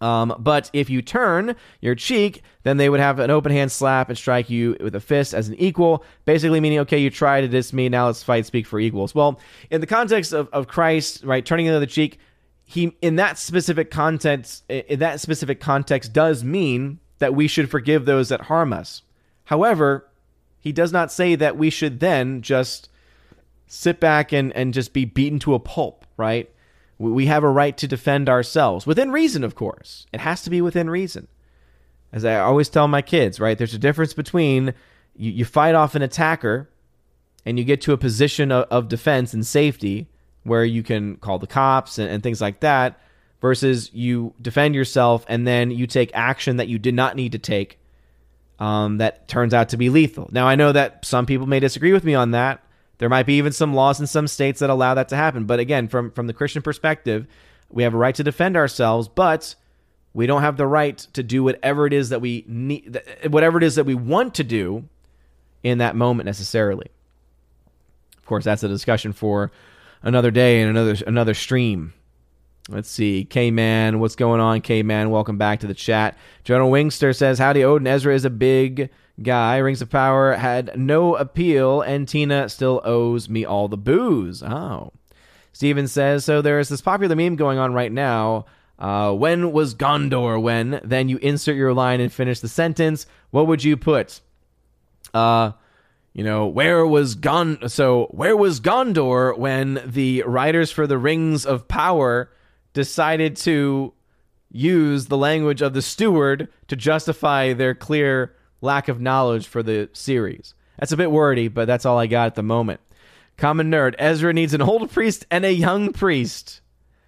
Um, 0.00 0.34
but 0.38 0.70
if 0.72 0.90
you 0.90 1.02
turn 1.02 1.56
your 1.80 1.94
cheek, 1.94 2.42
then 2.62 2.76
they 2.76 2.88
would 2.88 3.00
have 3.00 3.18
an 3.18 3.30
open 3.30 3.52
hand 3.52 3.72
slap 3.72 4.08
and 4.08 4.18
strike 4.18 4.50
you 4.50 4.76
with 4.80 4.94
a 4.94 5.00
fist 5.00 5.34
as 5.34 5.48
an 5.48 5.54
equal, 5.54 6.04
basically 6.24 6.60
meaning, 6.60 6.80
okay, 6.80 6.98
you 6.98 7.10
try 7.10 7.40
to 7.40 7.48
diss 7.48 7.72
me, 7.72 7.88
now 7.88 8.06
let's 8.06 8.22
fight, 8.22 8.46
speak 8.46 8.66
for 8.66 8.78
equals. 8.78 9.14
Well, 9.14 9.40
in 9.70 9.80
the 9.80 9.86
context 9.86 10.32
of, 10.32 10.48
of 10.52 10.68
Christ, 10.68 11.24
right, 11.24 11.44
turning 11.44 11.66
the 11.66 11.76
other 11.76 11.86
cheek, 11.86 12.18
he 12.64 12.96
in 13.00 13.16
that 13.16 13.38
specific 13.38 13.90
context, 13.90 14.64
in 14.68 14.98
that 14.98 15.20
specific 15.20 15.60
context, 15.60 16.12
does 16.12 16.42
mean 16.42 16.98
that 17.18 17.34
we 17.34 17.46
should 17.46 17.70
forgive 17.70 18.04
those 18.04 18.28
that 18.28 18.42
harm 18.42 18.72
us. 18.72 19.02
However, 19.44 20.08
he 20.58 20.72
does 20.72 20.92
not 20.92 21.12
say 21.12 21.36
that 21.36 21.56
we 21.56 21.70
should 21.70 22.00
then 22.00 22.42
just 22.42 22.90
sit 23.68 24.00
back 24.00 24.32
and, 24.32 24.52
and 24.54 24.74
just 24.74 24.92
be 24.92 25.04
beaten 25.04 25.38
to 25.38 25.54
a 25.54 25.60
pulp, 25.60 26.04
right? 26.16 26.50
We 26.98 27.26
have 27.26 27.44
a 27.44 27.50
right 27.50 27.76
to 27.76 27.86
defend 27.86 28.28
ourselves 28.28 28.86
within 28.86 29.12
reason, 29.12 29.44
of 29.44 29.54
course. 29.54 30.06
It 30.12 30.20
has 30.20 30.42
to 30.42 30.50
be 30.50 30.60
within 30.62 30.88
reason. 30.88 31.28
As 32.12 32.24
I 32.24 32.38
always 32.38 32.68
tell 32.68 32.88
my 32.88 33.02
kids, 33.02 33.38
right? 33.38 33.58
There's 33.58 33.74
a 33.74 33.78
difference 33.78 34.14
between 34.14 34.72
you, 35.14 35.30
you 35.30 35.44
fight 35.44 35.74
off 35.74 35.94
an 35.94 36.02
attacker 36.02 36.70
and 37.44 37.58
you 37.58 37.64
get 37.64 37.80
to 37.82 37.92
a 37.92 37.98
position 37.98 38.50
of, 38.50 38.64
of, 38.70 38.88
defense 38.88 39.34
and 39.34 39.46
safety 39.46 40.08
where 40.42 40.64
you 40.64 40.82
can 40.82 41.16
call 41.16 41.38
the 41.38 41.46
cops 41.46 41.98
and, 41.98 42.08
and 42.08 42.22
things 42.22 42.40
like 42.40 42.60
that 42.60 43.00
versus 43.40 43.90
you 43.92 44.32
defend 44.40 44.74
yourself 44.74 45.24
and 45.28 45.46
then 45.46 45.70
you 45.70 45.86
take 45.86 46.10
action 46.14 46.56
that 46.56 46.68
you 46.68 46.78
did 46.78 46.94
not 46.94 47.16
need 47.16 47.32
to 47.32 47.38
take 47.38 47.78
um, 48.58 48.98
that 48.98 49.28
turns 49.28 49.52
out 49.52 49.68
to 49.70 49.76
be 49.76 49.90
lethal. 49.90 50.28
Now, 50.32 50.46
I 50.48 50.54
know 50.54 50.72
that 50.72 51.04
some 51.04 51.26
people 51.26 51.46
may 51.46 51.60
disagree 51.60 51.92
with 51.92 52.04
me 52.04 52.14
on 52.14 52.30
that. 52.30 52.62
There 52.98 53.08
might 53.08 53.26
be 53.26 53.36
even 53.38 53.52
some 53.52 53.74
laws 53.74 54.00
in 54.00 54.06
some 54.06 54.26
states 54.26 54.60
that 54.60 54.70
allow 54.70 54.94
that 54.94 55.08
to 55.10 55.16
happen. 55.16 55.44
But 55.44 55.60
again, 55.60 55.88
from 55.88 56.10
from 56.10 56.26
the 56.26 56.32
Christian 56.32 56.62
perspective, 56.62 57.26
we 57.70 57.82
have 57.82 57.94
a 57.94 57.98
right 57.98 58.14
to 58.14 58.24
defend 58.24 58.56
ourselves, 58.56 59.08
but 59.08 59.54
we 60.14 60.26
don't 60.26 60.42
have 60.42 60.56
the 60.56 60.66
right 60.66 60.96
to 61.12 61.22
do 61.22 61.44
whatever 61.44 61.86
it 61.86 61.92
is 61.92 62.08
that 62.08 62.20
we 62.20 62.44
need 62.46 63.00
whatever 63.28 63.58
it 63.58 63.64
is 63.64 63.74
that 63.74 63.84
we 63.84 63.94
want 63.94 64.34
to 64.36 64.44
do 64.44 64.88
in 65.62 65.78
that 65.78 65.94
moment 65.94 66.26
necessarily. 66.26 66.90
Of 68.16 68.24
course, 68.24 68.44
that's 68.44 68.62
a 68.62 68.68
discussion 68.68 69.12
for 69.12 69.50
another 70.02 70.30
day 70.30 70.62
and 70.62 70.70
another 70.70 70.96
another 71.06 71.34
stream. 71.34 71.92
Let's 72.68 72.90
see. 72.90 73.24
K 73.24 73.50
Man, 73.50 74.00
what's 74.00 74.16
going 74.16 74.40
on? 74.40 74.60
K 74.60 74.82
Man, 74.82 75.10
welcome 75.10 75.38
back 75.38 75.60
to 75.60 75.66
the 75.66 75.74
chat. 75.74 76.16
Jonah 76.44 76.64
Wingster 76.64 77.14
says, 77.14 77.38
Howdy, 77.38 77.62
Odin. 77.62 77.86
Ezra 77.86 78.14
is 78.14 78.24
a 78.24 78.30
big 78.30 78.90
guy. 79.22 79.56
Rings 79.58 79.82
of 79.82 79.90
Power 79.90 80.34
had 80.34 80.78
no 80.78 81.16
appeal, 81.16 81.80
and 81.80 82.06
Tina 82.08 82.48
still 82.48 82.80
owes 82.84 83.28
me 83.28 83.44
all 83.44 83.68
the 83.68 83.76
booze. 83.76 84.42
Oh. 84.42 84.92
Steven 85.52 85.88
says, 85.88 86.24
So 86.24 86.42
there's 86.42 86.68
this 86.68 86.80
popular 86.80 87.16
meme 87.16 87.36
going 87.36 87.58
on 87.58 87.72
right 87.72 87.92
now. 87.92 88.46
Uh, 88.78 89.12
when 89.12 89.52
was 89.52 89.74
Gondor 89.74 90.40
when? 90.40 90.80
Then 90.84 91.08
you 91.08 91.16
insert 91.18 91.56
your 91.56 91.72
line 91.72 92.00
and 92.00 92.12
finish 92.12 92.40
the 92.40 92.48
sentence. 92.48 93.06
What 93.30 93.46
would 93.46 93.64
you 93.64 93.76
put? 93.76 94.20
Uh, 95.14 95.52
you 96.12 96.24
know, 96.24 96.46
where 96.46 96.86
was 96.86 97.14
Gon? 97.14 97.68
So 97.68 98.06
where 98.10 98.36
was 98.36 98.60
Gondor 98.60 99.36
when 99.38 99.82
the 99.84 100.24
writers 100.26 100.70
for 100.70 100.86
the 100.86 100.98
Rings 100.98 101.46
of 101.46 101.68
Power 101.68 102.30
decided 102.74 103.36
to 103.36 103.94
use 104.52 105.06
the 105.06 105.16
language 105.16 105.62
of 105.62 105.72
the 105.72 105.82
steward 105.82 106.48
to 106.68 106.76
justify 106.76 107.54
their 107.54 107.74
clear 107.74 108.35
lack 108.60 108.88
of 108.88 109.00
knowledge 109.00 109.46
for 109.46 109.62
the 109.62 109.88
series. 109.92 110.54
That's 110.78 110.92
a 110.92 110.96
bit 110.96 111.10
wordy, 111.10 111.48
but 111.48 111.66
that's 111.66 111.86
all 111.86 111.98
I 111.98 112.06
got 112.06 112.26
at 112.26 112.34
the 112.34 112.42
moment. 112.42 112.80
Common 113.36 113.70
nerd. 113.70 113.94
Ezra 113.98 114.32
needs 114.32 114.54
an 114.54 114.62
old 114.62 114.90
priest 114.90 115.26
and 115.30 115.44
a 115.44 115.52
young 115.52 115.92
priest. 115.92 116.60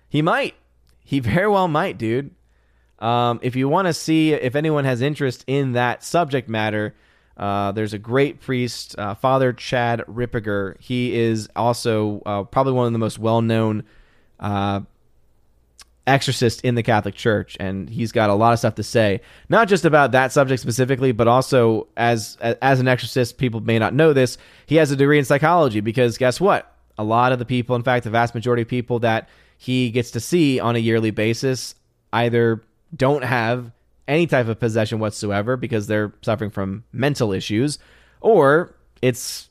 He 0.08 0.22
might. 0.22 0.54
He 1.04 1.20
very 1.20 1.48
well 1.48 1.68
might, 1.68 1.98
dude. 1.98 2.32
Um, 2.98 3.38
if 3.42 3.56
you 3.56 3.68
want 3.68 3.86
to 3.86 3.94
see 3.94 4.32
if 4.32 4.56
anyone 4.56 4.84
has 4.84 5.00
interest 5.00 5.44
in 5.46 5.72
that 5.72 6.02
subject 6.02 6.48
matter, 6.48 6.94
uh, 7.36 7.72
there's 7.72 7.94
a 7.94 7.98
great 7.98 8.40
priest, 8.40 8.98
uh, 8.98 9.14
Father 9.14 9.52
Chad 9.52 10.00
Ripperger. 10.08 10.78
He 10.80 11.14
is 11.14 11.48
also 11.54 12.20
uh, 12.26 12.42
probably 12.42 12.72
one 12.72 12.86
of 12.86 12.92
the 12.92 12.98
most 12.98 13.18
well 13.18 13.40
known 13.40 13.84
uh, 14.40 14.80
exorcist 16.08 16.62
in 16.62 16.74
the 16.74 16.82
Catholic 16.82 17.14
Church, 17.14 17.56
and 17.60 17.88
he's 17.88 18.12
got 18.12 18.30
a 18.30 18.34
lot 18.34 18.52
of 18.52 18.58
stuff 18.58 18.74
to 18.76 18.82
say, 18.82 19.20
not 19.48 19.68
just 19.68 19.84
about 19.84 20.12
that 20.12 20.32
subject 20.32 20.60
specifically, 20.62 21.12
but 21.12 21.28
also 21.28 21.86
as 21.96 22.36
as 22.40 22.80
an 22.80 22.88
exorcist. 22.88 23.38
People 23.38 23.60
may 23.60 23.78
not 23.78 23.94
know 23.94 24.12
this. 24.12 24.38
He 24.66 24.76
has 24.76 24.90
a 24.90 24.96
degree 24.96 25.18
in 25.18 25.24
psychology 25.24 25.80
because 25.80 26.18
guess 26.18 26.40
what? 26.40 26.74
A 26.96 27.04
lot 27.04 27.32
of 27.32 27.38
the 27.38 27.44
people, 27.44 27.76
in 27.76 27.82
fact, 27.82 28.04
the 28.04 28.10
vast 28.10 28.34
majority 28.34 28.62
of 28.62 28.68
people 28.68 28.98
that 29.00 29.28
he 29.56 29.90
gets 29.90 30.10
to 30.12 30.20
see 30.20 30.58
on 30.58 30.76
a 30.76 30.78
yearly 30.78 31.10
basis, 31.10 31.74
either 32.12 32.62
don't 32.96 33.24
have 33.24 33.70
any 34.06 34.26
type 34.26 34.48
of 34.48 34.58
possession 34.58 34.98
whatsoever 34.98 35.56
because 35.56 35.86
they're 35.86 36.12
suffering 36.22 36.50
from 36.50 36.84
mental 36.92 37.32
issues, 37.32 37.78
or 38.20 38.74
it's 39.02 39.47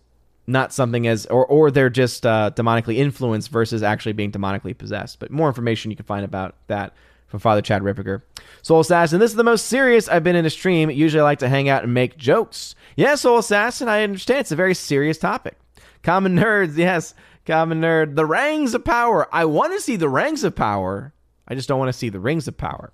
not 0.48 0.74
something 0.74 1.06
as 1.06 1.26
or 1.28 1.45
or 1.45 1.69
they're 1.69 1.90
just 1.90 2.26
uh, 2.26 2.52
demonically 2.56 2.95
influenced 2.95 3.49
versus 3.49 3.84
actually 3.84 4.14
being 4.14 4.32
demonically 4.32 4.76
possessed. 4.78 5.19
But 5.19 5.30
more 5.30 5.48
information 5.48 5.91
you 5.91 5.98
can 5.98 6.06
find 6.06 6.26
about 6.26 6.56
that 6.68 6.94
from 7.28 7.41
Father 7.41 7.61
Chad 7.61 7.82
Ripperger. 7.82 8.22
Soul 8.61 8.80
Assassin, 8.80 9.19
this 9.19 9.32
is 9.32 9.38
the 9.38 9.44
most 9.44 9.65
serious 9.68 10.07
I've 10.07 10.24
been 10.24 10.36
in 10.36 10.45
a 10.45 10.49
stream. 10.49 10.90
Usually 10.90 11.19
I 11.19 11.24
like 11.24 11.40
to 11.40 11.49
hang 11.49 11.68
out 11.68 11.84
and 11.84 11.94
make 11.94 12.18
jokes. 12.18 12.74
Yeah, 12.95 13.15
Soul 13.15 13.38
Assassin, 13.38 13.90
I 13.90 14.03
understand 14.03 14.40
it's 14.40 14.52
a 14.52 14.56
very 14.56 14.74
serious 14.74 15.18
topic. 15.18 15.57
Common 16.03 16.36
nerds, 16.36 16.78
yes, 16.78 17.14
common 17.45 17.82
nerd. 17.82 18.15
The 18.15 18.26
rings 18.26 18.74
of 18.74 18.86
power. 18.86 19.28
I 19.34 19.45
want 19.45 19.74
to 19.74 19.82
see 19.82 19.98
the 19.98 20.10
rings 20.10 20.44
of 20.44 20.56
power. 20.56 21.14
I 21.48 21.56
just 21.56 21.68
don't 21.68 21.80
want 21.80 21.90
to 21.90 21.98
see 21.98 22.10
the 22.10 22.19
rings 22.19 22.48
of 22.48 22.57
power. 22.57 22.94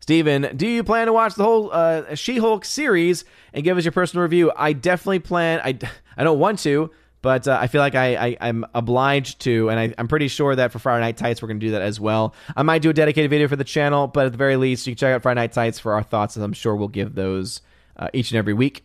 Steven, 0.00 0.56
do 0.56 0.66
you 0.66 0.84
plan 0.84 1.06
to 1.06 1.12
watch 1.12 1.34
the 1.34 1.44
whole 1.44 1.70
uh, 1.72 2.14
She 2.14 2.38
Hulk 2.38 2.64
series 2.64 3.24
and 3.52 3.64
give 3.64 3.76
us 3.76 3.84
your 3.84 3.92
personal 3.92 4.22
review? 4.22 4.52
I 4.56 4.72
definitely 4.72 5.20
plan. 5.20 5.60
I, 5.64 5.78
I 6.16 6.24
don't 6.24 6.38
want 6.38 6.60
to, 6.60 6.90
but 7.22 7.48
uh, 7.48 7.58
I 7.60 7.66
feel 7.66 7.80
like 7.80 7.94
I, 7.94 8.14
I, 8.14 8.48
am 8.48 8.64
obliged 8.74 9.40
to, 9.42 9.68
and 9.68 9.80
I, 9.80 9.94
am 9.98 10.08
pretty 10.08 10.28
sure 10.28 10.54
that 10.54 10.72
for 10.72 10.78
Friday 10.78 11.00
Night 11.02 11.16
Tights, 11.16 11.42
we're 11.42 11.48
going 11.48 11.60
to 11.60 11.66
do 11.66 11.72
that 11.72 11.82
as 11.82 11.98
well. 11.98 12.34
I 12.56 12.62
might 12.62 12.82
do 12.82 12.90
a 12.90 12.92
dedicated 12.94 13.30
video 13.30 13.48
for 13.48 13.56
the 13.56 13.64
channel, 13.64 14.06
but 14.06 14.26
at 14.26 14.32
the 14.32 14.38
very 14.38 14.56
least, 14.56 14.86
you 14.86 14.92
can 14.92 14.98
check 14.98 15.14
out 15.14 15.22
Friday 15.22 15.40
Night 15.40 15.52
Tights 15.52 15.78
for 15.78 15.92
our 15.94 16.02
thoughts, 16.02 16.36
and 16.36 16.44
I'm 16.44 16.52
sure 16.52 16.76
we'll 16.76 16.88
give 16.88 17.14
those 17.14 17.62
uh, 17.96 18.08
each 18.12 18.30
and 18.30 18.38
every 18.38 18.54
week. 18.54 18.84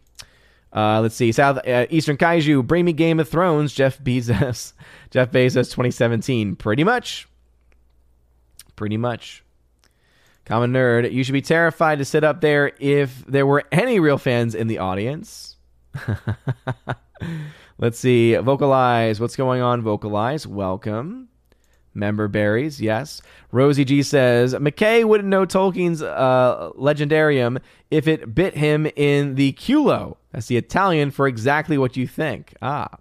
Uh, 0.74 1.02
let's 1.02 1.16
see. 1.16 1.32
South 1.32 1.58
uh, 1.68 1.86
Eastern 1.90 2.18
Kaiju, 2.18 2.66
bring 2.66 2.86
me 2.86 2.94
Game 2.94 3.20
of 3.20 3.28
Thrones. 3.28 3.74
Jeff 3.74 4.00
Bezos, 4.00 4.74
Jeff 5.12 5.32
Bezos, 5.32 5.70
2017. 5.70 6.56
Pretty 6.56 6.84
much. 6.84 7.28
Pretty 8.76 8.98
much. 8.98 9.44
Common 10.45 10.73
nerd, 10.73 11.11
you 11.11 11.23
should 11.23 11.34
be 11.34 11.41
terrified 11.41 11.99
to 11.99 12.05
sit 12.05 12.23
up 12.23 12.41
there 12.41 12.72
if 12.80 13.26
there 13.26 13.45
were 13.45 13.63
any 13.72 13.99
real 13.99 14.18
fans 14.18 14.55
in 14.55 14.68
the 14.68 14.80
audience. 14.80 15.57
Let's 17.77 17.99
see. 17.99 18.35
Vocalize. 18.35 19.19
What's 19.19 19.35
going 19.35 19.61
on? 19.61 19.81
Vocalize. 19.81 20.47
Welcome. 20.47 21.30
Member 21.93 22.27
berries, 22.30 22.80
yes. 22.80 23.22
Rosie 23.51 23.84
G 23.84 24.01
says 24.01 24.53
McKay 24.53 25.03
wouldn't 25.03 25.27
know 25.27 25.45
Tolkien's 25.45 26.01
uh, 26.01 26.72
Legendarium 26.77 27.59
if 27.89 28.07
it 28.07 28.34
bit 28.34 28.55
him 28.55 28.88
in 28.95 29.35
the 29.35 29.53
culo. 29.53 30.15
That's 30.31 30.47
the 30.47 30.55
Italian 30.55 31.11
for 31.11 31.27
exactly 31.27 31.77
what 31.77 31.97
you 31.97 32.07
think. 32.07 32.55
Ah. 32.61 32.97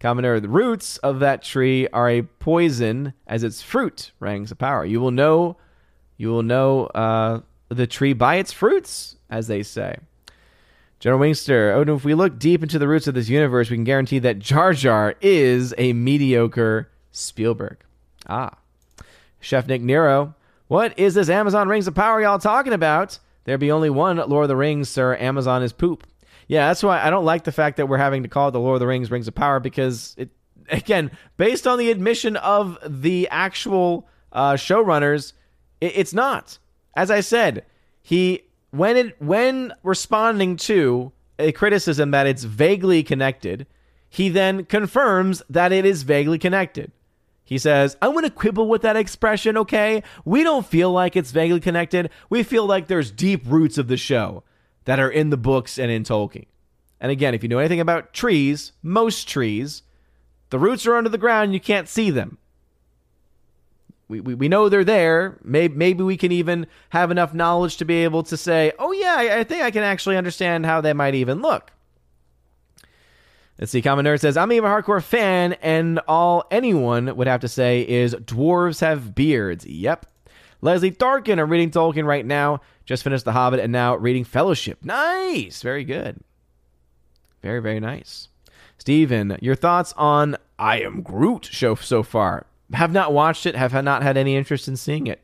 Commoner, 0.00 0.40
the 0.40 0.48
roots 0.48 0.96
of 0.98 1.20
that 1.20 1.42
tree 1.42 1.86
are 1.88 2.08
a 2.08 2.22
poison 2.22 3.14
as 3.26 3.42
its 3.42 3.62
fruit 3.62 4.12
Rings 4.18 4.50
of 4.50 4.58
Power. 4.58 4.84
You 4.84 5.00
will 5.00 5.10
know 5.10 5.56
you 6.20 6.28
will 6.28 6.42
know 6.42 6.84
uh, 6.88 7.40
the 7.70 7.86
tree 7.86 8.12
by 8.12 8.34
its 8.36 8.52
fruits, 8.52 9.16
as 9.30 9.46
they 9.46 9.62
say. 9.62 9.96
General 10.98 11.22
Wingster, 11.22 11.74
oh, 11.74 11.94
if 11.94 12.04
we 12.04 12.12
look 12.12 12.38
deep 12.38 12.62
into 12.62 12.78
the 12.78 12.86
roots 12.86 13.06
of 13.06 13.14
this 13.14 13.30
universe, 13.30 13.70
we 13.70 13.78
can 13.78 13.84
guarantee 13.84 14.18
that 14.18 14.38
Jar 14.38 14.74
Jar 14.74 15.14
is 15.22 15.72
a 15.78 15.94
mediocre 15.94 16.90
Spielberg. 17.10 17.78
Ah. 18.28 18.58
Chef 19.40 19.66
Nick 19.66 19.80
Nero, 19.80 20.34
what 20.68 20.96
is 20.98 21.14
this 21.14 21.30
Amazon 21.30 21.70
Rings 21.70 21.88
of 21.88 21.94
Power 21.94 22.20
y'all 22.20 22.38
talking 22.38 22.74
about? 22.74 23.18
There 23.44 23.56
be 23.56 23.72
only 23.72 23.88
one 23.88 24.18
Lord 24.18 24.44
of 24.44 24.48
the 24.48 24.56
Rings, 24.56 24.90
sir. 24.90 25.16
Amazon 25.16 25.62
is 25.62 25.72
poop. 25.72 26.06
Yeah, 26.48 26.68
that's 26.68 26.82
why 26.82 27.02
I 27.02 27.08
don't 27.08 27.24
like 27.24 27.44
the 27.44 27.52
fact 27.52 27.78
that 27.78 27.88
we're 27.88 27.96
having 27.96 28.24
to 28.24 28.28
call 28.28 28.48
it 28.48 28.50
the 28.50 28.60
Lord 28.60 28.74
of 28.74 28.80
the 28.80 28.86
Rings 28.86 29.10
Rings 29.10 29.26
of 29.26 29.34
Power 29.34 29.58
because 29.58 30.14
it, 30.18 30.28
again, 30.68 31.12
based 31.38 31.66
on 31.66 31.78
the 31.78 31.90
admission 31.90 32.36
of 32.36 32.76
the 32.86 33.26
actual 33.30 34.06
uh, 34.32 34.52
showrunners, 34.52 35.32
it, 35.80 35.92
it's 35.96 36.14
not. 36.14 36.58
As 36.94 37.10
I 37.10 37.20
said, 37.20 37.64
he 38.02 38.42
when 38.70 38.96
it 38.96 39.20
when 39.20 39.74
responding 39.82 40.56
to 40.56 41.12
a 41.38 41.52
criticism 41.52 42.10
that 42.10 42.26
it's 42.26 42.44
vaguely 42.44 43.02
connected, 43.02 43.66
he 44.08 44.28
then 44.28 44.64
confirms 44.64 45.42
that 45.48 45.72
it 45.72 45.84
is 45.84 46.02
vaguely 46.02 46.38
connected. 46.38 46.92
He 47.44 47.58
says, 47.58 47.96
I 48.00 48.08
want 48.08 48.26
to 48.26 48.30
quibble 48.30 48.68
with 48.68 48.82
that 48.82 48.96
expression, 48.96 49.56
okay? 49.56 50.04
We 50.24 50.44
don't 50.44 50.64
feel 50.64 50.92
like 50.92 51.16
it's 51.16 51.32
vaguely 51.32 51.58
connected. 51.58 52.10
We 52.28 52.44
feel 52.44 52.64
like 52.64 52.86
there's 52.86 53.10
deep 53.10 53.42
roots 53.44 53.76
of 53.76 53.88
the 53.88 53.96
show 53.96 54.44
that 54.84 55.00
are 55.00 55.10
in 55.10 55.30
the 55.30 55.36
books 55.36 55.76
and 55.76 55.90
in 55.90 56.04
Tolkien. 56.04 56.46
And 57.00 57.10
again, 57.10 57.34
if 57.34 57.42
you 57.42 57.48
know 57.48 57.58
anything 57.58 57.80
about 57.80 58.12
trees, 58.12 58.72
most 58.82 59.28
trees, 59.28 59.82
the 60.50 60.60
roots 60.60 60.86
are 60.86 60.94
under 60.94 61.10
the 61.10 61.18
ground, 61.18 61.52
you 61.52 61.60
can't 61.60 61.88
see 61.88 62.10
them 62.10 62.38
we, 64.10 64.20
we, 64.20 64.34
we 64.34 64.48
know 64.48 64.68
they're 64.68 64.84
there. 64.84 65.38
Maybe, 65.42 65.74
maybe 65.74 66.02
we 66.02 66.16
can 66.16 66.32
even 66.32 66.66
have 66.90 67.10
enough 67.10 67.32
knowledge 67.32 67.76
to 67.78 67.84
be 67.84 68.02
able 68.04 68.24
to 68.24 68.36
say, 68.36 68.72
oh, 68.78 68.92
yeah, 68.92 69.14
I, 69.16 69.38
I 69.38 69.44
think 69.44 69.62
I 69.62 69.70
can 69.70 69.84
actually 69.84 70.16
understand 70.16 70.66
how 70.66 70.80
they 70.80 70.92
might 70.92 71.14
even 71.14 71.40
look. 71.40 71.70
Let's 73.58 73.72
see. 73.72 73.82
Common 73.82 74.04
Nerd 74.04 74.20
says, 74.20 74.36
I'm 74.36 74.52
even 74.52 74.70
a 74.70 74.74
hardcore 74.74 75.02
fan, 75.02 75.52
and 75.62 76.00
all 76.08 76.44
anyone 76.50 77.14
would 77.16 77.26
have 77.28 77.42
to 77.42 77.48
say 77.48 77.86
is 77.86 78.14
dwarves 78.14 78.80
have 78.80 79.14
beards. 79.14 79.64
Yep. 79.64 80.06
Leslie 80.60 80.90
Darkin, 80.90 81.38
I'm 81.38 81.48
reading 81.48 81.70
Tolkien 81.70 82.04
right 82.04 82.26
now. 82.26 82.60
Just 82.84 83.04
finished 83.04 83.24
The 83.24 83.32
Hobbit 83.32 83.60
and 83.60 83.72
now 83.72 83.96
reading 83.96 84.24
Fellowship. 84.24 84.84
Nice. 84.84 85.62
Very 85.62 85.84
good. 85.84 86.20
Very, 87.42 87.60
very 87.60 87.80
nice. 87.80 88.28
Steven, 88.76 89.38
your 89.40 89.54
thoughts 89.54 89.94
on 89.96 90.36
I 90.58 90.80
Am 90.80 91.02
Groot 91.02 91.44
show 91.44 91.74
so 91.76 92.02
far? 92.02 92.46
Have 92.72 92.92
not 92.92 93.12
watched 93.12 93.46
it, 93.46 93.56
have 93.56 93.72
not 93.84 94.02
had 94.02 94.16
any 94.16 94.36
interest 94.36 94.68
in 94.68 94.76
seeing 94.76 95.06
it. 95.06 95.22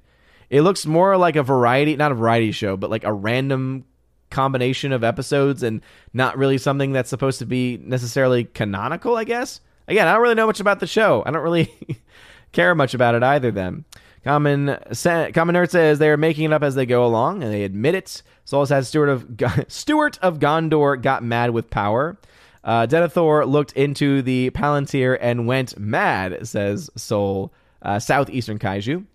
It 0.51 0.63
looks 0.63 0.87
more 0.87 1.17
like 1.17 1.37
a 1.37 1.43
variety, 1.43 1.97
not 1.97 2.13
a 2.13 2.17
variety 2.17 2.53
show, 2.53 2.77
but 2.77 2.91
like 2.91 3.05
a 3.05 3.13
random 3.13 3.85
combination 4.31 4.93
of 4.93 5.05
episodes 5.05 5.63
and 5.63 5.81
not 6.13 6.37
really 6.37 6.59
something 6.59 6.93
that's 6.93 7.11
supposed 7.11 7.39
to 7.39 7.47
be 7.47 7.79
necessarily 7.79 8.45
canonical, 8.45 9.17
I 9.17 9.25
guess. 9.25 9.61
Again, 9.89 10.09
I 10.09 10.13
don't 10.13 10.23
really 10.23 10.35
know 10.35 10.47
much 10.47 10.61
about 10.61 10.81
the 10.81 10.87
show. 10.87 11.23
I 11.25 11.31
don't 11.31 11.43
really 11.43 11.73
care 12.53 12.75
much 12.75 12.95
about 12.95 13.15
it 13.15 13.23
either 13.23 13.51
then. 13.51 13.85
Common 14.25 14.67
Common 14.67 15.55
Nerd 15.55 15.71
says 15.71 16.01
they're 16.01 16.17
making 16.17 16.47
it 16.47 16.53
up 16.53 16.65
as 16.65 16.75
they 16.75 16.85
go 16.85 17.07
along, 17.07 17.45
and 17.45 17.53
they 17.53 17.63
admit 17.63 17.95
it. 17.95 18.23
Soul 18.45 18.67
says 18.67 18.89
Steward 18.89 19.09
of 19.09 19.27
Steward 19.69 20.19
of 20.21 20.41
Gondor 20.41 21.01
got 21.01 21.23
mad 21.23 21.51
with 21.51 21.71
power. 21.71 22.19
Uh, 22.67 22.85
Denethor 22.85 23.47
looked 23.47 23.73
into 23.73 24.23
the 24.23 24.51
Palantir 24.51 25.17
and 25.21 25.47
went 25.47 25.79
mad, 25.79 26.47
says 26.47 26.91
Soul, 26.97 27.53
uh, 27.81 28.01
Southeastern 28.01 28.59
Kaiju. 28.59 29.07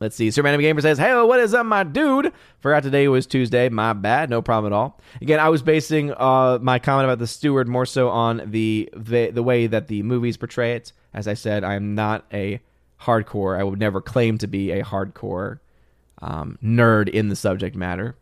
Let's 0.00 0.16
see. 0.16 0.30
Sir 0.30 0.42
Random 0.42 0.60
Gamer 0.60 0.80
says, 0.80 0.98
Hey, 0.98 1.14
what 1.22 1.38
is 1.40 1.54
up, 1.54 1.66
my 1.66 1.84
dude? 1.84 2.32
Forgot 2.60 2.82
today 2.82 3.06
was 3.06 3.26
Tuesday. 3.26 3.68
My 3.68 3.92
bad. 3.92 4.30
No 4.30 4.42
problem 4.42 4.72
at 4.72 4.76
all. 4.76 4.98
Again, 5.20 5.38
I 5.38 5.50
was 5.50 5.62
basing 5.62 6.12
uh, 6.12 6.58
my 6.60 6.78
comment 6.78 7.04
about 7.04 7.18
the 7.18 7.26
steward 7.26 7.68
more 7.68 7.86
so 7.86 8.08
on 8.08 8.42
the, 8.46 8.88
the 8.96 9.30
the 9.30 9.42
way 9.42 9.66
that 9.66 9.88
the 9.88 10.02
movies 10.02 10.38
portray 10.38 10.72
it. 10.72 10.92
As 11.12 11.28
I 11.28 11.34
said, 11.34 11.64
I 11.64 11.74
am 11.74 11.94
not 11.94 12.24
a 12.32 12.60
hardcore. 13.02 13.58
I 13.60 13.62
would 13.62 13.78
never 13.78 14.00
claim 14.00 14.38
to 14.38 14.46
be 14.46 14.70
a 14.70 14.82
hardcore 14.82 15.58
um, 16.22 16.58
nerd 16.62 17.08
in 17.10 17.28
the 17.28 17.36
subject 17.36 17.76
matter. 17.76 18.16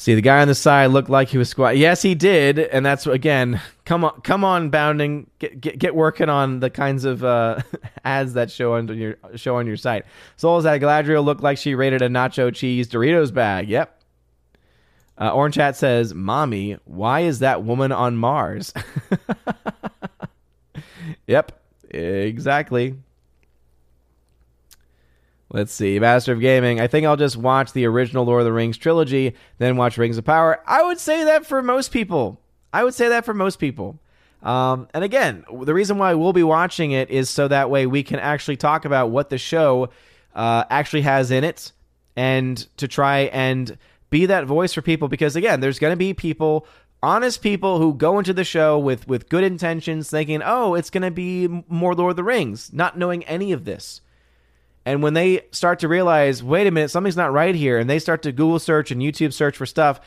See, 0.00 0.14
the 0.14 0.22
guy 0.22 0.40
on 0.40 0.48
the 0.48 0.54
side 0.54 0.86
looked 0.86 1.10
like 1.10 1.28
he 1.28 1.36
was 1.36 1.50
squat. 1.50 1.76
Yes, 1.76 2.00
he 2.00 2.14
did, 2.14 2.58
and 2.58 2.86
that's 2.86 3.06
again. 3.06 3.60
Come 3.84 4.02
on, 4.02 4.18
come 4.22 4.44
on, 4.44 4.70
bounding. 4.70 5.28
Get 5.38 5.60
get, 5.60 5.78
get 5.78 5.94
working 5.94 6.30
on 6.30 6.60
the 6.60 6.70
kinds 6.70 7.04
of 7.04 7.22
uh, 7.22 7.60
ads 8.04 8.32
that 8.32 8.50
show 8.50 8.72
on 8.72 8.88
your 8.96 9.18
show 9.36 9.56
on 9.56 9.66
your 9.66 9.76
site. 9.76 10.06
Souls 10.36 10.64
that 10.64 10.80
Galadriel 10.80 11.22
looked 11.22 11.42
like 11.42 11.58
she 11.58 11.74
raided 11.74 12.00
a 12.00 12.08
nacho 12.08 12.50
cheese 12.50 12.88
Doritos 12.88 13.34
bag. 13.34 13.68
Yep. 13.68 14.02
Uh, 15.20 15.34
Orange 15.34 15.56
Hat 15.56 15.76
says, 15.76 16.14
"Mommy, 16.14 16.78
why 16.86 17.20
is 17.20 17.40
that 17.40 17.62
woman 17.62 17.92
on 17.92 18.16
Mars?" 18.16 18.72
yep, 21.26 21.60
exactly. 21.90 22.94
Let's 25.52 25.72
see, 25.72 25.98
Master 25.98 26.32
of 26.32 26.40
Gaming. 26.40 26.80
I 26.80 26.86
think 26.86 27.06
I'll 27.06 27.16
just 27.16 27.36
watch 27.36 27.72
the 27.72 27.84
original 27.86 28.24
Lord 28.24 28.42
of 28.42 28.44
the 28.44 28.52
Rings 28.52 28.76
trilogy, 28.76 29.34
then 29.58 29.76
watch 29.76 29.98
Rings 29.98 30.16
of 30.16 30.24
Power. 30.24 30.62
I 30.64 30.84
would 30.84 30.98
say 31.00 31.24
that 31.24 31.44
for 31.44 31.60
most 31.60 31.90
people. 31.90 32.40
I 32.72 32.84
would 32.84 32.94
say 32.94 33.08
that 33.08 33.24
for 33.24 33.34
most 33.34 33.58
people. 33.58 33.98
Um, 34.44 34.88
and 34.94 35.02
again, 35.02 35.44
the 35.64 35.74
reason 35.74 35.98
why 35.98 36.14
we'll 36.14 36.32
be 36.32 36.44
watching 36.44 36.92
it 36.92 37.10
is 37.10 37.28
so 37.28 37.48
that 37.48 37.68
way 37.68 37.86
we 37.86 38.04
can 38.04 38.20
actually 38.20 38.56
talk 38.56 38.84
about 38.84 39.10
what 39.10 39.28
the 39.28 39.38
show 39.38 39.90
uh, 40.36 40.64
actually 40.70 41.02
has 41.02 41.32
in 41.32 41.42
it 41.42 41.72
and 42.14 42.56
to 42.76 42.86
try 42.86 43.22
and 43.32 43.76
be 44.08 44.26
that 44.26 44.46
voice 44.46 44.72
for 44.72 44.82
people. 44.82 45.08
Because 45.08 45.34
again, 45.34 45.58
there's 45.58 45.80
going 45.80 45.92
to 45.92 45.96
be 45.96 46.14
people 46.14 46.64
honest 47.02 47.42
people 47.42 47.78
who 47.78 47.94
go 47.94 48.18
into 48.18 48.32
the 48.34 48.44
show 48.44 48.78
with 48.78 49.08
with 49.08 49.30
good 49.30 49.42
intentions 49.42 50.10
thinking 50.10 50.42
oh 50.44 50.74
it's 50.74 50.90
going 50.90 51.02
to 51.02 51.10
be 51.10 51.48
more 51.66 51.94
lord 51.94 52.10
of 52.10 52.16
the 52.16 52.22
rings 52.22 52.70
not 52.74 52.98
knowing 52.98 53.24
any 53.24 53.52
of 53.52 53.64
this 53.64 54.02
and 54.86 55.02
when 55.02 55.14
they 55.14 55.42
start 55.50 55.80
to 55.80 55.88
realize, 55.88 56.42
wait 56.42 56.66
a 56.66 56.70
minute, 56.70 56.90
something's 56.90 57.16
not 57.16 57.32
right 57.32 57.54
here, 57.54 57.78
and 57.78 57.88
they 57.88 57.98
start 57.98 58.22
to 58.22 58.32
Google 58.32 58.58
search 58.58 58.90
and 58.90 59.02
YouTube 59.02 59.32
search 59.32 59.56
for 59.56 59.66
stuff, 59.66 60.00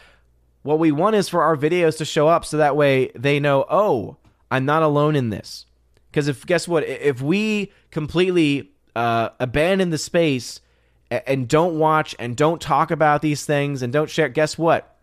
what 0.63 0.79
we 0.79 0.91
want 0.91 1.15
is 1.15 1.29
for 1.29 1.43
our 1.43 1.55
videos 1.55 1.97
to 1.97 2.05
show 2.05 2.27
up 2.27 2.45
so 2.45 2.57
that 2.57 2.75
way 2.75 3.11
they 3.15 3.39
know, 3.39 3.65
oh, 3.69 4.17
I'm 4.49 4.65
not 4.65 4.81
alone 4.81 5.15
in 5.15 5.29
this. 5.29 5.65
Because 6.09 6.27
if 6.27 6.45
guess 6.45 6.67
what, 6.67 6.83
if 6.83 7.21
we 7.21 7.71
completely 7.91 8.71
uh, 8.95 9.29
abandon 9.39 9.89
the 9.89 9.97
space 9.97 10.61
and 11.09 11.47
don't 11.47 11.77
watch 11.77 12.15
and 12.17 12.35
don't 12.35 12.61
talk 12.61 12.91
about 12.91 13.21
these 13.21 13.45
things 13.45 13.81
and 13.81 13.91
don't 13.91 14.09
share, 14.09 14.29
guess 14.29 14.57
what? 14.57 14.95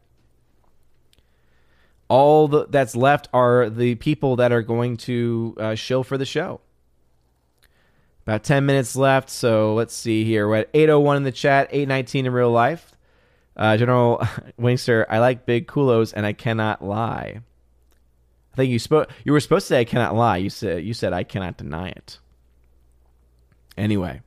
All 2.08 2.48
that's 2.48 2.96
left 2.96 3.28
are 3.32 3.70
the 3.70 3.94
people 3.96 4.36
that 4.36 4.50
are 4.50 4.62
going 4.62 4.96
to 4.98 5.56
uh, 5.58 5.74
shill 5.74 6.02
for 6.02 6.18
the 6.18 6.24
show. 6.24 6.60
About 8.30 8.44
10 8.44 8.64
minutes 8.64 8.94
left, 8.94 9.28
so 9.28 9.74
let's 9.74 9.92
see 9.92 10.22
here. 10.22 10.46
We're 10.46 10.58
at 10.58 10.70
801 10.72 11.16
in 11.16 11.22
the 11.24 11.32
chat, 11.32 11.66
819 11.72 12.26
in 12.26 12.32
real 12.32 12.52
life. 12.52 12.94
Uh, 13.56 13.76
General 13.76 14.18
Wingster, 14.60 15.04
I 15.08 15.18
like 15.18 15.46
big 15.46 15.66
culos 15.66 16.12
and 16.14 16.24
I 16.24 16.32
cannot 16.32 16.80
lie. 16.80 17.40
I 18.52 18.56
think 18.56 18.70
you 18.70 18.78
spoke. 18.78 19.10
You 19.24 19.32
were 19.32 19.40
supposed 19.40 19.64
to 19.64 19.74
say 19.74 19.80
I 19.80 19.84
cannot 19.84 20.14
lie. 20.14 20.36
You 20.36 20.48
said 20.48 20.84
you 20.84 20.94
said 20.94 21.12
I 21.12 21.24
cannot 21.24 21.56
deny 21.56 21.88
it. 21.88 22.20
Anyway, 23.76 24.20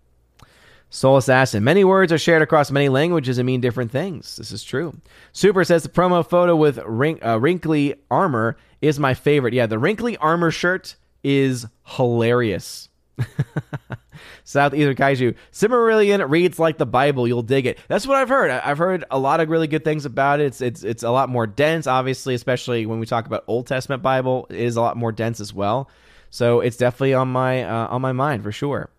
Soul 0.90 1.16
Assassin. 1.16 1.64
Many 1.64 1.86
words 1.86 2.12
are 2.12 2.18
shared 2.18 2.42
across 2.42 2.72
many 2.72 2.90
languages 2.90 3.38
and 3.38 3.46
mean 3.46 3.62
different 3.62 3.92
things. 3.92 4.36
This 4.36 4.52
is 4.52 4.66
true. 4.66 5.00
Super 5.32 5.64
says 5.64 5.84
the 5.84 5.88
promo 5.88 6.28
photo 6.28 6.58
with 6.58 6.78
wrink, 6.80 7.26
uh, 7.26 7.40
wrinkly 7.40 7.96
armor 8.12 8.58
is 8.82 9.00
my 9.00 9.14
favorite. 9.14 9.54
Yeah, 9.54 9.68
the 9.68 9.80
wrinkly 9.80 10.18
armor 10.18 10.52
shirt 10.52 10.98
is 11.24 11.68
hilarious. 11.86 12.90
South 14.44 14.74
Ether 14.74 14.94
Kaiju. 14.94 15.36
Silmarillion 15.52 16.30
reads 16.30 16.60
like 16.60 16.78
the 16.78 16.86
Bible. 16.86 17.28
You'll 17.28 17.44
dig 17.44 17.66
it. 17.66 17.80
That's 17.88 18.06
what 18.06 18.18
I've 18.18 18.30
heard. 18.30 18.52
I've 18.52 18.78
heard 18.78 19.06
a 19.12 19.20
lot 19.20 19.40
of 19.40 19.50
really 19.50 19.68
good 19.68 19.84
things 19.84 20.06
about 20.06 20.40
it. 20.40 20.46
It's 20.48 20.62
it's 20.62 20.84
it's 20.84 21.04
a 21.04 21.12
lot 21.12 21.30
more 21.30 21.48
dense, 21.48 21.88
obviously, 21.88 22.36
especially 22.36 22.86
when 22.86 23.00
we 23.00 23.06
talk 23.06 23.26
about 23.26 23.44
Old 23.48 23.68
Testament 23.68 24.02
Bible. 24.02 24.48
It 24.50 24.60
is 24.60 24.76
a 24.76 24.82
lot 24.82 24.98
more 24.98 25.12
dense 25.12 25.40
as 25.40 25.54
well. 25.54 25.90
So 26.30 26.62
it's 26.62 26.78
definitely 26.78 27.14
on 27.14 27.30
my 27.30 27.64
uh, 27.64 27.88
on 27.88 28.02
my 28.02 28.12
mind 28.12 28.44
for 28.44 28.52
sure. 28.52 28.90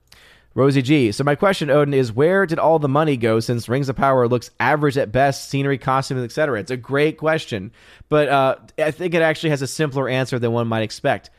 Rosie 0.55 0.82
G. 0.82 1.11
So 1.11 1.24
my 1.24 1.35
question, 1.35 1.69
Odin, 1.69 1.95
is 1.95 2.12
where 2.12 2.47
did 2.47 2.61
all 2.61 2.78
the 2.78 2.89
money 2.89 3.16
go 3.16 3.41
since 3.41 3.69
Rings 3.69 3.89
of 3.89 3.97
Power 3.97 4.28
looks 4.28 4.53
average 4.61 4.97
at 4.97 5.11
best, 5.11 5.51
scenery, 5.51 5.78
costumes, 5.78 6.23
etc. 6.23 6.61
It's 6.61 6.70
a 6.70 6.77
great 6.77 7.19
question, 7.19 7.73
but 8.09 8.28
uh, 8.28 8.57
I 8.78 8.93
think 8.93 9.15
it 9.15 9.23
actually 9.23 9.51
has 9.51 9.62
a 9.62 9.66
simpler 9.66 10.09
answer 10.09 10.39
than 10.39 10.53
one 10.53 10.69
might 10.69 10.82
expect. 10.82 11.31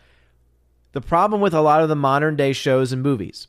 The 0.95 1.01
problem 1.01 1.41
with 1.41 1.53
a 1.53 1.59
lot 1.59 1.84
of 1.84 1.89
the 1.89 1.95
modern 1.97 2.38
day 2.38 2.53
shows 2.53 2.93
and 2.93 3.03
movies 3.03 3.47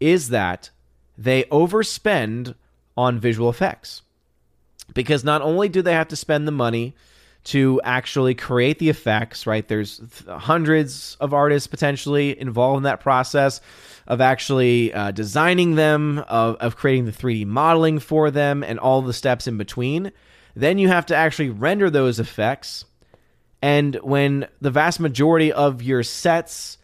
is 0.00 0.30
that 0.30 0.70
they 1.18 1.42
overspend 1.44 2.54
on 2.96 3.20
visual 3.20 3.50
effects. 3.50 4.00
Because 4.94 5.22
not 5.22 5.42
only 5.42 5.68
do 5.68 5.82
they 5.82 5.92
have 5.92 6.08
to 6.08 6.16
spend 6.16 6.48
the 6.48 6.52
money 6.52 6.96
to 7.44 7.82
actually 7.84 8.34
create 8.34 8.78
the 8.78 8.88
effects, 8.88 9.46
right? 9.46 9.68
There's 9.68 10.00
hundreds 10.26 11.18
of 11.20 11.34
artists 11.34 11.66
potentially 11.66 12.40
involved 12.40 12.78
in 12.78 12.82
that 12.84 13.00
process 13.00 13.60
of 14.06 14.22
actually 14.22 14.94
uh, 14.94 15.10
designing 15.10 15.74
them, 15.74 16.20
of, 16.20 16.56
of 16.60 16.76
creating 16.76 17.04
the 17.04 17.12
3D 17.12 17.44
modeling 17.44 17.98
for 17.98 18.30
them, 18.30 18.64
and 18.64 18.78
all 18.78 19.02
the 19.02 19.12
steps 19.12 19.46
in 19.46 19.58
between. 19.58 20.12
Then 20.54 20.78
you 20.78 20.88
have 20.88 21.04
to 21.06 21.14
actually 21.14 21.50
render 21.50 21.90
those 21.90 22.18
effects. 22.18 22.86
And 23.60 23.96
when 23.96 24.48
the 24.62 24.70
vast 24.70 24.98
majority 24.98 25.52
of 25.52 25.82
your 25.82 26.02
sets 26.02 26.78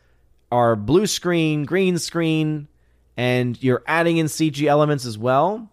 are 0.52 0.76
blue 0.76 1.06
screen, 1.06 1.64
green 1.64 1.98
screen, 1.98 2.68
and 3.16 3.60
you're 3.62 3.82
adding 3.86 4.18
in 4.18 4.26
CG 4.26 4.64
elements 4.66 5.06
as 5.06 5.16
well, 5.16 5.70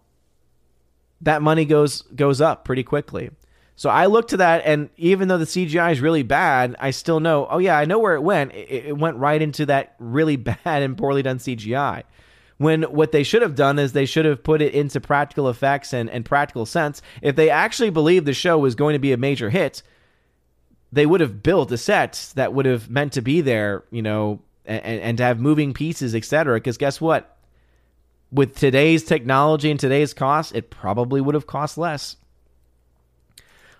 that 1.20 1.42
money 1.42 1.66
goes 1.66 2.02
goes 2.02 2.40
up 2.40 2.64
pretty 2.64 2.82
quickly. 2.82 3.30
So 3.76 3.88
I 3.88 4.06
look 4.06 4.28
to 4.28 4.38
that, 4.38 4.62
and 4.64 4.90
even 4.96 5.28
though 5.28 5.38
the 5.38 5.44
CGI 5.44 5.92
is 5.92 6.00
really 6.00 6.22
bad, 6.22 6.76
I 6.80 6.90
still 6.90 7.20
know. 7.20 7.46
Oh 7.50 7.58
yeah, 7.58 7.78
I 7.78 7.84
know 7.84 7.98
where 7.98 8.14
it 8.14 8.22
went. 8.22 8.52
It, 8.52 8.86
it 8.86 8.96
went 8.96 9.18
right 9.18 9.40
into 9.40 9.66
that 9.66 9.94
really 9.98 10.36
bad 10.64 10.82
and 10.82 10.96
poorly 10.96 11.22
done 11.22 11.38
CGI. 11.38 12.02
When 12.56 12.82
what 12.84 13.12
they 13.12 13.22
should 13.22 13.42
have 13.42 13.54
done 13.54 13.78
is 13.78 13.92
they 13.92 14.06
should 14.06 14.24
have 14.26 14.42
put 14.42 14.60
it 14.60 14.74
into 14.74 15.00
practical 15.00 15.48
effects 15.48 15.94
and, 15.94 16.10
and 16.10 16.24
practical 16.24 16.66
sense. 16.66 17.00
If 17.22 17.36
they 17.36 17.48
actually 17.48 17.90
believed 17.90 18.26
the 18.26 18.34
show 18.34 18.58
was 18.58 18.74
going 18.74 18.94
to 18.94 18.98
be 18.98 19.12
a 19.12 19.16
major 19.16 19.48
hit, 19.48 19.82
they 20.92 21.06
would 21.06 21.20
have 21.20 21.42
built 21.42 21.72
a 21.72 21.78
set 21.78 22.32
that 22.34 22.52
would 22.52 22.66
have 22.66 22.90
meant 22.90 23.14
to 23.14 23.22
be 23.22 23.40
there, 23.40 23.84
you 23.90 24.02
know, 24.02 24.40
and, 24.70 25.00
and 25.00 25.18
to 25.18 25.24
have 25.24 25.40
moving 25.40 25.72
pieces, 25.72 26.14
etc. 26.14 26.56
Because 26.56 26.78
guess 26.78 27.00
what? 27.00 27.36
With 28.32 28.56
today's 28.56 29.04
technology 29.04 29.70
and 29.70 29.80
today's 29.80 30.14
cost, 30.14 30.54
it 30.54 30.70
probably 30.70 31.20
would 31.20 31.34
have 31.34 31.46
cost 31.46 31.76
less. 31.76 32.16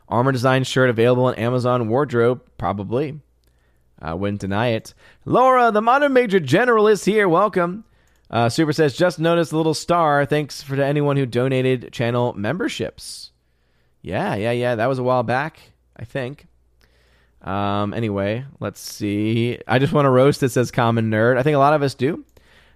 Armor 0.08 0.32
design 0.32 0.64
shirt 0.64 0.90
available 0.90 1.26
on 1.26 1.36
Amazon 1.36 1.88
wardrobe, 1.88 2.42
probably. 2.58 3.20
I 4.02 4.14
wouldn't 4.14 4.40
deny 4.40 4.68
it. 4.68 4.92
Laura, 5.24 5.70
the 5.70 5.82
modern 5.82 6.12
major 6.12 6.40
general 6.40 6.88
is 6.88 7.04
here. 7.04 7.28
Welcome. 7.28 7.84
Uh, 8.28 8.48
Super 8.48 8.72
says, 8.72 8.96
just 8.96 9.18
noticed 9.18 9.52
a 9.52 9.56
little 9.56 9.74
star. 9.74 10.24
Thanks 10.24 10.62
for 10.62 10.76
to 10.76 10.84
anyone 10.84 11.16
who 11.16 11.26
donated 11.26 11.92
channel 11.92 12.32
memberships. 12.32 13.30
Yeah, 14.02 14.34
yeah, 14.34 14.52
yeah. 14.52 14.76
That 14.76 14.88
was 14.88 14.98
a 14.98 15.02
while 15.02 15.22
back, 15.22 15.60
I 15.96 16.04
think. 16.04 16.46
Um, 17.42 17.94
anyway, 17.94 18.44
let's 18.58 18.80
see. 18.80 19.58
I 19.66 19.78
just 19.78 19.92
want 19.92 20.06
to 20.06 20.10
roast 20.10 20.42
it 20.42 20.50
says 20.50 20.70
common 20.70 21.10
nerd. 21.10 21.38
I 21.38 21.42
think 21.42 21.54
a 21.54 21.58
lot 21.58 21.74
of 21.74 21.82
us 21.82 21.94
do. 21.94 22.24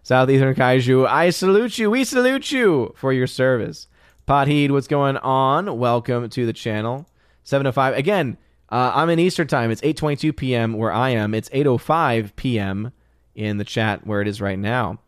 Southeastern 0.02 0.54
Kaiju, 0.54 1.06
I 1.06 1.30
salute 1.30 1.78
you. 1.78 1.90
We 1.90 2.04
salute 2.04 2.52
you 2.52 2.92
for 2.96 3.12
your 3.12 3.26
service. 3.26 3.88
Potheed, 4.28 4.70
what's 4.70 4.86
going 4.86 5.16
on? 5.18 5.78
Welcome 5.78 6.28
to 6.30 6.46
the 6.46 6.52
channel. 6.52 7.06
705. 7.44 7.96
Again, 7.96 8.38
uh, 8.70 8.92
I'm 8.94 9.10
in 9.10 9.18
Eastern 9.18 9.46
time. 9.46 9.70
It's 9.70 9.82
8:22 9.82 10.36
p.m. 10.36 10.74
where 10.74 10.92
I 10.92 11.10
am. 11.10 11.34
It's 11.34 11.48
8:05 11.50 12.34
p.m. 12.36 12.92
in 13.34 13.58
the 13.58 13.64
chat 13.64 14.06
where 14.06 14.20
it 14.20 14.28
is 14.28 14.40
right 14.40 14.58
now. 14.58 14.98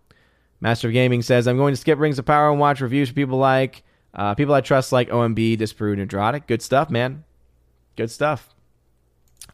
Master 0.61 0.89
of 0.89 0.95
Gaming 0.95 1.23
says, 1.23 1.47
"I'm 1.47 1.57
going 1.57 1.73
to 1.73 1.81
skip 1.81 1.99
Rings 1.99 2.19
of 2.19 2.27
Power 2.27 2.51
and 2.51 2.61
watch 2.61 2.81
reviews 2.81 3.09
for 3.09 3.15
people 3.15 3.39
like 3.39 3.83
uh, 4.15 4.35
people 4.35 4.55
I 4.55 4.61
trust 4.61 4.93
like 4.93 5.09
OMB, 5.09 5.59
Disprove, 5.59 5.99
Neurotic. 5.99 6.47
Good 6.47 6.63
stuff, 6.63 6.91
man. 6.91 7.25
Good 7.97 8.11
stuff." 8.11 8.56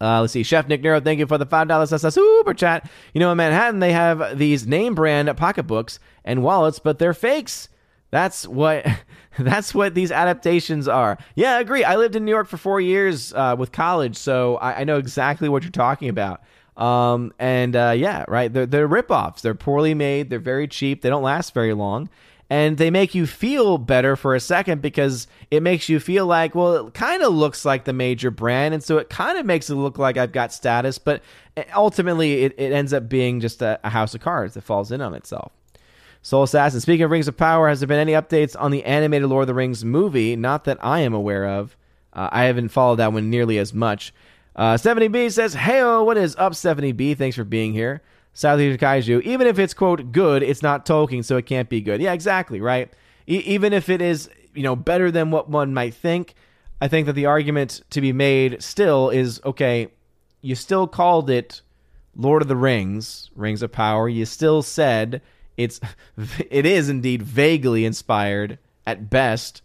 Uh, 0.02 0.20
let's 0.20 0.32
see. 0.32 0.42
Chef 0.42 0.66
Nick 0.66 0.82
Nero, 0.82 1.00
thank 1.00 1.20
you 1.20 1.26
for 1.26 1.38
the 1.38 1.46
$5 1.46 2.12
super 2.12 2.54
chat. 2.54 2.90
You 3.14 3.20
know, 3.20 3.30
in 3.30 3.36
Manhattan, 3.36 3.78
they 3.78 3.92
have 3.92 4.36
these 4.36 4.66
name 4.66 4.96
brand 4.96 5.34
pocketbooks 5.36 6.00
and 6.24 6.42
wallets, 6.42 6.80
but 6.80 6.98
they're 6.98 7.14
fakes. 7.14 7.68
That's 8.10 8.46
what 8.46 8.84
that's 9.38 9.74
what 9.74 9.94
these 9.94 10.10
adaptations 10.10 10.88
are. 10.88 11.18
Yeah, 11.36 11.56
I 11.56 11.60
agree. 11.60 11.84
I 11.84 11.96
lived 11.96 12.16
in 12.16 12.24
New 12.24 12.32
York 12.32 12.48
for 12.48 12.56
four 12.56 12.80
years 12.80 13.32
uh, 13.32 13.54
with 13.56 13.70
college, 13.70 14.16
so 14.16 14.56
I, 14.56 14.80
I, 14.80 14.84
know 14.84 14.98
exactly 14.98 15.48
what 15.48 15.62
you're 15.62 15.70
talking 15.70 16.08
about. 16.08 16.42
Um, 16.76 17.32
and 17.38 17.74
uh, 17.76 17.94
yeah, 17.96 18.24
right. 18.28 18.52
They're, 18.52 18.66
they're 18.66 18.88
ripoffs. 18.88 19.40
They're 19.40 19.54
poorly 19.54 19.94
made. 19.94 20.30
They're 20.30 20.40
very 20.40 20.66
cheap. 20.66 21.02
They 21.02 21.10
don't 21.10 21.22
last 21.22 21.54
very 21.54 21.74
long 21.74 22.10
and 22.52 22.76
they 22.76 22.90
make 22.90 23.14
you 23.14 23.26
feel 23.26 23.78
better 23.78 24.14
for 24.14 24.34
a 24.34 24.40
second 24.40 24.82
because 24.82 25.26
it 25.50 25.62
makes 25.62 25.88
you 25.88 25.98
feel 25.98 26.26
like 26.26 26.54
well 26.54 26.88
it 26.88 26.92
kind 26.92 27.22
of 27.22 27.32
looks 27.32 27.64
like 27.64 27.84
the 27.84 27.94
major 27.94 28.30
brand 28.30 28.74
and 28.74 28.84
so 28.84 28.98
it 28.98 29.08
kind 29.08 29.38
of 29.38 29.46
makes 29.46 29.70
it 29.70 29.74
look 29.74 29.96
like 29.96 30.18
i've 30.18 30.32
got 30.32 30.52
status 30.52 30.98
but 30.98 31.22
ultimately 31.74 32.42
it, 32.42 32.54
it 32.58 32.70
ends 32.72 32.92
up 32.92 33.08
being 33.08 33.40
just 33.40 33.62
a, 33.62 33.80
a, 33.84 33.88
house 33.88 34.14
of 34.14 34.20
cards 34.20 34.52
that 34.52 34.60
falls 34.60 34.92
in 34.92 35.00
on 35.00 35.14
itself. 35.14 35.50
Soul 36.20 36.42
assassin 36.42 36.80
speaking 36.80 37.04
of 37.04 37.10
rings 37.10 37.26
of 37.26 37.38
power 37.38 37.70
has 37.70 37.80
there 37.80 37.86
been 37.86 37.98
any 37.98 38.12
updates 38.12 38.54
on 38.58 38.70
the 38.70 38.84
animated 38.84 39.30
lord 39.30 39.44
of 39.44 39.46
the 39.46 39.54
rings 39.54 39.82
movie? 39.82 40.36
Not 40.36 40.64
that 40.64 40.76
i 40.84 41.00
am 41.00 41.14
aware 41.14 41.46
of. 41.46 41.74
Uh, 42.12 42.28
i 42.32 42.44
haven't 42.44 42.68
followed 42.68 42.96
that 42.96 43.14
one 43.14 43.30
nearly 43.30 43.56
as 43.56 43.72
much. 43.72 44.12
Uh, 44.54 44.74
70b 44.74 45.32
says 45.32 45.54
hey 45.54 45.82
what 45.82 46.18
is 46.18 46.36
up 46.36 46.52
70b 46.52 47.16
thanks 47.16 47.34
for 47.34 47.44
being 47.44 47.72
here 47.72 48.02
Southeast 48.34 48.80
Kaiju, 48.80 49.22
even 49.22 49.46
if 49.46 49.58
it's 49.58 49.74
quote 49.74 50.12
good, 50.12 50.42
it's 50.42 50.62
not 50.62 50.86
Tolkien, 50.86 51.24
so 51.24 51.36
it 51.36 51.46
can't 51.46 51.68
be 51.68 51.80
good. 51.80 52.00
Yeah, 52.00 52.12
exactly, 52.12 52.60
right? 52.60 52.92
E- 53.26 53.42
even 53.44 53.72
if 53.72 53.88
it 53.88 54.00
is, 54.00 54.30
you 54.54 54.62
know, 54.62 54.74
better 54.74 55.10
than 55.10 55.30
what 55.30 55.50
one 55.50 55.74
might 55.74 55.94
think, 55.94 56.34
I 56.80 56.88
think 56.88 57.06
that 57.06 57.12
the 57.12 57.26
argument 57.26 57.82
to 57.90 58.00
be 58.00 58.12
made 58.12 58.62
still 58.62 59.10
is 59.10 59.40
okay, 59.44 59.88
you 60.40 60.54
still 60.54 60.86
called 60.86 61.30
it 61.30 61.62
Lord 62.16 62.42
of 62.42 62.48
the 62.48 62.56
Rings, 62.56 63.30
Rings 63.34 63.62
of 63.62 63.72
Power. 63.72 64.08
You 64.08 64.26
still 64.26 64.62
said 64.62 65.22
it's 65.56 65.80
it 66.50 66.66
is 66.66 66.88
indeed 66.88 67.22
vaguely 67.22 67.84
inspired 67.84 68.58
at 68.86 69.10
best. 69.10 69.62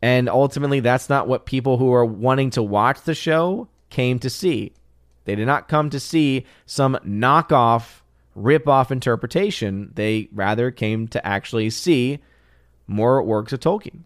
And 0.00 0.28
ultimately 0.28 0.80
that's 0.80 1.08
not 1.08 1.28
what 1.28 1.46
people 1.46 1.76
who 1.76 1.92
are 1.92 2.04
wanting 2.04 2.50
to 2.50 2.62
watch 2.62 3.02
the 3.02 3.14
show 3.14 3.68
came 3.90 4.18
to 4.20 4.30
see. 4.30 4.72
They 5.28 5.34
did 5.34 5.44
not 5.44 5.68
come 5.68 5.90
to 5.90 6.00
see 6.00 6.46
some 6.64 6.96
knockoff, 7.06 8.00
rip-off 8.34 8.90
interpretation. 8.90 9.92
They 9.94 10.30
rather 10.32 10.70
came 10.70 11.06
to 11.08 11.26
actually 11.26 11.68
see 11.68 12.20
more 12.86 13.22
works 13.22 13.52
of 13.52 13.60
Tolkien. 13.60 14.04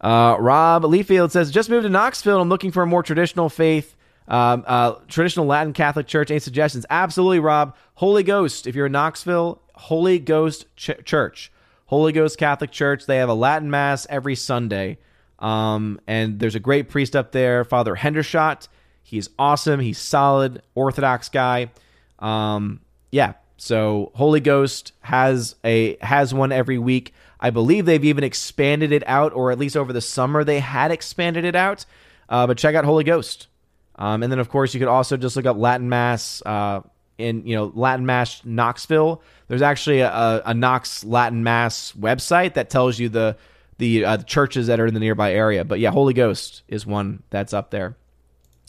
Uh, 0.00 0.38
Rob 0.40 0.82
Leafield 0.82 1.30
says, 1.30 1.52
just 1.52 1.70
moved 1.70 1.84
to 1.84 1.88
Knoxville. 1.88 2.40
I'm 2.40 2.48
looking 2.48 2.72
for 2.72 2.82
a 2.82 2.86
more 2.86 3.04
traditional 3.04 3.48
faith, 3.48 3.94
um, 4.26 4.64
uh, 4.66 4.94
traditional 5.06 5.46
Latin 5.46 5.72
Catholic 5.72 6.08
church. 6.08 6.32
Any 6.32 6.40
suggestions? 6.40 6.84
Absolutely, 6.90 7.38
Rob. 7.38 7.76
Holy 7.94 8.24
Ghost. 8.24 8.66
If 8.66 8.74
you're 8.74 8.86
in 8.86 8.92
Knoxville, 8.92 9.62
Holy 9.76 10.18
Ghost 10.18 10.66
Ch- 10.74 10.98
Church, 11.04 11.52
Holy 11.84 12.10
Ghost 12.10 12.38
Catholic 12.38 12.72
Church. 12.72 13.06
They 13.06 13.18
have 13.18 13.28
a 13.28 13.34
Latin 13.34 13.70
Mass 13.70 14.04
every 14.10 14.34
Sunday. 14.34 14.98
Um, 15.38 16.00
and 16.08 16.40
there's 16.40 16.56
a 16.56 16.60
great 16.60 16.88
priest 16.88 17.14
up 17.14 17.30
there, 17.30 17.62
Father 17.62 17.94
Hendershot. 17.94 18.66
He's 19.06 19.30
awesome. 19.38 19.78
He's 19.78 19.98
solid, 19.98 20.62
orthodox 20.74 21.28
guy. 21.28 21.70
Um, 22.18 22.80
yeah, 23.12 23.34
So 23.56 24.10
Holy 24.16 24.40
Ghost 24.40 24.92
has 25.00 25.54
a 25.62 25.96
has 26.00 26.34
one 26.34 26.50
every 26.50 26.76
week. 26.76 27.14
I 27.38 27.50
believe 27.50 27.86
they've 27.86 28.04
even 28.04 28.24
expanded 28.24 28.90
it 28.90 29.04
out, 29.06 29.32
or 29.32 29.52
at 29.52 29.60
least 29.60 29.76
over 29.76 29.92
the 29.92 30.00
summer 30.00 30.42
they 30.42 30.58
had 30.58 30.90
expanded 30.90 31.44
it 31.44 31.54
out. 31.54 31.84
Uh, 32.28 32.48
but 32.48 32.58
check 32.58 32.74
out 32.74 32.84
Holy 32.84 33.04
Ghost, 33.04 33.46
um, 33.94 34.24
and 34.24 34.32
then 34.32 34.40
of 34.40 34.48
course 34.48 34.74
you 34.74 34.80
could 34.80 34.88
also 34.88 35.16
just 35.16 35.36
look 35.36 35.46
up 35.46 35.56
Latin 35.56 35.88
Mass 35.88 36.42
uh, 36.44 36.80
in 37.16 37.46
you 37.46 37.54
know 37.54 37.70
Latin 37.76 38.06
Mass 38.06 38.44
Knoxville. 38.44 39.22
There's 39.46 39.62
actually 39.62 40.00
a, 40.00 40.42
a 40.44 40.52
Knox 40.52 41.04
Latin 41.04 41.44
Mass 41.44 41.92
website 41.92 42.54
that 42.54 42.70
tells 42.70 42.98
you 42.98 43.08
the 43.08 43.36
the, 43.78 44.04
uh, 44.04 44.16
the 44.16 44.24
churches 44.24 44.66
that 44.66 44.80
are 44.80 44.86
in 44.86 44.94
the 44.94 45.00
nearby 45.00 45.32
area. 45.32 45.64
But 45.64 45.78
yeah, 45.78 45.92
Holy 45.92 46.14
Ghost 46.14 46.62
is 46.66 46.84
one 46.84 47.22
that's 47.30 47.52
up 47.52 47.70
there. 47.70 47.94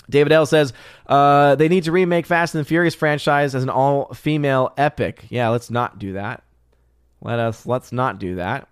David 0.09 0.31
L 0.31 0.45
says 0.45 0.73
uh, 1.07 1.55
they 1.55 1.67
need 1.67 1.84
to 1.84 1.91
remake 1.91 2.25
Fast 2.25 2.55
and 2.55 2.63
the 2.63 2.67
Furious 2.67 2.95
franchise 2.95 3.55
as 3.55 3.63
an 3.63 3.69
all-female 3.69 4.73
epic. 4.77 5.25
Yeah, 5.29 5.49
let's 5.49 5.69
not 5.69 5.99
do 5.99 6.13
that. 6.13 6.43
Let 7.21 7.39
us 7.39 7.65
let's 7.65 7.91
not 7.91 8.19
do 8.19 8.35
that. 8.35 8.67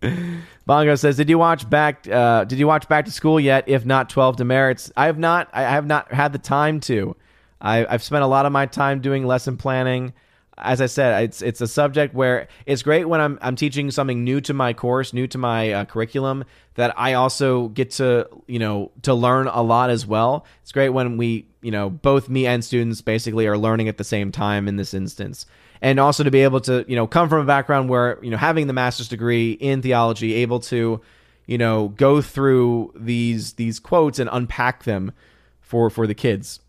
Bongo 0.66 0.94
says, 0.94 1.16
"Did 1.16 1.28
you 1.28 1.38
watch 1.38 1.68
back? 1.68 2.08
Uh, 2.08 2.44
did 2.44 2.58
you 2.58 2.66
watch 2.66 2.88
Back 2.88 3.06
to 3.06 3.10
School 3.10 3.40
yet? 3.40 3.68
If 3.68 3.84
not, 3.84 4.08
Twelve 4.08 4.36
Demerits. 4.36 4.92
I 4.96 5.06
have 5.06 5.18
not. 5.18 5.48
I 5.52 5.62
have 5.62 5.86
not 5.86 6.12
had 6.12 6.32
the 6.32 6.38
time 6.38 6.80
to. 6.80 7.16
I, 7.60 7.86
I've 7.86 8.02
spent 8.02 8.22
a 8.22 8.26
lot 8.26 8.46
of 8.46 8.52
my 8.52 8.66
time 8.66 9.00
doing 9.00 9.26
lesson 9.26 9.56
planning 9.56 10.12
as 10.58 10.80
I 10.80 10.86
said, 10.86 11.24
it's 11.24 11.42
it's 11.42 11.60
a 11.60 11.66
subject 11.66 12.14
where 12.14 12.48
it's 12.64 12.82
great 12.82 13.04
when 13.04 13.20
I'm 13.20 13.38
I'm 13.42 13.56
teaching 13.56 13.90
something 13.90 14.24
new 14.24 14.40
to 14.42 14.54
my 14.54 14.72
course, 14.72 15.12
new 15.12 15.26
to 15.26 15.38
my 15.38 15.72
uh, 15.72 15.84
curriculum 15.84 16.44
that 16.74 16.98
I 16.98 17.12
also 17.14 17.68
get 17.68 17.90
to 17.92 18.28
you 18.46 18.58
know 18.58 18.90
to 19.02 19.12
learn 19.12 19.48
a 19.48 19.62
lot 19.62 19.90
as 19.90 20.06
well. 20.06 20.46
It's 20.62 20.72
great 20.72 20.90
when 20.90 21.18
we 21.18 21.46
you 21.60 21.70
know 21.70 21.90
both 21.90 22.28
me 22.28 22.46
and 22.46 22.64
students 22.64 23.02
basically 23.02 23.46
are 23.46 23.58
learning 23.58 23.88
at 23.88 23.98
the 23.98 24.04
same 24.04 24.32
time 24.32 24.66
in 24.66 24.76
this 24.76 24.94
instance, 24.94 25.44
and 25.82 26.00
also 26.00 26.24
to 26.24 26.30
be 26.30 26.40
able 26.40 26.60
to 26.62 26.86
you 26.88 26.96
know 26.96 27.06
come 27.06 27.28
from 27.28 27.40
a 27.40 27.46
background 27.46 27.90
where 27.90 28.18
you 28.22 28.30
know 28.30 28.38
having 28.38 28.66
the 28.66 28.72
master's 28.72 29.08
degree 29.08 29.52
in 29.52 29.82
theology, 29.82 30.32
able 30.34 30.60
to 30.60 31.02
you 31.44 31.58
know 31.58 31.88
go 31.88 32.22
through 32.22 32.94
these 32.96 33.54
these 33.54 33.78
quotes 33.78 34.18
and 34.18 34.30
unpack 34.32 34.84
them 34.84 35.12
for 35.60 35.90
for 35.90 36.06
the 36.06 36.14
kids 36.14 36.60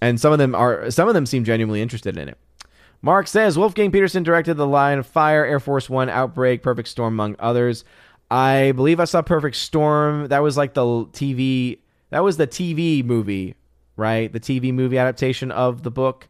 and 0.00 0.20
some 0.20 0.32
of 0.32 0.38
them 0.38 0.54
are 0.54 0.90
some 0.90 1.08
of 1.08 1.14
them 1.14 1.26
seem 1.26 1.44
genuinely 1.44 1.82
interested 1.82 2.16
in 2.16 2.28
it. 2.28 2.38
Mark 3.02 3.26
says 3.26 3.56
Wolfgang 3.56 3.90
Petersen 3.90 4.22
directed 4.22 4.54
The 4.54 4.66
Line 4.66 4.98
of 4.98 5.06
Fire, 5.06 5.44
Air 5.44 5.60
Force 5.60 5.88
One, 5.88 6.08
Outbreak, 6.08 6.62
Perfect 6.62 6.88
Storm, 6.88 7.14
among 7.14 7.36
others. 7.38 7.84
I 8.30 8.72
believe 8.72 9.00
I 9.00 9.04
saw 9.04 9.22
Perfect 9.22 9.56
Storm. 9.56 10.28
That 10.28 10.42
was 10.42 10.56
like 10.56 10.74
the 10.74 10.82
TV. 10.82 11.78
That 12.10 12.22
was 12.22 12.36
the 12.36 12.46
TV 12.46 13.04
movie, 13.04 13.54
right? 13.96 14.32
The 14.32 14.40
TV 14.40 14.72
movie 14.72 14.98
adaptation 14.98 15.50
of 15.50 15.82
the 15.82 15.90
book. 15.90 16.28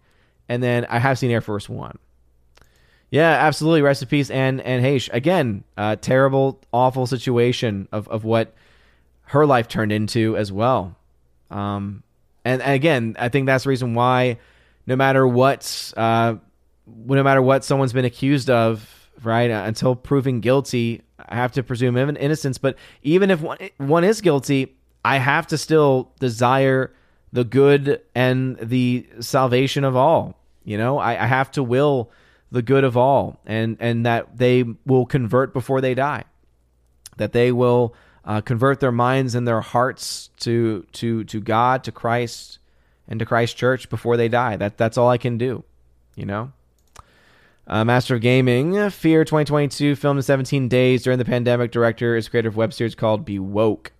And 0.48 0.62
then 0.62 0.86
I 0.88 0.98
have 0.98 1.18
seen 1.18 1.30
Air 1.30 1.40
Force 1.40 1.68
One. 1.68 1.98
Yeah, 3.10 3.30
absolutely. 3.30 3.82
Recipes 3.82 4.30
and 4.30 4.60
and 4.60 4.84
Heche 4.84 5.10
again. 5.12 5.64
Uh, 5.76 5.96
terrible, 5.96 6.60
awful 6.72 7.06
situation 7.06 7.88
of 7.90 8.08
of 8.08 8.24
what 8.24 8.54
her 9.24 9.44
life 9.44 9.66
turned 9.68 9.92
into 9.92 10.36
as 10.36 10.52
well. 10.52 10.96
Um, 11.50 12.04
and, 12.44 12.62
and 12.62 12.72
again, 12.72 13.16
I 13.18 13.28
think 13.28 13.46
that's 13.46 13.64
the 13.64 13.70
reason 13.70 13.94
why, 13.94 14.38
no 14.86 14.96
matter 14.96 15.26
what, 15.26 15.92
uh, 15.96 16.36
no 16.86 17.22
matter 17.22 17.42
what 17.42 17.64
someone's 17.64 17.92
been 17.92 18.04
accused 18.04 18.50
of, 18.50 19.10
right, 19.22 19.50
uh, 19.50 19.64
until 19.66 19.94
proven 19.94 20.40
guilty, 20.40 21.02
I 21.28 21.36
have 21.36 21.52
to 21.52 21.62
presume 21.62 21.96
innocence. 21.96 22.58
But 22.58 22.76
even 23.02 23.30
if 23.30 23.40
one, 23.40 23.58
one 23.78 24.04
is 24.04 24.20
guilty, 24.20 24.76
I 25.04 25.18
have 25.18 25.46
to 25.48 25.58
still 25.58 26.12
desire 26.18 26.92
the 27.32 27.44
good 27.44 28.00
and 28.14 28.58
the 28.58 29.06
salvation 29.20 29.84
of 29.84 29.96
all. 29.96 30.36
You 30.64 30.78
know, 30.78 30.98
I, 30.98 31.22
I 31.22 31.26
have 31.26 31.50
to 31.52 31.62
will 31.62 32.10
the 32.50 32.62
good 32.62 32.84
of 32.84 32.96
all, 32.96 33.40
and 33.46 33.76
and 33.80 34.04
that 34.06 34.36
they 34.36 34.64
will 34.84 35.06
convert 35.06 35.52
before 35.52 35.80
they 35.80 35.94
die, 35.94 36.24
that 37.16 37.32
they 37.32 37.52
will 37.52 37.94
uh, 38.30 38.40
convert 38.40 38.78
their 38.78 38.92
minds 38.92 39.34
and 39.34 39.46
their 39.46 39.60
hearts 39.60 40.30
to 40.38 40.86
to 40.92 41.24
to 41.24 41.40
God, 41.40 41.82
to 41.82 41.90
Christ, 41.90 42.60
and 43.08 43.18
to 43.18 43.26
Christ 43.26 43.56
Church 43.56 43.90
before 43.90 44.16
they 44.16 44.28
die. 44.28 44.54
That 44.54 44.78
that's 44.78 44.96
all 44.96 45.08
I 45.08 45.18
can 45.18 45.36
do, 45.36 45.64
you 46.14 46.26
know. 46.26 46.52
Uh, 47.66 47.84
Master 47.84 48.14
of 48.14 48.20
Gaming, 48.20 48.88
Fear 48.90 49.24
2022, 49.24 49.96
filmed 49.96 50.18
in 50.18 50.22
17 50.22 50.68
days 50.68 51.02
during 51.02 51.18
the 51.18 51.24
pandemic. 51.24 51.72
Director 51.72 52.14
is 52.16 52.28
creator 52.28 52.48
of 52.48 52.56
web 52.56 52.72
series 52.72 52.94
called 52.94 53.24
Be 53.24 53.40
Woke. 53.40 53.90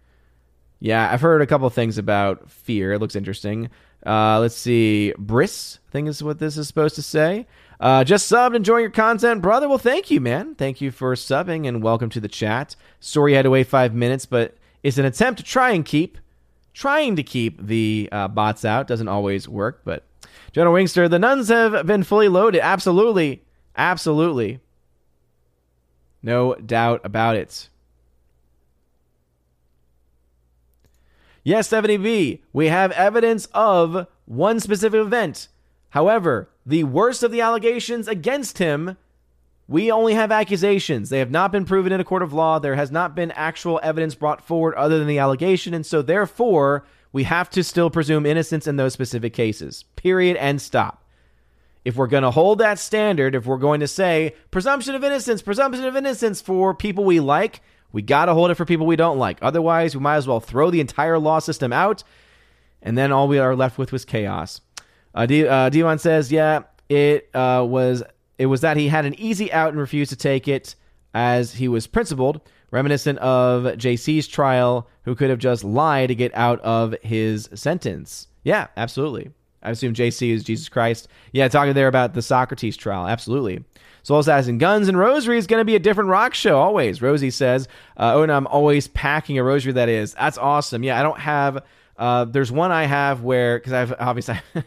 Yeah, 0.79 1.11
I've 1.13 1.21
heard 1.21 1.43
a 1.43 1.47
couple 1.47 1.69
things 1.71 1.99
about 1.99 2.49
Fear. 2.49 2.93
It 2.93 3.01
looks 3.01 3.17
interesting. 3.17 3.69
Uh, 4.07 4.39
let's 4.39 4.57
see. 4.57 5.13
Briss, 5.19 5.81
I 5.89 5.91
think 5.91 6.07
is 6.07 6.23
what 6.23 6.39
this 6.39 6.57
is 6.57 6.69
supposed 6.69 6.95
to 6.95 7.03
say. 7.03 7.49
Uh, 7.81 8.05
just 8.05 8.31
subbed, 8.31 8.55
enjoying 8.55 8.83
your 8.83 8.91
content, 8.91 9.41
brother. 9.41 9.67
Well, 9.67 9.79
thank 9.79 10.11
you, 10.11 10.21
man. 10.21 10.55
Thank 10.55 10.83
you 10.83 10.91
for 10.91 11.15
subbing 11.15 11.67
and 11.67 11.83
welcome 11.83 12.11
to 12.11 12.21
the 12.21 12.29
chat. 12.29 12.77
Sorry 13.01 13.33
you 13.33 13.37
had 13.37 13.43
to 13.45 13.51
wait 13.51 13.69
five 13.69 13.95
minutes, 13.95 14.27
but 14.27 14.55
it's 14.83 14.99
an 14.99 15.07
attempt 15.07 15.39
to 15.39 15.45
try 15.45 15.71
and 15.71 15.83
keep, 15.83 16.19
trying 16.75 17.17
to 17.17 17.23
keep 17.23 17.67
the 17.67 18.11
uh, 18.13 18.29
bots 18.29 18.67
out. 18.67 18.87
Doesn't 18.87 19.09
always 19.09 19.49
work, 19.49 19.81
but 19.83 20.05
General 20.53 20.75
Wingster, 20.75 21.09
the 21.09 21.19
nuns 21.19 21.49
have 21.49 21.87
been 21.87 22.03
fully 22.03 22.29
loaded. 22.29 22.61
Absolutely, 22.61 23.45
absolutely, 23.75 24.61
no 26.23 26.55
doubt 26.57 27.01
about 27.03 27.37
it. 27.37 27.71
Yes, 31.43 31.67
70B, 31.69 32.41
we 32.53 32.67
have 32.67 32.93
evidence 32.93 33.47
of 33.55 34.07
one 34.27 34.61
specific 34.61 35.01
event. 35.01 35.49
However, 35.91 36.49
the 36.65 36.85
worst 36.85 37.23
of 37.23 37.33
the 37.33 37.41
allegations 37.41 38.09
against 38.09 38.59
him, 38.59 38.97
we 39.69 39.91
only 39.91 40.15
have 40.15 40.33
accusations. 40.33 41.11
They 41.11 41.21
have 41.21 41.31
not 41.31 41.53
been 41.53 41.65
proven 41.65 41.93
in 41.93 42.01
a 42.01 42.05
court 42.05 42.23
of 42.23 42.33
law. 42.33 42.59
There 42.59 42.75
has 42.75 42.91
not 42.91 43.15
been 43.15 43.31
actual 43.33 43.79
evidence 43.83 44.15
brought 44.15 44.43
forward 44.43 44.75
other 44.75 44.99
than 44.99 45.07
the 45.07 45.19
allegation. 45.19 45.75
And 45.75 45.87
so, 45.87 46.03
therefore, 46.03 46.85
we 47.13 47.25
have 47.25 47.51
to 47.51 47.63
still 47.63 47.91
presume 47.91 48.27
innocence 48.27 48.67
in 48.67 48.77
those 48.77 48.93
specific 48.93 49.33
cases. 49.33 49.85
Period 49.97 50.37
and 50.37 50.61
stop. 50.61 51.05
If 51.85 51.97
we're 51.97 52.09
going 52.09 52.25
to 52.25 52.31
hold 52.31 52.59
that 52.59 52.79
standard, 52.79 53.35
if 53.35 53.47
we're 53.47 53.57
going 53.57 53.81
to 53.81 53.89
say 53.89 54.35
presumption 54.51 54.95
of 54.95 55.03
innocence, 55.03 55.41
presumption 55.41 55.85
of 55.85 55.97
innocence 55.97 56.41
for 56.41 56.75
people 56.75 57.05
we 57.05 57.21
like, 57.21 57.63
we 57.93 58.03
got 58.03 58.27
to 58.27 58.35
hold 58.35 58.51
it 58.51 58.57
for 58.57 58.65
people 58.65 58.87
we 58.87 58.97
don't 58.97 59.19
like. 59.19 59.39
Otherwise, 59.41 59.95
we 59.95 60.03
might 60.03 60.17
as 60.17 60.29
well 60.29 60.41
throw 60.41 60.71
the 60.71 60.81
entire 60.81 61.19
law 61.19 61.39
system 61.39 61.73
out, 61.73 62.05
and 62.83 62.99
then 62.99 63.13
all 63.13 63.29
we 63.29 63.39
are 63.39 63.57
left 63.57 63.79
with 63.79 63.93
was 63.93 64.05
chaos. 64.05 64.61
Uh, 65.15 65.27
D- 65.27 65.47
uh, 65.47 65.69
Devon 65.69 65.99
says, 65.99 66.31
yeah, 66.31 66.63
it 66.89 67.29
uh, 67.35 67.65
was 67.69 68.03
it 68.39 68.47
was 68.47 68.63
that 68.63 68.77
he 68.77 68.89
had 68.89 69.05
an 69.05 69.19
easy 69.21 69.53
out 69.53 69.69
and 69.69 69.79
refused 69.79 70.11
to 70.11 70.17
take 70.17 70.49
it 70.49 70.75
as 71.13 71.55
he 71.55 71.69
was 71.69 71.87
principled, 71.87 72.41
reminiscent 72.71 73.19
of 73.19 73.65
JC's 73.77 74.29
trial, 74.29 74.89
who 75.03 75.15
could 75.15 75.31
have 75.31 75.39
just 75.39 75.63
lied 75.65 76.09
to 76.09 76.15
get 76.15 76.35
out 76.35 76.61
of 76.61 76.95
his 77.03 77.49
sentence. 77.55 78.29
Yeah, 78.45 78.69
absolutely. 78.77 79.31
I 79.63 79.71
assume 79.71 79.93
JC 79.93 80.31
is 80.31 80.43
Jesus 80.43 80.69
Christ. 80.69 81.09
Yeah, 81.33 81.49
talking 81.49 81.75
there 81.75 81.89
about 81.89 82.15
the 82.15 82.23
Socrates 82.23 82.77
trial. 82.77 83.07
Absolutely. 83.07 83.63
Soul 84.03 84.21
Assassin 84.21 84.57
Guns 84.57 84.89
and 84.89 84.99
Rosary 84.99 85.37
is 85.37 85.47
going 85.47 85.61
to 85.61 85.65
be 85.65 85.77
a 85.77 85.81
different 85.81 86.09
rock 86.09 86.33
show 86.33 86.59
always. 86.59 87.03
Rosie 87.03 87.31
says, 87.31 87.69
uh, 87.99 88.13
"Oh, 88.15 88.23
and 88.23 88.33
I'm 88.33 88.47
always 88.47 88.89
packing 88.89 89.39
a 89.39 89.45
rosary. 89.45 89.73
That 89.75 89.91
is, 89.91 90.15
that's 90.15 90.39
awesome. 90.39 90.83
Yeah, 90.83 90.99
I 90.99 91.03
don't 91.03 91.21
have. 91.21 91.63
Uh, 91.99 92.25
there's 92.25 92.51
one 92.51 92.73
I 92.73 92.85
have 92.85 93.23
where 93.23 93.59
because 93.59 93.75
I've 93.75 93.95
obviously, 94.01 94.39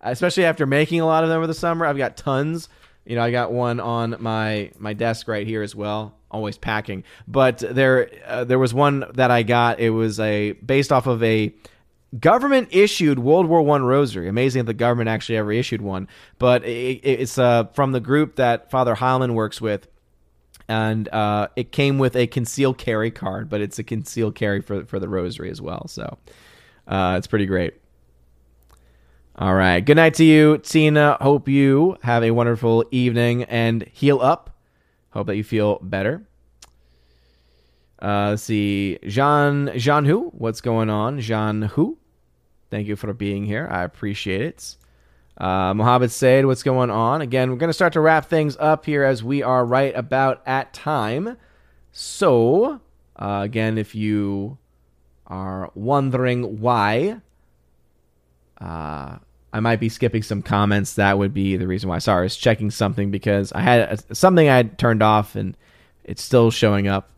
especially 0.00 0.44
after 0.44 0.66
making 0.66 1.00
a 1.00 1.06
lot 1.06 1.24
of 1.24 1.28
them 1.28 1.38
over 1.38 1.46
the 1.46 1.54
summer, 1.54 1.86
I've 1.86 1.96
got 1.96 2.16
tons. 2.16 2.68
You 3.04 3.16
know, 3.16 3.22
I 3.22 3.30
got 3.30 3.52
one 3.52 3.78
on 3.80 4.16
my 4.18 4.72
my 4.78 4.92
desk 4.92 5.28
right 5.28 5.46
here 5.46 5.62
as 5.62 5.74
well. 5.74 6.14
Always 6.30 6.58
packing, 6.58 7.04
but 7.28 7.58
there 7.58 8.10
uh, 8.26 8.44
there 8.44 8.58
was 8.58 8.74
one 8.74 9.04
that 9.14 9.30
I 9.30 9.44
got. 9.44 9.78
It 9.78 9.90
was 9.90 10.18
a 10.18 10.52
based 10.52 10.90
off 10.90 11.06
of 11.06 11.22
a 11.22 11.54
government 12.18 12.68
issued 12.72 13.20
World 13.20 13.46
War 13.46 13.62
One 13.62 13.84
rosary. 13.84 14.28
Amazing 14.28 14.60
that 14.64 14.72
the 14.72 14.74
government 14.74 15.08
actually 15.08 15.36
ever 15.36 15.52
issued 15.52 15.80
one, 15.82 16.08
but 16.38 16.64
it, 16.64 17.00
it's 17.04 17.38
uh, 17.38 17.64
from 17.74 17.92
the 17.92 18.00
group 18.00 18.36
that 18.36 18.70
Father 18.72 18.96
Heilman 18.96 19.34
works 19.34 19.60
with, 19.60 19.86
and 20.68 21.08
uh, 21.10 21.46
it 21.54 21.70
came 21.70 21.98
with 21.98 22.16
a 22.16 22.26
concealed 22.26 22.76
carry 22.76 23.12
card, 23.12 23.48
but 23.48 23.60
it's 23.60 23.78
a 23.78 23.84
concealed 23.84 24.34
carry 24.34 24.60
for 24.60 24.84
for 24.84 24.98
the 24.98 25.08
rosary 25.08 25.50
as 25.50 25.62
well. 25.62 25.86
So 25.86 26.18
uh, 26.88 27.14
it's 27.18 27.28
pretty 27.28 27.46
great. 27.46 27.74
All 29.38 29.54
right, 29.54 29.84
good 29.84 29.96
night 29.96 30.14
to 30.14 30.24
you, 30.24 30.56
Tina. 30.56 31.18
Hope 31.20 31.46
you 31.46 31.98
have 32.02 32.24
a 32.24 32.30
wonderful 32.30 32.86
evening 32.90 33.42
and 33.42 33.82
heal 33.92 34.18
up. 34.22 34.56
Hope 35.10 35.26
that 35.26 35.36
you 35.36 35.44
feel 35.44 35.78
better. 35.82 36.26
Uh, 38.00 38.28
let's 38.30 38.44
see, 38.44 38.98
Jean 39.06 39.72
Jean 39.76 40.06
Hu, 40.06 40.30
what's 40.30 40.62
going 40.62 40.88
on, 40.88 41.20
Jean 41.20 41.60
Hu? 41.60 41.98
Thank 42.70 42.86
you 42.86 42.96
for 42.96 43.12
being 43.12 43.44
here. 43.44 43.68
I 43.70 43.82
appreciate 43.82 44.40
it. 44.40 44.76
Uh, 45.36 45.74
Mohammed 45.74 46.12
Said, 46.12 46.46
what's 46.46 46.62
going 46.62 46.88
on? 46.88 47.20
Again, 47.20 47.50
we're 47.50 47.58
going 47.58 47.68
to 47.68 47.74
start 47.74 47.92
to 47.92 48.00
wrap 48.00 48.30
things 48.30 48.56
up 48.58 48.86
here 48.86 49.04
as 49.04 49.22
we 49.22 49.42
are 49.42 49.66
right 49.66 49.94
about 49.94 50.40
at 50.46 50.72
time. 50.72 51.36
So, 51.92 52.80
uh, 53.16 53.42
again, 53.44 53.76
if 53.76 53.94
you 53.94 54.56
are 55.26 55.70
wondering 55.74 56.58
why 56.58 57.20
uh, 58.58 59.18
I 59.56 59.60
might 59.60 59.80
be 59.80 59.88
skipping 59.88 60.22
some 60.22 60.42
comments. 60.42 60.96
That 60.96 61.16
would 61.16 61.32
be 61.32 61.56
the 61.56 61.66
reason 61.66 61.88
why. 61.88 61.98
Sorry, 61.98 62.20
I 62.20 62.22
was 62.24 62.36
checking 62.36 62.70
something 62.70 63.10
because 63.10 63.52
I 63.52 63.62
had 63.62 63.80
a, 64.10 64.14
something 64.14 64.46
I 64.46 64.56
had 64.56 64.78
turned 64.78 65.02
off 65.02 65.34
and 65.34 65.56
it's 66.04 66.20
still 66.20 66.50
showing 66.50 66.88
up. 66.88 67.08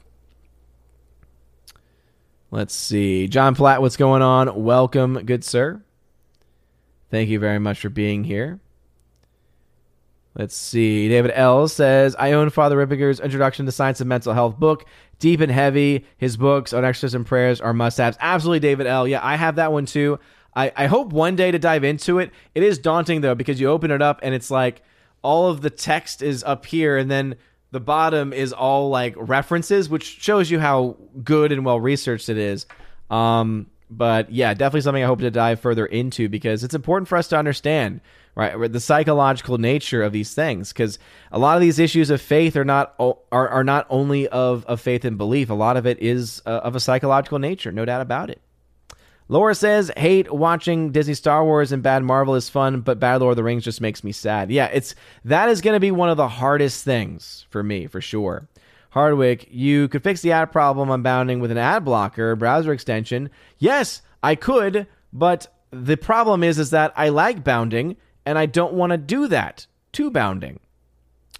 Let's 2.53 2.77
see. 2.77 3.27
John 3.27 3.57
Platt, 3.57 3.81
what's 3.81 3.97
going 3.97 4.23
on? 4.23 4.63
Welcome, 4.63 5.15
good 5.27 5.43
sir. 5.43 5.83
Thank 7.11 7.29
you 7.29 7.41
very 7.41 7.59
much 7.59 7.81
for 7.81 7.89
being 7.89 8.23
here. 8.23 8.61
Let's 10.37 10.55
see. 10.55 11.09
David 11.09 11.33
L 11.35 11.67
says, 11.67 12.15
I 12.17 12.33
own 12.33 12.51
Father 12.51 12.77
Ripperger's 12.77 13.19
Introduction 13.19 13.67
to 13.67 13.73
Science 13.73 14.01
of 14.01 14.07
Mental 14.07 14.33
Health 14.33 14.61
book. 14.61 14.85
Deep 15.19 15.41
and 15.41 15.51
heavy. 15.51 16.07
His 16.19 16.37
books 16.37 16.73
on 16.73 16.85
exorcism 16.85 17.23
and 17.23 17.27
prayers 17.27 17.61
are 17.61 17.73
must 17.73 17.99
haves. 17.99 18.17
Absolutely, 18.21 18.61
David 18.61 18.87
L. 18.87 19.09
Yeah, 19.09 19.19
I 19.25 19.35
have 19.35 19.57
that 19.57 19.73
one 19.73 19.87
too. 19.87 20.21
I, 20.59 20.73
I 20.75 20.87
hope 20.87 21.13
one 21.13 21.37
day 21.37 21.53
to 21.53 21.59
dive 21.59 21.85
into 21.85 22.19
it. 22.19 22.33
It 22.53 22.65
is 22.65 22.79
daunting 22.79 23.21
though, 23.21 23.37
because 23.37 23.61
you 23.61 23.69
open 23.69 23.93
it 23.93 24.03
up 24.03 24.19
and 24.25 24.35
it's 24.35 24.51
like 24.51 24.83
all 25.23 25.49
of 25.49 25.61
the 25.61 25.71
text 25.71 26.21
is 26.21 26.43
up 26.43 26.67
here 26.67 26.99
and 26.99 27.09
then 27.09 27.37
the 27.71 27.79
bottom 27.79 28.33
is 28.33 28.53
all 28.53 28.89
like 28.91 29.15
references, 29.17 29.89
which 29.89 30.05
shows 30.05 30.51
you 30.51 30.59
how 30.59 30.97
good 31.23 31.53
and 31.53 31.65
well 31.65 31.79
researched 31.79 32.29
it 32.29 32.39
is. 32.39 32.67
Um, 33.09 33.69
but 33.89 34.33
yeah, 34.33 34.53
definitely 34.53 34.81
something 34.81 35.03
I 35.03 35.07
hope 35.07 35.21
to 35.21 35.31
dive 35.31 35.61
further 35.61 35.87
into 35.87 36.29
because 36.29 36.65
it's 36.65 36.75
important 36.75 37.07
for 37.07 37.17
us 37.17 37.29
to 37.29 37.39
understand, 37.39 38.01
right, 38.35 38.71
the 38.71 38.81
psychological 38.81 39.59
nature 39.59 40.03
of 40.03 40.13
these 40.13 40.35
things. 40.35 40.73
Because 40.73 40.99
a 41.31 41.39
lot 41.39 41.57
of 41.57 41.61
these 41.61 41.79
issues 41.79 42.11
of 42.11 42.21
faith 42.21 42.57
are 42.57 42.65
not 42.65 42.95
are 42.99 43.49
are 43.49 43.65
not 43.65 43.87
only 43.91 44.27
of 44.29 44.65
of 44.67 44.81
faith 44.81 45.05
and 45.05 45.17
belief. 45.17 45.51
A 45.51 45.55
lot 45.55 45.77
of 45.77 45.87
it 45.87 46.03
is 46.03 46.43
uh, 46.47 46.61
of 46.65 46.75
a 46.75 46.81
psychological 46.81 47.39
nature, 47.39 47.71
no 47.71 47.85
doubt 47.85 48.01
about 48.01 48.29
it. 48.29 48.41
Laura 49.29 49.55
says, 49.55 49.91
hate 49.97 50.33
watching 50.33 50.91
Disney 50.91 51.13
Star 51.15 51.45
Wars 51.45 51.71
and 51.71 51.83
Bad 51.83 52.03
Marvel 52.03 52.35
is 52.35 52.49
fun, 52.49 52.81
but 52.81 52.99
Bad 52.99 53.21
Lord 53.21 53.33
of 53.33 53.37
the 53.37 53.45
Rings 53.45 53.65
just 53.65 53.81
makes 53.81 54.03
me 54.03 54.11
sad. 54.11 54.51
Yeah, 54.51 54.67
it's 54.67 54.95
that 55.25 55.51
is 55.51 55.61
going 55.61 55.77
to 55.77 55.81
be 55.81 55.91
one 55.91 56.09
of 56.09 56.17
the 56.17 56.29
hardest 56.29 56.85
things 56.85 57.45
for 57.51 57.63
me, 57.63 57.87
for 57.87 58.01
sure. 58.01 58.49
Hardwick, 58.91 59.49
you 59.51 59.89
could 59.89 60.03
fix 60.03 60.23
the 60.23 60.33
ad 60.33 60.51
problem 60.51 60.91
on 60.91 61.03
bounding 61.03 61.41
with 61.41 61.51
an 61.51 61.59
ad 61.59 61.85
blocker 61.85 62.35
browser 62.37 62.73
extension. 62.73 63.29
Yes, 63.59 64.01
I 64.23 64.35
could, 64.35 64.87
but 65.13 65.55
the 65.71 65.97
problem 65.97 66.43
is 66.43 66.59
is 66.59 66.71
that 66.71 66.93
I 66.97 67.11
like 67.11 67.45
bounding 67.45 67.97
and 68.25 68.39
I 68.39 68.47
don't 68.47 68.73
want 68.73 68.93
to 68.93 68.97
do 68.97 69.29
that 69.29 69.67
to 69.93 70.11
bounding. 70.11 70.61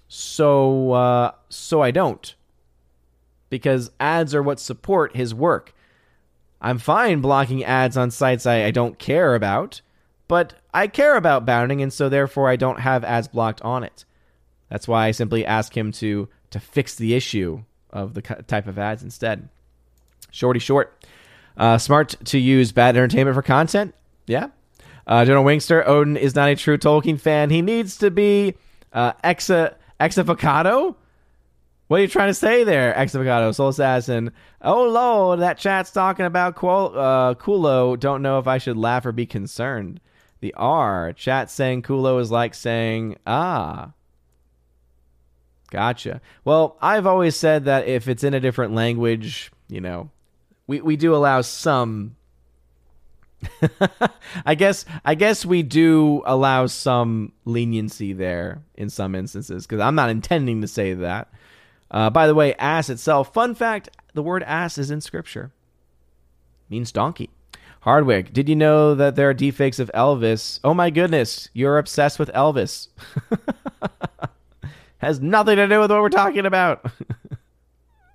So 0.07 0.91
uh, 0.91 1.31
so 1.49 1.81
I 1.81 1.89
don't. 1.89 2.35
Because 3.49 3.89
ads 3.99 4.35
are 4.35 4.43
what 4.43 4.59
support 4.59 5.15
his 5.15 5.33
work. 5.33 5.73
I'm 6.61 6.77
fine 6.77 7.21
blocking 7.21 7.63
ads 7.63 7.97
on 7.97 8.11
sites 8.11 8.45
I, 8.45 8.65
I 8.65 8.71
don't 8.71 8.99
care 8.99 9.35
about, 9.35 9.81
but 10.27 10.55
I 10.73 10.87
care 10.87 11.15
about 11.15 11.45
bounding, 11.45 11.81
and 11.81 11.91
so 11.91 12.09
therefore 12.09 12.49
I 12.49 12.55
don't 12.55 12.79
have 12.79 13.03
ads 13.03 13.27
blocked 13.27 13.61
on 13.61 13.83
it. 13.83 14.05
That's 14.69 14.87
why 14.87 15.07
I 15.07 15.11
simply 15.11 15.45
ask 15.45 15.75
him 15.75 15.91
to 15.93 16.27
to 16.51 16.59
fix 16.59 16.95
the 16.95 17.13
issue 17.13 17.63
of 17.91 18.13
the 18.13 18.21
type 18.21 18.67
of 18.67 18.79
ads 18.79 19.03
instead. 19.03 19.49
Shorty 20.31 20.59
short. 20.59 20.95
Uh, 21.57 21.77
smart 21.77 22.15
to 22.25 22.39
use 22.39 22.71
bad 22.71 22.95
entertainment 22.95 23.35
for 23.35 23.41
content. 23.41 23.93
Yeah. 24.27 24.49
Uh, 25.05 25.25
General 25.25 25.43
Wingster, 25.43 25.85
Odin 25.87 26.15
is 26.15 26.35
not 26.35 26.49
a 26.49 26.55
true 26.55 26.77
Tolkien 26.77 27.19
fan. 27.19 27.49
He 27.49 27.61
needs 27.61 27.97
to 27.97 28.11
be 28.11 28.55
uh, 28.93 29.13
exa 29.23 29.75
exavocado. 29.99 30.95
What 31.89 31.97
are 31.97 32.03
you 32.03 32.07
trying 32.07 32.29
to 32.29 32.35
say 32.35 32.63
there, 32.63 32.93
Exavocado, 32.93 33.53
Soul 33.53 33.69
Assassin? 33.69 34.31
Oh, 34.61 34.83
Lord, 34.83 35.39
that 35.39 35.57
chat's 35.57 35.89
talking 35.89 36.27
about 36.27 36.55
uh, 36.55 37.33
Kulo. 37.33 37.99
Don't 37.99 38.21
know 38.21 38.37
if 38.37 38.45
I 38.47 38.59
should 38.59 38.77
laugh 38.77 39.07
or 39.07 39.11
be 39.11 39.25
concerned. 39.25 39.99
The 40.39 40.53
R. 40.53 41.13
Chat 41.13 41.49
saying 41.49 41.81
Kulo 41.81 42.21
is 42.21 42.29
like 42.29 42.53
saying, 42.53 43.15
ah. 43.25 43.93
Gotcha. 45.71 46.21
Well, 46.45 46.77
I've 46.79 47.07
always 47.07 47.35
said 47.35 47.65
that 47.65 47.87
if 47.87 48.07
it's 48.07 48.23
in 48.23 48.35
a 48.35 48.39
different 48.39 48.75
language, 48.75 49.51
you 49.67 49.81
know, 49.81 50.11
we, 50.67 50.81
we 50.81 50.95
do 50.95 51.15
allow 51.15 51.41
some 51.41 52.15
I 54.45 54.53
guess 54.53 54.85
I 55.05 55.15
guess 55.15 55.45
we 55.45 55.63
do 55.63 56.21
allow 56.25 56.67
some 56.67 57.31
leniency 57.45 58.13
there 58.13 58.61
in 58.75 58.89
some 58.89 59.15
instances 59.15 59.65
because 59.65 59.79
I'm 59.79 59.95
not 59.95 60.09
intending 60.09 60.61
to 60.61 60.67
say 60.67 60.93
that. 60.93 61.29
Uh, 61.91 62.09
by 62.09 62.27
the 62.27 62.35
way, 62.35 62.53
ass 62.55 62.89
itself. 62.89 63.33
Fun 63.33 63.55
fact: 63.55 63.89
the 64.13 64.23
word 64.23 64.43
ass 64.43 64.77
is 64.77 64.91
in 64.91 65.01
Scripture. 65.01 65.51
Means 66.69 66.91
donkey. 66.91 67.29
Hardwick, 67.81 68.33
did 68.33 68.49
you 68.49 68.55
know 68.55 68.93
that 68.93 69.15
there 69.15 69.29
are 69.29 69.33
deepfakes 69.33 69.79
of 69.79 69.89
Elvis? 69.95 70.59
Oh 70.63 70.73
my 70.73 70.89
goodness, 70.89 71.49
you're 71.53 71.77
obsessed 71.77 72.19
with 72.19 72.29
Elvis. 72.33 72.89
Has 74.97 75.21
nothing 75.21 75.55
to 75.55 75.67
do 75.67 75.79
with 75.79 75.89
what 75.89 76.01
we're 76.01 76.09
talking 76.09 76.45
about. 76.45 76.85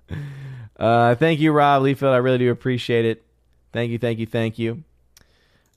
uh, 0.79 1.15
thank 1.15 1.39
you, 1.39 1.51
Rob 1.51 1.81
Leafield. 1.81 2.13
I 2.13 2.17
really 2.17 2.37
do 2.37 2.51
appreciate 2.51 3.05
it. 3.05 3.25
Thank 3.73 3.91
you, 3.91 3.97
thank 3.97 4.19
you, 4.19 4.27
thank 4.27 4.59
you. 4.59 4.83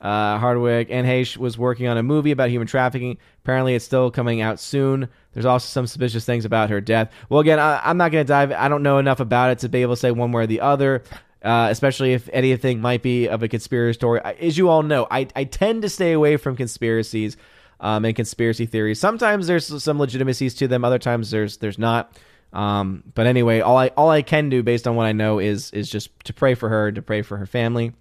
Uh, 0.03 0.39
Hardwick 0.39 0.89
and 0.91 1.07
Heche 1.07 1.39
was 1.39 1.57
working 1.57 1.89
on 1.89 1.97
a 1.97 2.03
movie 2.03 2.31
about 2.31 2.51
human 2.51 2.69
trafficking. 2.69 3.17
Apparently, 3.43 3.75
it's 3.75 3.87
still 3.87 4.11
coming 4.11 4.43
out 4.43 4.61
soon. 4.61 5.09
There's 5.33 5.47
also 5.47 5.67
some 5.67 5.87
suspicious 5.87 6.25
things 6.25 6.45
about 6.45 6.71
her 6.71 6.81
death. 6.81 7.13
Well, 7.29 7.41
again, 7.41 7.59
I, 7.59 7.91
am 7.91 7.97
not 7.97 8.13
going 8.13 8.25
to 8.25 8.29
dive. 8.29 8.53
I 8.53 8.69
don't 8.69 8.83
know 8.83 8.99
enough 8.99 9.21
about 9.21 9.51
it 9.51 9.59
to 9.61 9.69
be 9.69 9.83
able 9.83 9.95
to 9.95 10.01
say 10.01 10.11
one 10.11 10.33
way 10.33 10.45
or 10.45 10.47
the 10.47 10.61
other. 10.61 11.03
Uh, 11.41 11.69
especially 11.71 12.15
if 12.15 12.29
anything 12.33 12.81
might 12.81 13.01
be 13.01 13.29
of 13.29 13.45
a 13.45 13.49
conspiracy 13.49 13.97
story. 13.97 14.21
As 14.21 14.59
you 14.59 14.69
all 14.69 14.83
know, 14.83 15.07
I, 15.09 15.29
I 15.37 15.45
tend 15.45 15.83
to 15.83 15.89
stay 15.89 16.13
away 16.13 16.37
from 16.37 16.57
conspiracies 16.57 17.37
um, 17.79 18.05
and 18.05 18.17
conspiracy 18.17 18.67
theories. 18.67 18.99
Sometimes 18.99 19.47
there's 19.47 19.83
some 19.83 20.01
legitimacies 20.01 20.55
to 20.55 20.67
them. 20.67 20.85
Other 20.85 20.99
times 20.99 21.31
there's 21.31 21.59
there's 21.59 21.79
not. 21.79 22.13
Um, 22.53 23.05
but 23.15 23.27
anyway, 23.27 23.61
all 23.61 23.77
I 23.77 23.89
all 23.89 24.11
I 24.11 24.23
can 24.23 24.49
do 24.49 24.63
based 24.63 24.89
on 24.89 24.97
what 24.97 25.07
I 25.07 25.13
know 25.13 25.39
is 25.39 25.71
is 25.71 25.89
just 25.89 26.11
to 26.25 26.33
pray 26.33 26.55
for 26.55 26.69
her, 26.69 26.91
to 26.91 27.03
pray 27.03 27.23
for 27.23 27.37
her 27.37 27.47
family. 27.47 27.93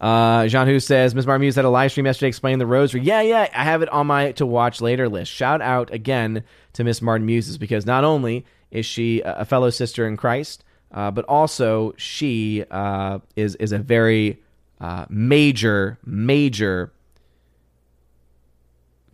Uh, 0.00 0.46
Jean 0.46 0.66
Hu 0.66 0.78
says 0.78 1.14
Ms. 1.14 1.26
Marmuse 1.26 1.56
had 1.56 1.64
a 1.64 1.70
live 1.70 1.90
stream 1.90 2.06
yesterday 2.06 2.28
explaining 2.28 2.60
the 2.60 2.66
rosary. 2.66 3.00
Yeah, 3.00 3.20
yeah, 3.20 3.48
I 3.52 3.64
have 3.64 3.82
it 3.82 3.88
on 3.88 4.06
my 4.06 4.32
to 4.32 4.46
watch 4.46 4.80
later 4.80 5.08
list. 5.08 5.32
Shout 5.32 5.60
out 5.60 5.92
again 5.92 6.44
to 6.74 6.84
Miss 6.84 7.02
Martin 7.02 7.26
Muses 7.26 7.58
because 7.58 7.84
not 7.84 8.04
only 8.04 8.44
is 8.70 8.86
she 8.86 9.22
a 9.24 9.44
fellow 9.44 9.70
sister 9.70 10.06
in 10.06 10.16
Christ, 10.16 10.62
uh, 10.92 11.10
but 11.10 11.24
also 11.24 11.94
she 11.96 12.64
uh, 12.70 13.18
is 13.34 13.56
is 13.56 13.72
a 13.72 13.78
very 13.78 14.40
uh, 14.80 15.06
major 15.08 15.98
major 16.04 16.92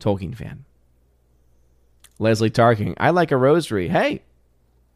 Tolkien 0.01 0.37
fan. 0.37 0.65
Leslie 2.19 2.51
Tarking, 2.51 2.95
I 2.99 3.11
like 3.11 3.33
a 3.33 3.37
rosary. 3.37 3.89
Hey, 3.89 4.23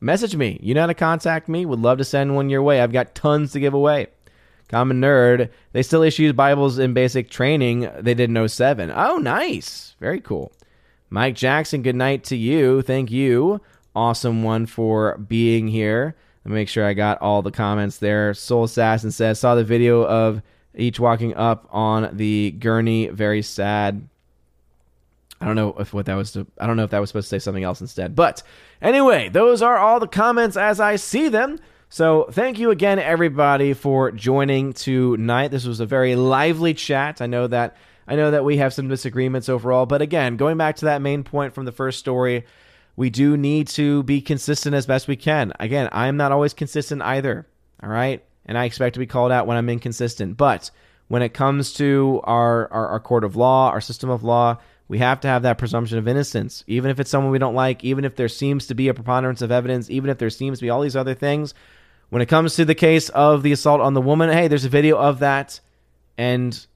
message 0.01 0.37
me. 0.37 0.59
You 0.63 0.75
know 0.75 0.83
how 0.83 0.87
to 0.87 0.95
contact 0.95 1.49
me. 1.49 1.67
Would 1.67 1.81
love 1.81 1.99
to 1.99 2.05
send 2.05 2.35
one 2.35 2.49
your 2.49 2.63
way. 2.63 2.81
I've 2.81 2.93
got 2.93 3.15
tons 3.15 3.53
to 3.53 3.61
give 3.61 3.75
away. 3.75 4.09
Common 4.69 5.01
Nerd, 5.01 5.49
they 5.73 5.83
still 5.83 6.03
issue 6.03 6.33
Bibles 6.33 6.79
in 6.79 6.93
basic 6.93 7.31
training. 7.31 7.91
They 7.99 8.15
did 8.15 8.31
in 8.35 8.49
07. 8.49 8.93
Oh, 8.95 9.17
nice. 9.17 9.97
Very 9.99 10.21
cool. 10.21 10.53
Mike 11.11 11.35
Jackson, 11.35 11.83
good 11.83 11.97
night 11.97 12.25
to 12.25 12.37
you. 12.37 12.83
Thank 12.83 13.11
you. 13.11 13.61
Awesome 13.97 14.43
one 14.43 14.67
for 14.67 15.17
being 15.17 15.69
here. 15.69 16.15
Let 16.45 16.51
me 16.51 16.55
make 16.57 16.69
sure 16.69 16.85
I 16.85 16.93
got 16.93 17.21
all 17.23 17.43
the 17.43 17.51
comments 17.51 17.99
there. 17.99 18.35
Soul 18.35 18.65
Assassin 18.65 19.11
says, 19.11 19.41
saw 19.41 19.55
the 19.55 19.65
video 19.65 20.05
of 20.05 20.43
each 20.75 21.01
walking 21.01 21.35
up 21.35 21.67
on 21.71 22.17
the 22.17 22.53
gurney. 22.59 23.09
Very 23.09 23.43
sad. 23.43 24.07
I 25.41 25.47
don't 25.47 25.57
know 25.57 25.75
if 25.79 25.95
what 25.95 26.07
that 26.07 26.15
was. 26.15 26.33
To, 26.33 26.47
I 26.59 26.67
don't 26.67 26.77
know 26.77 26.85
if 26.85 26.91
that 26.91 26.99
was 26.99 27.11
supposed 27.11 27.31
to 27.31 27.41
say 27.41 27.43
something 27.43 27.65
else 27.65 27.81
instead. 27.81 28.15
But 28.15 28.43
anyway, 28.83 29.29
those 29.29 29.63
are 29.63 29.79
all 29.79 30.01
the 30.01 30.09
comments 30.09 30.57
as 30.57 30.81
I 30.81 30.97
see 30.97 31.29
them. 31.29 31.59
So, 31.91 32.29
thank 32.31 32.59
you 32.59 32.71
again, 32.71 32.99
everybody, 32.99 33.73
for 33.73 34.11
joining 34.11 34.75
tonight. 34.75 35.49
This 35.49 35.65
was 35.65 35.81
a 35.81 35.87
very 35.87 36.17
lively 36.17 36.75
chat. 36.75 37.23
I 37.23 37.27
know 37.27 37.47
that 37.47 37.77
I 38.07 38.15
know 38.15 38.31
that 38.31 38.45
we 38.45 38.59
have 38.59 38.75
some 38.75 38.89
disagreements 38.89 39.49
overall, 39.49 39.87
but 39.87 40.03
again, 40.03 40.37
going 40.37 40.59
back 40.59 40.77
to 40.77 40.85
that 40.85 41.01
main 41.01 41.25
point 41.25 41.55
from 41.55 41.65
the 41.65 41.73
first 41.73 41.99
story, 41.99 42.45
we 42.95 43.09
do 43.09 43.39
need 43.39 43.69
to 43.69 44.03
be 44.03 44.21
consistent 44.21 44.75
as 44.75 44.85
best 44.85 45.09
we 45.09 45.17
can. 45.17 45.55
Again, 45.59 45.89
I'm 45.91 46.19
not 46.19 46.31
always 46.31 46.53
consistent 46.53 47.01
either. 47.01 47.47
All 47.83 47.89
right, 47.89 48.23
and 48.45 48.59
I 48.59 48.67
expect 48.67 48.95
to 48.95 49.01
be 49.01 49.07
called 49.07 49.33
out 49.33 49.47
when 49.47 49.57
I'm 49.57 49.71
inconsistent. 49.71 50.37
But 50.37 50.71
when 51.09 51.23
it 51.23 51.33
comes 51.33 51.73
to 51.75 52.21
our, 52.25 52.71
our, 52.71 52.89
our 52.89 53.01
court 53.01 53.25
of 53.25 53.35
law, 53.35 53.71
our 53.71 53.81
system 53.81 54.11
of 54.11 54.23
law, 54.23 54.59
we 54.89 54.99
have 54.99 55.21
to 55.21 55.29
have 55.29 55.43
that 55.43 55.57
presumption 55.57 55.97
of 55.97 56.07
innocence, 56.07 56.65
even 56.67 56.91
if 56.91 57.01
it's 57.01 57.11
someone 57.11 57.33
we 57.33 57.39
don't 57.39 57.55
like, 57.55 57.83
even 57.83 58.05
if 58.05 58.17
there 58.17 58.29
seems 58.29 58.67
to 58.67 58.75
be 58.75 58.89
a 58.89 58.95
preponderance 58.95 59.41
of 59.41 59.51
evidence, 59.51 59.89
even 59.89 60.11
if 60.11 60.19
there 60.19 60.29
seems 60.29 60.59
to 60.59 60.67
be 60.67 60.71
all 60.71 60.83
these 60.83 60.97
other 60.97 61.15
things 61.15 61.55
when 62.11 62.23
it 62.23 62.27
comes 62.27 62.57
to 62.57 62.65
the 62.65 62.75
case 62.75 63.09
of 63.11 63.43
the 63.43 63.53
assault 63.53 63.81
on 63.81 63.95
the 63.95 64.01
woman, 64.01 64.31
hey, 64.31 64.49
there's 64.49 64.65
a 64.65 64.71
video 64.71 64.97
of 64.97 65.19
that. 65.19 65.61
And 66.17 66.67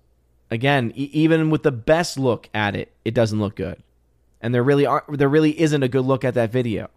again, 0.51 0.93
e- 0.95 1.11
even 1.13 1.51
with 1.51 1.63
the 1.63 1.73
best 1.73 2.19
look 2.19 2.49
at 2.55 2.77
it, 2.77 2.93
it 3.05 3.15
doesn't 3.15 3.41
look 3.41 3.57
good. 3.57 3.83
And 4.41 4.55
there 4.55 4.63
really 4.63 4.87
aren't, 4.87 5.19
there 5.19 5.29
really 5.29 5.59
isn't 5.59 5.83
a 5.83 5.89
good 5.89 6.05
look 6.05 6.25
at 6.25 6.35
that 6.35 6.53
video. 6.53 6.91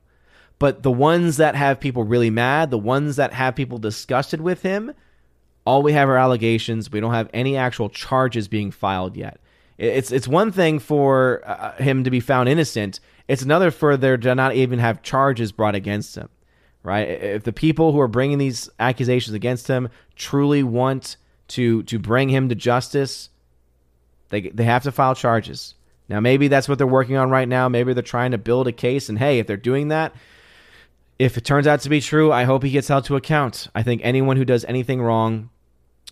But 0.57 0.84
the 0.84 0.91
ones 0.91 1.38
that 1.38 1.56
have 1.56 1.80
people 1.80 2.03
really 2.03 2.30
mad, 2.30 2.72
the 2.72 2.78
ones 2.78 3.18
that 3.18 3.34
have 3.34 3.56
people 3.56 3.78
disgusted 3.78 4.41
with 4.41 4.62
him, 4.62 4.94
all 5.66 5.84
we 5.84 5.94
have 5.94 6.10
are 6.10 6.18
allegations. 6.18 6.91
We 6.91 6.99
don't 6.99 7.14
have 7.14 7.30
any 7.34 7.57
actual 7.57 7.90
charges 7.90 8.48
being 8.48 8.72
filed 8.72 9.18
yet. 9.18 9.40
It's 9.78 10.12
it's 10.12 10.28
one 10.28 10.53
thing 10.53 10.80
for 10.80 11.41
uh, 11.45 11.76
him 11.76 12.06
to 12.06 12.12
be 12.12 12.22
found 12.22 12.48
innocent. 12.48 13.02
It's 13.28 13.41
another 13.41 13.72
for 13.72 13.98
there 13.98 14.18
to 14.18 14.36
not 14.36 14.56
even 14.56 14.80
have 14.80 15.02
charges 15.02 15.52
brought 15.52 15.76
against 15.76 16.16
him. 16.16 16.30
Right? 16.86 17.07
If 17.07 17.44
the 17.44 17.52
people 17.52 17.91
who 17.91 17.99
are 17.99 18.07
bringing 18.07 18.38
these 18.38 18.70
accusations 18.80 19.34
against 19.34 19.68
him 19.68 19.90
truly 20.16 20.62
want 20.62 21.18
to 21.48 21.82
to 21.84 21.98
bring 21.98 22.30
him 22.30 22.48
to 22.49 22.56
justice, 22.56 23.30
they 24.30 24.41
they 24.41 24.66
have 24.66 24.84
to 24.84 24.91
file 24.91 25.16
charges. 25.16 25.74
Now 26.07 26.20
maybe 26.20 26.48
that's 26.48 26.70
what 26.70 26.78
they're 26.78 26.86
working 26.86 27.18
on 27.18 27.32
right 27.32 27.48
now. 27.48 27.68
Maybe 27.68 27.94
they're 27.94 28.03
trying 28.03 28.32
to 28.32 28.38
build 28.38 28.68
a 28.68 28.72
case 28.72 29.10
and 29.10 29.18
hey, 29.18 29.40
if 29.40 29.48
they're 29.48 29.57
doing 29.57 29.88
that, 29.88 30.14
if 31.18 31.38
it 31.38 31.44
turns 31.44 31.66
out 31.66 31.80
to 31.82 31.90
be 31.90 32.02
true, 32.02 32.32
I 32.32 32.44
hope 32.44 32.62
he 32.62 32.70
gets 32.70 32.88
held 32.88 33.06
to 33.06 33.16
account. 33.16 33.68
I 33.74 33.82
think 33.82 34.02
anyone 34.03 34.38
who 34.38 34.45
does 34.45 34.64
anything 34.66 35.02
wrong 35.02 35.49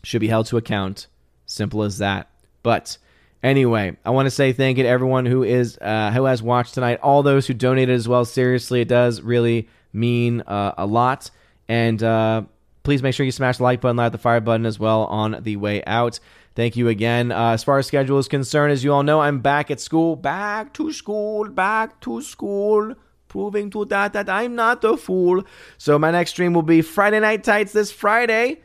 should 0.02 0.22
be 0.22 0.28
held 0.28 0.48
to 0.48 0.58
account. 0.58 1.06
Simple 1.46 1.84
as 1.84 2.00
that. 2.00 2.30
But 2.64 2.98
anyway, 3.44 3.96
I 4.04 4.10
want 4.10 4.26
to 4.26 4.32
say 4.32 4.54
thank 4.54 4.78
you 4.80 4.86
to 4.86 4.90
everyone 4.90 5.28
who 5.28 5.44
is 5.44 5.78
uh, 5.78 6.10
who 6.12 6.24
has 6.26 6.42
watched 6.42 6.74
tonight. 6.74 7.00
All 7.04 7.22
those 7.22 7.46
who 7.46 7.54
donated 7.54 7.94
as 7.94 8.08
well. 8.08 8.26
Seriously, 8.26 8.82
it 8.82 8.88
does 8.88 9.22
really 9.22 9.68
mean 9.94 10.42
uh, 10.42 10.74
a 10.78 10.86
lot. 10.86 11.32
And 11.70 12.02
uh, 12.04 12.44
please 12.84 13.02
make 13.02 13.16
sure 13.16 13.26
you 13.26 13.32
smash 13.32 13.58
the 13.58 13.64
like 13.64 13.82
button, 13.82 13.98
light 13.98 14.10
the 14.10 14.18
fire 14.18 14.42
button 14.42 14.66
as 14.66 14.80
well 14.80 15.06
on 15.06 15.38
the 15.44 15.56
way 15.56 15.84
out. 15.86 16.20
Thank 16.56 16.76
you 16.76 16.88
again. 16.88 17.32
Uh, 17.32 17.52
as 17.52 17.64
far 17.64 17.80
as 17.80 17.88
schedule 17.88 18.20
is 18.20 18.28
concerned, 18.28 18.74
as 18.74 18.84
you 18.84 18.94
all 18.94 19.04
know, 19.04 19.22
I'm 19.22 19.40
back 19.40 19.72
at 19.72 19.80
school. 19.80 20.16
Back 20.16 20.74
to 20.74 20.92
school. 20.92 21.50
Back 21.50 22.00
to 22.02 22.22
school. 22.22 22.96
Proving 23.28 23.72
to 23.72 23.86
that 23.86 24.14
that 24.14 24.30
I'm 24.30 24.54
not 24.54 24.84
a 24.84 24.96
fool. 24.96 25.44
So 25.80 25.98
my 25.98 26.12
next 26.12 26.32
stream 26.32 26.54
will 26.54 26.62
be 26.62 26.84
Friday 26.84 27.20
Night 27.20 27.44
Tights 27.44 27.72
this 27.72 27.92
Friday. 27.92 28.62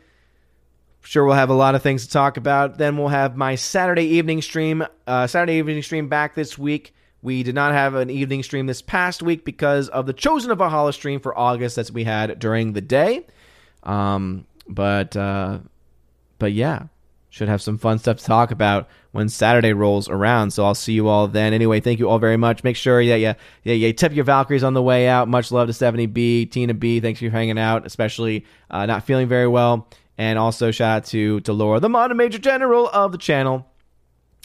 Sure, 1.01 1.25
we'll 1.25 1.33
have 1.33 1.49
a 1.49 1.55
lot 1.55 1.73
of 1.73 1.81
things 1.81 2.05
to 2.05 2.11
talk 2.11 2.37
about. 2.37 2.77
Then 2.77 2.97
we'll 2.97 3.07
have 3.07 3.35
my 3.35 3.55
Saturday 3.55 4.03
evening 4.03 4.43
stream. 4.43 4.85
Uh, 5.07 5.25
Saturday 5.25 5.53
evening 5.53 5.81
stream 5.81 6.09
back 6.09 6.35
this 6.35 6.57
week. 6.57 6.93
We 7.21 7.43
did 7.43 7.55
not 7.55 7.73
have 7.73 7.95
an 7.95 8.09
evening 8.09 8.43
stream 8.43 8.65
this 8.65 8.81
past 8.81 9.21
week 9.21 9.43
because 9.43 9.89
of 9.89 10.05
the 10.05 10.13
Chosen 10.13 10.51
of 10.51 10.59
Valhalla 10.59 10.93
stream 10.93 11.19
for 11.19 11.37
August 11.37 11.75
that 11.75 11.91
we 11.91 12.05
had 12.05 12.39
during 12.39 12.73
the 12.73 12.81
day. 12.81 13.25
Um, 13.83 14.45
but 14.67 15.17
uh, 15.17 15.59
but 16.37 16.53
yeah, 16.53 16.83
should 17.29 17.49
have 17.49 17.61
some 17.61 17.77
fun 17.77 17.99
stuff 17.99 18.17
to 18.17 18.25
talk 18.25 18.51
about 18.51 18.87
when 19.11 19.29
Saturday 19.29 19.73
rolls 19.73 20.09
around. 20.09 20.51
So 20.51 20.65
I'll 20.65 20.75
see 20.75 20.93
you 20.93 21.07
all 21.07 21.27
then. 21.27 21.53
Anyway, 21.53 21.79
thank 21.79 21.99
you 21.99 22.09
all 22.09 22.19
very 22.19 22.37
much. 22.37 22.63
Make 22.63 22.75
sure 22.75 23.05
that 23.05 23.19
you, 23.19 23.35
yeah, 23.63 23.73
you 23.73 23.93
tip 23.93 24.13
your 24.13 24.25
Valkyries 24.25 24.63
on 24.63 24.73
the 24.73 24.81
way 24.81 25.07
out. 25.07 25.27
Much 25.27 25.51
love 25.51 25.67
to 25.67 25.73
Stephanie 25.73 26.05
B, 26.05 26.45
Tina 26.45 26.73
B. 26.73 26.99
Thanks 26.99 27.19
for 27.19 27.29
hanging 27.29 27.59
out, 27.59 27.85
especially 27.85 28.45
uh, 28.71 28.85
not 28.85 29.03
feeling 29.03 29.27
very 29.27 29.47
well. 29.47 29.87
And 30.17 30.37
also 30.39 30.71
shout 30.71 30.97
out 30.97 31.05
to, 31.05 31.39
to 31.41 31.53
Laura, 31.53 31.79
the 31.79 31.89
modern 31.89 32.17
major 32.17 32.39
general 32.39 32.89
of 32.89 33.11
the 33.11 33.17
channel, 33.17 33.65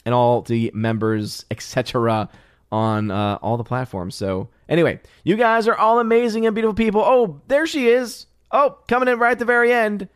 and 0.05 0.13
all 0.13 0.41
the 0.41 0.71
members, 0.73 1.45
etc., 1.51 2.29
on 2.75 3.09
uh, 3.09 3.39
all 3.41 3.55
the 3.55 3.63
platforms. 3.63 4.15
So 4.15 4.49
anyway, 4.67 4.99
you 5.23 5.37
guys 5.37 5.67
are 5.67 5.75
all 5.75 5.99
amazing 5.99 6.45
and 6.45 6.53
beautiful 6.53 6.73
people. 6.75 7.01
Oh, 7.01 7.41
there 7.47 7.65
she 7.65 7.87
is. 7.87 8.27
Oh, 8.51 8.77
coming 8.89 9.07
in 9.07 9.17
right 9.17 9.31
at 9.31 9.39
the 9.39 9.45
very 9.45 9.71
end. 9.71 10.09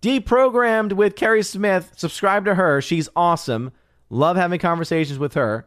Deprogrammed 0.00 0.92
with 0.92 1.16
Carrie 1.16 1.42
Smith. 1.42 1.92
Subscribe 1.96 2.44
to 2.44 2.54
her. 2.54 2.80
She's 2.80 3.08
awesome. 3.16 3.72
Love 4.10 4.36
having 4.36 4.60
conversations 4.60 5.18
with 5.18 5.34
her. 5.34 5.66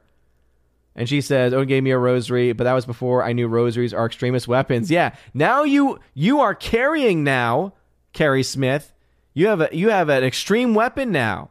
And 0.96 1.10
she 1.10 1.20
says, 1.20 1.54
"Oh, 1.54 1.66
gave 1.66 1.84
me 1.84 1.92
a 1.92 1.98
rosary, 1.98 2.54
but 2.54 2.64
that 2.64 2.74
was 2.74 2.86
before 2.86 3.22
I 3.22 3.34
knew 3.34 3.50
rosaries 3.50 3.94
are 3.94 4.06
extremist 4.06 4.48
weapons." 4.48 4.90
Yeah, 4.90 5.16
now 5.34 5.64
you 5.64 6.00
you 6.14 6.40
are 6.40 6.56
carrying 6.56 7.26
now, 7.26 7.74
Carrie 8.14 8.44
Smith. 8.44 8.94
You 9.34 9.48
have 9.48 9.60
a 9.60 9.70
you 9.74 9.90
have 9.90 10.08
an 10.08 10.24
extreme 10.24 10.74
weapon 10.74 11.12
now. 11.12 11.50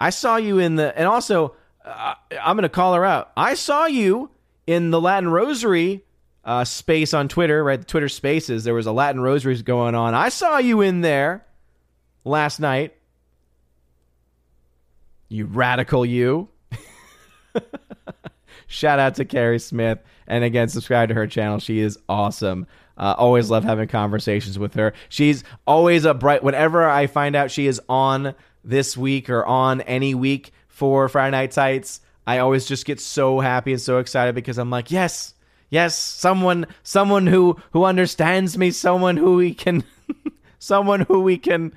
I 0.00 0.08
saw 0.08 0.36
you 0.36 0.58
in 0.58 0.76
the, 0.76 0.98
and 0.98 1.06
also 1.06 1.54
uh, 1.86 2.14
I'm 2.42 2.56
going 2.56 2.64
to 2.64 2.68
call 2.68 2.94
her 2.94 3.04
out. 3.04 3.30
I 3.36 3.54
saw 3.54 3.86
you 3.86 4.30
in 4.66 4.90
the 4.90 5.00
Latin 5.00 5.28
Rosary 5.28 6.02
uh, 6.44 6.64
space 6.64 7.14
on 7.14 7.28
Twitter, 7.28 7.62
right? 7.62 7.78
The 7.78 7.86
Twitter 7.86 8.08
Spaces. 8.08 8.64
There 8.64 8.74
was 8.74 8.86
a 8.86 8.92
Latin 8.92 9.20
Rosary 9.20 9.56
going 9.62 9.94
on. 9.94 10.14
I 10.14 10.28
saw 10.28 10.58
you 10.58 10.80
in 10.80 11.00
there 11.00 11.46
last 12.24 12.60
night. 12.60 12.94
You 15.28 15.46
radical, 15.46 16.04
you. 16.04 16.48
Shout 18.66 18.98
out 18.98 19.16
to 19.16 19.24
Carrie 19.24 19.58
Smith. 19.58 19.98
And 20.26 20.44
again, 20.44 20.68
subscribe 20.68 21.08
to 21.08 21.14
her 21.14 21.26
channel. 21.26 21.60
She 21.60 21.78
is 21.80 21.98
awesome. 22.08 22.66
Uh, 22.96 23.14
always 23.16 23.50
love 23.50 23.64
having 23.64 23.88
conversations 23.88 24.58
with 24.58 24.74
her. 24.74 24.92
She's 25.08 25.44
always 25.66 26.04
a 26.04 26.14
bright. 26.14 26.42
Whenever 26.42 26.88
I 26.88 27.06
find 27.06 27.36
out 27.36 27.50
she 27.50 27.66
is 27.66 27.80
on 27.88 28.34
this 28.64 28.96
week 28.96 29.30
or 29.30 29.44
on 29.44 29.82
any 29.82 30.14
week 30.14 30.52
for 30.76 31.08
Friday 31.08 31.30
Night 31.30 31.52
Tights, 31.52 32.02
I 32.26 32.36
always 32.36 32.66
just 32.66 32.84
get 32.84 33.00
so 33.00 33.40
happy 33.40 33.72
and 33.72 33.80
so 33.80 33.96
excited 33.96 34.34
because 34.34 34.58
I'm 34.58 34.68
like, 34.68 34.90
yes, 34.90 35.32
yes, 35.70 35.96
someone, 35.96 36.66
someone 36.82 37.26
who 37.26 37.56
who 37.70 37.84
understands 37.84 38.58
me, 38.58 38.70
someone 38.72 39.16
who 39.16 39.36
we 39.36 39.54
can, 39.54 39.84
someone 40.58 41.00
who 41.00 41.22
we 41.22 41.38
can, 41.38 41.72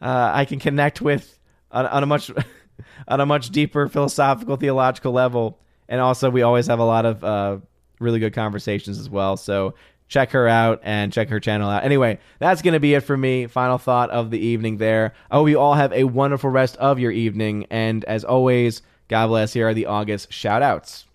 uh, 0.00 0.30
I 0.32 0.44
can 0.44 0.60
connect 0.60 1.00
with 1.00 1.36
on, 1.72 1.86
on 1.88 2.04
a 2.04 2.06
much, 2.06 2.30
on 3.08 3.20
a 3.20 3.26
much 3.26 3.50
deeper 3.50 3.88
philosophical, 3.88 4.54
theological 4.54 5.10
level. 5.10 5.58
And 5.88 6.00
also, 6.00 6.30
we 6.30 6.42
always 6.42 6.68
have 6.68 6.78
a 6.78 6.84
lot 6.84 7.06
of 7.06 7.24
uh, 7.24 7.58
really 7.98 8.20
good 8.20 8.34
conversations 8.34 9.00
as 9.00 9.10
well. 9.10 9.36
So 9.36 9.74
check 10.14 10.30
her 10.30 10.46
out 10.46 10.80
and 10.84 11.12
check 11.12 11.28
her 11.28 11.40
channel 11.40 11.68
out. 11.68 11.82
Anyway, 11.82 12.20
that's 12.38 12.62
going 12.62 12.74
to 12.74 12.80
be 12.80 12.94
it 12.94 13.00
for 13.00 13.16
me. 13.16 13.48
Final 13.48 13.78
thought 13.78 14.10
of 14.10 14.30
the 14.30 14.38
evening 14.38 14.76
there. 14.76 15.12
I 15.28 15.34
hope 15.34 15.48
you 15.48 15.58
all 15.58 15.74
have 15.74 15.92
a 15.92 16.04
wonderful 16.04 16.50
rest 16.50 16.76
of 16.76 17.00
your 17.00 17.10
evening. 17.10 17.66
And 17.68 18.04
as 18.04 18.22
always, 18.22 18.80
God 19.08 19.26
bless. 19.26 19.52
Here 19.52 19.66
are 19.66 19.74
the 19.74 19.86
August 19.86 20.32
shout 20.32 20.62
outs. 20.62 21.06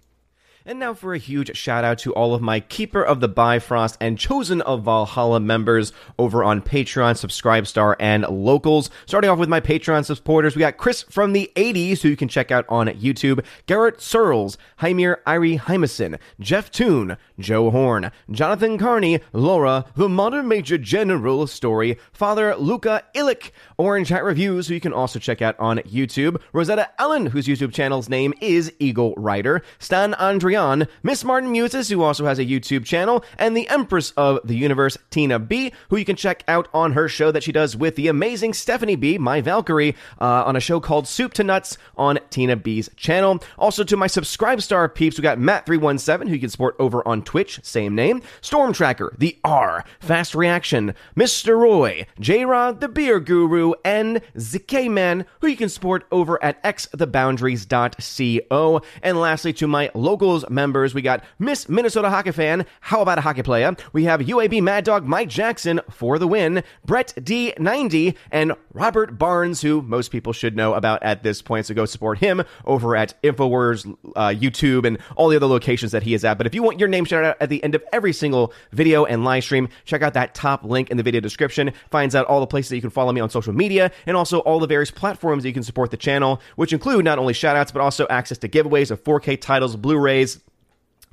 And 0.70 0.78
now 0.78 0.94
for 0.94 1.16
a 1.16 1.18
huge 1.18 1.58
shout 1.58 1.84
out 1.84 1.98
to 1.98 2.14
all 2.14 2.36
of 2.36 2.44
my 2.44 2.60
Keeper 2.60 3.02
of 3.02 3.22
the 3.22 3.28
Bifrost 3.28 3.98
and 4.00 4.20
Chosen 4.20 4.62
of 4.62 4.84
Valhalla 4.84 5.40
members 5.40 5.92
over 6.20 6.44
on 6.44 6.62
Patreon, 6.62 7.16
Subscribestar, 7.16 7.96
and 8.00 8.22
Locals. 8.30 8.92
Starting 9.08 9.32
off 9.32 9.40
with 9.40 9.50
my 9.50 9.60
Patreon 9.60 10.06
supporters, 10.06 10.56
we 10.56 10.60
got 10.60 10.78
Chris 10.78 11.02
from 11.10 11.34
the 11.34 11.52
80s, 11.56 12.02
who 12.02 12.10
you 12.10 12.16
can 12.16 12.28
check 12.28 12.52
out 12.52 12.66
on 12.70 12.86
YouTube, 12.86 13.44
Garrett 13.66 14.00
Searles, 14.00 14.60
Hymir 14.80 15.24
Irie 15.26 15.60
Hymason, 15.60 16.20
Jeff 16.40 16.70
Toon, 16.70 17.18
Joe 17.40 17.72
Horn, 17.72 18.12
Jonathan 18.30 18.78
Carney, 18.78 19.22
Laura, 19.34 19.86
the 19.96 20.08
Modern 20.08 20.48
Major 20.48 20.78
General 20.78 21.48
Story, 21.48 21.98
Father 22.12 22.56
Luca 22.56 23.06
Illick, 23.16 23.50
Orange 23.80 24.10
Hat 24.10 24.24
Reviews, 24.24 24.68
who 24.68 24.76
you 24.76 24.80
can 24.80 24.94
also 24.94 25.18
check 25.18 25.42
out 25.42 25.56
on 25.58 25.80
YouTube, 25.80 26.40
Rosetta 26.54 26.92
Allen, 27.00 27.26
whose 27.26 27.48
YouTube 27.48 27.74
channel's 27.74 28.08
name 28.08 28.36
is 28.40 28.72
Eagle 28.78 29.16
Rider, 29.18 29.64
Stan 29.80 30.14
Andrian, 30.60 30.88
Miss 31.04 31.24
Martin 31.24 31.52
Muses, 31.52 31.90
who 31.90 32.04
also 32.04 32.26
has 32.26 32.38
a 32.38 32.46
YouTube 32.46 32.86
channel, 32.86 33.24
and 33.38 33.56
the 33.56 33.68
Empress 33.70 34.12
of 34.12 34.40
the 34.44 34.56
Universe, 34.56 34.98
Tina 35.10 35.40
B, 35.40 35.72
who 35.90 35.98
you 35.98 36.06
can 36.06 36.16
check 36.16 36.44
out 36.48 36.68
on 36.74 36.94
her 36.94 37.08
show 37.08 37.32
that 37.32 37.44
she 37.44 37.52
does 37.52 37.76
with 37.76 37.96
the 37.96 38.08
amazing 38.08 38.54
Stephanie 38.54 38.96
B, 38.96 39.18
my 39.18 39.42
Valkyrie, 39.42 39.96
uh, 40.20 40.44
on 40.46 40.56
a 40.56 40.60
show 40.60 40.80
called 40.80 41.08
Soup 41.08 41.34
to 41.34 41.44
Nuts 41.44 41.78
on 41.98 42.20
Tina 42.30 42.56
B's 42.56 42.90
channel. 42.96 43.42
Also 43.58 43.84
to 43.84 43.98
my 43.98 44.08
Subscribe 44.08 44.62
Star 44.62 44.88
peeps, 44.90 45.18
we 45.18 45.22
got 45.22 45.38
Matt317, 45.38 46.28
who 46.28 46.34
you 46.34 46.40
can 46.40 46.50
support 46.50 46.76
over 46.80 47.08
on 47.08 47.24
Twitch, 47.24 47.60
same 47.64 47.96
name, 47.96 48.22
Storm 48.42 48.74
Tracker, 48.74 49.14
the 49.18 49.38
R, 49.44 49.86
Fast 50.00 50.36
Reaction, 50.36 50.94
Mr. 51.16 51.58
Roy, 51.58 52.06
J 52.20 52.46
Rod, 52.46 52.82
the 52.82 52.90
Beer 52.90 53.20
Guru, 53.20 53.74
and 53.86 54.22
ZK 54.36 54.92
Man, 54.92 55.26
who 55.42 55.48
you 55.48 55.58
can 55.58 55.70
support 55.70 56.06
over 56.12 56.44
at 56.44 56.62
xtheboundaries.co. 56.64 58.82
And 59.02 59.20
lastly, 59.20 59.54
to 59.54 59.68
my 59.68 59.90
locals 59.94 60.49
members, 60.50 60.94
we 60.94 61.02
got 61.02 61.24
Miss 61.38 61.70
Minnesota 61.70 62.10
Hockey 62.10 62.32
Fan, 62.32 62.66
How 62.82 63.02
About 63.02 63.18
a 63.18 63.22
Hockey 63.22 63.44
Player? 63.44 63.76
We 63.94 64.06
have 64.06 64.22
UAB 64.22 64.62
Mad 64.62 64.84
Dog 64.84 65.06
Mike 65.06 65.30
Jackson 65.30 65.82
for 65.90 66.20
the 66.20 66.28
win, 66.28 66.64
Brett 66.86 67.14
D90, 67.18 68.16
and 68.32 68.54
Robert 68.74 69.18
Barnes, 69.18 69.62
who 69.62 69.82
most 69.82 70.12
people 70.12 70.34
should 70.34 70.56
know 70.56 70.74
about 70.74 71.04
at 71.04 71.24
this 71.24 71.42
point. 71.42 71.66
So 71.66 71.74
go 71.74 71.86
support 71.86 72.20
him 72.20 72.44
over 72.66 72.96
at 72.96 73.22
InfoWars, 73.24 73.98
uh, 74.16 74.28
YouTube, 74.30 74.86
and 74.86 74.98
all 75.16 75.30
the 75.30 75.36
other 75.36 75.46
locations 75.46 75.92
that 75.92 76.04
he 76.04 76.14
is 76.14 76.24
at. 76.24 76.38
But 76.38 76.48
if 76.48 76.56
you 76.56 76.64
want 76.64 76.80
your 76.80 76.90
name 76.90 77.06
shouted 77.06 77.28
out 77.28 77.38
at 77.40 77.50
the 77.50 77.64
end 77.64 77.76
of 77.76 77.84
every 77.92 78.14
single 78.14 78.54
video 78.72 79.06
and 79.06 79.24
live 79.24 79.44
stream, 79.44 79.70
check 79.86 80.02
out 80.02 80.14
that 80.14 80.36
top 80.36 80.64
link 80.64 80.90
in 80.90 80.98
the 80.98 81.04
video 81.04 81.22
description. 81.22 81.72
Finds 81.92 82.16
out 82.16 82.26
all 82.28 82.40
the 82.40 82.48
places 82.48 82.70
that 82.70 82.76
you 82.76 82.82
can 82.82 82.90
follow 82.90 83.12
me 83.12 83.22
on 83.22 83.30
social 83.30 83.54
media 83.54 83.92
and 84.06 84.16
also 84.16 84.40
all 84.40 84.60
the 84.60 84.68
various 84.68 84.92
platforms 84.92 85.44
that 85.44 85.50
you 85.50 85.54
can 85.54 85.64
support 85.64 85.92
the 85.92 85.98
channel, 85.98 86.42
which 86.56 86.74
include 86.74 87.06
not 87.06 87.20
only 87.20 87.34
shoutouts, 87.34 87.74
but 87.74 87.82
also 87.82 88.08
access 88.10 88.38
to 88.38 88.50
giveaways 88.50 88.92
of 88.92 89.04
4K 89.04 89.40
titles, 89.40 89.76
Blu 89.76 89.98
rays, 89.98 90.39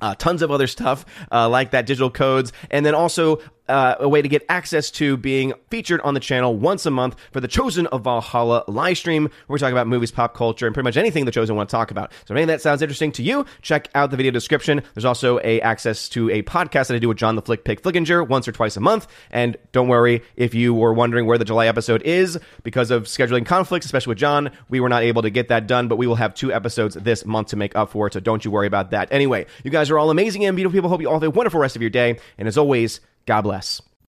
uh, 0.01 0.15
tons 0.15 0.41
of 0.41 0.51
other 0.51 0.67
stuff 0.67 1.05
uh, 1.31 1.47
like 1.49 1.71
that, 1.71 1.85
digital 1.85 2.09
codes, 2.09 2.53
and 2.69 2.85
then 2.85 2.95
also 2.95 3.39
uh, 3.67 3.95
a 3.99 4.09
way 4.09 4.21
to 4.21 4.27
get 4.27 4.45
access 4.49 4.91
to 4.91 5.17
being 5.17 5.53
featured 5.69 6.01
on 6.01 6.13
the 6.13 6.19
channel 6.19 6.55
once 6.55 6.85
a 6.85 6.91
month 6.91 7.15
for 7.31 7.39
the 7.39 7.47
Chosen 7.47 7.87
of 7.87 8.03
Valhalla 8.03 8.63
live 8.67 8.97
stream, 8.97 9.23
where 9.23 9.55
we 9.55 9.59
talk 9.59 9.71
about 9.71 9.87
movies, 9.87 10.11
pop 10.11 10.33
culture, 10.33 10.65
and 10.65 10.73
pretty 10.73 10.85
much 10.85 10.97
anything 10.97 11.25
the 11.25 11.31
Chosen 11.31 11.55
want 11.55 11.69
to 11.69 11.71
talk 11.75 11.91
about. 11.91 12.11
So 12.25 12.33
if 12.33 12.37
any 12.37 12.43
of 12.43 12.47
that 12.47 12.61
sounds 12.61 12.81
interesting 12.81 13.11
to 13.13 13.23
you, 13.23 13.45
check 13.61 13.89
out 13.95 14.11
the 14.11 14.17
video 14.17 14.31
description. 14.31 14.81
There's 14.93 15.05
also 15.05 15.39
a 15.43 15.61
access 15.61 16.09
to 16.09 16.29
a 16.29 16.41
podcast 16.43 16.87
that 16.87 16.95
I 16.95 16.99
do 16.99 17.07
with 17.07 17.17
John 17.17 17.35
the 17.35 17.41
Flick 17.41 17.63
Pig 17.63 17.81
Flickinger 17.81 18.27
once 18.27 18.47
or 18.47 18.51
twice 18.51 18.77
a 18.77 18.79
month. 18.79 19.07
And 19.31 19.57
don't 19.71 19.87
worry 19.87 20.23
if 20.35 20.53
you 20.53 20.73
were 20.73 20.93
wondering 20.93 21.25
where 21.25 21.37
the 21.37 21.45
July 21.45 21.67
episode 21.67 22.01
is 22.03 22.39
because 22.63 22.91
of 22.91 23.03
scheduling 23.03 23.45
conflicts, 23.45 23.85
especially 23.85 24.11
with 24.11 24.17
John. 24.17 24.51
We 24.69 24.79
were 24.79 24.89
not 24.89 25.03
able 25.03 25.21
to 25.21 25.29
get 25.29 25.49
that 25.49 25.67
done, 25.67 25.87
but 25.87 25.97
we 25.97 26.07
will 26.07 26.15
have 26.15 26.33
two 26.33 26.53
episodes 26.53 26.95
this 26.95 27.25
month 27.25 27.49
to 27.49 27.55
make 27.55 27.75
up 27.75 27.91
for 27.91 28.07
it. 28.07 28.13
So 28.13 28.19
don't 28.19 28.43
you 28.43 28.51
worry 28.51 28.67
about 28.67 28.91
that. 28.91 29.09
Anyway, 29.11 29.45
you 29.63 29.71
guys 29.71 29.89
are 29.89 29.99
all 29.99 30.09
amazing 30.09 30.45
and 30.45 30.55
beautiful 30.55 30.75
people. 30.75 30.89
Hope 30.89 31.01
you 31.01 31.07
all 31.07 31.15
have 31.15 31.23
a 31.23 31.29
wonderful 31.29 31.59
rest 31.59 31.75
of 31.75 31.81
your 31.81 31.89
day. 31.89 32.19
And 32.37 32.47
as 32.47 32.57
always, 32.57 32.99
God 33.27 33.41
bless. 33.43 33.81